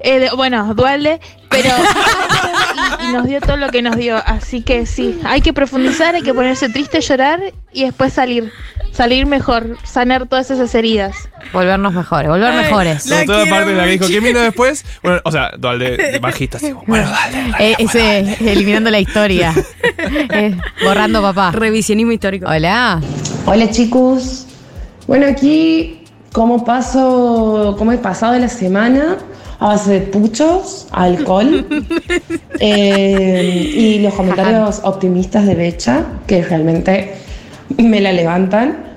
Eh, 0.00 0.18
de- 0.18 0.30
bueno, 0.30 0.74
Dualde, 0.74 1.20
pero 1.48 1.68
y, 3.02 3.04
y 3.08 3.12
nos 3.12 3.26
dio 3.26 3.40
todo 3.40 3.56
lo 3.56 3.68
que 3.68 3.82
nos 3.82 3.96
dio. 3.96 4.16
Así 4.24 4.62
que 4.62 4.86
sí, 4.86 5.18
hay 5.24 5.40
que 5.42 5.52
profundizar, 5.52 6.14
hay 6.14 6.22
que 6.22 6.32
ponerse 6.34 6.68
triste, 6.68 7.00
llorar 7.00 7.40
y 7.72 7.84
después 7.84 8.12
salir. 8.12 8.50
Salir 8.92 9.24
mejor, 9.24 9.76
sanar 9.84 10.26
todas 10.26 10.50
esas 10.50 10.74
heridas. 10.74 11.14
Volvernos 11.52 11.92
mejores, 11.94 12.28
volver 12.28 12.52
mejores. 12.54 13.06
La 13.06 13.16
Sobre 13.18 13.26
todo 13.26 13.36
la 13.38 13.42
quiero 13.44 13.56
parte 13.56 13.70
de 13.70 13.76
la 13.76 13.84
que 13.84 13.90
dijo. 13.92 14.06
¿quién 14.06 14.24
vino 14.24 14.40
después? 14.40 14.84
Bueno, 15.02 15.20
o 15.24 15.30
sea, 15.30 15.52
Dualde, 15.56 16.18
bajista, 16.20 16.56
así, 16.56 16.72
bueno, 16.86 17.08
dale. 17.08 17.54
Eh, 17.60 17.76
ese, 17.78 18.36
eliminando 18.52 18.90
la 18.90 18.98
historia. 19.00 19.54
Eh, 20.32 20.56
borrando 20.82 21.20
papá. 21.22 21.52
Revisionismo 21.52 22.10
histórico. 22.12 22.46
Hola. 22.48 23.00
Hola 23.46 23.70
chicos. 23.70 24.46
Bueno, 25.06 25.26
aquí 25.26 26.04
cómo 26.32 26.64
paso, 26.64 27.74
cómo 27.78 27.92
he 27.92 27.98
pasado 27.98 28.36
la 28.38 28.48
semana 28.48 29.18
a 29.60 29.66
base 29.66 29.92
de 29.92 30.00
puchos, 30.00 30.88
alcohol 30.90 31.66
eh, 32.60 33.72
y 33.76 33.98
los 34.00 34.14
comentarios 34.14 34.80
optimistas 34.84 35.46
de 35.46 35.54
Becha 35.54 36.04
que 36.26 36.42
realmente 36.42 37.14
me 37.76 38.00
la 38.00 38.12
levantan. 38.12 38.90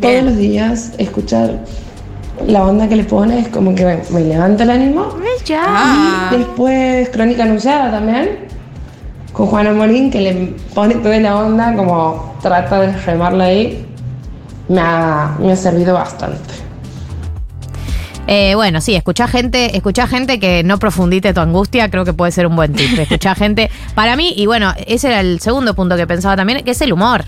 Todos 0.00 0.24
los 0.24 0.36
días 0.36 0.92
escuchar 0.98 1.60
la 2.46 2.64
onda 2.64 2.88
que 2.88 2.96
le 2.96 3.04
pone 3.04 3.38
es 3.38 3.48
como 3.48 3.74
que 3.74 3.84
me, 3.84 3.98
me 4.10 4.20
levanta 4.22 4.64
el 4.64 4.70
ánimo. 4.70 5.06
Ah. 5.56 6.30
Y 6.32 6.38
después 6.38 7.08
Crónica 7.10 7.44
Anunciada 7.44 7.92
también, 7.92 8.40
con 9.32 9.46
Juana 9.46 9.72
Morín, 9.72 10.10
que 10.10 10.20
le 10.20 10.34
pone 10.74 10.96
toda 10.96 11.18
la 11.18 11.38
onda, 11.38 11.74
como 11.74 12.34
trata 12.42 12.80
de 12.80 12.92
remarla 12.92 13.44
ahí. 13.44 13.86
Me 14.68 14.80
ha, 14.80 15.36
me 15.38 15.52
ha 15.52 15.56
servido 15.56 15.94
bastante. 15.94 16.65
Eh, 18.26 18.54
bueno, 18.56 18.80
sí, 18.80 18.94
escuchá 18.94 19.28
gente, 19.28 19.76
escuchá 19.76 20.06
gente 20.06 20.40
que 20.40 20.64
no 20.64 20.78
profundite 20.78 21.32
tu 21.32 21.40
angustia, 21.40 21.90
creo 21.90 22.04
que 22.04 22.12
puede 22.12 22.32
ser 22.32 22.46
un 22.46 22.56
buen 22.56 22.72
tip. 22.72 22.98
Escuchá 22.98 23.34
gente. 23.34 23.70
Para 23.94 24.16
mí, 24.16 24.34
y 24.36 24.46
bueno, 24.46 24.74
ese 24.86 25.08
era 25.08 25.20
el 25.20 25.40
segundo 25.40 25.74
punto 25.74 25.96
que 25.96 26.06
pensaba 26.06 26.36
también, 26.36 26.64
que 26.64 26.72
es 26.72 26.80
el 26.80 26.92
humor. 26.92 27.24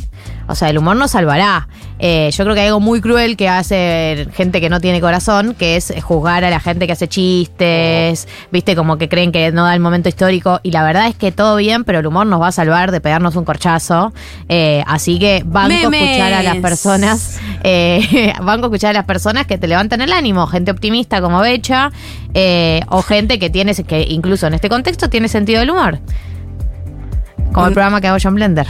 O 0.49 0.55
sea, 0.55 0.71
el 0.71 0.79
humor 0.79 0.97
nos 0.97 1.13
salvará. 1.13 1.69
Eh, 2.01 2.31
yo 2.33 2.45
creo 2.45 2.55
que 2.55 2.63
hay 2.63 2.67
algo 2.69 2.81
muy 2.81 3.01
cruel 3.01 3.37
que 3.37 3.49
hace 3.49 4.29
gente 4.35 4.61
que 4.61 4.69
no 4.69 4.81
tiene 4.81 5.01
corazón, 5.01 5.55
que 5.55 5.77
es 5.77 5.93
juzgar 6.03 6.45
a 6.45 6.51
la 6.51 6.61
gente 6.61 6.87
que 6.87 6.93
hace 6.93 7.09
chistes, 7.09 8.29
viste, 8.51 8.75
como 8.75 8.99
que 8.99 9.09
creen 9.09 9.33
que 9.33 9.53
no 9.53 9.65
da 9.65 9.75
el 9.75 9.81
momento 9.81 10.09
histórico. 10.09 10.61
Y 10.63 10.71
la 10.71 10.83
verdad 10.83 11.07
es 11.07 11.15
que 11.15 11.33
todo 11.33 11.57
bien, 11.57 11.85
pero 11.85 11.99
el 12.01 12.07
humor 12.07 12.27
nos 12.27 12.41
va 12.41 12.49
a 12.49 12.53
salvar 12.53 12.93
de 12.93 13.01
pegarnos 13.01 13.37
un 13.37 13.45
corchazo. 13.45 14.13
Eh, 14.49 14.83
así 14.87 15.19
que 15.19 15.43
banco 15.45 15.91
Memes. 15.91 16.03
escuchar 16.03 16.33
a 16.33 16.43
las 16.43 16.57
personas 16.57 17.39
eh, 17.63 18.33
banco 18.43 18.67
escuchar 18.67 18.91
a 18.91 18.93
las 18.95 19.05
personas 19.05 19.47
que 19.47 19.59
te 19.59 19.67
levantan 19.67 20.01
el 20.01 20.13
ánimo, 20.13 20.47
gente 20.47 20.71
optimista 20.71 21.21
como 21.21 21.41
Becha, 21.41 21.91
eh, 22.35 22.83
o 22.89 23.03
gente 23.03 23.39
que 23.39 23.51
tiene, 23.51 23.75
que 23.75 24.07
incluso 24.09 24.47
en 24.47 24.55
este 24.55 24.69
contexto 24.69 25.09
tiene 25.11 25.29
sentido 25.29 25.61
del 25.61 25.71
humor. 25.71 25.99
Como 27.53 27.67
el 27.67 27.73
programa 27.73 28.01
que 28.01 28.09
hago 28.09 28.19
yo 28.19 28.29
en 28.29 28.35
Blender. 28.35 28.67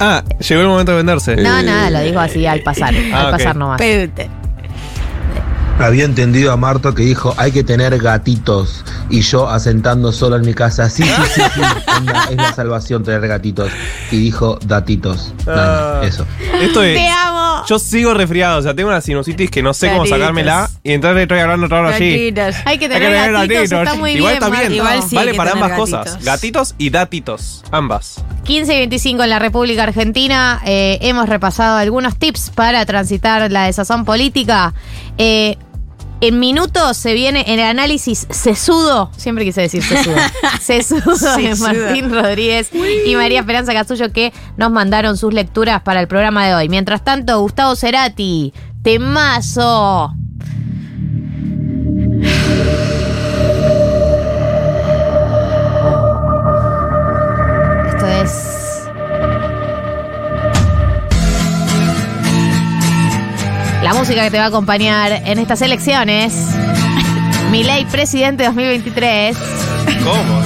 Ah, 0.00 0.22
llegó 0.38 0.60
el 0.62 0.68
momento 0.68 0.92
de 0.92 0.98
venderse. 0.98 1.36
No, 1.36 1.60
nada, 1.62 1.90
lo 1.90 2.00
digo 2.00 2.20
así 2.20 2.46
al 2.46 2.60
pasar, 2.60 2.94
Ah, 3.12 3.20
al 3.22 3.26
ok. 3.26 3.30
pasar 3.32 3.56
nomás. 3.56 3.78
Pedute. 3.78 4.30
Había 5.80 6.04
entendido 6.04 6.50
a 6.52 6.56
Marto 6.56 6.92
que 6.92 7.04
dijo 7.04 7.34
hay 7.36 7.52
que 7.52 7.62
tener 7.62 7.96
gatitos 7.98 8.84
y 9.10 9.20
yo 9.20 9.48
asentando 9.48 10.10
solo 10.12 10.36
en 10.36 10.42
mi 10.42 10.52
casa. 10.52 10.90
Sí, 10.90 11.04
sí, 11.04 11.10
sí, 11.34 11.40
sí. 11.54 11.60
onda, 11.98 12.24
es 12.30 12.36
la 12.36 12.52
salvación 12.52 13.04
tener 13.04 13.26
gatitos. 13.28 13.70
Y 14.10 14.16
dijo 14.18 14.58
datitos. 14.66 15.32
Nada, 15.46 16.00
Ah. 16.00 16.04
eso. 16.04 16.26
Esto 16.60 16.82
es. 16.82 16.96
Te 16.98 17.08
amo. 17.08 17.62
Yo 17.68 17.78
sigo 17.78 18.12
resfriado, 18.14 18.58
o 18.58 18.62
sea, 18.62 18.74
tengo 18.74 18.88
una 18.88 19.00
sinusitis 19.00 19.50
que 19.50 19.62
no 19.62 19.72
sé 19.72 19.88
cómo 19.88 20.00
Gatitos. 20.00 20.18
sacármela 20.18 20.68
y 20.82 20.92
entonces 20.92 21.22
estoy 21.22 21.38
hablando 21.38 21.66
otra 21.66 21.80
hora 21.80 21.94
allí. 21.94 22.30
Gatitos. 22.32 22.56
Hay 22.66 22.78
que 22.78 22.84
Hay 22.86 22.90
tener, 22.90 23.00
que 23.02 23.14
tener 23.16 23.32
gatitos, 23.32 23.56
gatitos. 23.56 23.78
está 23.82 23.94
muy 23.94 24.10
Igual 24.12 24.32
bien. 24.32 24.42
está 24.42 24.48
bien. 24.48 24.62
Marto. 24.62 24.74
Igual 24.96 25.08
sí, 25.08 25.16
vale 25.16 25.30
que 25.32 25.36
para 25.36 25.50
tener 25.52 25.64
ambas 25.64 25.78
gatitos. 25.78 26.00
cosas. 26.04 26.24
Gatitos 26.24 26.74
y 26.78 26.90
datitos. 26.90 27.64
Ambas. 27.70 28.24
15 28.44 28.74
y 28.74 28.78
25 28.78 29.22
en 29.22 29.30
la 29.30 29.38
República 29.38 29.84
Argentina. 29.84 30.60
eh, 30.64 30.98
hemos 31.02 31.28
repasado 31.28 31.76
algunos 31.78 32.16
tips 32.18 32.50
para 32.50 32.84
transitar 32.84 33.50
la 33.52 33.64
desazón 33.66 34.04
política. 34.04 34.74
Eh, 35.18 35.56
en 36.20 36.40
minutos 36.40 36.96
se 36.96 37.14
viene 37.14 37.44
el 37.46 37.60
análisis 37.60 38.26
sesudo, 38.30 39.10
siempre 39.16 39.44
quise 39.44 39.60
decir 39.60 39.82
sesudo, 39.82 40.16
sesudo 40.60 41.16
de. 41.16 41.60
Martín 41.60 42.12
Rodríguez 42.12 42.70
y 43.06 43.14
María 43.14 43.40
Esperanza 43.40 43.72
Casullo 43.72 44.12
que 44.12 44.32
nos 44.56 44.70
mandaron 44.70 45.16
sus 45.16 45.32
lecturas 45.32 45.82
para 45.82 46.00
el 46.00 46.08
programa 46.08 46.46
de 46.46 46.54
hoy. 46.54 46.68
Mientras 46.68 47.04
tanto, 47.04 47.40
Gustavo 47.40 47.76
Cerati, 47.76 48.52
temazo. 48.82 50.12
Música 63.98 64.22
que 64.22 64.30
te 64.30 64.38
va 64.38 64.44
a 64.44 64.48
acompañar 64.48 65.10
en 65.24 65.40
estas 65.40 65.60
elecciones. 65.60 66.32
Mi 67.50 67.64
ley 67.64 67.84
presidente 67.84 68.44
2023. 68.44 69.36
¿Cómo? 70.04 70.40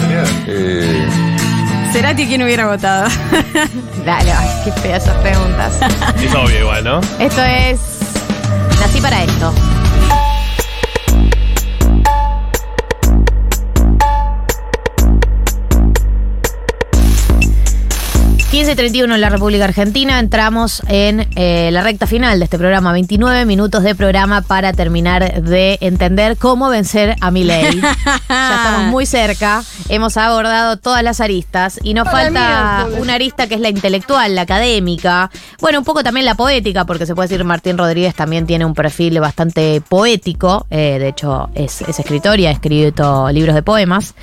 Cerati, 1.93 2.27
¿quién 2.27 2.43
hubiera 2.43 2.67
votado? 2.69 3.11
Dale, 4.07 4.33
ay, 4.33 4.49
qué 4.65 4.73
feas 4.81 5.03
esas 5.03 5.19
preguntas. 5.19 5.79
Es 6.25 6.35
obvio 6.35 6.61
igual, 6.61 6.83
¿no? 6.83 7.01
Esto 7.19 7.43
es. 7.43 7.79
Nací 8.81 9.03
para 9.03 9.23
esto. 9.23 9.53
15.31 18.53 19.15
en 19.15 19.21
la 19.23 19.31
República 19.31 19.65
Argentina. 19.65 20.19
Entramos 20.19 20.83
en 20.87 21.27
eh, 21.37 21.71
la 21.73 21.81
recta 21.83 22.07
final 22.07 22.39
de 22.39 22.45
este 22.45 22.59
programa. 22.59 22.93
29 22.93 23.47
minutos 23.47 23.83
de 23.83 23.95
programa 23.95 24.43
para 24.43 24.74
terminar 24.74 25.43
de 25.43 25.79
entender 25.81 26.37
cómo 26.37 26.69
vencer 26.69 27.16
a 27.23 27.31
Milei. 27.31 27.81
ya 27.81 28.57
estamos 28.57 28.91
muy 28.91 29.07
cerca. 29.07 29.65
Hemos 29.89 30.19
abordado 30.19 30.77
todas 30.77 31.03
las 31.03 31.23
aristas 31.23 31.81
y 31.83 31.95
nos 31.95 32.05
Para 32.05 32.24
falta 32.24 32.89
una 33.01 33.15
arista 33.15 33.47
que 33.47 33.55
es 33.55 33.61
la 33.62 33.70
intelectual, 33.70 34.35
la 34.35 34.43
académica. 34.43 35.31
Bueno, 35.62 35.79
un 35.79 35.87
poco 35.87 36.05
también 36.05 36.27
la 36.27 36.35
poética, 36.35 36.85
porque 36.85 37.07
se 37.07 37.15
puede 37.15 37.29
decir 37.29 37.43
Martín 37.45 37.79
Rodríguez 37.79 38.15
también 38.15 38.47
tiene 38.47 38.66
un 38.66 38.74
perfil 38.74 39.19
bastante 39.19 39.81
poético. 39.81 40.66
Eh, 40.69 40.99
de 40.99 41.09
hecho, 41.09 41.49
es, 41.55 41.81
es 41.81 41.99
escritor 41.99 42.39
y 42.39 42.45
ha 42.45 42.51
escrito 42.51 43.31
libros 43.33 43.55
de 43.55 43.62
poemas. 43.62 44.15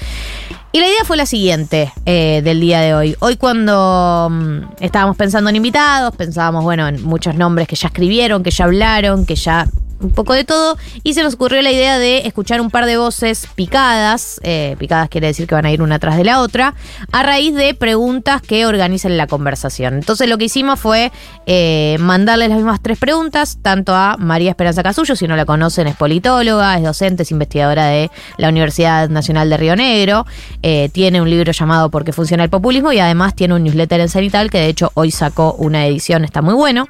Y 0.71 0.79
la 0.79 0.87
idea 0.87 1.03
fue 1.03 1.17
la 1.17 1.25
siguiente 1.25 1.91
eh, 2.05 2.41
del 2.43 2.61
día 2.61 2.79
de 2.81 2.93
hoy. 2.93 3.15
Hoy 3.21 3.37
cuando 3.37 4.27
mm, 4.29 4.59
estábamos 4.81 5.17
pensando 5.17 5.49
en 5.49 5.55
invitados, 5.55 6.15
pensábamos, 6.15 6.63
bueno, 6.63 6.87
en 6.87 7.03
muchos 7.03 7.33
nombres 7.33 7.67
que 7.67 7.75
ya 7.75 7.87
escribieron, 7.87 8.43
que 8.43 8.51
ya 8.51 8.65
hablaron, 8.65 9.25
que 9.25 9.35
ya 9.35 9.67
un 10.01 10.11
poco 10.11 10.33
de 10.33 10.43
todo, 10.43 10.77
y 11.03 11.13
se 11.13 11.23
nos 11.23 11.35
ocurrió 11.35 11.61
la 11.61 11.71
idea 11.71 11.97
de 11.97 12.19
escuchar 12.27 12.61
un 12.61 12.69
par 12.69 12.85
de 12.85 12.97
voces 12.97 13.47
picadas, 13.55 14.39
eh, 14.43 14.75
picadas 14.79 15.09
quiere 15.09 15.27
decir 15.27 15.47
que 15.47 15.55
van 15.55 15.65
a 15.65 15.71
ir 15.71 15.81
una 15.81 15.99
tras 15.99 16.17
de 16.17 16.23
la 16.23 16.41
otra, 16.41 16.73
a 17.11 17.23
raíz 17.23 17.55
de 17.55 17.73
preguntas 17.73 18.41
que 18.41 18.65
organizan 18.65 19.17
la 19.17 19.27
conversación. 19.27 19.95
Entonces 19.95 20.29
lo 20.29 20.37
que 20.37 20.45
hicimos 20.45 20.79
fue 20.79 21.11
eh, 21.45 21.97
mandarles 21.99 22.49
las 22.49 22.57
mismas 22.57 22.81
tres 22.81 22.97
preguntas, 22.97 23.59
tanto 23.61 23.93
a 23.93 24.15
María 24.17 24.49
Esperanza 24.49 24.83
Casullo, 24.83 25.15
si 25.15 25.27
no 25.27 25.35
la 25.35 25.45
conocen, 25.45 25.87
es 25.87 25.95
politóloga, 25.95 26.77
es 26.77 26.83
docente, 26.83 27.23
es 27.23 27.31
investigadora 27.31 27.87
de 27.87 28.09
la 28.37 28.49
Universidad 28.49 29.09
Nacional 29.09 29.49
de 29.49 29.57
Río 29.57 29.75
Negro, 29.75 30.25
eh, 30.63 30.89
tiene 30.93 31.21
un 31.21 31.29
libro 31.29 31.51
llamado 31.51 31.89
¿Por 31.89 32.03
qué 32.03 32.13
funciona 32.13 32.43
el 32.43 32.49
populismo? 32.49 32.91
y 32.91 32.99
además 32.99 33.35
tiene 33.35 33.55
un 33.55 33.63
newsletter 33.63 33.99
en 33.99 34.09
Cenital 34.09 34.49
que 34.49 34.59
de 34.59 34.67
hecho 34.67 34.91
hoy 34.93 35.11
sacó 35.11 35.53
una 35.53 35.85
edición, 35.85 36.23
está 36.23 36.41
muy 36.41 36.53
bueno. 36.53 36.87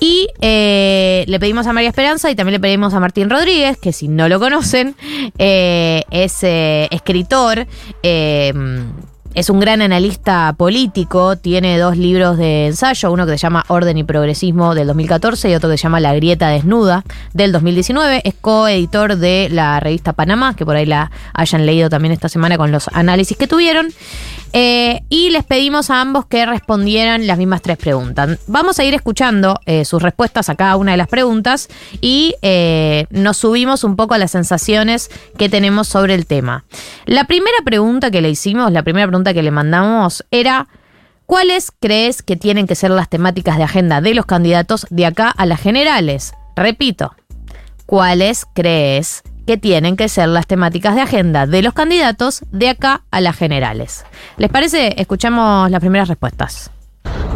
Y 0.00 0.28
eh, 0.40 1.24
le 1.28 1.38
pedimos 1.38 1.66
a 1.66 1.74
María 1.74 1.90
Esperanza 1.90 2.30
y 2.30 2.34
también 2.34 2.54
le 2.54 2.60
pedimos 2.60 2.94
a 2.94 3.00
Martín 3.00 3.28
Rodríguez, 3.28 3.76
que 3.76 3.92
si 3.92 4.08
no 4.08 4.30
lo 4.30 4.40
conocen, 4.40 4.96
eh, 5.38 6.04
es 6.10 6.42
eh, 6.42 6.88
escritor. 6.90 7.66
es 8.02 9.48
un 9.48 9.60
gran 9.60 9.82
analista 9.82 10.54
político, 10.56 11.36
tiene 11.36 11.78
dos 11.78 11.98
libros 11.98 12.38
de 12.38 12.68
ensayo, 12.68 13.12
uno 13.12 13.26
que 13.26 13.32
se 13.32 13.38
llama 13.38 13.64
Orden 13.68 13.98
y 13.98 14.04
Progresismo 14.04 14.74
del 14.74 14.86
2014 14.86 15.50
y 15.50 15.54
otro 15.54 15.68
que 15.68 15.76
se 15.76 15.82
llama 15.82 16.00
La 16.00 16.14
Grieta 16.14 16.48
Desnuda 16.48 17.04
del 17.34 17.52
2019. 17.52 18.22
Es 18.24 18.34
coeditor 18.40 19.16
de 19.16 19.48
la 19.52 19.80
revista 19.80 20.14
Panamá, 20.14 20.56
que 20.56 20.64
por 20.64 20.76
ahí 20.76 20.86
la 20.86 21.10
hayan 21.34 21.66
leído 21.66 21.90
también 21.90 22.12
esta 22.12 22.30
semana 22.30 22.56
con 22.56 22.72
los 22.72 22.88
análisis 22.88 23.36
que 23.36 23.46
tuvieron. 23.46 23.92
Eh, 24.52 25.02
y 25.08 25.30
les 25.30 25.44
pedimos 25.44 25.90
a 25.90 26.00
ambos 26.00 26.26
que 26.26 26.44
respondieran 26.44 27.26
las 27.26 27.38
mismas 27.38 27.62
tres 27.62 27.76
preguntas. 27.76 28.38
Vamos 28.48 28.78
a 28.78 28.84
ir 28.84 28.94
escuchando 28.94 29.60
eh, 29.66 29.84
sus 29.84 30.02
respuestas 30.02 30.48
a 30.48 30.56
cada 30.56 30.76
una 30.76 30.92
de 30.92 30.96
las 30.96 31.08
preguntas 31.08 31.68
y 32.00 32.34
eh, 32.42 33.06
nos 33.10 33.36
subimos 33.36 33.84
un 33.84 33.94
poco 33.94 34.14
a 34.14 34.18
las 34.18 34.32
sensaciones 34.32 35.10
que 35.38 35.48
tenemos 35.48 35.86
sobre 35.86 36.14
el 36.14 36.26
tema. 36.26 36.64
La 37.06 37.24
primera 37.24 37.58
pregunta 37.64 38.10
que 38.10 38.20
le 38.20 38.30
hicimos, 38.30 38.72
la 38.72 38.82
primera 38.82 39.06
pregunta 39.06 39.34
que 39.34 39.42
le 39.42 39.50
mandamos 39.50 40.24
era... 40.30 40.68
¿Cuáles 41.26 41.70
crees 41.78 42.24
que 42.24 42.34
tienen 42.34 42.66
que 42.66 42.74
ser 42.74 42.90
las 42.90 43.08
temáticas 43.08 43.56
de 43.56 43.62
agenda 43.62 44.00
de 44.00 44.14
los 44.14 44.26
candidatos 44.26 44.84
de 44.90 45.06
acá 45.06 45.30
a 45.30 45.46
las 45.46 45.60
generales? 45.60 46.32
Repito, 46.56 47.14
¿cuáles 47.86 48.46
crees 48.52 49.22
que 49.50 49.56
tienen 49.56 49.96
que 49.96 50.08
ser 50.08 50.28
las 50.28 50.46
temáticas 50.46 50.94
de 50.94 51.00
agenda 51.00 51.44
de 51.44 51.60
los 51.60 51.74
candidatos 51.74 52.44
de 52.52 52.68
acá 52.68 53.00
a 53.10 53.20
las 53.20 53.34
generales? 53.36 54.04
¿Les 54.36 54.48
parece? 54.48 54.94
Escuchamos 54.96 55.68
las 55.72 55.80
primeras 55.80 56.06
respuestas. 56.06 56.70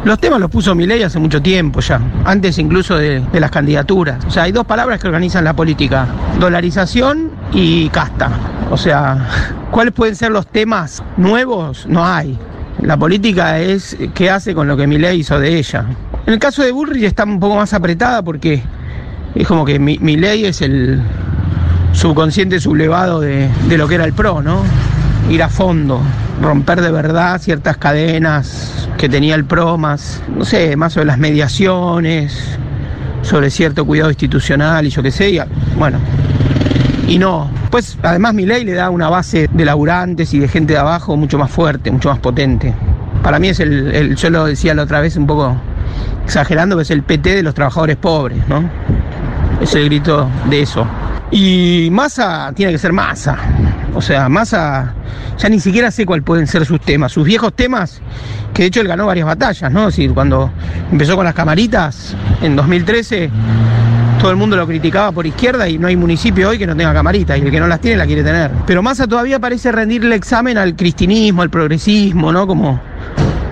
Los 0.05 0.21
temas 0.21 0.39
los 0.39 0.49
puso 0.49 0.77
Milei 0.77 1.03
hace 1.03 1.19
mucho 1.19 1.43
tiempo 1.43 1.81
ya, 1.81 2.01
antes 2.25 2.57
incluso 2.59 2.97
de, 2.97 3.21
las 3.33 3.51
candidaturas. 3.51 4.25
O 4.27 4.31
sea, 4.31 4.45
hay 4.45 4.53
dos 4.53 4.65
palabras 4.65 5.01
que 5.01 5.09
organizan 5.09 5.43
la 5.43 5.57
política, 5.57 6.07
dolarización 6.39 7.33
y 7.53 7.89
casta. 7.89 8.31
O 8.71 8.77
sea, 8.77 9.29
¿cuáles 9.73 9.93
pueden 9.93 10.15
ser 10.15 10.31
los 10.31 10.47
temas 10.47 11.03
nuevos? 11.17 11.85
No 11.89 12.07
hay. 12.07 12.39
La 12.81 12.97
política 12.97 13.59
es 13.59 13.97
qué 14.15 14.31
hace 14.31 14.55
con 14.55 14.69
lo 14.69 14.77
que 14.77 14.87
Milei 14.87 15.19
hizo 15.19 15.41
de 15.41 15.59
ella. 15.59 15.85
En 16.29 16.35
el 16.35 16.39
caso 16.39 16.63
de 16.63 16.71
Bullrich 16.71 17.03
está 17.03 17.25
un 17.25 17.41
poco 17.41 17.57
más 17.57 17.75
apretada 17.75 18.23
porque 18.23 18.63
es 19.35 19.49
como 19.49 19.65
que 19.65 19.81
mi, 19.81 19.99
Milei 19.99 20.45
es 20.45 20.63
el 20.63 21.03
subconsciente 21.95 22.61
sublevado 22.61 23.21
de, 23.21 23.49
de 23.69 23.79
lo 23.79 23.89
que 23.89 23.95
era 23.95 24.05
el 24.05 24.13
PRO, 24.13 24.43
¿no? 24.43 24.63
Ir 25.31 25.43
a 25.43 25.49
fondo, 25.49 26.01
romper 26.43 26.81
de 26.83 26.91
verdad 26.91 27.41
ciertas 27.41 27.77
cadenas 27.79 28.89
que 28.99 29.09
tenía 29.09 29.35
el 29.35 29.45
PRO, 29.45 29.79
más, 29.79 30.23
no 30.37 30.45
sé, 30.45 30.77
más 30.77 30.93
sobre 30.93 31.07
las 31.07 31.19
mediaciones, 31.19 32.59
sobre 33.23 33.51
cierto 33.51 33.87
cuidado 33.87 34.11
institucional 34.11 34.87
y 34.87 34.91
yo 34.91 35.03
qué 35.03 35.11
sé, 35.11 35.31
y, 35.31 35.39
bueno, 35.79 35.99
y 37.09 37.19
no. 37.19 37.51
Pues 37.71 37.97
además 38.03 38.35
mi 38.35 38.45
ley 38.47 38.65
le 38.65 38.73
da 38.75 38.91
una 38.91 39.09
base 39.09 39.49
de 39.53 39.65
laburantes 39.65 40.33
y 40.35 40.39
de 40.39 40.49
gente 40.49 40.75
de 40.75 40.79
abajo 40.79 41.17
mucho 41.17 41.39
más 41.39 41.51
fuerte, 41.51 41.91
mucho 41.91 42.11
más 42.11 42.19
potente. 42.19 42.75
Para 43.23 43.39
mí 43.39 43.49
es 43.49 43.61
el, 43.61 43.95
el- 43.95 44.17
yo 44.17 44.29
lo 44.31 44.45
decía 44.45 44.75
la 44.75 44.83
otra 44.83 45.01
vez 45.01 45.17
un 45.17 45.27
poco 45.27 45.57
exagerando, 46.25 46.77
que 46.77 46.83
es 46.83 46.91
el 46.91 47.03
PT 47.03 47.35
de 47.37 47.43
los 47.43 47.55
trabajadores 47.55 47.97
pobres, 47.97 48.47
¿no? 48.49 48.63
Es 49.61 49.75
el 49.75 49.87
grito 49.87 50.29
de 50.51 50.63
eso. 50.63 50.87
Y 51.31 51.89
Massa 51.91 52.53
tiene 52.55 52.73
que 52.73 52.79
ser 52.79 52.93
Massa. 52.93 53.37
O 53.95 54.03
sea, 54.03 54.29
Massa, 54.29 54.95
ya 55.39 55.49
ni 55.49 55.61
siquiera 55.61 55.91
sé 55.91 56.05
cuál 56.05 56.23
pueden 56.23 56.47
ser 56.47 56.65
sus 56.67 56.81
temas. 56.81 57.13
Sus 57.13 57.25
viejos 57.25 57.55
temas, 57.55 58.01
que 58.53 58.63
de 58.63 58.69
hecho 58.69 58.81
él 58.81 58.89
ganó 58.89 59.07
varias 59.07 59.27
batallas, 59.27 59.71
¿no? 59.73 59.87
Decir, 59.87 60.13
cuando 60.13 60.51
empezó 60.91 61.17
con 61.17 61.25
las 61.25 61.35
camaritas 61.35 62.17
en 62.43 62.57
2013, 62.57 63.31
todo 64.19 64.31
el 64.31 64.37
mundo 64.37 64.57
lo 64.57 64.67
criticaba 64.67 65.13
por 65.13 65.27
izquierda 65.27 65.69
y 65.69 65.79
no 65.79 65.87
hay 65.87 65.97
municipio 65.97 66.49
hoy 66.49 66.59
que 66.59 66.67
no 66.67 66.77
tenga 66.77 66.93
camarita 66.93 67.37
y 67.37 67.43
el 67.43 67.51
que 67.51 67.61
no 67.61 67.67
las 67.67 67.81
tiene 67.81 67.97
la 67.97 68.07
quiere 68.07 68.23
tener. 68.23 68.51
Pero 68.67 68.83
Massa 68.83 69.07
todavía 69.07 69.39
parece 69.39 69.71
rendirle 69.71 70.17
examen 70.17 70.59
al 70.59 70.77
cristinismo, 70.77 71.43
al 71.43 71.51
progresismo, 71.51 72.33
¿no? 72.33 72.47
Como 72.47 72.81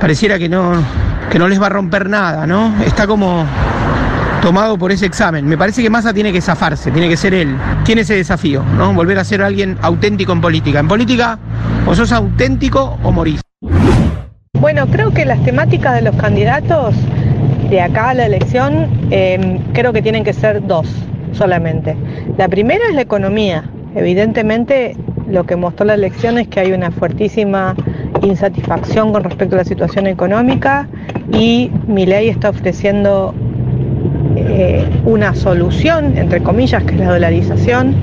pareciera 0.01 0.39
que 0.39 0.49
no, 0.49 0.73
que 1.31 1.39
no 1.39 1.49
les 1.49 1.61
va 1.61 1.67
a 1.67 1.71
romper 1.71 2.09
nada, 2.09 2.47
¿no? 2.47 2.75
Está 2.85 3.07
como 3.07 3.47
tomado 4.43 4.77
por 4.77 4.91
ese 4.91 5.07
examen. 5.07 5.47
Me 5.47 5.57
parece 5.57 5.83
que 5.83 5.89
Massa 5.89 6.13
tiene 6.13 6.33
que 6.33 6.41
zafarse, 6.41 6.91
tiene 6.91 7.09
que 7.09 7.17
ser 7.17 7.33
él. 7.33 7.57
Tiene 7.85 8.01
ese 8.01 8.17
desafío, 8.17 8.63
¿no? 8.77 8.93
Volver 8.93 9.19
a 9.19 9.25
ser 9.25 9.41
alguien 9.41 9.79
auténtico 9.81 10.33
en 10.33 10.41
política. 10.41 10.81
En 10.81 10.89
política 10.89 11.39
o 11.87 11.95
sos 11.95 12.11
auténtico 12.13 12.99
o 13.05 13.13
morís. 13.13 13.41
Bueno, 14.61 14.87
creo 14.89 15.13
que 15.13 15.25
las 15.25 15.43
temáticas 15.45 15.95
de 15.95 16.03
los 16.03 16.17
candidatos 16.17 16.95
de 17.71 17.81
acá 17.81 18.11
a 18.11 18.15
la 18.15 18.27
elección 18.27 18.89
eh, 19.11 19.61
creo 19.73 19.93
que 19.93 20.03
tienen 20.03 20.25
que 20.25 20.33
ser 20.33 20.67
dos 20.67 20.89
solamente. 21.33 21.97
La 22.37 22.49
primera 22.49 22.85
es 22.89 22.97
la 22.97 23.03
economía. 23.03 23.65
Evidentemente 23.95 24.97
lo 25.29 25.45
que 25.45 25.55
mostró 25.55 25.87
la 25.87 25.95
elección 25.95 26.39
es 26.39 26.49
que 26.49 26.61
hay 26.61 26.73
una 26.73 26.91
fuertísima 26.91 27.77
insatisfacción 28.23 29.13
con 29.13 29.23
respecto 29.23 29.55
a 29.55 29.59
la 29.59 29.65
situación 29.65 30.07
económica 30.07 30.89
y 31.33 31.71
Milei 31.87 32.29
está 32.29 32.51
ofreciendo 32.51 33.35
eh, 34.49 34.87
una 35.05 35.35
solución, 35.35 36.17
entre 36.17 36.43
comillas, 36.43 36.83
que 36.85 36.95
es 36.95 37.01
la 37.01 37.13
dolarización, 37.13 37.95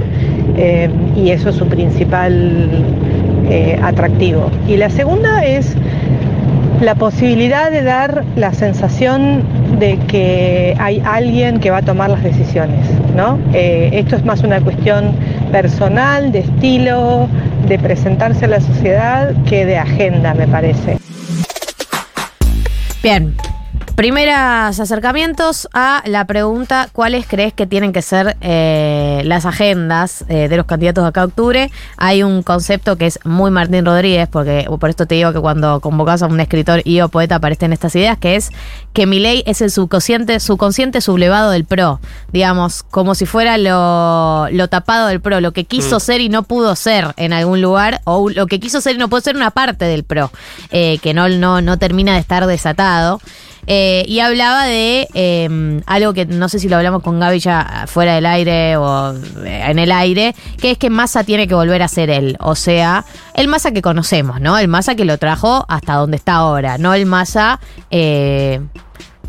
eh, 0.58 0.90
y 1.16 1.32
eso 1.32 1.50
es 1.50 1.56
su 1.56 1.68
principal 1.68 2.70
eh, 3.50 3.80
atractivo. 3.82 4.50
Y 4.68 4.78
la 4.78 4.90
segunda 4.90 5.46
es 5.46 5.76
la 6.82 6.96
posibilidad 6.96 7.72
de 7.72 7.84
dar 7.84 8.24
la 8.36 8.54
sensación 8.54 9.44
de 9.80 9.98
que 10.08 10.76
hay 10.80 11.02
alguien 11.06 11.60
que 11.60 11.72
va 11.72 11.78
a 11.78 11.82
tomar 11.82 12.10
las 12.10 12.24
decisiones, 12.24 12.80
¿no? 13.16 13.38
Esto 13.54 14.16
es 14.16 14.24
más 14.24 14.44
una 14.44 14.62
cuestión 14.62 15.12
personal, 15.52 16.32
de 16.32 16.40
estilo, 16.40 17.28
de 17.68 17.80
presentarse 17.80 18.46
a 18.46 18.48
la 18.48 18.62
sociedad 18.62 19.34
que 19.46 19.66
de 19.66 19.78
agenda, 19.78 20.34
me 20.34 20.48
parece. 20.48 20.98
Bien. 23.04 23.34
Primeros 24.00 24.80
acercamientos 24.80 25.68
a 25.74 26.02
la 26.06 26.24
pregunta, 26.24 26.88
¿cuáles 26.94 27.28
crees 27.28 27.52
que 27.52 27.68
tienen 27.68 27.92
que 27.92 28.02
ser 28.02 28.38
eh, 28.40 29.22
las 29.26 29.46
agendas 29.46 30.24
eh, 30.30 30.48
de 30.48 30.56
los 30.56 30.66
candidatos 30.66 31.04
de 31.04 31.10
acá 31.10 31.24
a 31.24 31.26
octubre? 31.26 31.70
Hay 31.98 32.24
un 32.24 32.42
concepto 32.42 32.96
que 32.96 33.08
es 33.08 33.20
muy 33.26 33.52
Martín 33.52 33.84
Rodríguez, 33.84 34.30
porque 34.30 34.66
por 34.80 34.90
esto 34.90 35.06
te 35.06 35.16
digo 35.16 35.34
que 35.34 35.42
cuando 35.42 35.82
convocas 35.82 36.24
a 36.24 36.28
un 36.28 36.40
escritor 36.40 36.82
y 36.86 37.02
o 37.02 37.10
poeta 37.10 37.36
aparecen 37.36 37.74
estas 37.74 37.94
ideas, 37.94 38.18
que 38.18 38.38
es 38.38 38.52
que 38.94 39.06
mi 39.06 39.20
ley 39.20 39.44
es 39.46 39.62
el 39.62 39.70
subconsciente, 39.70 40.40
subconsciente 40.40 41.02
sublevado 41.02 41.52
del 41.52 41.66
PRO, 41.66 42.00
digamos, 42.32 42.84
como 42.84 43.16
si 43.16 43.26
fuera 43.26 43.58
lo, 43.58 44.48
lo 44.50 44.70
tapado 44.70 45.08
del 45.08 45.20
PRO, 45.20 45.42
lo 45.42 45.52
que 45.52 45.66
quiso 45.66 45.98
Mm. 45.98 46.00
ser 46.00 46.22
y 46.22 46.30
no 46.30 46.44
pudo 46.44 46.78
ser 46.78 47.08
en 47.18 47.34
algún 47.34 47.62
lugar, 47.62 48.00
o 48.06 48.30
lo 48.30 48.48
que 48.48 48.62
quiso 48.62 48.80
ser 48.80 48.96
y 48.96 48.98
no 48.98 49.10
pudo 49.10 49.20
ser 49.20 49.36
una 49.36 49.52
parte 49.52 49.84
del 49.84 50.06
PRO, 50.06 50.32
eh, 50.72 51.00
que 51.00 51.14
no, 51.14 51.28
no, 51.28 51.60
no 51.60 51.78
termina 51.78 52.14
de 52.14 52.20
estar 52.20 52.48
desatado. 52.48 53.20
Eh, 53.72 54.04
y 54.08 54.20
hablaba 54.20 54.66
de 54.66 55.08
eh, 55.14 55.80
algo 55.86 56.12
que 56.16 56.26
no 56.26 56.50
sé 56.50 56.58
si 56.58 56.68
lo 56.68 56.78
hablamos 56.78 57.04
con 57.04 57.20
Gaby 57.20 57.38
ya 57.38 57.86
fuera 57.86 58.16
del 58.16 58.26
aire 58.26 58.78
o 58.78 59.14
eh, 59.46 59.66
en 59.68 59.78
el 59.78 59.92
aire, 59.92 60.34
que 60.60 60.72
es 60.72 60.80
que 60.80 60.90
Massa 60.90 61.24
tiene 61.24 61.48
que 61.48 61.54
volver 61.54 61.84
a 61.84 61.88
ser 61.88 62.10
él. 62.10 62.36
O 62.40 62.56
sea, 62.56 63.06
el 63.36 63.48
Massa 63.48 63.72
que 63.72 63.84
conocemos, 63.84 64.42
¿no? 64.42 64.58
El 64.58 64.70
Massa 64.70 64.96
que 64.96 65.06
lo 65.06 65.20
trajo 65.20 65.66
hasta 65.70 65.94
donde 65.94 66.18
está 66.18 66.34
ahora, 66.34 66.80
no 66.80 66.96
el 66.96 67.06
Massa 67.06 67.60
eh, 67.92 68.60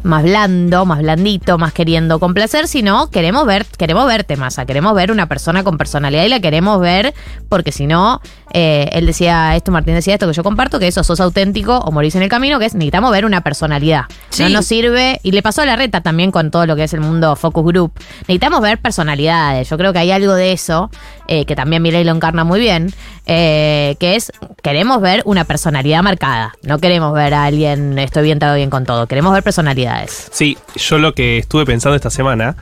más 0.02 0.22
blando, 0.22 0.86
más 0.86 1.00
blandito, 1.00 1.58
más 1.58 1.74
queriendo 1.74 2.18
complacer, 2.18 2.66
sino 2.66 3.10
queremos 3.10 3.44
ver, 3.46 3.66
queremos 3.76 4.06
verte, 4.06 4.36
Massa, 4.38 4.64
queremos 4.64 4.94
ver 4.94 5.10
una 5.10 5.26
persona 5.26 5.64
con 5.64 5.76
personalidad 5.76 6.24
y 6.24 6.28
la 6.28 6.40
queremos 6.40 6.80
ver 6.80 7.12
porque 7.48 7.72
si 7.72 7.86
no, 7.86 8.22
eh, 8.52 8.88
él 8.92 9.06
decía 9.06 9.56
esto, 9.56 9.70
Martín 9.72 9.94
decía 9.94 10.14
esto 10.14 10.26
que 10.26 10.32
yo 10.32 10.42
comparto, 10.42 10.78
que 10.78 10.88
eso 10.88 11.04
sos 11.04 11.20
auténtico 11.20 11.78
o 11.78 11.92
morís 11.92 12.14
en 12.14 12.22
el 12.22 12.28
camino, 12.28 12.58
que 12.58 12.66
es 12.66 12.74
necesitamos 12.74 13.12
ver 13.12 13.24
una 13.24 13.42
personalidad. 13.42 14.04
Sí. 14.30 14.42
No 14.42 14.48
nos 14.48 14.66
sirve, 14.66 15.20
y 15.22 15.32
le 15.32 15.42
pasó 15.42 15.62
a 15.62 15.66
la 15.66 15.76
reta 15.76 16.00
también 16.00 16.30
con 16.30 16.50
todo 16.50 16.66
lo 16.66 16.76
que 16.76 16.84
es 16.84 16.92
el 16.92 17.00
mundo 17.00 17.36
focus 17.36 17.64
group, 17.64 17.92
necesitamos 18.22 18.60
ver 18.60 18.78
personalidades, 18.78 19.68
yo 19.68 19.78
creo 19.78 19.92
que 19.92 19.98
hay 20.00 20.10
algo 20.10 20.34
de 20.34 20.52
eso, 20.52 20.90
eh, 21.28 21.44
que 21.44 21.54
también 21.54 21.82
Milei 21.82 22.04
lo 22.04 22.12
encarna 22.12 22.44
muy 22.44 22.60
bien, 22.60 22.92
eh, 23.26 23.96
que 24.00 24.16
es, 24.16 24.32
queremos 24.62 25.00
ver 25.00 25.22
una 25.24 25.44
personalidad 25.44 26.02
marcada, 26.02 26.54
no 26.62 26.78
queremos 26.78 27.14
ver 27.14 27.34
a 27.34 27.44
alguien, 27.44 27.98
estoy 27.98 28.24
bien, 28.24 28.38
todo 28.38 28.54
bien 28.54 28.70
con 28.70 28.84
todo, 28.84 29.06
queremos 29.06 29.32
ver 29.32 29.42
personalidades. 29.42 30.28
Sí, 30.32 30.58
yo 30.74 30.98
lo 30.98 31.14
que 31.14 31.38
estuve 31.38 31.64
pensando 31.64 31.94
esta 31.94 32.10
semana, 32.10 32.56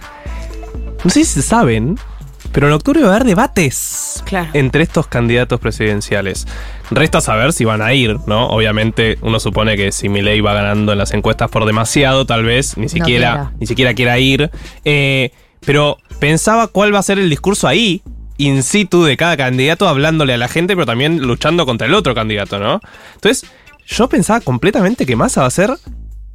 no 1.04 1.10
sé 1.10 1.24
si 1.24 1.40
saben, 1.42 1.98
pero 2.52 2.66
en 2.68 2.72
octubre 2.72 3.00
va 3.02 3.08
a 3.08 3.10
haber 3.16 3.24
debates 3.24 4.22
Claro. 4.26 4.48
entre 4.54 4.82
estos 4.82 5.06
candidatos 5.06 5.60
presidenciales. 5.60 6.46
Resta 6.90 7.20
saber 7.20 7.52
si 7.52 7.64
van 7.64 7.82
a 7.82 7.92
ir, 7.94 8.16
¿no? 8.26 8.48
Obviamente 8.48 9.18
uno 9.22 9.40
supone 9.40 9.76
que 9.76 9.92
si 9.92 10.08
Milei 10.08 10.40
va 10.40 10.54
ganando 10.54 10.92
en 10.92 10.98
las 10.98 11.12
encuestas 11.12 11.50
por 11.50 11.64
demasiado, 11.66 12.24
tal 12.26 12.44
vez 12.44 12.76
ni 12.76 12.88
siquiera, 12.88 13.30
quiera. 13.32 13.52
ni 13.60 13.66
siquiera 13.66 13.94
quiera 13.94 14.18
ir. 14.18 14.50
Eh, 14.84 15.32
pero 15.64 15.98
pensaba 16.18 16.68
cuál 16.68 16.94
va 16.94 16.98
a 17.00 17.02
ser 17.02 17.18
el 17.18 17.28
discurso 17.28 17.68
ahí, 17.68 18.02
in 18.38 18.62
situ 18.62 19.04
de 19.04 19.16
cada 19.16 19.36
candidato, 19.36 19.88
hablándole 19.88 20.32
a 20.34 20.38
la 20.38 20.48
gente, 20.48 20.74
pero 20.74 20.86
también 20.86 21.20
luchando 21.20 21.66
contra 21.66 21.86
el 21.86 21.94
otro 21.94 22.14
candidato, 22.14 22.58
¿no? 22.58 22.80
Entonces, 23.14 23.50
yo 23.86 24.08
pensaba 24.08 24.40
completamente 24.40 25.04
que 25.06 25.16
Massa 25.16 25.40
va 25.42 25.48
a 25.48 25.50
ser. 25.50 25.70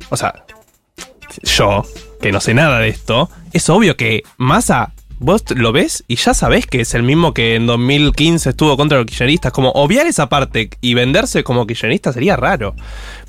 O 0.09 0.17
sea, 0.17 0.33
yo, 1.43 1.83
que 2.21 2.31
no 2.31 2.41
sé 2.41 2.53
nada 2.53 2.79
de 2.79 2.89
esto, 2.89 3.29
es 3.53 3.69
obvio 3.69 3.95
que 3.95 4.23
Massa, 4.37 4.91
vos 5.23 5.43
lo 5.55 5.71
ves 5.71 6.03
y 6.09 6.17
ya 6.17 6.33
sabés 6.33 6.67
que 6.67 6.81
es 6.81 6.93
el 6.93 7.03
mismo 7.03 7.33
que 7.33 7.55
en 7.55 7.65
2015 7.65 8.49
estuvo 8.49 8.75
contra 8.75 8.97
los 8.97 9.07
kirchneristas. 9.07 9.53
Como 9.53 9.69
obviar 9.71 10.05
esa 10.05 10.27
parte 10.27 10.69
y 10.81 10.93
venderse 10.93 11.43
como 11.45 11.65
kirchnerista 11.65 12.11
sería 12.11 12.35
raro. 12.35 12.75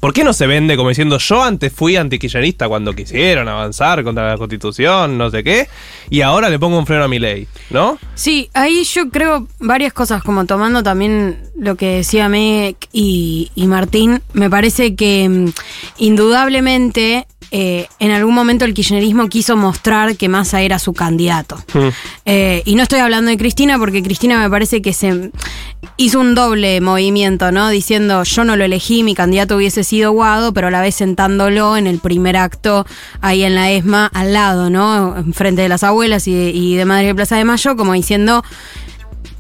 ¿Por 0.01 0.13
qué 0.13 0.25
no 0.25 0.33
se 0.33 0.49
vende 0.49 0.77
como 0.77 0.89
diciendo 0.89 1.19
yo 1.19 1.43
antes 1.43 1.73
fui 1.73 1.97
antikirchnerista 1.97 2.69
cuando 2.69 2.95
quisieron 2.95 3.49
avanzar 3.49 4.03
contra 4.03 4.29
la 4.29 4.37
constitución, 4.37 5.17
no 5.17 5.31
sé 5.31 5.45
qué, 5.45 5.69
y 6.11 6.21
ahora 6.21 6.51
le 6.51 6.59
pongo 6.59 6.79
un 6.79 6.87
freno 6.87 7.05
a 7.05 7.09
mi 7.09 7.21
ley, 7.21 7.47
¿no? 7.71 7.97
Sí, 8.15 8.51
ahí 8.55 8.83
yo 8.85 9.09
creo 9.11 9.47
varias 9.61 9.93
cosas, 9.93 10.23
como 10.23 10.47
tomando 10.47 10.83
también 10.83 11.39
lo 11.57 11.77
que 11.77 11.97
decía 11.97 12.29
Meg 12.29 12.77
y, 12.93 13.53
y 13.55 13.67
Martín, 13.67 14.21
me 14.33 14.51
parece 14.51 14.97
que 14.97 15.29
mm, 15.29 15.53
indudablemente 15.99 17.27
eh, 17.57 17.87
en 18.01 18.11
algún 18.11 18.35
momento 18.35 18.65
el 18.65 18.75
kirchnerismo 18.75 19.29
quiso 19.29 19.57
mostrar 19.57 20.17
que 20.17 20.29
Massa 20.29 20.61
era 20.63 20.81
su 20.81 20.93
candidato. 20.93 21.57
Eh, 22.25 22.63
y 22.65 22.75
no 22.75 22.83
estoy 22.83 22.99
hablando 22.99 23.31
de 23.31 23.39
Cristina 23.39 23.79
porque 23.79 24.03
Cristina 24.03 24.41
me 24.41 24.51
parece 24.51 24.83
que 24.83 24.93
se 24.93 25.31
hizo 25.97 26.19
un 26.19 26.35
doble 26.35 26.81
movimiento, 26.81 27.53
¿no? 27.53 27.69
Diciendo 27.69 28.25
yo 28.25 28.43
no 28.43 28.57
lo 28.57 28.65
elegí, 28.65 29.05
mi 29.05 29.15
candidato 29.15 29.55
hubiese 29.55 29.85
sido 29.85 30.11
Guado, 30.11 30.53
pero 30.53 30.67
a 30.67 30.73
la 30.73 30.81
vez 30.81 30.97
sentándolo 30.97 31.77
en 31.77 31.87
el 31.87 32.01
primer 32.01 32.37
acto 32.37 32.87
ahí 33.21 33.45
en 33.45 33.55
la 33.55 33.71
ESMA 33.71 34.11
al 34.13 34.33
lado, 34.33 34.69
¿no? 34.69 35.17
Enfrente 35.17 35.63
de 35.63 35.69
las 35.69 35.85
abuelas 35.85 36.27
y 36.27 36.35
de, 36.35 36.51
y 36.51 36.75
de 36.75 36.85
Madre 36.85 37.07
de 37.07 37.15
Plaza 37.15 37.37
de 37.37 37.45
Mayo, 37.45 37.77
como 37.77 37.93
diciendo 37.93 38.43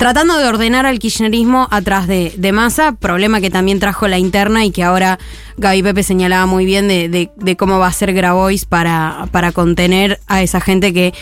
tratando 0.05 0.37
de 0.37 0.47
ordenar 0.47 0.85
al 0.85 0.99
kirchnerismo 0.99 1.67
atrás 1.71 2.07
de, 2.07 2.35
de 2.37 2.53
Massa, 2.53 2.93
problema 2.93 3.41
que 3.41 3.49
también 3.49 3.81
trajo 3.81 4.07
la 4.07 4.19
interna 4.19 4.67
y 4.67 4.71
que 4.71 4.83
ahora 4.83 5.19
Gaby 5.57 5.83
Pepe 5.83 6.03
señalaba 6.03 6.45
muy 6.45 6.67
bien 6.67 6.89
de, 6.89 7.57
cómo 7.57 7.79
va 7.79 7.87
a 7.87 7.93
ser 7.95 8.13
Grabois 8.13 8.67
para, 8.67 9.27
contener 9.55 10.21
a 10.27 10.43
esa 10.43 10.61
gente 10.61 10.93
que 10.93 11.15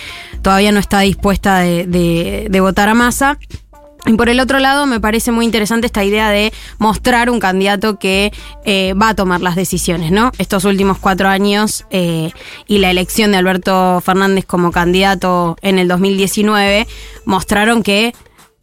todavía 0.42 0.72
no 0.72 0.80
está 0.80 0.98
dispuesta 0.98 1.60
de, 1.60 2.58
votar 2.60 2.88
a 2.88 2.94
Massa. 2.94 3.38
Y 4.04 4.14
por 4.14 4.28
el 4.28 4.40
otro 4.40 4.58
lado, 4.58 4.84
me 4.86 4.98
parece 4.98 5.30
muy 5.30 5.44
interesante 5.44 5.86
esta 5.86 6.02
idea 6.02 6.30
de 6.30 6.52
mostrar 6.78 7.30
un 7.30 7.38
candidato 7.38 8.00
que 8.00 8.32
eh, 8.64 8.94
va 8.94 9.10
a 9.10 9.14
tomar 9.14 9.42
las 9.42 9.54
decisiones, 9.54 10.10
¿no? 10.10 10.32
Estos 10.38 10.64
últimos 10.64 10.98
cuatro 10.98 11.28
años 11.28 11.84
eh, 11.90 12.32
y 12.66 12.78
la 12.78 12.90
elección 12.90 13.30
de 13.30 13.36
Alberto 13.36 14.02
Fernández 14.04 14.44
como 14.44 14.72
candidato 14.72 15.56
en 15.62 15.78
el 15.78 15.86
2019 15.86 16.88
mostraron 17.26 17.84
que 17.84 18.12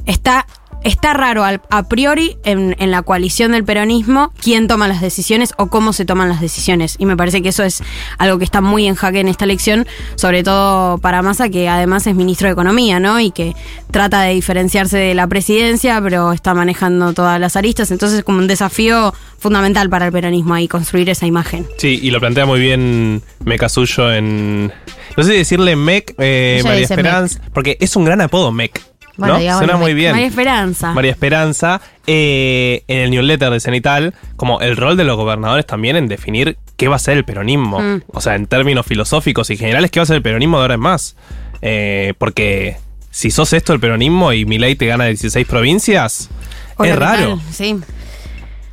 está, 0.05 0.45
está 0.83 1.13
raro 1.13 1.43
a 1.43 1.83
priori 1.89 2.37
en, 2.43 2.75
en 2.79 2.91
la 2.91 3.01
coalición 3.01 3.51
del 3.51 3.63
peronismo 3.63 4.31
quién 4.41 4.67
toma 4.67 4.87
las 4.87 5.01
decisiones 5.01 5.53
o 5.57 5.67
cómo 5.67 5.93
se 5.93 6.05
toman 6.05 6.29
las 6.29 6.41
decisiones. 6.41 6.95
Y 6.99 7.05
me 7.05 7.17
parece 7.17 7.41
que 7.41 7.49
eso 7.49 7.63
es 7.63 7.83
algo 8.17 8.37
que 8.37 8.45
está 8.45 8.61
muy 8.61 8.87
en 8.87 8.95
jaque 8.95 9.19
en 9.19 9.27
esta 9.27 9.45
elección, 9.45 9.87
sobre 10.15 10.43
todo 10.43 10.97
para 10.99 11.21
Massa, 11.21 11.49
que 11.49 11.67
además 11.67 12.07
es 12.07 12.15
ministro 12.15 12.47
de 12.47 12.53
Economía, 12.53 12.99
¿no? 12.99 13.19
Y 13.19 13.31
que 13.31 13.55
trata 13.91 14.21
de 14.21 14.33
diferenciarse 14.33 14.97
de 14.97 15.13
la 15.13 15.27
presidencia, 15.27 15.99
pero 16.01 16.31
está 16.31 16.53
manejando 16.53 17.13
todas 17.13 17.39
las 17.39 17.55
aristas. 17.55 17.91
Entonces 17.91 18.19
es 18.19 18.23
como 18.23 18.39
un 18.39 18.47
desafío 18.47 19.13
fundamental 19.37 19.89
para 19.89 20.07
el 20.07 20.11
peronismo 20.11 20.53
ahí, 20.53 20.67
construir 20.67 21.09
esa 21.09 21.25
imagen. 21.25 21.67
Sí, 21.77 21.99
y 22.01 22.11
lo 22.11 22.19
plantea 22.19 22.45
muy 22.45 22.59
bien 22.59 23.21
Meca 23.43 23.69
Suyo 23.69 24.11
en. 24.11 24.71
No 25.17 25.23
sé 25.23 25.31
si 25.31 25.37
decirle 25.37 25.75
Mec, 25.75 26.13
eh, 26.19 26.61
María 26.63 26.83
Esperanza, 26.83 27.41
porque 27.53 27.77
es 27.79 27.95
un 27.95 28.05
gran 28.05 28.21
apodo, 28.21 28.51
Mec. 28.51 28.88
Bueno, 29.19 29.39
¿no? 29.39 29.57
Suena 29.57 29.77
muy 29.77 29.93
bien. 29.93 30.13
María 30.13 30.27
Esperanza. 30.27 30.93
María 30.93 31.11
Esperanza, 31.11 31.81
eh, 32.07 32.83
en 32.87 32.99
el 32.99 33.11
newsletter 33.11 33.51
de 33.51 33.59
Cenital, 33.59 34.13
como 34.37 34.61
el 34.61 34.77
rol 34.77 34.97
de 34.97 35.03
los 35.03 35.17
gobernadores 35.17 35.65
también 35.65 35.95
en 35.95 36.07
definir 36.07 36.57
qué 36.77 36.87
va 36.87 36.95
a 36.95 36.99
ser 36.99 37.17
el 37.17 37.25
peronismo. 37.25 37.79
Mm. 37.79 38.03
O 38.07 38.21
sea, 38.21 38.35
en 38.35 38.47
términos 38.47 38.85
filosóficos 38.85 39.49
y 39.49 39.57
generales, 39.57 39.91
qué 39.91 39.99
va 39.99 40.03
a 40.03 40.07
ser 40.07 40.15
el 40.15 40.23
peronismo 40.23 40.57
de 40.57 40.61
ahora 40.63 40.73
en 40.75 40.79
más. 40.79 41.15
Eh, 41.61 42.13
porque 42.17 42.77
si 43.11 43.31
sos 43.31 43.51
esto 43.53 43.73
el 43.73 43.79
peronismo 43.79 44.31
y 44.31 44.45
mi 44.45 44.57
ley 44.57 44.75
te 44.75 44.85
gana 44.85 45.05
16 45.05 45.45
provincias, 45.45 46.29
Hola, 46.77 46.89
es 46.89 46.95
¿qué 46.95 46.99
raro. 46.99 47.27
tal? 47.37 47.53
Sí. 47.53 47.75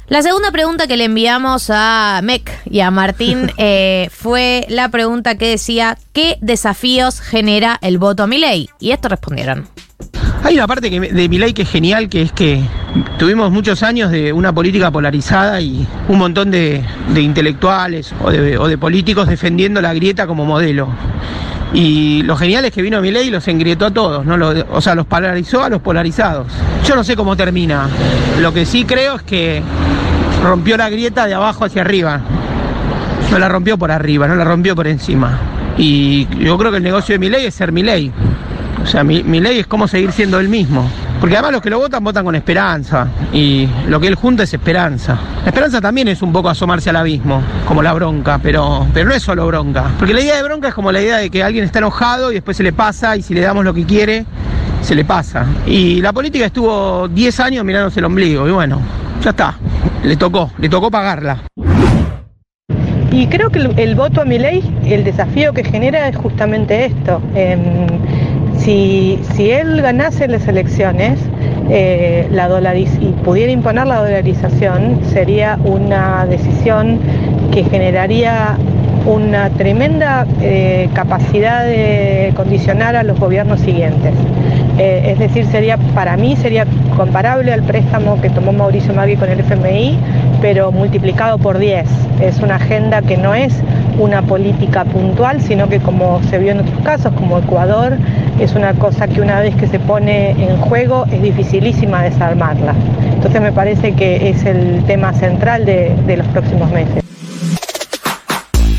La 0.09 0.23
segunda 0.23 0.53
pregunta 0.53 0.87
que 0.87 0.97
le 0.97 1.05
enviamos 1.05 1.69
a 1.69 2.21
Mec 2.23 2.61
y 2.65 2.79
a 2.79 2.93
Martín 2.93 3.51
eh, 3.59 4.09
fue 4.13 4.65
la 4.69 4.89
pregunta 4.89 5.37
que 5.37 5.49
decía 5.49 5.99
¿qué 6.13 6.39
desafíos 6.41 7.21
genera 7.21 7.77
el 7.83 7.99
voto 7.99 8.23
a 8.23 8.27
Milei? 8.29 8.71
Y 8.79 8.93
esto 8.93 9.09
respondieron. 9.09 9.69
Hay 10.47 10.55
una 10.55 10.69
parte 10.69 10.91
que, 10.91 11.01
de 11.01 11.29
mi 11.29 11.39
ley 11.39 11.53
que 11.53 11.63
es 11.63 11.69
genial, 11.69 12.09
que 12.09 12.23
es 12.23 12.31
que 12.31 12.63
tuvimos 13.19 13.51
muchos 13.51 13.83
años 13.83 14.13
de 14.13 14.33
una 14.33 14.53
política 14.53 14.93
polarizada 14.93 15.61
y 15.61 15.85
un 16.09 16.19
montón 16.19 16.53
de, 16.53 16.85
intelectuales 17.17 18.15
o 18.23 18.31
de, 18.31 18.79
políticos 18.79 19.27
defendiendo 19.29 19.81
la 19.81 19.93
grieta 19.93 20.27
como 20.29 20.45
modelo. 20.45 20.89
Y 21.75 22.23
lo 22.23 22.37
genial 22.37 22.65
es 22.65 22.73
que 22.73 22.81
vino 22.81 23.01
mi 23.01 23.11
ley 23.11 23.27
y 23.27 23.31
los 23.31 23.49
engrietó 23.49 23.87
a 23.87 23.91
todos, 23.91 24.25
o 24.71 24.81
sea, 24.81 24.95
los 24.95 25.07
polarizó 25.07 25.65
a 25.65 25.69
los 25.69 25.83
polarizados. 25.83 26.47
Yo 26.85 26.95
no 26.95 27.03
sé 27.03 27.17
cómo 27.17 27.37
termina. 27.37 27.89
Lo 28.41 28.55
que 28.55 28.67
sí 28.67 28.85
creo 28.85 29.17
es 29.17 29.23
que 29.23 29.63
rompió 30.45 30.77
la 30.77 30.89
grieta 30.89 31.27
de 31.27 31.35
abajo 31.35 31.65
hacia 31.65 31.83
arriba. 31.83 32.21
No 33.33 33.39
la 33.41 33.49
rompió 33.49 33.77
por 33.77 33.91
arriba, 33.91 34.29
no 34.29 34.37
la 34.37 34.45
rompió 34.45 34.77
por 34.77 34.87
encima. 34.87 35.41
Y 35.77 36.29
yo 36.39 36.57
creo 36.57 36.71
que 36.71 36.77
el 36.77 36.85
negocio 36.85 37.15
de 37.15 37.19
mi 37.19 37.29
ley 37.29 37.47
es 37.47 37.55
ser 37.55 37.73
mi 37.73 37.83
ley. 37.83 38.13
O 38.87 38.89
sea, 38.89 39.03
mi, 39.03 39.23
ley 39.41 39.59
es 39.59 39.67
cómo 39.67 39.89
seguir 39.89 40.13
siendo 40.13 40.39
el 40.39 40.49
mismo. 40.49 40.89
Porque 41.19 41.35
además 41.35 41.55
los 41.55 41.61
que 41.61 41.71
lo 41.71 41.81
votan 41.81 42.05
votan 42.05 42.25
con 42.25 42.37
esperanza. 42.37 43.09
Y 43.33 43.69
lo 43.89 43.99
que 43.99 44.07
él 44.07 44.15
junta 44.15 44.45
es 44.45 44.55
esperanza. 44.55 45.19
La 45.43 45.49
esperanza 45.49 45.81
también 45.81 46.07
es 46.07 46.23
un 46.23 46.33
poco 46.33 46.49
asomarse 46.51 46.91
al 46.91 46.97
abismo, 46.97 47.43
como 47.67 47.83
la 47.83 47.93
bronca, 47.95 48.39
pero, 48.41 48.87
pero 48.95 49.09
no 49.09 49.15
es 49.15 49.25
solo 49.25 49.45
bronca. 49.49 49.91
Porque 49.99 50.15
la 50.15 50.21
idea 50.21 50.37
de 50.37 50.45
bronca 50.45 50.69
es 50.69 50.75
como 50.75 50.93
la 50.93 51.03
idea 51.03 51.17
de 51.17 51.31
que 51.31 51.43
alguien 51.43 51.65
está 51.65 51.81
enojado 51.81 52.31
y 52.31 52.35
después 52.35 52.57
se 52.57 52.63
le 52.63 52.73
pasa 52.73 53.17
y 53.17 53.23
si 53.23 53.35
le 53.35 53.41
damos 53.41 53.65
lo 53.65 53.75
que 53.75 53.85
quiere, 53.85 54.25
se 54.83 54.95
le 54.95 55.05
pasa. 55.05 55.47
Y 55.67 56.01
la 56.01 56.13
política 56.13 56.47
estuvo 56.47 57.09
10 57.09 57.41
años 57.41 57.65
mirándose 57.65 57.99
el 57.99 58.05
ombligo 58.05 58.47
y 58.47 58.53
bueno, 58.53 58.81
ya 59.21 59.31
está. 59.31 59.59
Le 60.05 60.17
tocó, 60.17 60.53
le 60.59 60.69
tocó 60.69 60.93
pagarla. 60.93 61.43
Y 63.11 63.27
creo 63.27 63.51
que 63.51 63.59
el, 63.59 63.77
el 63.79 63.95
voto 63.97 64.21
a 64.21 64.25
mi 64.25 64.39
ley, 64.39 64.63
el 64.85 65.03
desafío 65.03 65.53
que 65.53 65.65
genera 65.65 66.07
es 66.07 66.17
justamente 66.17 66.85
esto. 66.85 67.21
Em, 67.35 67.89
si, 68.59 69.19
si 69.35 69.51
él 69.51 69.81
ganase 69.83 70.29
las 70.29 70.47
elecciones 70.49 71.19
eh, 71.71 72.27
la 72.31 72.49
dolariz- 72.49 72.99
y 73.01 73.13
pudiera 73.25 73.53
imponer 73.53 73.87
la 73.87 73.97
dolarización, 73.97 75.01
sería 75.13 75.59
una 75.65 76.27
decisión 76.27 76.99
que 77.53 77.65
generaría 77.65 78.57
una 79.07 79.51
tremenda 79.51 80.27
eh, 80.41 80.89
capacidad 80.93 81.65
de 81.65 82.33
condicionar 82.35 82.97
a 82.97 83.03
los 83.03 83.19
gobiernos 83.19 83.61
siguientes. 83.61 84.13
Eh, 84.79 85.13
es 85.13 85.19
decir, 85.19 85.47
sería 85.47 85.79
para 85.95 86.17
mí 86.17 86.37
sería 86.37 86.67
comparable 86.97 87.53
al 87.53 87.63
préstamo 87.63 88.21
que 88.21 88.29
tomó 88.29 88.53
Mauricio 88.53 88.93
Magui 88.93 89.17
con 89.17 89.31
el 89.31 89.41
FMI 89.41 89.99
pero 90.41 90.73
multiplicado 90.73 91.39
por 91.39 91.59
10. 91.59 91.89
Es 92.21 92.41
una 92.41 92.57
agenda 92.57 93.03
que 93.03 93.17
no 93.17 93.35
es 93.35 93.55
una 93.99 94.23
política 94.23 94.85
puntual, 94.85 95.41
sino 95.41 95.69
que 95.69 95.81
como 95.81 96.21
se 96.25 96.39
vio 96.39 96.53
en 96.53 96.61
otros 96.61 96.81
casos, 96.83 97.13
como 97.15 97.39
Ecuador, 97.39 97.97
es 98.39 98.55
una 98.55 98.75
cosa 98.75 99.09
que 99.09 99.21
una 99.21 99.41
vez 99.41 99.55
que 99.55 99.67
se 99.67 99.79
pone 99.79 100.31
en 100.33 100.57
juego 100.59 101.07
es 101.11 101.23
dificilísima 101.23 102.03
desarmarla. 102.03 102.75
Entonces 103.15 103.41
me 103.41 103.53
parece 103.53 103.93
que 103.93 104.29
es 104.29 104.45
el 104.45 104.85
tema 104.85 105.13
central 105.15 105.65
de, 105.65 105.95
de 106.07 106.17
los 106.19 106.27
próximos 106.29 106.71
meses. 106.71 107.06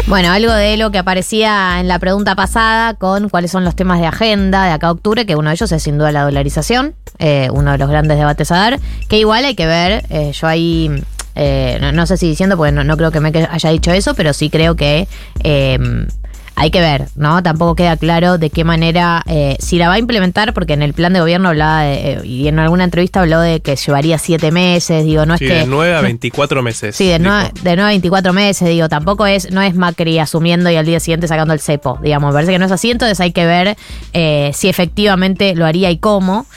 Bueno, 0.08 0.32
algo 0.32 0.54
de 0.54 0.78
lo 0.78 0.90
que 0.90 1.00
aparecía 1.00 1.82
en 1.82 1.90
la 1.90 2.00
pregunta 2.00 2.34
pasada 2.34 2.94
con 2.94 3.28
cuáles 3.28 3.52
son 3.52 3.66
los 3.66 3.76
temas 3.76 4.00
de 4.00 4.08
agenda 4.08 4.64
de 4.64 4.72
acá 4.72 4.88
a 4.88 4.92
octubre, 4.92 5.26
que 5.26 5.36
uno 5.36 5.50
de 5.50 5.56
ellos 5.56 5.70
es 5.70 5.84
sin 5.84 5.98
duda 5.98 6.14
la 6.14 6.24
dolarización, 6.24 6.96
eh, 7.20 7.50
uno 7.52 7.74
de 7.74 7.78
los 7.78 7.90
grandes 7.90 8.18
debates 8.18 8.50
a 8.54 8.56
dar, 8.56 8.80
que 9.10 9.20
igual 9.20 9.44
hay 9.44 9.56
que 9.56 9.66
ver, 9.66 10.06
eh, 10.10 10.32
yo 10.32 10.48
ahí, 10.48 11.04
eh, 11.36 11.92
no, 11.94 12.08
sé 12.08 12.16
si 12.16 12.26
diciendo, 12.30 12.56
porque 12.56 12.72
no, 12.72 12.86
no 12.86 12.96
creo 12.96 13.12
que 13.12 13.20
me 13.20 13.34
haya 13.50 13.70
dicho 13.70 13.92
eso, 13.92 14.14
pero 14.14 14.32
sí 14.32 14.50
creo 14.50 14.78
que... 14.78 15.10
eh, 15.44 16.08
hay 16.60 16.72
que 16.72 16.80
ver, 16.80 17.06
¿no? 17.16 17.44
Tampoco 17.44 17.76
queda 17.76 17.98
claro 17.98 18.40
de 18.40 18.50
qué 18.50 18.64
manera, 18.64 19.24
eh, 19.28 19.58
si 19.60 19.78
la 19.78 19.90
va 19.90 19.94
a 19.94 20.00
implementar, 20.00 20.56
porque 20.56 20.74
en 20.74 20.82
el 20.82 20.94
plan 20.96 21.14
de 21.14 21.20
gobierno 21.20 21.50
hablaba 21.50 21.84
de, 21.84 22.14
eh, 22.14 22.22
y 22.26 22.48
en 22.48 22.58
alguna 22.58 22.84
entrevista 22.84 23.20
habló 23.20 23.40
de 23.40 23.60
que 23.60 23.76
llevaría 23.76 24.18
siete 24.18 24.52
meses, 24.52 25.06
digo, 25.06 25.28
no 25.28 25.38
Sí, 25.38 25.46
es 25.46 25.52
que... 25.52 25.58
de 25.60 25.68
9 25.68 25.96
a 25.96 26.02
24 26.02 26.64
meses. 26.64 26.96
Sí, 26.96 27.06
de 27.10 27.20
dijo. 27.20 27.30
9, 27.30 27.52
de 27.62 27.76
9 27.76 27.82
a 27.84 27.88
24 27.90 28.34
meses, 28.34 28.68
digo, 28.70 28.90
tampoco 28.90 29.28
es, 29.28 29.52
no 29.52 29.62
es 29.62 29.76
Macri 29.76 30.18
asumiendo 30.18 30.72
y 30.72 30.78
al 30.78 30.88
día 30.88 31.00
siguiente 31.00 31.28
sacando 31.28 31.54
el 31.54 31.60
cepo, 31.60 32.00
digamos, 32.02 32.30
me 32.30 32.34
parece 32.34 32.54
que 32.54 32.60
no 32.60 32.66
es 32.66 32.72
así, 32.72 32.90
entonces 32.90 33.20
hay 33.20 33.32
que 33.32 33.46
ver 33.46 33.78
eh, 34.14 34.50
si 34.56 34.68
efectivamente 34.68 35.54
lo 35.54 35.64
haría 35.64 35.92
y 35.92 36.00
cómo. 36.00 36.48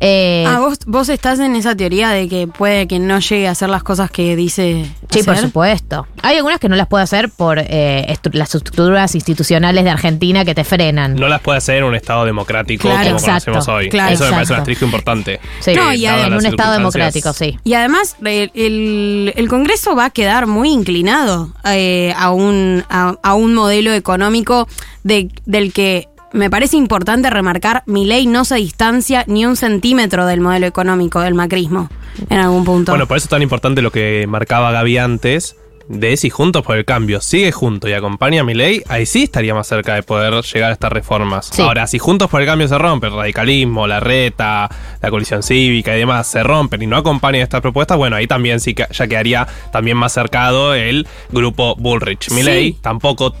Eh, 0.00 0.44
ah, 0.46 0.60
¿vos, 0.60 0.78
vos 0.86 1.08
estás 1.08 1.40
en 1.40 1.56
esa 1.56 1.74
teoría 1.76 2.10
de 2.10 2.28
que 2.28 2.46
puede 2.46 2.86
que 2.86 2.98
no 2.98 3.18
llegue 3.18 3.48
a 3.48 3.50
hacer 3.52 3.68
las 3.68 3.82
cosas 3.82 4.10
que 4.10 4.36
dice. 4.36 4.86
Sí, 5.10 5.22
por 5.22 5.36
supuesto. 5.38 6.06
Hay 6.22 6.36
algunas 6.36 6.60
que 6.60 6.68
no 6.68 6.76
las 6.76 6.86
puede 6.86 7.02
hacer 7.04 7.30
por 7.30 7.58
eh, 7.58 8.06
estru- 8.08 8.34
las 8.34 8.54
estructuras 8.54 9.14
institucionales 9.14 9.82
de 9.84 9.90
Argentina 9.90 10.44
que 10.44 10.54
te 10.54 10.62
frenan. 10.64 11.14
No 11.16 11.28
las 11.28 11.40
puede 11.40 11.58
hacer 11.58 11.78
en 11.78 11.84
un 11.84 11.94
Estado 11.94 12.24
democrático 12.24 12.82
Claro, 12.88 13.04
como 13.06 13.18
exacto, 13.18 13.50
conocemos 13.52 13.68
hoy. 13.76 13.88
claro, 13.88 14.12
Eso 14.14 14.24
me 14.24 14.30
parece 14.30 14.42
exacto. 14.42 14.54
un 14.54 14.60
asterisco 14.60 14.84
importante. 14.84 15.40
Sí. 15.60 15.74
No, 15.74 15.92
y 15.92 16.04
dadas 16.04 16.26
en 16.28 16.34
un 16.34 16.46
Estado 16.46 16.72
democrático, 16.74 17.32
sí. 17.32 17.58
Y 17.64 17.74
además, 17.74 18.16
el, 18.24 18.50
el- 18.54 19.32
el 19.36 19.48
Congreso 19.48 19.96
va 19.96 20.06
a 20.06 20.10
quedar 20.10 20.46
muy 20.46 20.70
inclinado 20.70 21.52
eh, 21.64 22.12
a, 22.16 22.30
un, 22.30 22.84
a, 22.88 23.14
a 23.22 23.34
un 23.34 23.54
modelo 23.54 23.92
económico 23.94 24.68
de- 25.02 25.28
del 25.46 25.72
que 25.72 26.08
me 26.32 26.50
parece 26.50 26.76
importante 26.76 27.30
remarcar, 27.30 27.82
mi 27.86 28.04
ley 28.04 28.26
no 28.26 28.44
se 28.44 28.56
distancia 28.56 29.24
ni 29.26 29.46
un 29.46 29.56
centímetro 29.56 30.26
del 30.26 30.40
modelo 30.40 30.66
económico 30.66 31.20
del 31.20 31.34
macrismo, 31.34 31.88
en 32.28 32.38
algún 32.38 32.64
punto. 32.64 32.92
Bueno, 32.92 33.06
por 33.06 33.16
eso 33.16 33.24
es 33.26 33.30
tan 33.30 33.42
importante 33.42 33.82
lo 33.82 33.90
que 33.90 34.26
marcaba 34.28 34.70
Gaby 34.72 34.98
antes, 34.98 35.56
de 35.88 36.18
si 36.18 36.28
Juntos 36.28 36.62
por 36.62 36.76
el 36.76 36.84
Cambio 36.84 37.20
sigue 37.22 37.50
junto 37.50 37.88
y 37.88 37.94
acompaña 37.94 38.42
a 38.42 38.44
mi 38.44 38.52
ley, 38.52 38.82
ahí 38.88 39.06
sí 39.06 39.22
estaría 39.22 39.54
más 39.54 39.66
cerca 39.66 39.94
de 39.94 40.02
poder 40.02 40.44
llegar 40.44 40.68
a 40.68 40.74
estas 40.74 40.92
reformas. 40.92 41.48
Sí. 41.50 41.62
Ahora, 41.62 41.86
si 41.86 41.98
Juntos 41.98 42.28
por 42.28 42.42
el 42.42 42.46
Cambio 42.46 42.68
se 42.68 42.76
rompe, 42.76 43.06
el 43.06 43.14
radicalismo, 43.14 43.86
la 43.86 43.98
reta, 43.98 44.68
la 45.00 45.10
coalición 45.10 45.42
cívica 45.42 45.96
y 45.96 46.00
demás 46.00 46.26
se 46.26 46.42
rompen 46.42 46.82
y 46.82 46.86
no 46.86 46.98
acompañan 46.98 47.40
estas 47.40 47.62
propuestas, 47.62 47.96
bueno, 47.96 48.16
ahí 48.16 48.26
también 48.26 48.60
sí 48.60 48.74
que 48.74 48.86
ya 48.90 49.06
quedaría 49.06 49.48
también 49.72 49.96
más 49.96 50.12
cercado 50.12 50.74
el 50.74 51.06
grupo 51.30 51.74
Bullrich. 51.76 52.30
Mi 52.32 52.42
Sí. 52.42 52.76
tampoco 52.82 53.34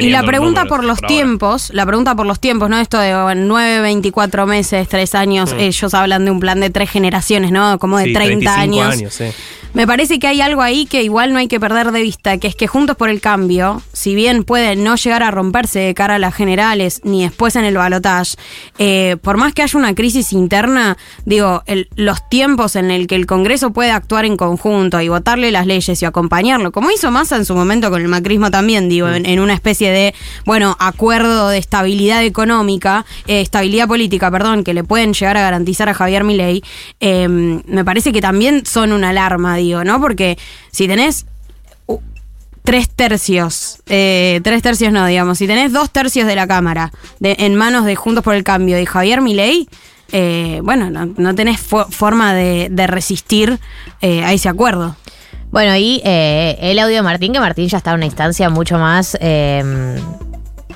Y 0.00 0.10
la 0.10 0.22
pregunta 0.22 0.64
por 0.66 0.84
los 0.84 1.00
tiempos, 1.00 1.70
la 1.72 1.84
pregunta 1.86 2.14
por 2.14 2.26
los 2.26 2.40
tiempos, 2.40 2.70
¿no? 2.70 2.78
Esto 2.78 2.98
de 2.98 3.14
bueno, 3.22 3.42
9, 3.46 3.80
24 3.82 4.46
meses, 4.46 4.88
3 4.88 5.14
años, 5.14 5.52
Mm. 5.54 5.58
ellos 5.60 5.94
hablan 5.94 6.24
de 6.24 6.30
un 6.30 6.40
plan 6.40 6.60
de 6.60 6.70
tres 6.70 6.90
generaciones, 6.90 7.50
¿no? 7.52 7.78
Como 7.78 7.98
de 7.98 8.04
Sí, 8.06 8.12
30 8.12 8.54
35 8.54 8.82
años. 8.82 9.14
sí. 9.14 9.24
Me 9.74 9.86
parece 9.86 10.18
que 10.18 10.26
hay 10.26 10.42
algo 10.42 10.60
ahí 10.60 10.84
que 10.84 11.02
igual 11.02 11.32
no 11.32 11.38
hay 11.38 11.48
que 11.48 11.58
perder 11.58 11.92
de 11.92 12.02
vista, 12.02 12.36
que 12.36 12.46
es 12.46 12.54
que 12.54 12.66
Juntos 12.66 12.94
por 12.94 13.08
el 13.08 13.22
Cambio, 13.22 13.80
si 13.94 14.14
bien 14.14 14.44
puede 14.44 14.76
no 14.76 14.96
llegar 14.96 15.22
a 15.22 15.30
romperse 15.30 15.78
de 15.78 15.94
cara 15.94 16.16
a 16.16 16.18
las 16.18 16.34
generales 16.34 17.00
ni 17.04 17.22
después 17.22 17.56
en 17.56 17.64
el 17.64 17.78
balotaje, 17.78 18.36
eh, 18.78 19.16
por 19.22 19.38
más 19.38 19.54
que 19.54 19.62
haya 19.62 19.78
una 19.78 19.94
crisis 19.94 20.34
interna, 20.34 20.98
digo, 21.24 21.62
el- 21.64 21.88
los 21.96 22.28
tiempos 22.28 22.76
en 22.76 22.90
el 22.90 23.06
que 23.06 23.14
el 23.14 23.24
Congreso 23.24 23.72
puede 23.72 23.92
actuar 23.92 24.26
en 24.26 24.36
conjunto 24.36 25.00
y 25.00 25.08
votarle 25.08 25.50
las 25.50 25.66
leyes 25.66 26.02
y 26.02 26.04
acompañarlo, 26.04 26.70
como 26.70 26.90
hizo 26.90 27.10
Massa 27.10 27.36
en 27.36 27.46
su 27.46 27.54
momento 27.54 27.88
con 27.90 28.02
el 28.02 28.08
macrismo 28.08 28.50
también, 28.50 28.90
digo, 28.90 29.08
en, 29.08 29.24
en 29.24 29.40
una 29.40 29.54
especie 29.54 29.81
de, 29.90 30.14
bueno, 30.44 30.76
acuerdo 30.78 31.48
de 31.48 31.58
estabilidad 31.58 32.22
económica, 32.22 33.04
eh, 33.26 33.40
estabilidad 33.40 33.88
política, 33.88 34.30
perdón, 34.30 34.62
que 34.64 34.74
le 34.74 34.84
pueden 34.84 35.12
llegar 35.14 35.36
a 35.36 35.42
garantizar 35.42 35.88
a 35.88 35.94
Javier 35.94 36.24
Milei, 36.24 36.62
eh, 37.00 37.28
me 37.28 37.84
parece 37.84 38.12
que 38.12 38.20
también 38.20 38.64
son 38.66 38.92
una 38.92 39.10
alarma, 39.10 39.56
digo, 39.56 39.84
¿no? 39.84 40.00
Porque 40.00 40.38
si 40.70 40.86
tenés 40.86 41.26
tres 42.64 42.88
tercios, 42.90 43.80
eh, 43.88 44.40
tres 44.44 44.62
tercios 44.62 44.92
no, 44.92 45.04
digamos, 45.06 45.38
si 45.38 45.46
tenés 45.48 45.72
dos 45.72 45.90
tercios 45.90 46.26
de 46.28 46.36
la 46.36 46.46
Cámara 46.46 46.92
en 47.20 47.56
manos 47.56 47.84
de 47.84 47.96
Juntos 47.96 48.22
por 48.22 48.34
el 48.34 48.44
Cambio 48.44 48.78
y 48.78 48.86
Javier 48.86 49.20
Milei, 49.20 49.68
eh, 50.12 50.60
bueno, 50.62 50.88
no, 50.90 51.06
no 51.16 51.34
tenés 51.34 51.58
fo- 51.58 51.88
forma 51.90 52.34
de, 52.34 52.68
de 52.70 52.86
resistir 52.86 53.58
eh, 54.00 54.22
a 54.22 54.32
ese 54.32 54.48
acuerdo. 54.48 54.94
Bueno, 55.52 55.76
y 55.76 56.00
eh, 56.02 56.56
el 56.62 56.78
audio 56.78 56.96
de 56.96 57.02
Martín, 57.02 57.34
que 57.34 57.38
Martín 57.38 57.68
ya 57.68 57.76
está 57.76 57.90
en 57.90 57.96
una 57.96 58.06
instancia 58.06 58.48
mucho 58.48 58.78
más, 58.78 59.18
eh, 59.20 59.62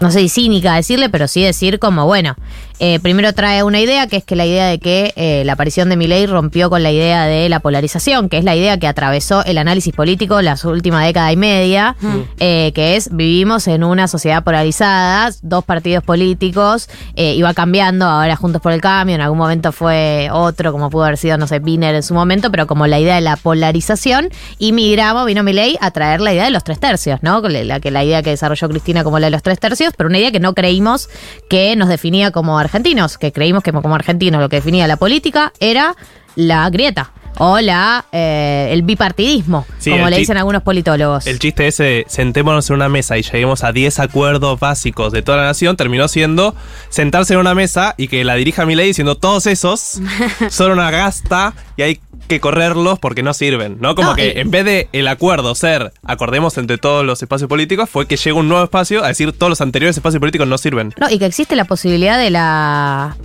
no 0.01 0.11
sé 0.11 0.29
cínica 0.29 0.75
decirle, 0.75 1.09
pero 1.09 1.27
sí 1.29 1.43
decir 1.43 1.79
como, 1.79 2.05
bueno, 2.05 2.37
eh, 2.79 3.01
primero 3.01 3.33
trae 3.33 3.63
una 3.63 3.81
idea, 3.81 4.07
que 4.07 4.17
es 4.17 4.25
que 4.25 4.37
la 4.37 4.45
idea 4.45 4.67
de 4.67 4.79
que 4.79 5.15
eh, 5.17 5.43
la 5.47 5.55
aparición 5.55 5.89
de 5.89 5.97
Milei 5.97 6.27
rompió 6.27 6.69
con 6.69 6.83
la 6.83 6.91
idea 6.91 7.25
de 7.25 7.49
la 7.49 7.61
polarización, 7.61 8.29
que 8.29 8.37
es 8.39 8.45
la 8.45 8.55
idea 8.55 8.79
que 8.79 8.87
atravesó 8.87 9.45
el 9.45 9.59
análisis 9.59 9.95
político 9.95 10.43
la 10.43 10.57
última 10.65 11.05
década 11.05 11.33
y 11.33 11.37
media, 11.37 11.97
eh, 12.39 12.73
que 12.75 12.97
es 12.97 13.15
vivimos 13.15 13.67
en 13.69 13.85
una 13.85 14.09
sociedad 14.09 14.43
polarizada, 14.43 15.31
dos 15.43 15.65
partidos 15.65 16.05
políticos, 16.05 16.89
va 17.17 17.55
cambiando, 17.55 18.07
ahora 18.07 18.37
Juntos 18.37 18.61
por 18.61 18.73
el 18.73 18.81
Cambio, 18.81 19.15
en 19.15 19.21
algún 19.21 19.39
momento 19.39 19.73
fue 19.73 20.29
otro, 20.33 20.73
como 20.73 20.91
pudo 20.91 21.05
haber 21.05 21.17
sido, 21.17 21.39
no 21.39 21.47
sé, 21.47 21.61
Biner 21.61 21.95
en 21.95 22.03
su 22.03 22.15
momento, 22.15 22.51
pero 22.51 22.67
como 22.67 22.87
la 22.87 22.99
idea 22.99 23.15
de 23.15 23.21
la 23.21 23.37
polarización, 23.37 24.29
y 24.59 24.73
migramos, 24.73 25.27
vino 25.27 25.43
Milei 25.43 25.79
a 25.81 25.91
traer 25.93 26.21
la 26.21 26.33
idea 26.33 26.45
de 26.45 26.51
los 26.51 26.65
tres 26.65 26.81
tercios, 26.81 27.21
¿no? 27.23 27.41
La, 27.41 27.81
que, 27.81 27.91
la 27.91 28.05
idea 28.05 28.23
que 28.23 28.31
desarrolló 28.31 28.69
Cristina 28.69 29.05
como 29.05 29.19
la 29.19 29.29
de 29.29 29.31
los 29.31 29.43
tres 29.43 29.61
tercios, 29.61 29.93
pero 29.97 30.09
una 30.09 30.19
idea 30.19 30.33
que 30.33 30.41
no 30.41 30.55
creímos 30.55 31.09
que 31.49 31.77
nos 31.77 31.89
definía 31.89 32.31
como 32.33 32.59
argentinos, 32.67 33.19
que 33.19 33.33
creímos 33.33 33.63
que 33.63 33.73
como 33.73 33.95
argentinos 33.95 34.41
lo 34.41 34.49
que 34.49 34.57
definía 34.57 34.87
la 34.87 34.97
política 34.97 35.53
era 35.61 35.95
la 36.35 36.69
grieta. 36.71 37.11
O 37.39 37.61
la 37.61 38.05
eh, 38.13 38.69
el 38.73 38.83
bipartidismo, 38.83 39.67
Sí, 39.79 39.91
como 39.91 40.07
el 40.07 40.11
le 40.15 40.19
dicen 40.21 40.37
algunos 40.37 40.63
politólogos. 40.63 41.27
El 41.27 41.39
chiste 41.39 41.67
ese, 41.67 41.83
de 41.85 42.05
sentémonos 42.09 42.69
en 42.71 42.77
una 42.77 42.89
mesa 42.89 43.19
y 43.19 43.23
lleguemos 43.23 43.63
a 43.65 43.73
10 43.73 43.99
acuerdos 44.01 44.59
básicos 44.59 45.13
de 45.13 45.23
toda 45.23 45.39
la 45.39 45.45
nación, 45.45 45.77
terminó 45.77 46.09
siendo 46.09 46.55
sentarse 46.89 47.35
en 47.35 47.41
una 47.41 47.55
mesa 47.55 47.95
y 47.97 48.09
que 48.09 48.25
la 48.25 48.35
dirija 48.37 48.65
mi 48.67 48.75
ley 48.75 48.89
diciendo 48.89 49.17
todos 49.17 49.47
esos 49.47 50.01
son 50.51 50.73
una 50.73 50.91
gasta 50.91 51.55
y 51.77 51.83
hay 51.83 52.01
que 52.29 52.41
correrlos 52.41 52.99
porque 52.99 53.23
no 53.23 53.33
sirven, 53.35 53.77
¿no? 53.81 53.95
Como 53.95 54.11
No, 54.11 54.17
que 54.17 54.33
y- 54.37 54.41
en 54.41 54.51
vez 54.51 54.65
de 54.65 54.89
el 54.93 55.07
acuerdo 55.07 55.55
ser 55.55 55.93
acordemos 56.05 56.59
entre 56.59 56.77
todos 56.79 57.05
los 57.05 57.23
espacios 57.23 57.49
políticos, 57.49 57.89
fue 57.89 58.07
que 58.09 58.17
llega 58.17 58.37
un 58.37 58.49
nuevo 58.49 58.65
espacio 58.65 59.05
a 59.05 59.09
decir 59.09 59.33
todos 59.33 59.51
los 59.51 59.61
anteriores 59.61 59.97
espacios 59.97 60.19
políticos 60.21 60.49
no 60.49 60.59
sirven. 60.59 60.93
No, 60.99 61.09
y 61.11 61.19
que 61.19 61.27
existe 61.27 61.55
la 61.55 61.67
posibilidad 61.67 62.19
de 62.19 62.31
la 62.31 63.17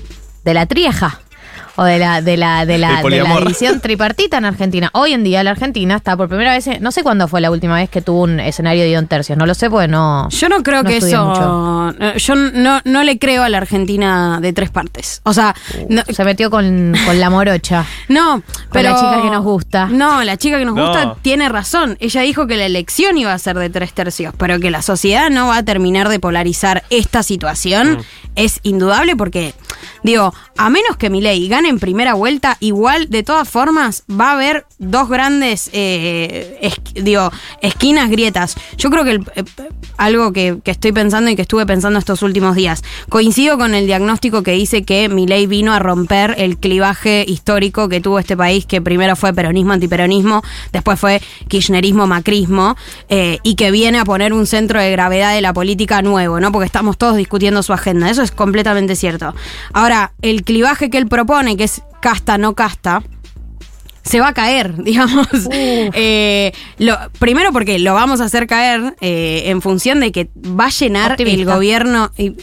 de 0.44 0.54
la 0.54 0.66
trieja. 0.66 1.20
O 1.82 1.84
de 1.84 1.98
la, 1.98 2.22
de 2.22 2.38
la, 2.38 2.66
de 2.68 2.78
la, 2.78 3.02
de 3.02 3.20
la 3.24 3.38
división 3.40 3.80
tripartita 3.80 4.38
en 4.38 4.46
Argentina. 4.46 4.92
Hoy 4.94 5.14
en 5.14 5.24
día 5.24 5.44
la 5.44 5.50
Argentina 5.50 5.96
está 5.96 6.16
por 6.16 6.28
primera 6.30 6.54
vez, 6.54 6.70
no 6.80 6.92
sé 6.92 7.02
cuándo 7.02 7.28
fue 7.28 7.42
la 7.42 7.50
última 7.50 7.74
vez 7.76 7.90
que 7.90 8.04
tuvo 8.04 8.22
un 8.22 8.40
escenario 8.40 8.84
de 8.84 8.94
en 8.94 9.08
tercios, 9.08 9.36
no 9.36 9.48
lo 9.48 9.56
sé 9.56 9.68
porque 9.68 9.88
no. 9.88 10.30
Yo 10.30 10.48
no 10.48 10.62
creo 10.62 10.84
no 10.84 10.90
que 10.90 10.98
eso. 10.98 11.26
mucho. 11.26 12.18
Yo 12.18 12.36
no, 12.36 12.82
no 12.86 13.04
le 13.04 13.18
creo 13.18 13.42
a 13.42 13.50
la 13.50 13.58
Argentina 13.58 14.38
de 14.40 14.54
tres 14.54 14.70
partes. 14.70 15.22
O 15.24 15.34
sea, 15.34 15.56
no, 15.90 16.04
Se 16.08 16.24
metió 16.24 16.52
con, 16.52 16.94
con 17.06 17.20
la 17.20 17.30
morocha. 17.32 17.86
no 18.10 18.44
pero. 18.72 18.90
la 18.92 18.96
chica 18.98 19.22
que 19.24 19.30
nos 19.32 19.44
gusta. 19.44 19.88
No, 19.88 20.24
la 20.24 20.38
chica 20.38 20.60
que 20.60 20.66
nos 20.66 20.76
No. 20.76 20.86
gusta 20.88 21.16
tiene 21.24 21.50
razón. 21.50 21.98
Ella 22.00 22.22
dijo 22.22 22.46
que 22.46 22.58
la 22.58 22.66
elección 22.68 23.18
iba 23.18 23.34
a 23.34 23.40
ser 23.40 23.58
de 23.58 23.72
tres 23.72 23.94
tercios, 23.94 24.36
pero 24.38 24.60
que 24.60 24.70
la 24.70 24.84
sociedad 24.84 25.32
no 25.32 25.48
va 25.48 25.58
a 25.58 25.64
terminar 25.64 26.10
de 26.10 26.20
polarizar 26.20 26.84
esta 26.92 27.24
situación 27.24 28.04
es 28.36 28.60
indudable 28.64 29.16
porque, 29.16 29.54
digo, 30.04 30.34
a 30.58 30.70
menos 30.70 30.98
que 30.98 31.10
Milei 31.10 31.48
gane 31.48 31.70
en 31.70 31.80
primera 31.80 32.14
vuelta, 32.14 32.58
igual, 32.60 33.10
de 33.10 33.24
todas 33.24 33.50
formas, 33.50 34.04
va 34.10 34.30
a 34.30 34.34
haber 34.34 34.66
dos 34.80 35.10
grandes, 35.10 35.70
eh, 35.74 36.72
esquinas, 37.62 38.10
grietas. 38.10 38.56
Yo 38.78 38.90
creo 38.90 39.04
que 39.04 39.20
eh, 39.36 39.44
algo 39.98 40.34
que, 40.34 40.60
que 40.64 40.72
estoy 40.72 40.92
pensando 40.92 41.30
y 41.30 41.36
que 41.36 41.44
estuve 41.44 41.66
pensando 41.66 42.00
estos 42.00 42.22
últimos 42.22 42.56
días, 42.56 42.84
coincido 43.10 43.58
con 43.58 43.74
el 43.74 43.86
diagnóstico 43.86 44.44
que 44.44 44.52
dice 44.52 44.84
que 44.84 45.10
Milei 45.10 45.48
vino 45.48 45.74
a 45.74 45.80
romper 45.80 46.36
el 46.38 46.58
clivaje 46.58 47.26
histórico 47.28 47.90
que 47.90 48.02
tuvo 48.02 48.20
este 48.20 48.36
país, 48.38 48.66
que 48.66 48.82
primero 48.82 49.16
fue 49.16 49.34
peronismo, 49.34 49.74
antiperonismo, 49.74 50.42
después 50.72 51.00
fue 51.00 51.22
kirchnerismo, 51.48 52.08
macrismo, 52.08 52.76
eh, 53.10 53.40
y 53.44 53.56
que 53.56 53.72
viene 53.72 54.00
a 54.00 54.06
poner 54.06 54.34
un 54.34 54.48
centro 54.48 54.80
de 54.80 54.92
gravedad 54.92 55.34
de 55.34 55.42
la 55.42 55.54
política 55.54 56.02
nuevo, 56.02 56.40
¿no? 56.40 56.52
Porque 56.52 56.66
estamos 56.66 56.98
todos 56.98 57.16
discutiendo 57.16 57.64
su 57.64 57.74
agenda. 57.74 58.10
Eso 58.10 58.24
es 58.24 58.32
completamente 58.32 58.96
cierto. 58.96 59.34
El 60.22 60.44
clivaje 60.44 60.90
que 60.90 60.98
él 60.98 61.08
propone, 61.08 61.58
que 61.58 61.64
es 61.66 61.82
casta, 62.02 62.38
no 62.38 62.54
casta, 62.56 63.02
se 64.04 64.20
va 64.20 64.30
a 64.30 64.34
caer, 64.34 64.76
digamos. 64.84 65.28
Eh, 65.52 66.52
lo, 66.80 66.98
primero 67.20 67.52
porque 67.52 67.78
lo 67.80 67.94
vamos 67.94 68.20
a 68.22 68.26
hacer 68.26 68.48
caer 68.48 68.96
eh, 69.02 69.44
en 69.46 69.62
función 69.62 70.00
de 70.00 70.12
que 70.12 70.30
va 70.38 70.66
a 70.66 70.70
llenar 70.70 71.16
el 71.20 71.46
gobierno. 71.56 72.12
y- 72.18 72.36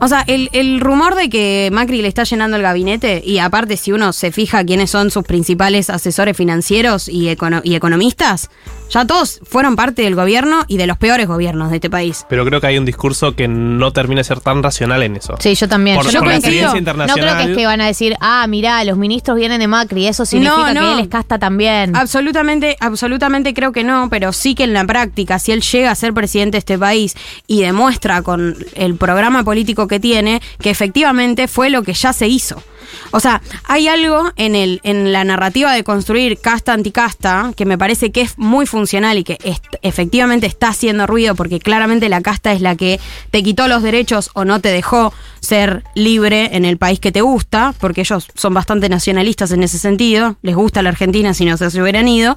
o 0.00 0.08
sea, 0.08 0.24
el, 0.26 0.48
el 0.52 0.80
rumor 0.80 1.14
de 1.14 1.28
que 1.28 1.68
Macri 1.72 2.02
le 2.02 2.08
está 2.08 2.24
llenando 2.24 2.56
el 2.56 2.62
gabinete, 2.64 3.22
y 3.24 3.38
aparte 3.38 3.76
si 3.76 3.92
uno 3.92 4.12
se 4.12 4.32
fija 4.32 4.64
quiénes 4.64 4.90
son 4.90 5.12
sus 5.12 5.22
principales 5.22 5.90
asesores 5.90 6.36
financieros 6.36 7.08
y, 7.08 7.26
econo- 7.28 7.60
y 7.62 7.76
economistas, 7.76 8.50
ya 8.92 9.06
todos 9.06 9.40
fueron 9.44 9.74
parte 9.76 10.02
del 10.02 10.14
gobierno 10.14 10.64
y 10.68 10.76
de 10.76 10.86
los 10.86 10.96
peores 10.98 11.26
gobiernos 11.26 11.70
de 11.70 11.76
este 11.76 11.90
país. 11.90 12.26
Pero 12.28 12.44
creo 12.44 12.60
que 12.60 12.66
hay 12.68 12.78
un 12.78 12.84
discurso 12.84 13.34
que 13.34 13.48
no 13.48 13.92
termina 13.92 14.20
de 14.20 14.24
ser 14.24 14.40
tan 14.40 14.62
racional 14.62 15.02
en 15.02 15.16
eso. 15.16 15.34
Sí, 15.40 15.54
yo 15.54 15.68
también. 15.68 15.96
Por- 15.96 16.06
yo 16.10 16.18
por 16.20 16.28
la 16.28 16.34
coincido. 16.34 16.36
experiencia 16.50 16.72
No 16.74 16.78
internacional. 16.78 17.34
creo 17.34 17.36
que 17.46 17.52
es 17.52 17.58
que 17.58 17.66
van 17.66 17.80
a 17.80 17.86
decir, 17.86 18.16
ah, 18.20 18.46
mirá, 18.48 18.84
los 18.84 18.96
ministros 18.98 19.36
vienen 19.36 19.60
de 19.60 19.66
Macri, 19.68 20.06
eso 20.06 20.24
significa 20.26 20.74
No, 20.74 20.80
no. 20.80 20.86
que 20.88 20.92
él 20.94 20.98
es 21.00 21.08
casta 21.08 21.38
también. 21.38 21.96
Absolutamente, 21.96 22.76
absolutamente 22.80 23.54
creo 23.54 23.72
que 23.72 23.84
no, 23.84 24.08
pero 24.10 24.32
sí 24.32 24.54
que 24.54 24.64
en 24.64 24.72
la 24.74 24.84
práctica, 24.84 25.38
si 25.38 25.52
él 25.52 25.62
llega 25.62 25.90
a 25.90 25.94
ser 25.94 26.12
presidente 26.12 26.56
de 26.56 26.58
este 26.58 26.78
país 26.78 27.14
y 27.46 27.62
demuestra 27.62 28.22
con 28.22 28.56
el 28.74 28.94
programa 28.96 29.42
político 29.44 29.88
que 29.88 29.98
tiene 30.00 30.40
que 30.60 30.70
efectivamente 30.70 31.48
fue 31.48 31.70
lo 31.70 31.82
que 31.82 31.94
ya 31.94 32.12
se 32.12 32.26
hizo. 32.28 32.62
O 33.10 33.20
sea, 33.20 33.40
hay 33.64 33.88
algo 33.88 34.30
en 34.36 34.54
el 34.54 34.80
en 34.82 35.12
la 35.12 35.24
narrativa 35.24 35.72
de 35.72 35.84
construir 35.84 36.38
casta 36.38 36.72
anticasta 36.72 37.52
que 37.56 37.64
me 37.64 37.78
parece 37.78 38.12
que 38.12 38.20
es 38.22 38.38
muy 38.38 38.66
funcional 38.66 39.18
y 39.18 39.24
que 39.24 39.38
est- 39.44 39.64
efectivamente 39.82 40.46
está 40.46 40.68
haciendo 40.68 41.06
ruido 41.06 41.34
porque 41.34 41.58
claramente 41.58 42.08
la 42.08 42.20
casta 42.20 42.52
es 42.52 42.60
la 42.60 42.76
que 42.76 43.00
te 43.30 43.42
quitó 43.42 43.68
los 43.68 43.82
derechos 43.82 44.30
o 44.34 44.44
no 44.44 44.60
te 44.60 44.68
dejó 44.70 45.12
ser 45.40 45.82
libre 45.94 46.50
en 46.56 46.64
el 46.64 46.78
país 46.78 47.00
que 47.00 47.10
te 47.12 47.20
gusta, 47.20 47.74
porque 47.80 48.02
ellos 48.02 48.28
son 48.34 48.54
bastante 48.54 48.88
nacionalistas 48.88 49.50
en 49.52 49.62
ese 49.62 49.78
sentido, 49.78 50.36
les 50.42 50.54
gusta 50.54 50.82
la 50.82 50.90
Argentina 50.90 51.34
si 51.34 51.44
no 51.44 51.56
se 51.56 51.66
hubieran 51.82 52.06
ido, 52.08 52.36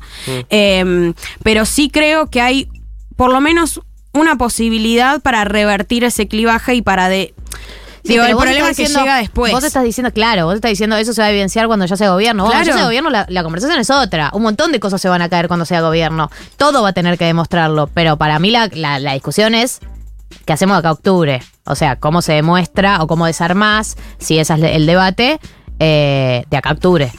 Eh, 0.49 1.13
pero 1.43 1.65
sí 1.65 1.89
creo 1.89 2.30
que 2.30 2.41
hay 2.41 2.67
por 3.15 3.31
lo 3.31 3.39
menos 3.41 3.81
una 4.13 4.38
posibilidad 4.38 5.22
para 5.22 5.43
revertir 5.43 6.03
ese 6.03 6.27
clivaje 6.27 6.73
y 6.76 6.81
para 6.81 7.09
de... 7.09 7.34
Sí, 8.06 8.14
Digo, 8.14 8.23
pero 8.23 8.38
el 8.38 8.44
problema 8.44 8.69
es 8.69 8.77
que 8.77 8.84
diciendo- 8.84 8.99
llega 9.03 9.18
después. 9.18 9.52
Vos 9.52 9.64
estás 9.64 9.84
diciendo, 9.84 10.11
claro, 10.14 10.45
vos 10.45 10.56
estás 10.56 10.69
diciendo 10.69 10.95
eso 10.95 11.11
se 11.14 11.22
va 11.22 11.27
a 11.27 11.32
evidenciar 11.32 11.65
cuando 11.68 11.86
ya 11.86 11.98
sea 11.98 12.11
gobierno. 12.11 12.44
Claro. 12.44 12.57
Cuando 12.57 12.72
ya 12.72 12.77
sea 12.77 12.86
gobierno, 12.86 13.10
la, 13.10 13.26
la 13.30 13.44
conversación 13.44 13.80
es 13.80 13.90
otra. 13.90 14.30
Un 14.34 14.44
montón 14.44 14.72
de 14.72 14.80
cosas 14.80 15.02
se 15.02 15.10
van 15.10 15.22
a 15.23 15.30
caer 15.30 15.48
cuando 15.48 15.65
sea 15.65 15.82
gobierno. 15.82 16.30
Todo 16.57 16.84
va 16.84 16.90
a 16.90 16.94
tener 16.94 17.18
que 17.18 17.26
demostrarlo. 17.26 17.88
Pero 17.94 18.18
para 18.18 18.38
mí 18.40 18.52
la, 18.52 18.69
la- 18.73 18.99
la 18.99 19.14
discusión 19.14 19.56
es 19.56 19.80
qué 20.45 20.53
hacemos 20.53 20.77
acá 20.77 20.90
a 20.90 20.91
octubre. 20.91 21.41
O 21.65 21.73
sea, 21.76 21.95
cómo 21.95 22.22
se 22.22 22.34
demuestra 22.34 23.02
o 23.02 23.07
cómo 23.07 23.26
desarmás, 23.26 23.98
si 24.19 24.38
ese 24.38 24.53
es 24.53 24.61
el 24.61 24.86
debate, 24.86 25.40
eh, 25.80 26.45
de 26.49 26.57
acá 26.57 26.69
a 26.69 26.73
octubre. 26.73 27.11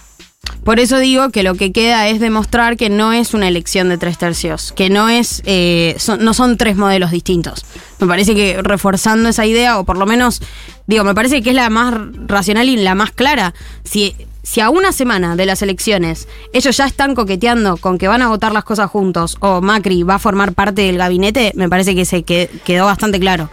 Por 0.67 0.81
eso 0.81 0.99
digo 0.99 1.31
que 1.31 1.45
lo 1.45 1.55
que 1.55 1.71
queda 1.71 2.09
es 2.09 2.19
demostrar 2.19 2.77
que 2.77 2.91
no 2.91 3.13
es 3.13 3.35
una 3.35 3.47
elección 3.47 3.89
de 3.89 3.99
tres 3.99 4.19
tercios, 4.19 4.73
que 4.73 4.91
no 4.91 5.09
es, 5.09 5.41
eh, 5.47 5.95
son- 5.99 6.25
no 6.25 6.35
son 6.35 6.57
tres 6.57 6.77
modelos 6.77 7.13
distintos. 7.13 7.65
Me 8.01 8.09
parece 8.09 8.35
que 8.35 8.61
reforzando 8.61 9.29
esa 9.29 9.47
idea, 9.47 9.79
o 9.79 9.85
por 9.85 9.97
lo 9.97 10.07
menos, 10.07 10.43
digo, 10.89 11.05
me 11.05 11.15
parece 11.15 11.41
que 11.41 11.51
es 11.51 11.55
la 11.57 11.71
más 11.71 11.95
racional 12.27 12.69
y 12.69 12.77
la 12.79 12.97
más 12.97 13.13
clara. 13.13 13.55
Si, 13.85 14.17
si 14.43 14.61
a 14.61 14.69
una 14.69 14.91
semana 14.91 15.37
de 15.37 15.47
las 15.47 15.63
elecciones 15.63 16.27
ellos 16.53 16.77
ya 16.77 16.87
están 16.87 17.15
coqueteando 17.15 17.77
con 17.77 17.97
que 17.97 18.09
van 18.09 18.23
a 18.23 18.29
votar 18.29 18.51
las 18.53 18.65
cosas 18.65 18.91
juntos, 18.91 19.37
o 19.39 19.61
Macri 19.61 20.03
va 20.03 20.17
a 20.17 20.19
formar 20.19 20.53
parte 20.53 20.83
del 20.83 20.99
gabinete, 20.99 21.53
me 21.55 21.69
parece 21.69 21.95
que 21.95 22.05
se 22.05 22.25
que- 22.25 22.51
quedó 22.65 22.87
bastante 22.87 23.21
claro. 23.21 23.51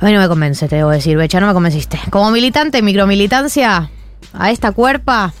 A 0.00 0.06
mí 0.06 0.12
no 0.14 0.18
me 0.20 0.28
convence, 0.28 0.66
te 0.66 0.76
debo 0.76 0.88
decir, 0.88 1.18
Becha, 1.18 1.40
no 1.40 1.46
me 1.46 1.52
convenciste. 1.52 2.00
Como 2.08 2.30
militante, 2.30 2.80
micromilitancia, 2.80 3.90
a 4.32 4.50
esta 4.50 4.72
cuerpa, 4.72 5.34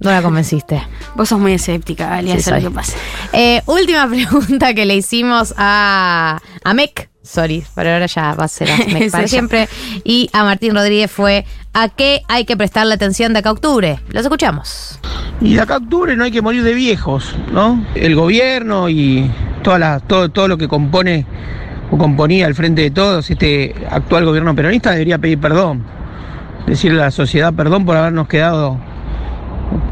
no 0.00 0.10
la 0.10 0.22
convenciste. 0.22 0.82
Vos 1.14 1.28
sos 1.28 1.38
muy 1.38 1.52
escéptica, 1.52 2.14
Ali, 2.14 2.30
Sí, 2.32 2.38
eso 2.38 2.38
es 2.38 2.44
soy. 2.56 2.62
lo 2.62 2.68
que 2.70 2.74
pasa. 2.74 2.96
Eh, 3.32 3.62
última 3.66 4.08
pregunta 4.10 4.74
que 4.74 4.86
le 4.86 4.96
hicimos 4.96 5.54
a, 5.56 6.40
a 6.64 6.74
Mec, 6.74 7.10
sorry, 7.22 7.64
pero 7.74 7.90
ahora 7.92 8.06
ya 8.06 8.34
va 8.34 8.44
a 8.44 8.48
ser 8.48 8.70
a 8.70 8.76
Mec 8.92 9.10
para 9.10 9.28
siempre, 9.28 9.68
y 10.04 10.30
a 10.32 10.42
Martín 10.44 10.74
Rodríguez 10.74 11.10
fue 11.10 11.44
¿a 11.74 11.88
qué 11.88 12.22
hay 12.28 12.44
que 12.44 12.56
prestarle 12.56 12.94
atención 12.94 13.32
de 13.32 13.40
acá 13.40 13.50
a 13.50 13.52
octubre? 13.52 14.00
Los 14.10 14.24
escuchamos. 14.24 14.98
Y 15.40 15.54
de 15.54 15.60
acá 15.60 15.74
a 15.74 15.78
octubre 15.78 16.16
no 16.16 16.24
hay 16.24 16.30
que 16.30 16.42
morir 16.42 16.62
de 16.62 16.74
viejos, 16.74 17.34
¿no? 17.52 17.84
El 17.94 18.14
gobierno 18.14 18.88
y 18.88 19.30
toda 19.62 19.78
la, 19.78 20.00
todo, 20.00 20.30
todo 20.30 20.48
lo 20.48 20.56
que 20.58 20.66
compone 20.68 21.26
o 21.90 21.98
componía 21.98 22.46
al 22.46 22.54
frente 22.54 22.82
de 22.82 22.90
todos 22.90 23.30
este 23.30 23.74
actual 23.90 24.24
gobierno 24.24 24.54
peronista 24.54 24.92
debería 24.92 25.18
pedir 25.18 25.38
perdón. 25.40 25.84
Decirle 26.66 27.00
a 27.00 27.06
la 27.06 27.10
sociedad 27.10 27.52
perdón 27.52 27.84
por 27.84 27.96
habernos 27.96 28.28
quedado 28.28 28.78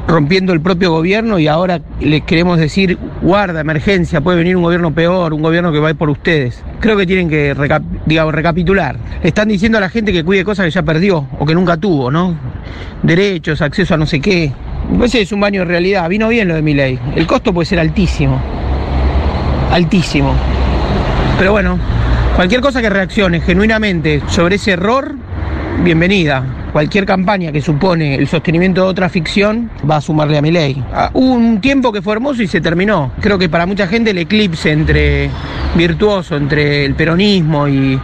rompiendo 0.07 0.53
el 0.53 0.61
propio 0.61 0.91
gobierno 0.91 1.39
y 1.39 1.49
ahora 1.49 1.81
le 2.01 2.23
queremos 2.23 2.59
decir, 2.59 2.99
guarda, 3.23 3.61
emergencia, 3.61 4.21
puede 4.21 4.39
venir 4.39 4.57
un 4.57 4.63
gobierno 4.63 4.93
peor, 4.93 5.33
un 5.35 5.43
gobierno 5.43 5.71
que 5.71 5.79
va 5.79 5.89
a 5.89 5.91
ir 5.91 5.97
por 5.97 6.11
ustedes. 6.11 6.63
Creo 6.81 6.97
que 6.97 7.07
tienen 7.07 7.29
que 7.29 7.55
digamos, 8.07 8.35
recapitular. 8.35 8.97
Están 9.23 9.49
diciendo 9.49 9.79
a 9.79 9.81
la 9.81 9.91
gente 9.91 10.13
que 10.13 10.25
cuide 10.25 10.45
cosas 10.45 10.65
que 10.67 10.71
ya 10.71 10.83
perdió 10.83 11.27
o 11.39 11.45
que 11.45 11.55
nunca 11.55 11.77
tuvo, 11.77 12.11
¿no? 12.11 12.37
Derechos, 13.03 13.61
acceso 13.61 13.95
a 13.95 13.97
no 13.97 14.07
sé 14.07 14.21
qué. 14.21 14.53
Ese 15.03 15.21
es 15.21 15.33
un 15.33 15.41
baño 15.41 15.61
de 15.61 15.67
realidad. 15.67 16.09
Vino 16.09 16.29
bien 16.29 16.49
lo 16.49 16.55
de 16.55 16.63
mi 16.63 16.75
ley. 16.75 16.99
El 17.15 17.27
costo 17.27 17.53
puede 17.53 17.67
ser 17.67 17.79
altísimo. 17.79 18.41
Altísimo. 19.71 20.35
Pero 21.39 21.53
bueno, 21.53 21.79
cualquier 22.35 22.61
cosa 22.61 22.81
que 22.81 22.91
reaccione 22.91 23.41
genuinamente 23.41 24.23
sobre 24.29 24.57
ese 24.57 24.73
error, 24.73 25.15
bienvenida. 25.83 26.45
Cualquier 26.73 27.07
campaña 27.07 27.53
que 27.53 27.61
supone 27.61 28.17
el 28.17 28.29
sostenimiento 28.29 28.83
de 28.83 28.89
otra 28.89 29.09
ficción 29.09 29.71
va 29.89 29.97
a 29.97 30.01
sumarle 30.01 30.39
a 30.39 30.43
mi 30.43 30.51
ley. 30.51 30.83
Ah, 30.93 31.11
Hubo 31.13 31.33
un 31.33 31.61
tiempo 31.61 31.93
que 31.93 32.03
fue 32.03 32.15
hermoso 32.15 32.43
y 32.43 32.47
se 32.47 32.61
terminó. 32.61 33.13
Creo 33.21 33.39
que 33.39 33.49
para 33.49 33.67
mucha 33.67 33.87
gente 33.87 34.11
el 34.11 34.19
eclipse 34.19 34.73
entre 34.73 35.31
virtuoso 35.75 36.37
entre 36.37 36.85
el 36.85 36.95
peronismo 36.95 37.69
y, 37.69 38.01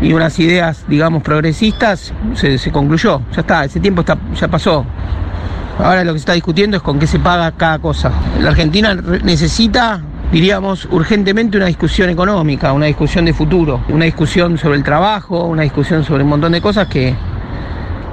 y 0.00 0.12
unas 0.12 0.38
ideas, 0.38 0.84
digamos, 0.88 1.22
progresistas 1.22 2.12
se, 2.34 2.70
concluyó. 2.70 3.22
Ya 3.34 3.40
está, 3.40 3.64
ese 3.64 3.80
tiempo 3.80 4.00
está, 4.00 4.18
ya 4.38 4.48
pasó. 4.48 4.84
Ahora 5.78 6.04
lo 6.04 6.12
que 6.12 6.18
se 6.18 6.22
está 6.22 6.32
discutiendo 6.34 6.76
es 6.76 6.82
con 6.82 6.98
qué 6.98 7.06
se 7.06 7.18
paga 7.18 7.52
cada 7.52 7.78
cosa. 7.78 8.12
La 8.40 8.50
Argentina 8.50 8.94
necesita, 8.94 10.02
diríamos, 10.32 10.88
urgentemente 10.90 11.58
una 11.58 11.66
discusión 11.66 12.08
económica, 12.08 12.72
una 12.72 12.86
discusión 12.86 13.26
de 13.26 13.34
futuro, 13.34 13.82
una 13.90 14.06
discusión 14.06 14.56
sobre 14.56 14.76
el 14.78 14.82
trabajo, 14.82 15.44
una 15.44 15.62
discusión 15.62 16.02
sobre 16.04 16.24
un 16.24 16.30
montón 16.30 16.52
de 16.52 16.60
cosas 16.62 16.88
que, 16.88 17.14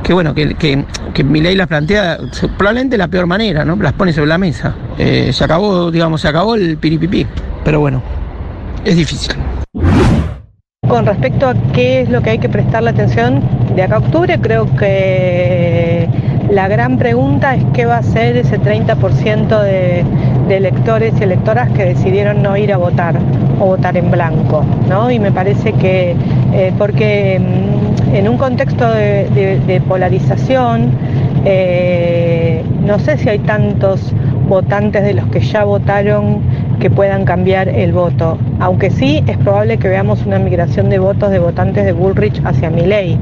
que 0.03 0.13
bueno, 0.13 0.35
que, 0.35 0.53
que, 0.55 0.83
que 1.13 1.23
Milei 1.23 1.55
las 1.55 1.67
plantea 1.67 2.17
probablemente 2.57 2.97
la 2.97 3.07
peor 3.07 3.25
manera, 3.25 3.63
¿no? 3.63 3.77
Las 3.77 3.93
pone 3.93 4.11
sobre 4.11 4.27
la 4.27 4.37
mesa. 4.37 4.75
Eh, 4.97 5.31
se 5.31 5.43
acabó, 5.43 5.89
digamos, 5.91 6.19
se 6.21 6.27
acabó 6.27 6.55
el 6.55 6.77
piripipí. 6.77 7.25
Pero 7.63 7.79
bueno, 7.79 8.03
es 8.83 8.97
difícil. 8.97 9.33
Con 10.87 11.05
respecto 11.05 11.47
a 11.47 11.53
qué 11.73 12.01
es 12.01 12.09
lo 12.09 12.21
que 12.21 12.31
hay 12.31 12.39
que 12.39 12.49
prestarle 12.49 12.89
atención 12.89 13.41
de 13.75 13.83
acá 13.83 13.95
a 13.95 13.99
octubre, 13.99 14.37
creo 14.41 14.65
que 14.75 16.09
la 16.49 16.67
gran 16.67 16.97
pregunta 16.97 17.55
es 17.55 17.63
qué 17.73 17.85
va 17.85 17.95
a 17.95 17.99
hacer 17.99 18.37
ese 18.37 18.59
30% 18.59 19.61
de, 19.61 20.05
electores 20.49 21.13
y 21.19 21.23
electoras 21.23 21.69
que 21.71 21.85
decidieron 21.85 22.41
no 22.41 22.57
ir 22.57 22.73
a 22.73 22.77
votar 22.77 23.15
o 23.59 23.67
votar 23.67 23.95
en 23.97 24.09
blanco, 24.09 24.65
¿no? 24.87 25.11
Y 25.11 25.19
me 25.19 25.31
parece 25.31 25.73
que, 25.73 26.15
eh, 26.53 26.73
porque 26.75 27.39
mm, 27.39 28.15
en 28.15 28.27
un 28.27 28.37
contexto 28.37 28.89
de 28.89 29.81
polarización, 29.87 30.91
eh, 31.45 32.63
no 32.85 32.99
sé 32.99 33.17
si 33.17 33.29
hay 33.29 33.39
tantos 33.39 34.13
votantes 34.49 35.03
de 35.03 35.13
los 35.13 35.27
que 35.27 35.39
ya 35.39 35.63
votaron 35.63 36.41
que 36.79 36.89
puedan 36.89 37.23
cambiar 37.23 37.69
el 37.69 37.93
voto, 37.93 38.37
aunque 38.59 38.89
sí 38.89 39.23
es 39.27 39.37
probable 39.37 39.77
que 39.77 39.87
veamos 39.87 40.25
una 40.25 40.39
migración 40.39 40.89
de 40.89 40.97
votos 40.99 41.29
de 41.29 41.39
votantes 41.39 41.85
de 41.85 41.91
Bullrich 41.91 42.41
hacia 42.43 42.69
Milley. 42.69 43.17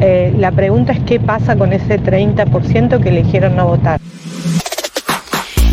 Eh, 0.00 0.34
la 0.36 0.50
pregunta 0.50 0.92
es 0.92 1.00
qué 1.00 1.20
pasa 1.20 1.56
con 1.56 1.72
ese 1.72 2.00
30% 2.00 3.00
que 3.00 3.08
eligieron 3.08 3.56
no 3.56 3.66
votar. 3.68 4.00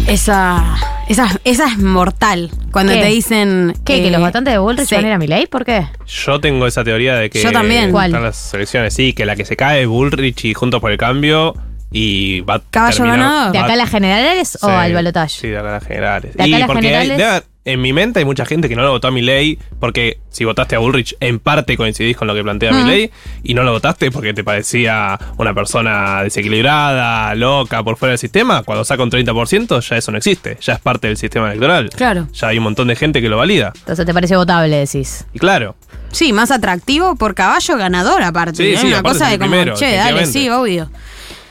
Esa, 0.08 0.76
esa, 1.08 1.28
esa 1.44 1.68
es 1.68 1.78
mortal. 1.78 2.52
Cuando 2.72 2.94
¿Qué? 2.94 3.00
te 3.00 3.08
dicen. 3.08 3.74
¿Qué? 3.86 4.02
¿Que 4.02 4.08
eh, 4.08 4.12
los 4.12 4.22
votantes 4.22 4.54
de 4.54 4.60
Bullrich 4.60 4.88
sí. 4.88 4.96
van 4.96 5.06
a 5.06 5.08
ir 5.08 5.14
a 5.14 5.18
Milei? 5.18 5.48
¿Por 5.48 5.66
qué? 5.66 5.86
Yo 6.06 6.40
tengo 6.40 6.68
esa 6.68 6.84
teoría 6.84 7.16
de 7.16 7.30
que 7.30 7.42
Yo 7.42 7.52
también. 7.52 7.92
¿Cuál? 7.92 8.08
están 8.08 8.24
las 8.24 8.54
elecciones, 8.54 8.94
sí, 8.94 9.14
que 9.14 9.26
la 9.26 9.36
que 9.36 9.46
se 9.46 9.56
cae 9.56 9.82
es 9.82 9.88
Bullrich 9.88 10.46
y 10.46 10.54
Juntos 10.54 10.82
por 10.82 10.92
el 10.92 10.98
Cambio 10.98 11.56
y 11.92 12.42
va 12.42 12.56
a 12.56 12.62
Caballo 12.70 12.98
terminar- 12.98 13.20
ganador. 13.20 13.52
¿De 13.54 13.60
acá 13.60 13.74
a 13.74 13.76
las 13.76 13.90
generales 13.90 14.56
o 14.62 14.68
Sí, 14.68 14.72
al 14.74 14.94
balotaje? 14.94 15.40
Sí, 15.42 15.48
de 15.48 15.58
acá 15.58 15.70
a 15.70 15.72
las 15.74 15.84
generales. 15.86 16.34
De 16.36 16.44
acá 16.44 16.48
y 16.48 16.54
a 16.54 16.60
las 16.60 16.68
porque 16.68 16.88
hay- 16.96 17.08
generales- 17.08 17.18
debe- 17.18 17.44
en 17.66 17.82
mi 17.82 17.94
mente 17.94 18.18
hay 18.20 18.26
mucha 18.26 18.46
gente 18.46 18.68
que 18.68 18.76
no 18.76 18.82
lo 18.82 18.90
votó 18.92 19.10
a 19.10 19.12
mi 19.12 19.22
ley 19.22 19.60
porque 19.80 20.18
si 20.30 20.44
votaste 20.44 20.76
a 20.76 20.80
Bullrich 20.80 21.16
en 21.20 21.38
parte 21.40 21.78
coincidís 21.78 22.18
con 22.18 22.28
lo 22.28 22.34
que 22.34 22.42
plantea 22.42 22.72
mi 22.72 22.84
ley 22.84 23.12
y 23.44 23.54
no 23.54 23.62
lo 23.64 23.74
votaste 23.74 24.10
porque 24.10 24.34
te 24.34 24.44
parecía 24.44 25.20
una 25.38 25.54
persona 25.54 26.24
desequilibrada, 26.24 27.36
loca, 27.36 27.84
por 27.84 27.98
fuera 27.98 28.12
del 28.12 28.18
sistema, 28.20 28.64
cuando 28.64 28.84
saca 28.86 29.04
un 29.04 29.10
30% 29.12 29.80
ya 29.82 29.98
eso 29.98 30.12
no 30.12 30.18
existe, 30.18 30.58
ya 30.62 30.74
es 30.74 30.80
parte 30.80 31.08
del 31.08 31.18
sistema 31.18 31.48
electoral. 31.50 31.90
Claro. 31.96 32.28
Ya 32.34 32.48
hay 32.48 32.58
un 32.58 32.64
montón 32.64 32.88
de 32.88 32.96
gente 32.96 33.22
que 33.22 33.30
lo 33.30 33.38
valida. 33.38 33.72
Entonces 33.76 34.06
te 34.06 34.14
parece 34.14 34.36
votable, 34.36 34.76
decís. 34.78 35.26
Y 35.34 35.40
claro, 35.40 35.76
Sí, 36.12 36.34
más 36.34 36.50
atractivo 36.50 37.16
por 37.18 37.36
caballo 37.36 37.78
ganador, 37.78 38.24
aparte. 38.24 38.56
Sí, 38.58 38.74
¿eh? 38.74 38.78
sí, 38.78 38.88
Una 38.88 39.00
aparte 39.00 39.20
cosa 39.20 39.26
es 39.26 39.32
de 39.34 39.38
como, 39.38 39.52
primero, 39.52 39.76
che, 39.76 39.96
dale, 39.96 40.26
sí, 40.26 40.50
obvio. 40.50 40.90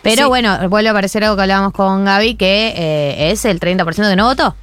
Pero 0.03 0.23
Sí. 0.25 0.29
bueno, 0.29 0.69
vuelve 0.69 0.89
a 0.89 0.93
aparecer 0.93 1.25
algo 1.25 1.37
que 1.37 1.43
hablábamos 1.43 1.73
con 1.73 2.05
Gaby, 2.05 2.37
que 2.37 2.73
eh, 2.77 3.31
es 3.33 3.45
el 3.45 3.59
30% 3.61 4.09
que 4.11 4.17
no 4.17 4.27
votó. 4.27 4.55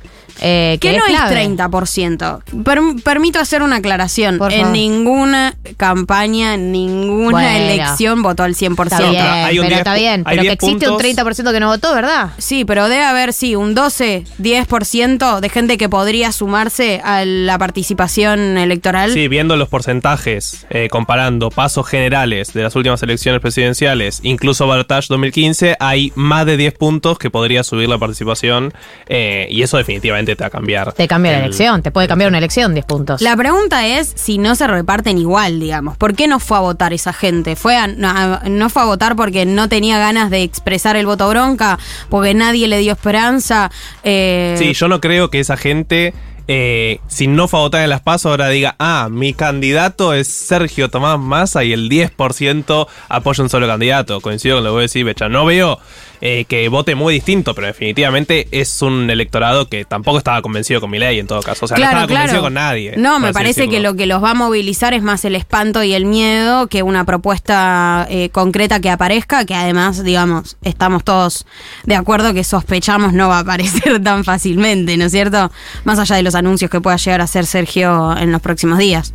Eh, 0.42 0.78
Que 0.82 0.98
no 0.98 1.06
es 1.06 1.12
clave. 1.12 1.34
30%. 1.36 2.42
Per- 2.64 3.04
permito 3.04 3.40
hacer 3.40 3.62
una 3.62 3.78
aclaración. 3.78 4.38
Por 4.38 4.52
en 4.52 4.60
favor. 4.62 4.74
ninguna 4.74 5.56
campaña, 5.78 6.56
en 6.56 6.72
ninguna 6.72 7.32
Bueno. 7.32 7.58
elección 7.72 8.22
votó 8.22 8.44
al 8.44 8.56
100%. 8.56 9.06
Está 9.06 9.10
bien, 9.12 9.24
Hay 9.26 9.60
un 9.60 9.66
pero 9.66 9.70
10 9.76 9.78
está 9.80 9.96
bien. 9.96 10.24
hay 10.26 10.36
Pero 10.36 10.36
que 10.38 10.42
10 10.42 10.54
existe 10.54 10.74
un 10.90 10.98
puntos. 10.98 11.02
30% 11.02 11.52
que 11.54 11.60
no 11.60 11.68
votó, 11.68 11.94
¿verdad? 11.96 12.32
Sí, 12.38 12.66
pero 12.66 12.90
debe 12.90 13.04
haber, 13.04 13.34
sí, 13.34 13.56
un 13.56 13.74
12, 13.76 14.24
10% 14.38 15.40
de 15.40 15.50
gente 15.50 15.78
que 15.78 15.90
podría 15.90 16.32
sumarse 16.32 17.02
a 17.04 17.24
la 17.26 17.58
participación 17.58 18.58
electoral. 18.58 19.12
Sí, 19.14 19.28
viendo 19.28 19.56
los 19.56 19.70
porcentajes, 19.70 20.66
eh, 20.70 20.88
comparando 20.90 21.50
pasos 21.50 21.88
generales 21.88 22.54
de 22.54 22.64
las 22.64 22.76
últimas 22.76 23.02
elecciones 23.04 23.42
presidenciales, 23.42 24.20
incluso 24.24 24.68
Bartage 24.68 25.08
2015, 25.10 25.76
hay 25.80 26.12
más 26.16 26.46
de 26.46 26.58
10 26.58 26.74
puntos 26.74 27.18
que 27.20 27.30
podría 27.30 27.64
subir 27.64 27.90
la 27.90 27.98
participación 27.98 28.74
eh, 29.08 29.48
y 29.50 29.62
eso 29.62 29.78
definitivamente 29.78 30.15
te 30.24 30.36
va 30.36 30.48
a 30.48 30.50
cambiar. 30.50 30.94
Te 30.94 31.08
cambia 31.08 31.32
la 31.34 31.38
el- 31.40 31.44
elección, 31.46 31.82
te 31.82 31.92
puede 31.92 32.08
cambiar 32.08 32.30
una 32.30 32.38
elección 32.38 32.74
10 32.74 32.86
puntos. 32.86 33.22
La 33.22 33.36
pregunta 33.36 33.86
es 33.86 34.14
si 34.16 34.38
no 34.38 34.56
se 34.56 34.68
reparten 34.68 35.18
igual, 35.18 35.60
digamos. 35.60 35.98
¿Por 35.98 36.14
qué 36.16 36.28
no 36.28 36.40
fue 36.40 36.58
a 36.58 36.62
votar 36.62 36.94
esa 36.94 37.12
gente? 37.12 37.56
¿Fue 37.58 37.76
a- 37.76 37.88
no, 37.88 38.40
no 38.50 38.70
fue 38.70 38.84
a 38.84 38.86
votar 38.86 39.16
porque 39.18 39.46
no 39.46 39.68
tenía 39.68 39.98
ganas 39.98 40.30
de 40.30 40.44
expresar 40.44 40.96
el 40.96 41.06
voto 41.06 41.28
bronca? 41.28 41.78
¿Porque 42.10 42.34
nadie 42.34 42.68
le 42.70 42.78
dio 42.80 42.94
esperanza? 42.94 43.70
Eh, 44.04 44.56
Sí, 44.58 44.74
yo 44.74 44.88
no 44.88 45.02
creo 45.02 45.30
que 45.30 45.40
esa 45.40 45.58
gente, 45.58 46.14
eh, 46.48 47.00
si 47.08 47.26
no 47.28 47.48
fue 47.48 47.60
a 47.60 47.64
votar 47.64 47.84
en 47.84 47.90
las 47.90 48.02
pasos, 48.02 48.30
ahora 48.30 48.50
diga, 48.50 48.76
ah, 48.78 49.08
mi 49.10 49.34
candidato 49.34 50.14
es 50.14 50.28
Sergio 50.28 50.90
Tomás 50.90 51.20
Massa 51.20 51.64
y 51.64 51.74
el 51.74 51.90
10% 51.90 52.88
apoya 53.10 53.44
un 53.44 53.50
solo 53.50 53.68
candidato. 53.68 54.22
Coincido 54.22 54.58
con 54.58 54.64
lo 54.64 54.70
que 54.70 54.74
voy 54.74 54.80
a 54.82 54.82
decir, 54.84 55.06
Becha. 55.06 55.28
No 55.28 55.46
veo 55.46 55.80
eh, 56.22 56.46
que 56.48 56.68
vote 56.70 56.96
muy 56.96 57.14
distinto, 57.14 57.54
pero 57.54 57.68
definitivamente 57.68 58.48
es 58.52 58.82
un 58.82 59.10
electorado 59.10 59.68
que 59.68 59.86
tampoco 59.86 60.18
estaba 60.18 60.42
convencido 60.42 60.82
con 60.82 60.90
mi 60.90 61.00
ley 61.00 61.20
en 61.20 61.28
todo 61.28 61.42
caso. 61.42 61.66
O 61.66 61.68
sea, 61.68 61.78
no 61.78 61.84
estaba 61.84 62.08
convencido 62.08 62.42
con 62.42 62.54
nadie. 62.54 62.94
No, 62.98 63.20
me 63.20 63.34
parece 63.34 63.68
que 63.68 63.80
lo 63.80 63.96
que 63.96 64.06
los 64.06 64.24
va 64.24 64.32
a 64.32 64.34
movilizar 64.34 64.94
es 64.94 65.04
más 65.04 65.26
el 65.26 65.36
espanto 65.36 65.84
y 65.84 65.94
el 65.94 66.06
miedo 66.06 66.68
que 66.68 66.84
una 66.84 67.06
propuesta 67.06 68.08
eh, 68.10 68.30
concreta 68.30 68.80
que 68.80 68.90
aparezca, 68.90 69.46
que 69.46 69.56
además, 69.56 70.04
digamos, 70.04 70.58
estamos 70.64 71.04
todos 71.04 71.46
de 71.84 71.96
acuerdo 71.96 72.34
que 72.34 72.44
sospechamos 72.44 73.14
no 73.14 73.30
va 73.30 73.38
a 73.38 73.42
aparecer 73.42 74.00
tan 74.04 74.24
fácilmente, 74.24 74.98
¿no 74.98 75.06
es 75.06 75.12
cierto? 75.12 75.52
Más 75.84 76.00
allá 76.00 76.16
de 76.16 76.24
los 76.24 76.36
anuncios 76.36 76.72
que 76.72 76.82
pueda 76.82 76.98
llegar 76.98 77.22
a 77.22 77.26
hacer 77.26 77.46
Sergio 77.46 78.16
en 78.18 78.32
los 78.32 78.42
próximos 78.42 78.78
días. 78.78 79.14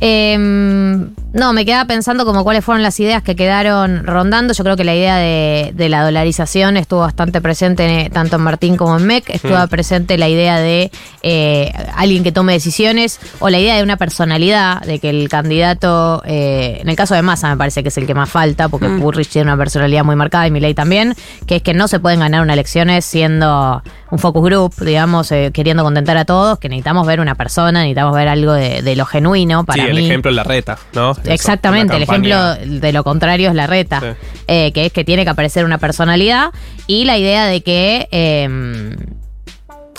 Eh, 0.00 0.36
no, 0.38 1.52
me 1.52 1.64
quedaba 1.66 1.84
pensando 1.86 2.24
como 2.24 2.44
cuáles 2.44 2.64
fueron 2.64 2.82
las 2.82 2.98
ideas 3.00 3.22
que 3.22 3.36
quedaron 3.36 4.06
rondando. 4.06 4.54
Yo 4.54 4.64
creo 4.64 4.76
que 4.76 4.84
la 4.84 4.94
idea 4.94 5.16
de, 5.16 5.72
de 5.74 5.88
la 5.88 6.02
dolarización 6.04 6.76
estuvo 6.76 7.00
bastante 7.00 7.40
presente 7.42 8.10
tanto 8.12 8.36
en 8.36 8.42
Martín 8.42 8.76
como 8.76 8.96
en 8.96 9.06
MEC. 9.06 9.30
Estuvo 9.30 9.56
Mm. 9.56 9.68
presente 9.68 10.16
la 10.18 10.28
idea 10.28 10.58
de 10.58 10.90
eh, 11.22 11.72
alguien 11.96 12.22
que 12.24 12.32
tome 12.32 12.52
decisiones 12.52 13.18
o 13.38 13.50
la 13.50 13.58
idea 13.58 13.76
de 13.76 13.82
una 13.82 13.96
personalidad, 13.96 14.80
de 14.82 14.98
que 14.98 15.10
el 15.10 15.28
candidato, 15.28 16.22
eh, 16.24 16.78
en 16.80 16.88
el 16.88 16.96
caso 16.96 17.14
de 17.14 17.22
Massa 17.22 17.48
me 17.50 17.56
parece 17.56 17.82
que 17.82 17.88
es 17.88 17.98
el 17.98 18.06
que 18.06 18.14
más 18.14 18.30
falta, 18.30 18.68
porque 18.68 18.88
Mm. 18.88 19.00
Burrich 19.00 19.28
tiene 19.28 19.50
una 19.52 19.56
personalidad 19.58 20.04
muy 20.04 20.16
marcada 20.16 20.46
y 20.46 20.50
Milei 20.50 20.72
también, 20.74 21.14
que 21.46 21.56
es 21.56 21.62
que 21.62 21.74
no 21.74 21.88
se 21.88 22.00
pueden 22.00 22.20
ganar 22.20 22.42
unas 22.42 22.54
elecciones 22.54 23.04
siendo 23.04 23.82
un 24.10 24.18
focus 24.20 24.44
group, 24.44 24.74
digamos, 24.80 25.32
eh, 25.32 25.50
queriendo 25.52 25.82
contentar 25.82 26.16
a 26.16 26.24
todos, 26.24 26.58
que 26.58 26.68
necesitamos 26.68 27.06
ver 27.06 27.18
una 27.20 27.34
persona, 27.34 27.80
necesitamos 27.80 28.14
ver 28.14 28.28
algo 28.28 28.52
de, 28.52 28.82
de 28.82 28.96
lo 28.96 29.04
genuino 29.04 29.64
para 29.64 29.84
sí, 29.84 29.85
el 29.90 29.96
mí. 29.96 30.06
ejemplo 30.06 30.30
es 30.30 30.36
la 30.36 30.44
reta, 30.44 30.78
¿no? 30.94 31.12
Eso, 31.12 31.20
Exactamente, 31.30 31.96
el 31.96 32.02
ejemplo 32.02 32.54
de 32.56 32.92
lo 32.92 33.04
contrario 33.04 33.48
es 33.48 33.54
la 33.54 33.66
reta, 33.66 34.00
Sí. 34.00 34.06
eh, 34.48 34.72
que 34.72 34.86
es 34.86 34.92
que 34.92 35.04
tiene 35.04 35.24
que 35.24 35.30
aparecer 35.30 35.64
una 35.64 35.78
personalidad 35.78 36.50
y 36.86 37.04
la 37.04 37.18
idea 37.18 37.46
de 37.46 37.62
que 37.62 38.08
eh, 38.10 38.96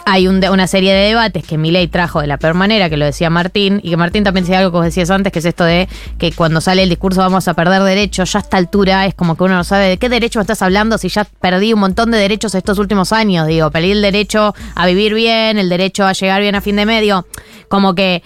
hay 0.10 0.26
un 0.30 0.42
una 0.46 0.68
serie 0.68 0.94
de 0.94 1.08
debates 1.10 1.46
que 1.46 1.58
Milei 1.58 1.90
trajo 1.90 2.22
de 2.22 2.28
la 2.28 2.38
peor 2.38 2.54
manera, 2.54 2.90
que 2.90 2.96
lo 2.96 3.04
decía 3.04 3.30
Martín, 3.30 3.82
y 3.84 3.90
que 3.90 3.98
Martín 3.98 4.24
también 4.24 4.46
decía 4.46 4.60
algo 4.60 4.72
que 4.72 4.78
vos 4.78 4.86
decías 4.86 5.10
antes, 5.10 5.34
que 5.34 5.40
es 5.40 5.46
esto 5.46 5.66
de 5.66 5.90
que 6.18 6.32
cuando 6.32 6.62
sale 6.62 6.84
el 6.84 6.88
discurso 6.88 7.20
vamos 7.20 7.46
a 7.50 7.54
perder 7.56 7.82
derechos, 7.84 8.32
ya 8.32 8.40
a 8.40 8.42
esta 8.44 8.56
altura 8.56 9.06
es 9.06 9.14
como 9.16 9.36
que 9.36 9.44
uno 9.44 9.56
no 9.56 9.64
sabe 9.66 9.90
de 9.90 9.98
qué 9.98 10.08
derecho 10.08 10.40
me 10.40 10.44
estás 10.44 10.62
hablando 10.62 10.98
si 10.98 11.10
ya 11.10 11.26
perdí 11.42 11.74
un 11.74 11.82
montón 11.82 12.12
de 12.12 12.20
derechos 12.20 12.56
estos 12.56 12.80
últimos 12.80 13.12
años, 13.12 13.48
digo, 13.48 13.70
perdí 13.70 13.92
el 13.92 14.02
derecho 14.02 14.56
a 14.76 14.86
vivir 14.86 15.14
bien, 15.14 15.58
el 15.58 15.68
derecho 15.68 16.06
a 16.06 16.14
llegar 16.14 16.40
bien 16.40 16.56
a 16.56 16.62
fin 16.62 16.78
de 16.78 16.86
medio, 16.86 17.28
como 17.68 17.94
que 17.94 18.24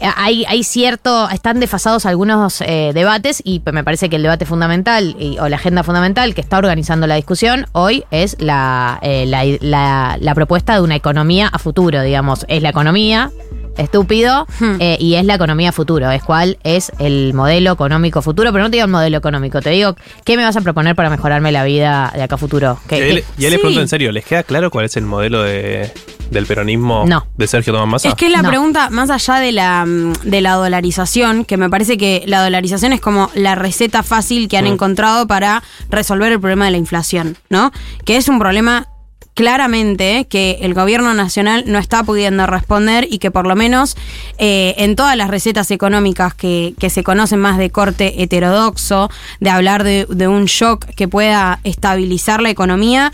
hay, 0.00 0.44
hay 0.46 0.62
cierto, 0.64 1.28
están 1.30 1.60
desfasados 1.60 2.06
algunos 2.06 2.60
eh, 2.60 2.92
debates 2.94 3.40
y 3.44 3.60
me 3.72 3.82
parece 3.84 4.08
que 4.08 4.16
el 4.16 4.22
debate 4.22 4.46
fundamental 4.46 5.16
y- 5.18 5.38
o 5.38 5.48
la 5.48 5.56
agenda 5.56 5.82
fundamental 5.82 6.34
que 6.34 6.40
está 6.40 6.58
organizando 6.58 7.06
la 7.06 7.16
discusión 7.16 7.66
hoy 7.72 8.04
es 8.10 8.36
la, 8.38 8.98
eh, 9.02 9.24
la, 9.26 9.44
la- 9.60 10.16
la 10.20 10.34
propuesta 10.34 10.74
de 10.74 10.80
una 10.82 10.94
economía 10.96 11.48
a 11.48 11.58
futuro, 11.58 12.00
digamos. 12.02 12.44
Es 12.48 12.62
la 12.62 12.68
economía, 12.70 13.30
estúpido, 13.76 14.46
eh, 14.80 14.96
y 15.00 15.14
es 15.14 15.24
la 15.24 15.34
economía 15.34 15.68
a 15.70 15.72
futuro, 15.72 16.10
es 16.10 16.22
cuál 16.22 16.58
es 16.64 16.90
el 16.98 17.32
modelo 17.34 17.72
económico 17.72 18.22
futuro, 18.22 18.50
pero 18.52 18.64
no 18.64 18.70
te 18.70 18.76
digo 18.76 18.86
el 18.86 18.90
modelo 18.90 19.16
económico, 19.18 19.60
te 19.60 19.70
digo, 19.70 19.94
¿qué 20.24 20.36
me 20.36 20.42
vas 20.44 20.56
a 20.56 20.60
proponer 20.62 20.96
para 20.96 21.10
mejorarme 21.10 21.52
la 21.52 21.62
vida 21.64 22.12
de 22.14 22.22
acá 22.22 22.34
a 22.34 22.38
futuro? 22.38 22.78
Y 22.86 22.88
¿Qué- 22.88 22.94
ahí, 22.96 23.12
le- 23.12 23.22
qué- 23.22 23.26
y 23.38 23.44
ahí 23.44 23.50
les 23.50 23.52
Sí. 23.52 23.58
pregunto 23.58 23.80
en 23.80 23.88
serio, 23.88 24.10
¿les 24.12 24.24
queda 24.24 24.42
claro 24.42 24.70
cuál 24.70 24.84
es 24.86 24.96
el 24.96 25.04
modelo 25.04 25.42
de, 25.44 25.92
del 26.30 26.46
peronismo 26.46 27.04
No. 27.06 27.26
de 27.36 27.46
Sergio 27.46 27.72
Tomás 27.72 27.88
Massa? 27.88 28.08
Es 28.08 28.14
que 28.14 28.26
es 28.26 28.32
la 28.32 28.42
pregunta, 28.42 28.90
más 28.90 29.10
allá 29.10 29.36
de 29.36 29.52
la, 29.52 29.84
mm, 29.86 30.12
de 30.24 30.40
la 30.40 30.52
dolarización, 30.54 31.44
que 31.44 31.56
me 31.56 31.68
parece 31.70 31.96
que 31.98 32.22
la 32.26 32.42
dolarización 32.42 32.92
es 32.92 33.00
como 33.00 33.30
la 33.34 33.54
receta 33.54 34.02
fácil 34.02 34.48
que 34.48 34.56
han 34.58 34.64
Mm. 34.64 34.74
encontrado 34.74 35.26
para 35.26 35.62
resolver 35.90 36.32
el 36.32 36.40
problema 36.40 36.66
de 36.66 36.72
la 36.72 36.76
inflación, 36.78 37.36
¿no? 37.50 37.72
Que 38.04 38.16
es 38.16 38.28
un 38.28 38.38
problema 38.38 38.86
claramente 39.34 40.26
que 40.28 40.58
el 40.62 40.74
gobierno 40.74 41.14
nacional 41.14 41.62
no 41.68 41.78
está 41.78 42.02
pudiendo 42.02 42.44
responder 42.48 43.06
y 43.08 43.18
que 43.18 43.30
por 43.30 43.46
lo 43.46 43.54
menos 43.54 43.96
eh, 44.38 44.74
en 44.78 44.96
todas 44.96 45.16
las 45.16 45.28
recetas 45.30 45.70
económicas 45.70 46.34
que, 46.34 46.74
que 46.80 46.90
se 46.90 47.04
conocen 47.04 47.38
más 47.38 47.56
de 47.56 47.70
corte 47.70 48.20
heterodoxo, 48.20 49.08
de 49.38 49.50
hablar 49.50 49.84
de, 49.84 50.06
de 50.10 50.26
un 50.26 50.46
shock 50.46 50.86
que 50.96 51.06
pueda 51.06 51.60
estabilizar 51.62 52.42
la 52.42 52.50
economía, 52.50 53.12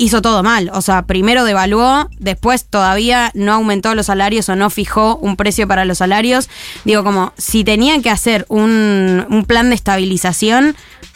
hizo 0.00 0.22
todo 0.22 0.42
mal. 0.42 0.70
O 0.72 0.80
sea, 0.80 1.02
primero 1.02 1.44
devaluó, 1.44 2.08
después 2.18 2.64
todavía 2.64 3.30
no 3.34 3.52
aumentó 3.52 3.94
los 3.94 4.06
salarios 4.06 4.48
o 4.48 4.56
no 4.56 4.70
fijó 4.70 5.16
un 5.16 5.36
precio 5.36 5.68
para 5.68 5.84
los 5.84 5.98
salarios. 5.98 6.48
Digo, 6.84 7.04
como 7.04 7.34
si 7.36 7.64
tenía 7.64 8.00
que 8.00 8.08
hacer 8.08 8.46
un, 8.48 9.26
un 9.28 9.44
plan 9.44 9.68
de 9.68 9.74
estabilización, 9.74 10.74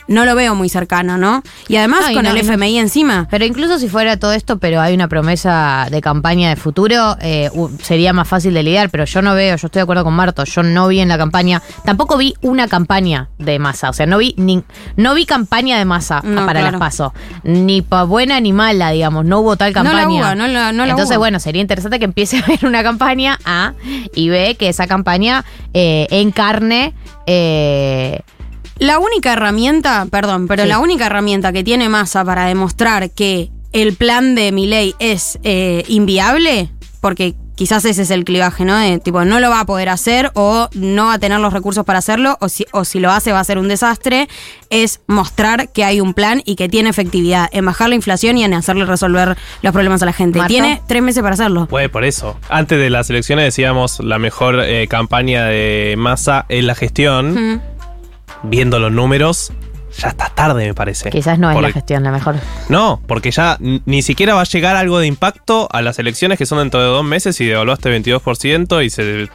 no 0.08 0.24
lo 0.24 0.34
veo 0.34 0.54
muy 0.54 0.68
cercano, 0.68 1.16
¿no? 1.18 1.42
Y 1.68 1.76
además 1.76 2.00
Ay, 2.06 2.14
con 2.14 2.24
no, 2.24 2.30
el 2.30 2.36
no. 2.36 2.40
FMI 2.42 2.78
encima. 2.78 3.26
Pero 3.30 3.44
incluso 3.44 3.78
si 3.78 3.88
fuera 3.88 4.18
todo 4.18 4.32
esto, 4.32 4.58
pero 4.58 4.80
hay 4.80 4.94
una 4.94 5.08
promesa 5.08 5.88
de 5.90 6.00
campaña 6.00 6.50
de 6.50 6.56
futuro, 6.56 7.16
eh, 7.20 7.50
sería 7.82 8.12
más 8.12 8.28
fácil 8.28 8.54
de 8.54 8.62
lidiar, 8.62 8.90
pero 8.90 9.04
yo 9.04 9.22
no 9.22 9.34
veo, 9.34 9.56
yo 9.56 9.66
estoy 9.66 9.80
de 9.80 9.82
acuerdo 9.84 10.04
con 10.04 10.14
Marto, 10.14 10.44
yo 10.44 10.62
no 10.62 10.88
vi 10.88 11.00
en 11.00 11.08
la 11.08 11.16
campaña, 11.18 11.62
tampoco 11.84 12.16
vi 12.16 12.34
una 12.42 12.68
campaña 12.68 13.28
de 13.38 13.58
masa, 13.58 13.90
o 13.90 13.92
sea, 13.92 14.06
no 14.06 14.18
vi 14.18 14.34
ni, 14.36 14.62
no 14.96 15.14
vi 15.14 15.24
campaña 15.26 15.78
de 15.78 15.84
masa 15.84 16.20
No, 16.24 16.44
para 16.46 16.60
claro. 16.60 16.72
las 16.72 16.80
paso, 16.80 17.14
ni 17.42 17.82
pa 17.82 18.04
buena 18.04 18.40
ni 18.40 18.52
mala, 18.52 18.90
digamos, 18.90 19.24
no 19.24 19.40
hubo 19.40 19.56
tal 19.56 19.72
No 19.72 19.82
la 19.84 19.90
campaña. 19.90 20.06
hubo, 20.08 20.34
no 20.34 20.46
la- 20.48 20.72
no 20.72 20.84
la 20.84 20.90
Entonces, 20.92 21.16
hubo. 21.16 21.20
bueno, 21.22 21.40
sería 21.40 21.62
interesante 21.62 21.98
que 21.98 22.04
empiece 22.04 22.38
a 22.40 22.44
haber 22.44 22.64
una 22.66 22.82
campaña 22.82 23.38
A 23.44 23.72
y 24.14 24.28
B, 24.28 24.56
que 24.58 24.68
esa 24.68 24.86
campaña 24.86 25.44
eh, 25.72 26.06
encarne... 26.10 26.92
Eh, 27.26 28.20
La 28.78 28.98
única 28.98 29.32
herramienta, 29.32 30.06
perdón, 30.10 30.48
pero 30.48 30.64
Sí. 30.64 30.68
la 30.68 30.78
única 30.78 31.06
herramienta 31.06 31.52
que 31.52 31.62
tiene 31.64 31.88
Massa 31.88 32.24
para 32.24 32.46
demostrar 32.46 33.10
que 33.10 33.50
el 33.72 33.94
plan 33.94 34.34
de 34.34 34.52
Milei 34.52 34.94
es 34.98 35.38
eh, 35.42 35.84
inviable, 35.88 36.70
porque 37.00 37.34
quizás 37.56 37.84
ese 37.84 38.02
es 38.02 38.10
el 38.10 38.24
clivaje, 38.24 38.64
¿no? 38.64 38.76
De, 38.76 38.98
tipo, 38.98 39.24
no 39.24 39.38
lo 39.38 39.48
va 39.48 39.60
a 39.60 39.64
poder 39.64 39.88
hacer 39.88 40.32
o 40.34 40.68
no 40.74 41.06
va 41.06 41.14
a 41.14 41.18
tener 41.20 41.38
los 41.38 41.52
recursos 41.52 41.84
para 41.84 42.00
hacerlo, 42.00 42.36
o 42.40 42.48
si, 42.48 42.66
o 42.72 42.84
si 42.84 42.98
lo 42.98 43.12
hace 43.12 43.30
va 43.32 43.38
a 43.38 43.44
ser 43.44 43.58
un 43.58 43.68
desastre, 43.68 44.28
es 44.70 45.00
mostrar 45.06 45.68
que 45.70 45.84
hay 45.84 46.00
un 46.00 46.14
plan 46.14 46.42
y 46.44 46.56
que 46.56 46.68
tiene 46.68 46.90
efectividad 46.90 47.48
en 47.52 47.64
bajar 47.66 47.88
la 47.90 47.94
inflación 47.94 48.38
y 48.38 48.44
en 48.44 48.54
hacerle 48.54 48.86
resolver 48.86 49.36
los 49.62 49.72
problemas 49.72 50.02
a 50.02 50.06
la 50.06 50.12
gente. 50.12 50.38
Marta. 50.38 50.48
Tiene 50.48 50.82
tres 50.88 51.02
meses 51.02 51.22
para 51.22 51.34
hacerlo. 51.34 51.66
Pues 51.68 51.88
por 51.90 52.04
eso. 52.04 52.36
Antes 52.48 52.78
de 52.78 52.90
las 52.90 53.08
elecciones 53.10 53.44
decíamos 53.44 54.00
la 54.00 54.18
mejor 54.18 54.60
eh, 54.60 54.88
campaña 54.88 55.44
de 55.46 55.94
masa 55.96 56.46
es 56.48 56.64
la 56.64 56.74
gestión. 56.74 57.34
Mm. 57.54 57.60
Viendo 58.44 58.78
los 58.78 58.92
números, 58.92 59.52
ya 59.98 60.08
está 60.08 60.28
tarde, 60.28 60.66
me 60.66 60.74
parece. 60.74 61.10
quizás 61.10 61.38
no 61.38 61.48
es 61.50 61.54
la 61.56 61.60
Porque- 61.62 61.72
gestión 61.74 62.02
la 62.02 62.10
mejor. 62.12 62.36
No, 62.68 63.00
porque 63.06 63.30
ya 63.30 63.56
ni 63.60 64.02
siquiera 64.02 64.34
va 64.34 64.42
a 64.42 64.44
llegar 64.44 64.76
algo 64.76 64.98
de 64.98 65.06
impacto 65.06 65.68
a 65.72 65.82
las 65.82 65.98
elecciones 65.98 66.36
que 66.38 66.46
son 66.46 66.58
dentro 66.58 66.80
de 66.80 66.86
dos 66.86 67.04
meses 67.04 67.40
y 67.40 67.46
devaluaste 67.46 67.90
22% 67.90 68.84
y 68.84 68.90
se, 68.90 69.28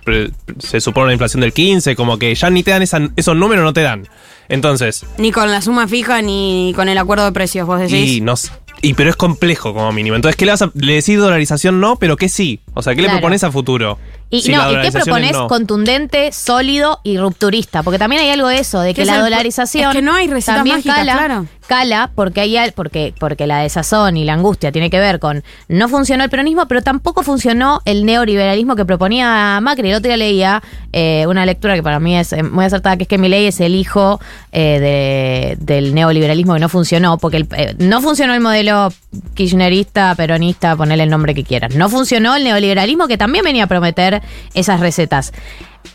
se 0.59 0.81
supone 0.81 1.05
una 1.05 1.13
inflación 1.13 1.41
del 1.41 1.53
15%, 1.53 1.95
como 1.95 2.17
que 2.19 2.33
ya 2.35 2.49
ni 2.49 2.63
te 2.63 2.71
dan 2.71 2.81
esa- 2.81 3.09
esos 3.15 3.35
números, 3.35 3.63
no 3.63 3.73
te 3.73 3.81
dan. 3.81 4.07
Entonces, 4.47 5.05
Ni 5.17 5.31
con 5.31 5.49
la 5.51 5.61
suma 5.61 5.87
fija 5.87 6.21
ni 6.21 6.73
con 6.75 6.89
el 6.89 6.97
acuerdo 6.97 7.25
de 7.25 7.31
precios, 7.31 7.67
vos 7.67 7.79
decís. 7.79 8.11
y, 8.17 8.21
no, 8.21 8.33
y 8.81 8.93
pero 8.95 9.09
es 9.11 9.15
complejo 9.15 9.73
como 9.73 9.91
mínimo. 9.91 10.15
Entonces, 10.15 10.35
¿qué 10.35 10.45
le 10.45 10.51
vas 10.51 10.61
a 10.63 10.71
le 10.73 10.93
decís 10.95 11.17
dolarización? 11.19 11.79
No, 11.79 11.97
pero 11.97 12.17
que 12.17 12.29
sí. 12.29 12.59
O 12.79 12.81
sea, 12.81 12.95
¿qué 12.95 13.01
le 13.01 13.09
propones 13.09 13.43
a 13.43 13.51
futuro? 13.51 13.97
Y, 14.31 14.41
Si 14.41 14.51
no, 14.51 14.71
¿y 14.71 14.81
qué 14.81 14.91
propones? 14.91 15.31
no. 15.33 15.47
Contundente, 15.47 16.31
sólido 16.31 16.99
y 17.03 17.17
rupturista. 17.17 17.81
Porque 17.83 17.97
también 17.97 18.21
hay 18.21 18.29
algo 18.29 18.47
de 18.47 18.59
eso, 18.59 18.79
de 18.81 18.93
que 18.93 19.01
es 19.01 19.07
la 19.07 19.15
el- 19.15 19.21
dolarización. 19.23 19.89
es 19.89 19.95
que 19.95 20.01
no 20.03 20.13
hay 20.13 20.27
receta 20.27 20.57
también 20.57 20.77
mágica, 20.77 20.95
cala, 20.95 21.13
claro. 21.13 21.45
Cala 21.67 22.11
porque 22.15 22.41
hay 22.41 22.57
porque, 22.75 23.13
porque 23.19 23.45
la 23.47 23.59
desazón 23.59 24.17
y 24.17 24.25
la 24.25 24.33
angustia 24.33 24.71
tiene 24.71 24.89
que 24.89 24.99
ver 24.99 25.19
con. 25.19 25.43
No 25.67 25.87
funcionó 25.89 26.23
el 26.23 26.29
peronismo, 26.29 26.67
pero 26.67 26.81
tampoco 26.81 27.21
funcionó 27.23 27.81
el 27.85 28.05
neoliberalismo 28.05 28.75
que 28.75 28.85
proponía 28.85 29.59
Macri. 29.61 29.89
El 29.89 29.95
otro 29.97 30.09
día 30.09 30.17
leía 30.17 30.63
eh, 30.93 31.25
una 31.27 31.45
lectura 31.45 31.75
que 31.75 31.83
para 31.83 31.99
mí 31.99 32.17
es 32.17 32.33
eh, 32.33 32.41
muy 32.43 32.65
acertada, 32.65 32.97
que 32.97 33.03
es 33.03 33.07
que 33.09 33.17
Milei 33.19 33.45
es 33.47 33.59
el 33.61 33.75
hijo 33.75 34.19
eh, 34.51 34.79
de- 34.79 35.57
del 35.63 35.93
neoliberalismo 35.93 36.53
que 36.55 36.59
no 36.59 36.69
funcionó, 36.69 37.17
porque 37.19 37.37
el- 37.37 37.47
eh, 37.55 37.75
no 37.79 38.01
funcionó 38.01 38.33
el 38.33 38.41
modelo 38.41 38.91
kirchnerista, 39.35 40.13
peronista, 40.15 40.75
ponele 40.75 41.03
el 41.03 41.09
nombre 41.09 41.33
que 41.33 41.43
quieras. 41.43 41.73
No 41.75 41.89
funcionó 41.89 42.35
el 42.35 42.43
neoliberalismo 42.43 42.68
que 43.07 43.17
también 43.17 43.43
venía 43.43 43.65
a 43.65 43.67
prometer 43.67 44.21
esas 44.53 44.79
recetas. 44.79 45.33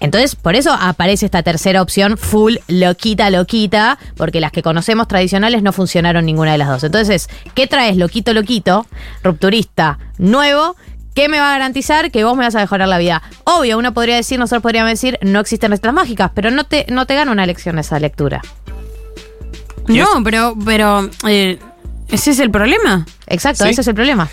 Entonces, 0.01 0.35
por 0.35 0.57
eso 0.57 0.73
aparece 0.73 1.27
esta 1.27 1.43
tercera 1.43 1.81
opción, 1.81 2.19
full 2.19 2.57
loquita, 2.69 3.31
loquita, 3.31 3.99
porque 4.17 4.41
las 4.41 4.53
que 4.53 4.63
conocemos 4.63 5.09
tradicionales 5.09 5.63
no 5.63 5.73
funcionaron 5.73 6.27
ninguna 6.27 6.53
de 6.53 6.59
las 6.59 6.69
dos. 6.69 6.85
Entonces, 6.85 7.29
¿qué 7.55 7.67
traes 7.67 7.97
loquito, 7.97 8.33
loquito, 8.33 8.87
rupturista, 9.23 9.99
nuevo? 10.19 10.77
¿Qué 11.15 11.29
me 11.29 11.39
va 11.39 11.51
a 11.51 11.53
garantizar 11.53 12.11
que 12.11 12.25
vos 12.25 12.37
me 12.37 12.45
vas 12.45 12.57
a 12.57 12.61
mejorar 12.61 12.89
la 12.89 12.99
vida? 12.99 13.23
Obvio, 13.45 13.79
uno 13.79 13.95
podría 13.95 14.17
decir, 14.17 14.39
nosotros 14.39 14.63
podríamos 14.63 14.91
decir, 14.91 15.19
no 15.23 15.39
existen 15.39 15.71
recetas 15.71 15.95
mágicas, 15.95 16.33
pero 16.35 16.51
no 16.51 16.65
te, 16.65 16.87
no 16.89 17.07
te 17.07 17.15
gana 17.15 17.31
una 17.31 17.47
lección 17.47 17.79
esa 17.79 18.01
lectura. 18.01 18.43
No, 19.87 20.07
pero, 20.25 20.57
pero 20.65 21.09
eh, 21.29 21.59
ese 22.09 22.33
es 22.33 22.41
el 22.41 22.51
problema. 22.51 23.07
Exacto, 23.27 23.65
¿Sí? 23.65 23.71
ese 23.71 23.83
es 23.83 23.87
el 23.87 23.95
problema. 23.95 24.29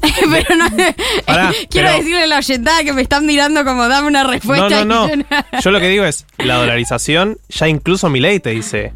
pero 0.30 0.56
no. 0.56 0.66
Pará, 1.26 1.52
Quiero 1.70 1.88
pero- 1.88 1.98
decirle 1.98 2.22
a 2.22 2.26
la 2.26 2.38
oyentada 2.38 2.84
que 2.84 2.92
me 2.92 3.02
están 3.02 3.26
mirando 3.26 3.64
como 3.64 3.88
dame 3.88 4.08
una 4.08 4.24
No, 4.24 4.30
respuesta. 4.30 4.84
no, 4.84 5.08
no. 5.08 5.14
y 5.14 5.24
yo 5.62 5.70
lo 5.70 5.80
que 5.80 5.88
digo 5.88 6.04
es, 6.04 6.26
la 6.38 6.56
dolarización, 6.56 7.38
ya 7.48 7.68
incluso 7.68 8.08
Milei 8.08 8.40
te 8.40 8.50
dice, 8.50 8.94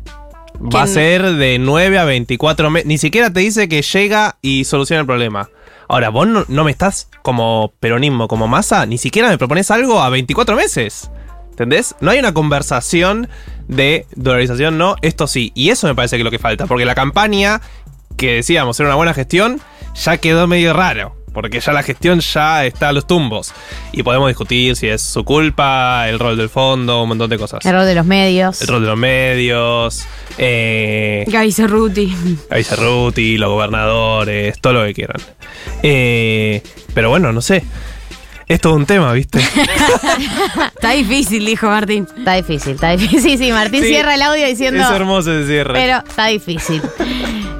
va 0.60 0.82
a 0.82 0.86
ser 0.86 1.22
de 1.34 1.58
9 1.58 1.98
a 1.98 2.04
24 2.04 2.70
meses. 2.70 2.86
Ni 2.86 2.98
siquiera 2.98 3.32
te 3.32 3.40
dice 3.40 3.68
que 3.68 3.82
llega 3.82 4.36
y 4.42 4.64
soluciona 4.64 5.00
el 5.00 5.06
problema. 5.06 5.48
Ahora, 5.88 6.10
vos 6.10 6.26
no, 6.28 6.44
no 6.48 6.62
me 6.64 6.70
estás 6.70 7.08
como 7.22 7.72
peronismo, 7.80 8.28
como 8.28 8.46
masa, 8.46 8.86
ni 8.86 8.96
siquiera 8.96 9.28
me 9.28 9.38
propones 9.38 9.70
algo 9.72 10.00
a 10.00 10.08
24 10.08 10.54
meses. 10.54 11.10
¿Entendés? 11.50 11.94
No 12.00 12.10
hay 12.12 12.18
una 12.20 12.32
conversación 12.32 13.28
de 13.68 14.06
dolarización, 14.14 14.78
no, 14.78 14.96
esto 15.02 15.26
sí. 15.26 15.50
Y 15.54 15.70
eso 15.70 15.86
me 15.88 15.94
parece 15.94 16.16
que 16.16 16.20
es 16.22 16.24
lo 16.24 16.30
que 16.30 16.38
falta, 16.38 16.66
porque 16.66 16.84
la 16.84 16.94
campaña 16.94 17.60
que 18.16 18.34
decíamos 18.36 18.78
era 18.80 18.88
una 18.88 18.96
buena 18.96 19.14
gestión, 19.14 19.60
ya 19.94 20.16
quedó 20.18 20.46
medio 20.46 20.72
raro. 20.72 21.16
Porque 21.32 21.60
ya 21.60 21.72
la 21.72 21.84
gestión 21.84 22.18
ya 22.20 22.64
está 22.66 22.88
a 22.88 22.92
los 22.92 23.06
tumbos. 23.06 23.52
Y 23.92 24.02
podemos 24.02 24.28
discutir 24.28 24.74
si 24.74 24.88
es 24.88 25.00
su 25.00 25.24
culpa, 25.24 26.08
el 26.08 26.18
rol 26.18 26.36
del 26.36 26.48
fondo, 26.48 27.02
un 27.02 27.10
montón 27.10 27.30
de 27.30 27.38
cosas. 27.38 27.64
Error 27.64 27.84
de 27.84 27.94
los 27.94 28.04
medios. 28.04 28.60
El 28.62 28.68
rol 28.68 28.82
de 28.82 28.88
los 28.88 28.98
medios, 28.98 30.04
eh, 30.38 31.24
Gaby 31.28 31.52
Cerruti. 31.52 32.12
Gaby 32.50 32.64
Cerruti, 32.64 33.38
los 33.38 33.48
gobernadores, 33.48 34.60
todo 34.60 34.72
lo 34.72 34.84
que 34.86 34.94
quieran. 34.94 35.20
Eh, 35.82 36.62
pero 36.94 37.10
bueno, 37.10 37.32
no 37.32 37.40
sé. 37.40 37.62
Es 38.50 38.60
todo 38.60 38.74
un 38.74 38.84
tema, 38.84 39.12
¿viste? 39.12 39.38
Está 40.74 40.90
difícil, 40.90 41.46
dijo 41.46 41.68
Martín. 41.68 42.08
Está 42.18 42.32
difícil, 42.34 42.72
está 42.74 42.90
difícil. 42.90 43.20
Sí, 43.20 43.38
sí, 43.38 43.52
Martín 43.52 43.82
Sí. 43.82 43.88
cierra 43.90 44.14
el 44.16 44.22
audio 44.22 44.44
diciendo... 44.44 44.82
Es 44.82 44.90
hermoso 44.90 45.32
ese 45.32 45.46
cierre. 45.46 45.72
Pero 45.74 45.98
está 45.98 46.26
difícil. 46.26 46.82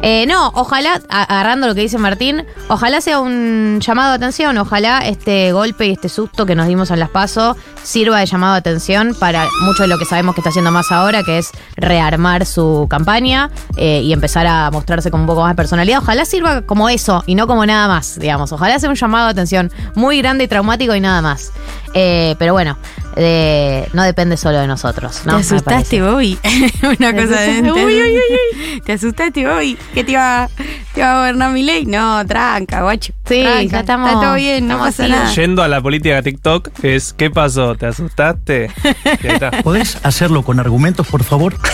Eh, 0.02 0.24
no, 0.26 0.48
ojalá, 0.54 1.00
a- 1.10 1.22
agarrando 1.24 1.66
lo 1.68 1.74
que 1.74 1.82
dice 1.82 1.98
Martín, 1.98 2.44
ojalá 2.68 3.02
sea 3.02 3.20
un 3.20 3.78
llamado 3.80 4.10
de 4.12 4.16
atención, 4.16 4.56
ojalá 4.56 5.00
este 5.06 5.52
golpe 5.52 5.86
y 5.86 5.90
este 5.92 6.08
susto 6.08 6.46
que 6.46 6.54
nos 6.54 6.66
dimos 6.66 6.90
en 6.90 6.98
las 7.00 7.10
PASO 7.10 7.54
sirva 7.82 8.18
de 8.20 8.24
llamado 8.26 8.54
de 8.54 8.60
atención 8.60 9.14
para 9.18 9.46
mucho 9.60 9.82
de 9.82 9.88
lo 9.90 9.98
que 9.98 10.06
sabemos 10.06 10.34
que 10.34 10.40
está 10.40 10.48
haciendo 10.48 10.70
más 10.72 10.90
ahora, 10.90 11.22
que 11.22 11.36
es 11.38 11.50
rearmar 11.76 12.46
su 12.46 12.86
campaña 12.88 13.50
eh, 13.76 14.00
y 14.02 14.14
empezar 14.14 14.46
a 14.46 14.70
mostrarse 14.70 15.10
con 15.10 15.20
un 15.20 15.26
poco 15.26 15.42
más 15.42 15.50
de 15.50 15.56
personalidad. 15.56 15.98
Ojalá 15.98 16.24
sirva 16.24 16.62
como 16.62 16.88
eso 16.88 17.22
y 17.26 17.34
no 17.34 17.46
como 17.46 17.66
nada 17.66 17.86
más, 17.86 18.18
digamos. 18.18 18.52
Ojalá 18.52 18.78
sea 18.78 18.88
un 18.88 18.96
llamado 18.96 19.26
de 19.26 19.32
atención 19.32 19.70
muy 19.94 20.16
grande 20.22 20.44
y 20.44 20.48
traumático 20.48 20.79
y 20.84 21.00
nada 21.00 21.20
más. 21.22 21.52
Eh, 21.92 22.36
pero 22.38 22.52
bueno, 22.52 22.78
eh, 23.16 23.88
no 23.92 24.02
depende 24.04 24.36
solo 24.36 24.58
de 24.58 24.66
nosotros. 24.68 25.22
¿no? 25.24 25.34
Te 25.36 25.40
asustaste, 25.40 26.00
Bobby. 26.02 26.38
Una 26.82 27.12
cosa 27.12 27.40
de. 27.40 27.62
te- 27.62 27.72
Uy, 27.72 28.00
uy, 28.00 28.80
Te 28.84 28.92
asustaste, 28.92 29.46
Bobby. 29.46 29.76
¿Qué 29.92 30.04
te 30.04 30.12
iba, 30.12 30.48
te 30.94 31.00
iba 31.00 31.12
a 31.14 31.18
gobernar 31.18 31.52
mi 31.52 31.62
ley? 31.64 31.86
No, 31.86 32.24
tranca, 32.26 32.82
guacho. 32.82 33.12
Sí, 33.26 33.42
tranca. 33.42 33.62
ya 33.72 33.80
estamos- 33.80 34.08
Está 34.10 34.20
todo 34.20 34.34
bien, 34.36 34.68
no 34.68 34.78
pasa 34.78 35.02
así. 35.04 35.12
nada. 35.12 35.32
Yendo 35.34 35.62
a 35.64 35.68
la 35.68 35.80
política 35.80 36.14
de 36.16 36.22
TikTok, 36.22 36.68
es 36.84 37.12
¿qué 37.12 37.30
pasó? 37.30 37.74
¿Te 37.74 37.86
asustaste? 37.86 38.70
¿Podés 39.64 39.98
hacerlo 40.04 40.42
con 40.42 40.60
argumentos, 40.60 41.06
por 41.08 41.24
favor? 41.24 41.56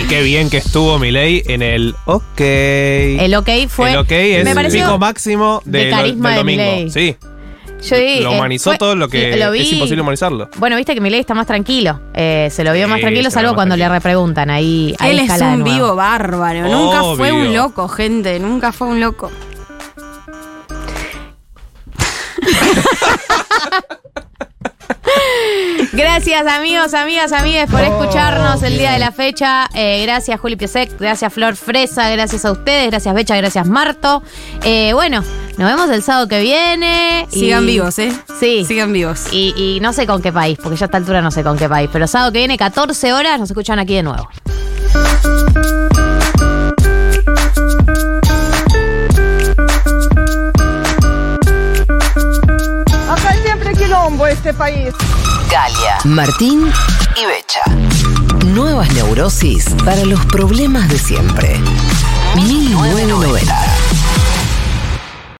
Y 0.00 0.06
qué 0.06 0.22
bien 0.22 0.48
que 0.50 0.56
estuvo 0.58 0.98
Milei 0.98 1.42
en 1.46 1.62
el 1.62 1.94
OK. 2.06 2.40
El 2.40 3.34
ok 3.34 3.48
fue. 3.68 3.90
el 3.92 3.98
OK 3.98 4.10
es 4.12 4.44
me 4.44 4.60
el 4.62 4.72
pico 4.72 4.98
máximo 4.98 5.62
de 5.64 5.84
de 5.84 5.90
carisma 5.90 6.28
del 6.30 6.36
de 6.36 6.40
domingo. 6.40 6.62
Milei. 6.62 6.90
Sí. 6.90 7.16
Yo 7.88 7.96
vi, 7.96 8.20
lo 8.20 8.32
eh, 8.32 8.36
humanizó 8.36 8.70
fue- 8.70 8.78
todo 8.78 8.96
lo 8.96 9.08
que 9.08 9.36
lo 9.36 9.52
vi. 9.52 9.60
es 9.60 9.72
imposible 9.74 10.02
humanizarlo. 10.02 10.50
Bueno, 10.56 10.74
viste 10.76 10.94
que 10.94 11.00
Milei 11.00 11.20
está 11.20 11.34
más 11.34 11.46
tranquilo. 11.46 12.00
Eh, 12.12 12.48
se 12.50 12.64
lo 12.64 12.72
vio 12.72 12.88
más 12.88 12.96
Sí, 12.96 13.02
tranquilo, 13.02 13.22
se 13.30 13.36
lo 13.36 13.40
salvo 13.40 13.46
ve 13.50 13.52
más 13.52 13.54
cuando 13.56 13.76
le 13.76 13.82
tranquilo. 13.84 13.98
repreguntan. 13.98 14.50
Ahí, 14.50 14.96
ahí 14.98 15.10
Él 15.12 15.18
es 15.20 15.24
escala 15.26 15.46
de 15.50 15.52
un 15.54 15.60
nuevo. 15.60 15.74
vivo 15.76 15.94
bárbaro. 15.94 16.66
Nunca 16.68 17.02
fue 17.16 17.30
un 17.30 17.54
loco, 17.54 17.86
gente. 17.88 18.40
Nunca 18.40 18.72
fue 18.72 18.88
un 18.88 18.98
loco. 19.00 19.30
Gracias, 25.92 26.46
amigos, 26.46 26.94
amigas, 26.94 27.32
amigues, 27.32 27.70
por 27.70 27.80
escucharnos 27.80 28.62
el 28.62 28.78
día 28.78 28.92
de 28.92 28.98
la 28.98 29.12
fecha. 29.12 29.68
Eh, 29.74 30.02
gracias, 30.02 30.38
Juli 30.40 30.56
Piesek. 30.56 30.98
Gracias, 30.98 31.32
Flor 31.32 31.56
Fresa. 31.56 32.08
Gracias 32.10 32.44
a 32.44 32.52
ustedes. 32.52 32.90
Gracias, 32.90 33.14
Becha. 33.14 33.36
Gracias, 33.36 33.66
Marto. 33.66 34.22
Eh, 34.64 34.92
bueno, 34.92 35.22
nos 35.56 35.68
vemos 35.70 35.90
el 35.90 36.02
sábado 36.02 36.28
que 36.28 36.40
viene. 36.40 37.26
y- 37.32 37.40
Sigan 37.40 37.66
vivos, 37.66 37.98
¿eh? 37.98 38.12
Sí. 38.40 38.64
Sigan 38.66 38.92
vivos. 38.92 39.24
Y, 39.32 39.54
y 39.56 39.80
no 39.80 39.92
sé 39.92 40.06
con 40.06 40.22
qué 40.22 40.32
país, 40.32 40.58
porque 40.62 40.76
ya 40.76 40.84
a 40.84 40.88
esta 40.88 40.98
altura 40.98 41.20
no 41.22 41.30
sé 41.30 41.42
con 41.42 41.56
qué 41.58 41.68
país. 41.68 41.88
Pero 41.92 42.06
sábado 42.06 42.32
que 42.32 42.38
viene, 42.38 42.56
14 42.58 43.12
horas, 43.12 43.38
nos 43.40 43.50
escuchan 43.50 43.78
aquí 43.78 43.94
de 43.94 44.02
nuevo. 44.02 44.28
Quilombo 53.98 54.26
este 54.26 54.54
país. 54.54 54.94
Galia, 55.50 55.98
Martín 56.04 56.70
y 57.16 57.26
Becha. 57.26 57.62
Nuevas 58.46 58.92
neurosis 58.92 59.66
para 59.84 60.04
los 60.04 60.24
problemas 60.26 60.88
de 60.88 60.98
siempre. 60.98 61.58
1990. 62.36 63.77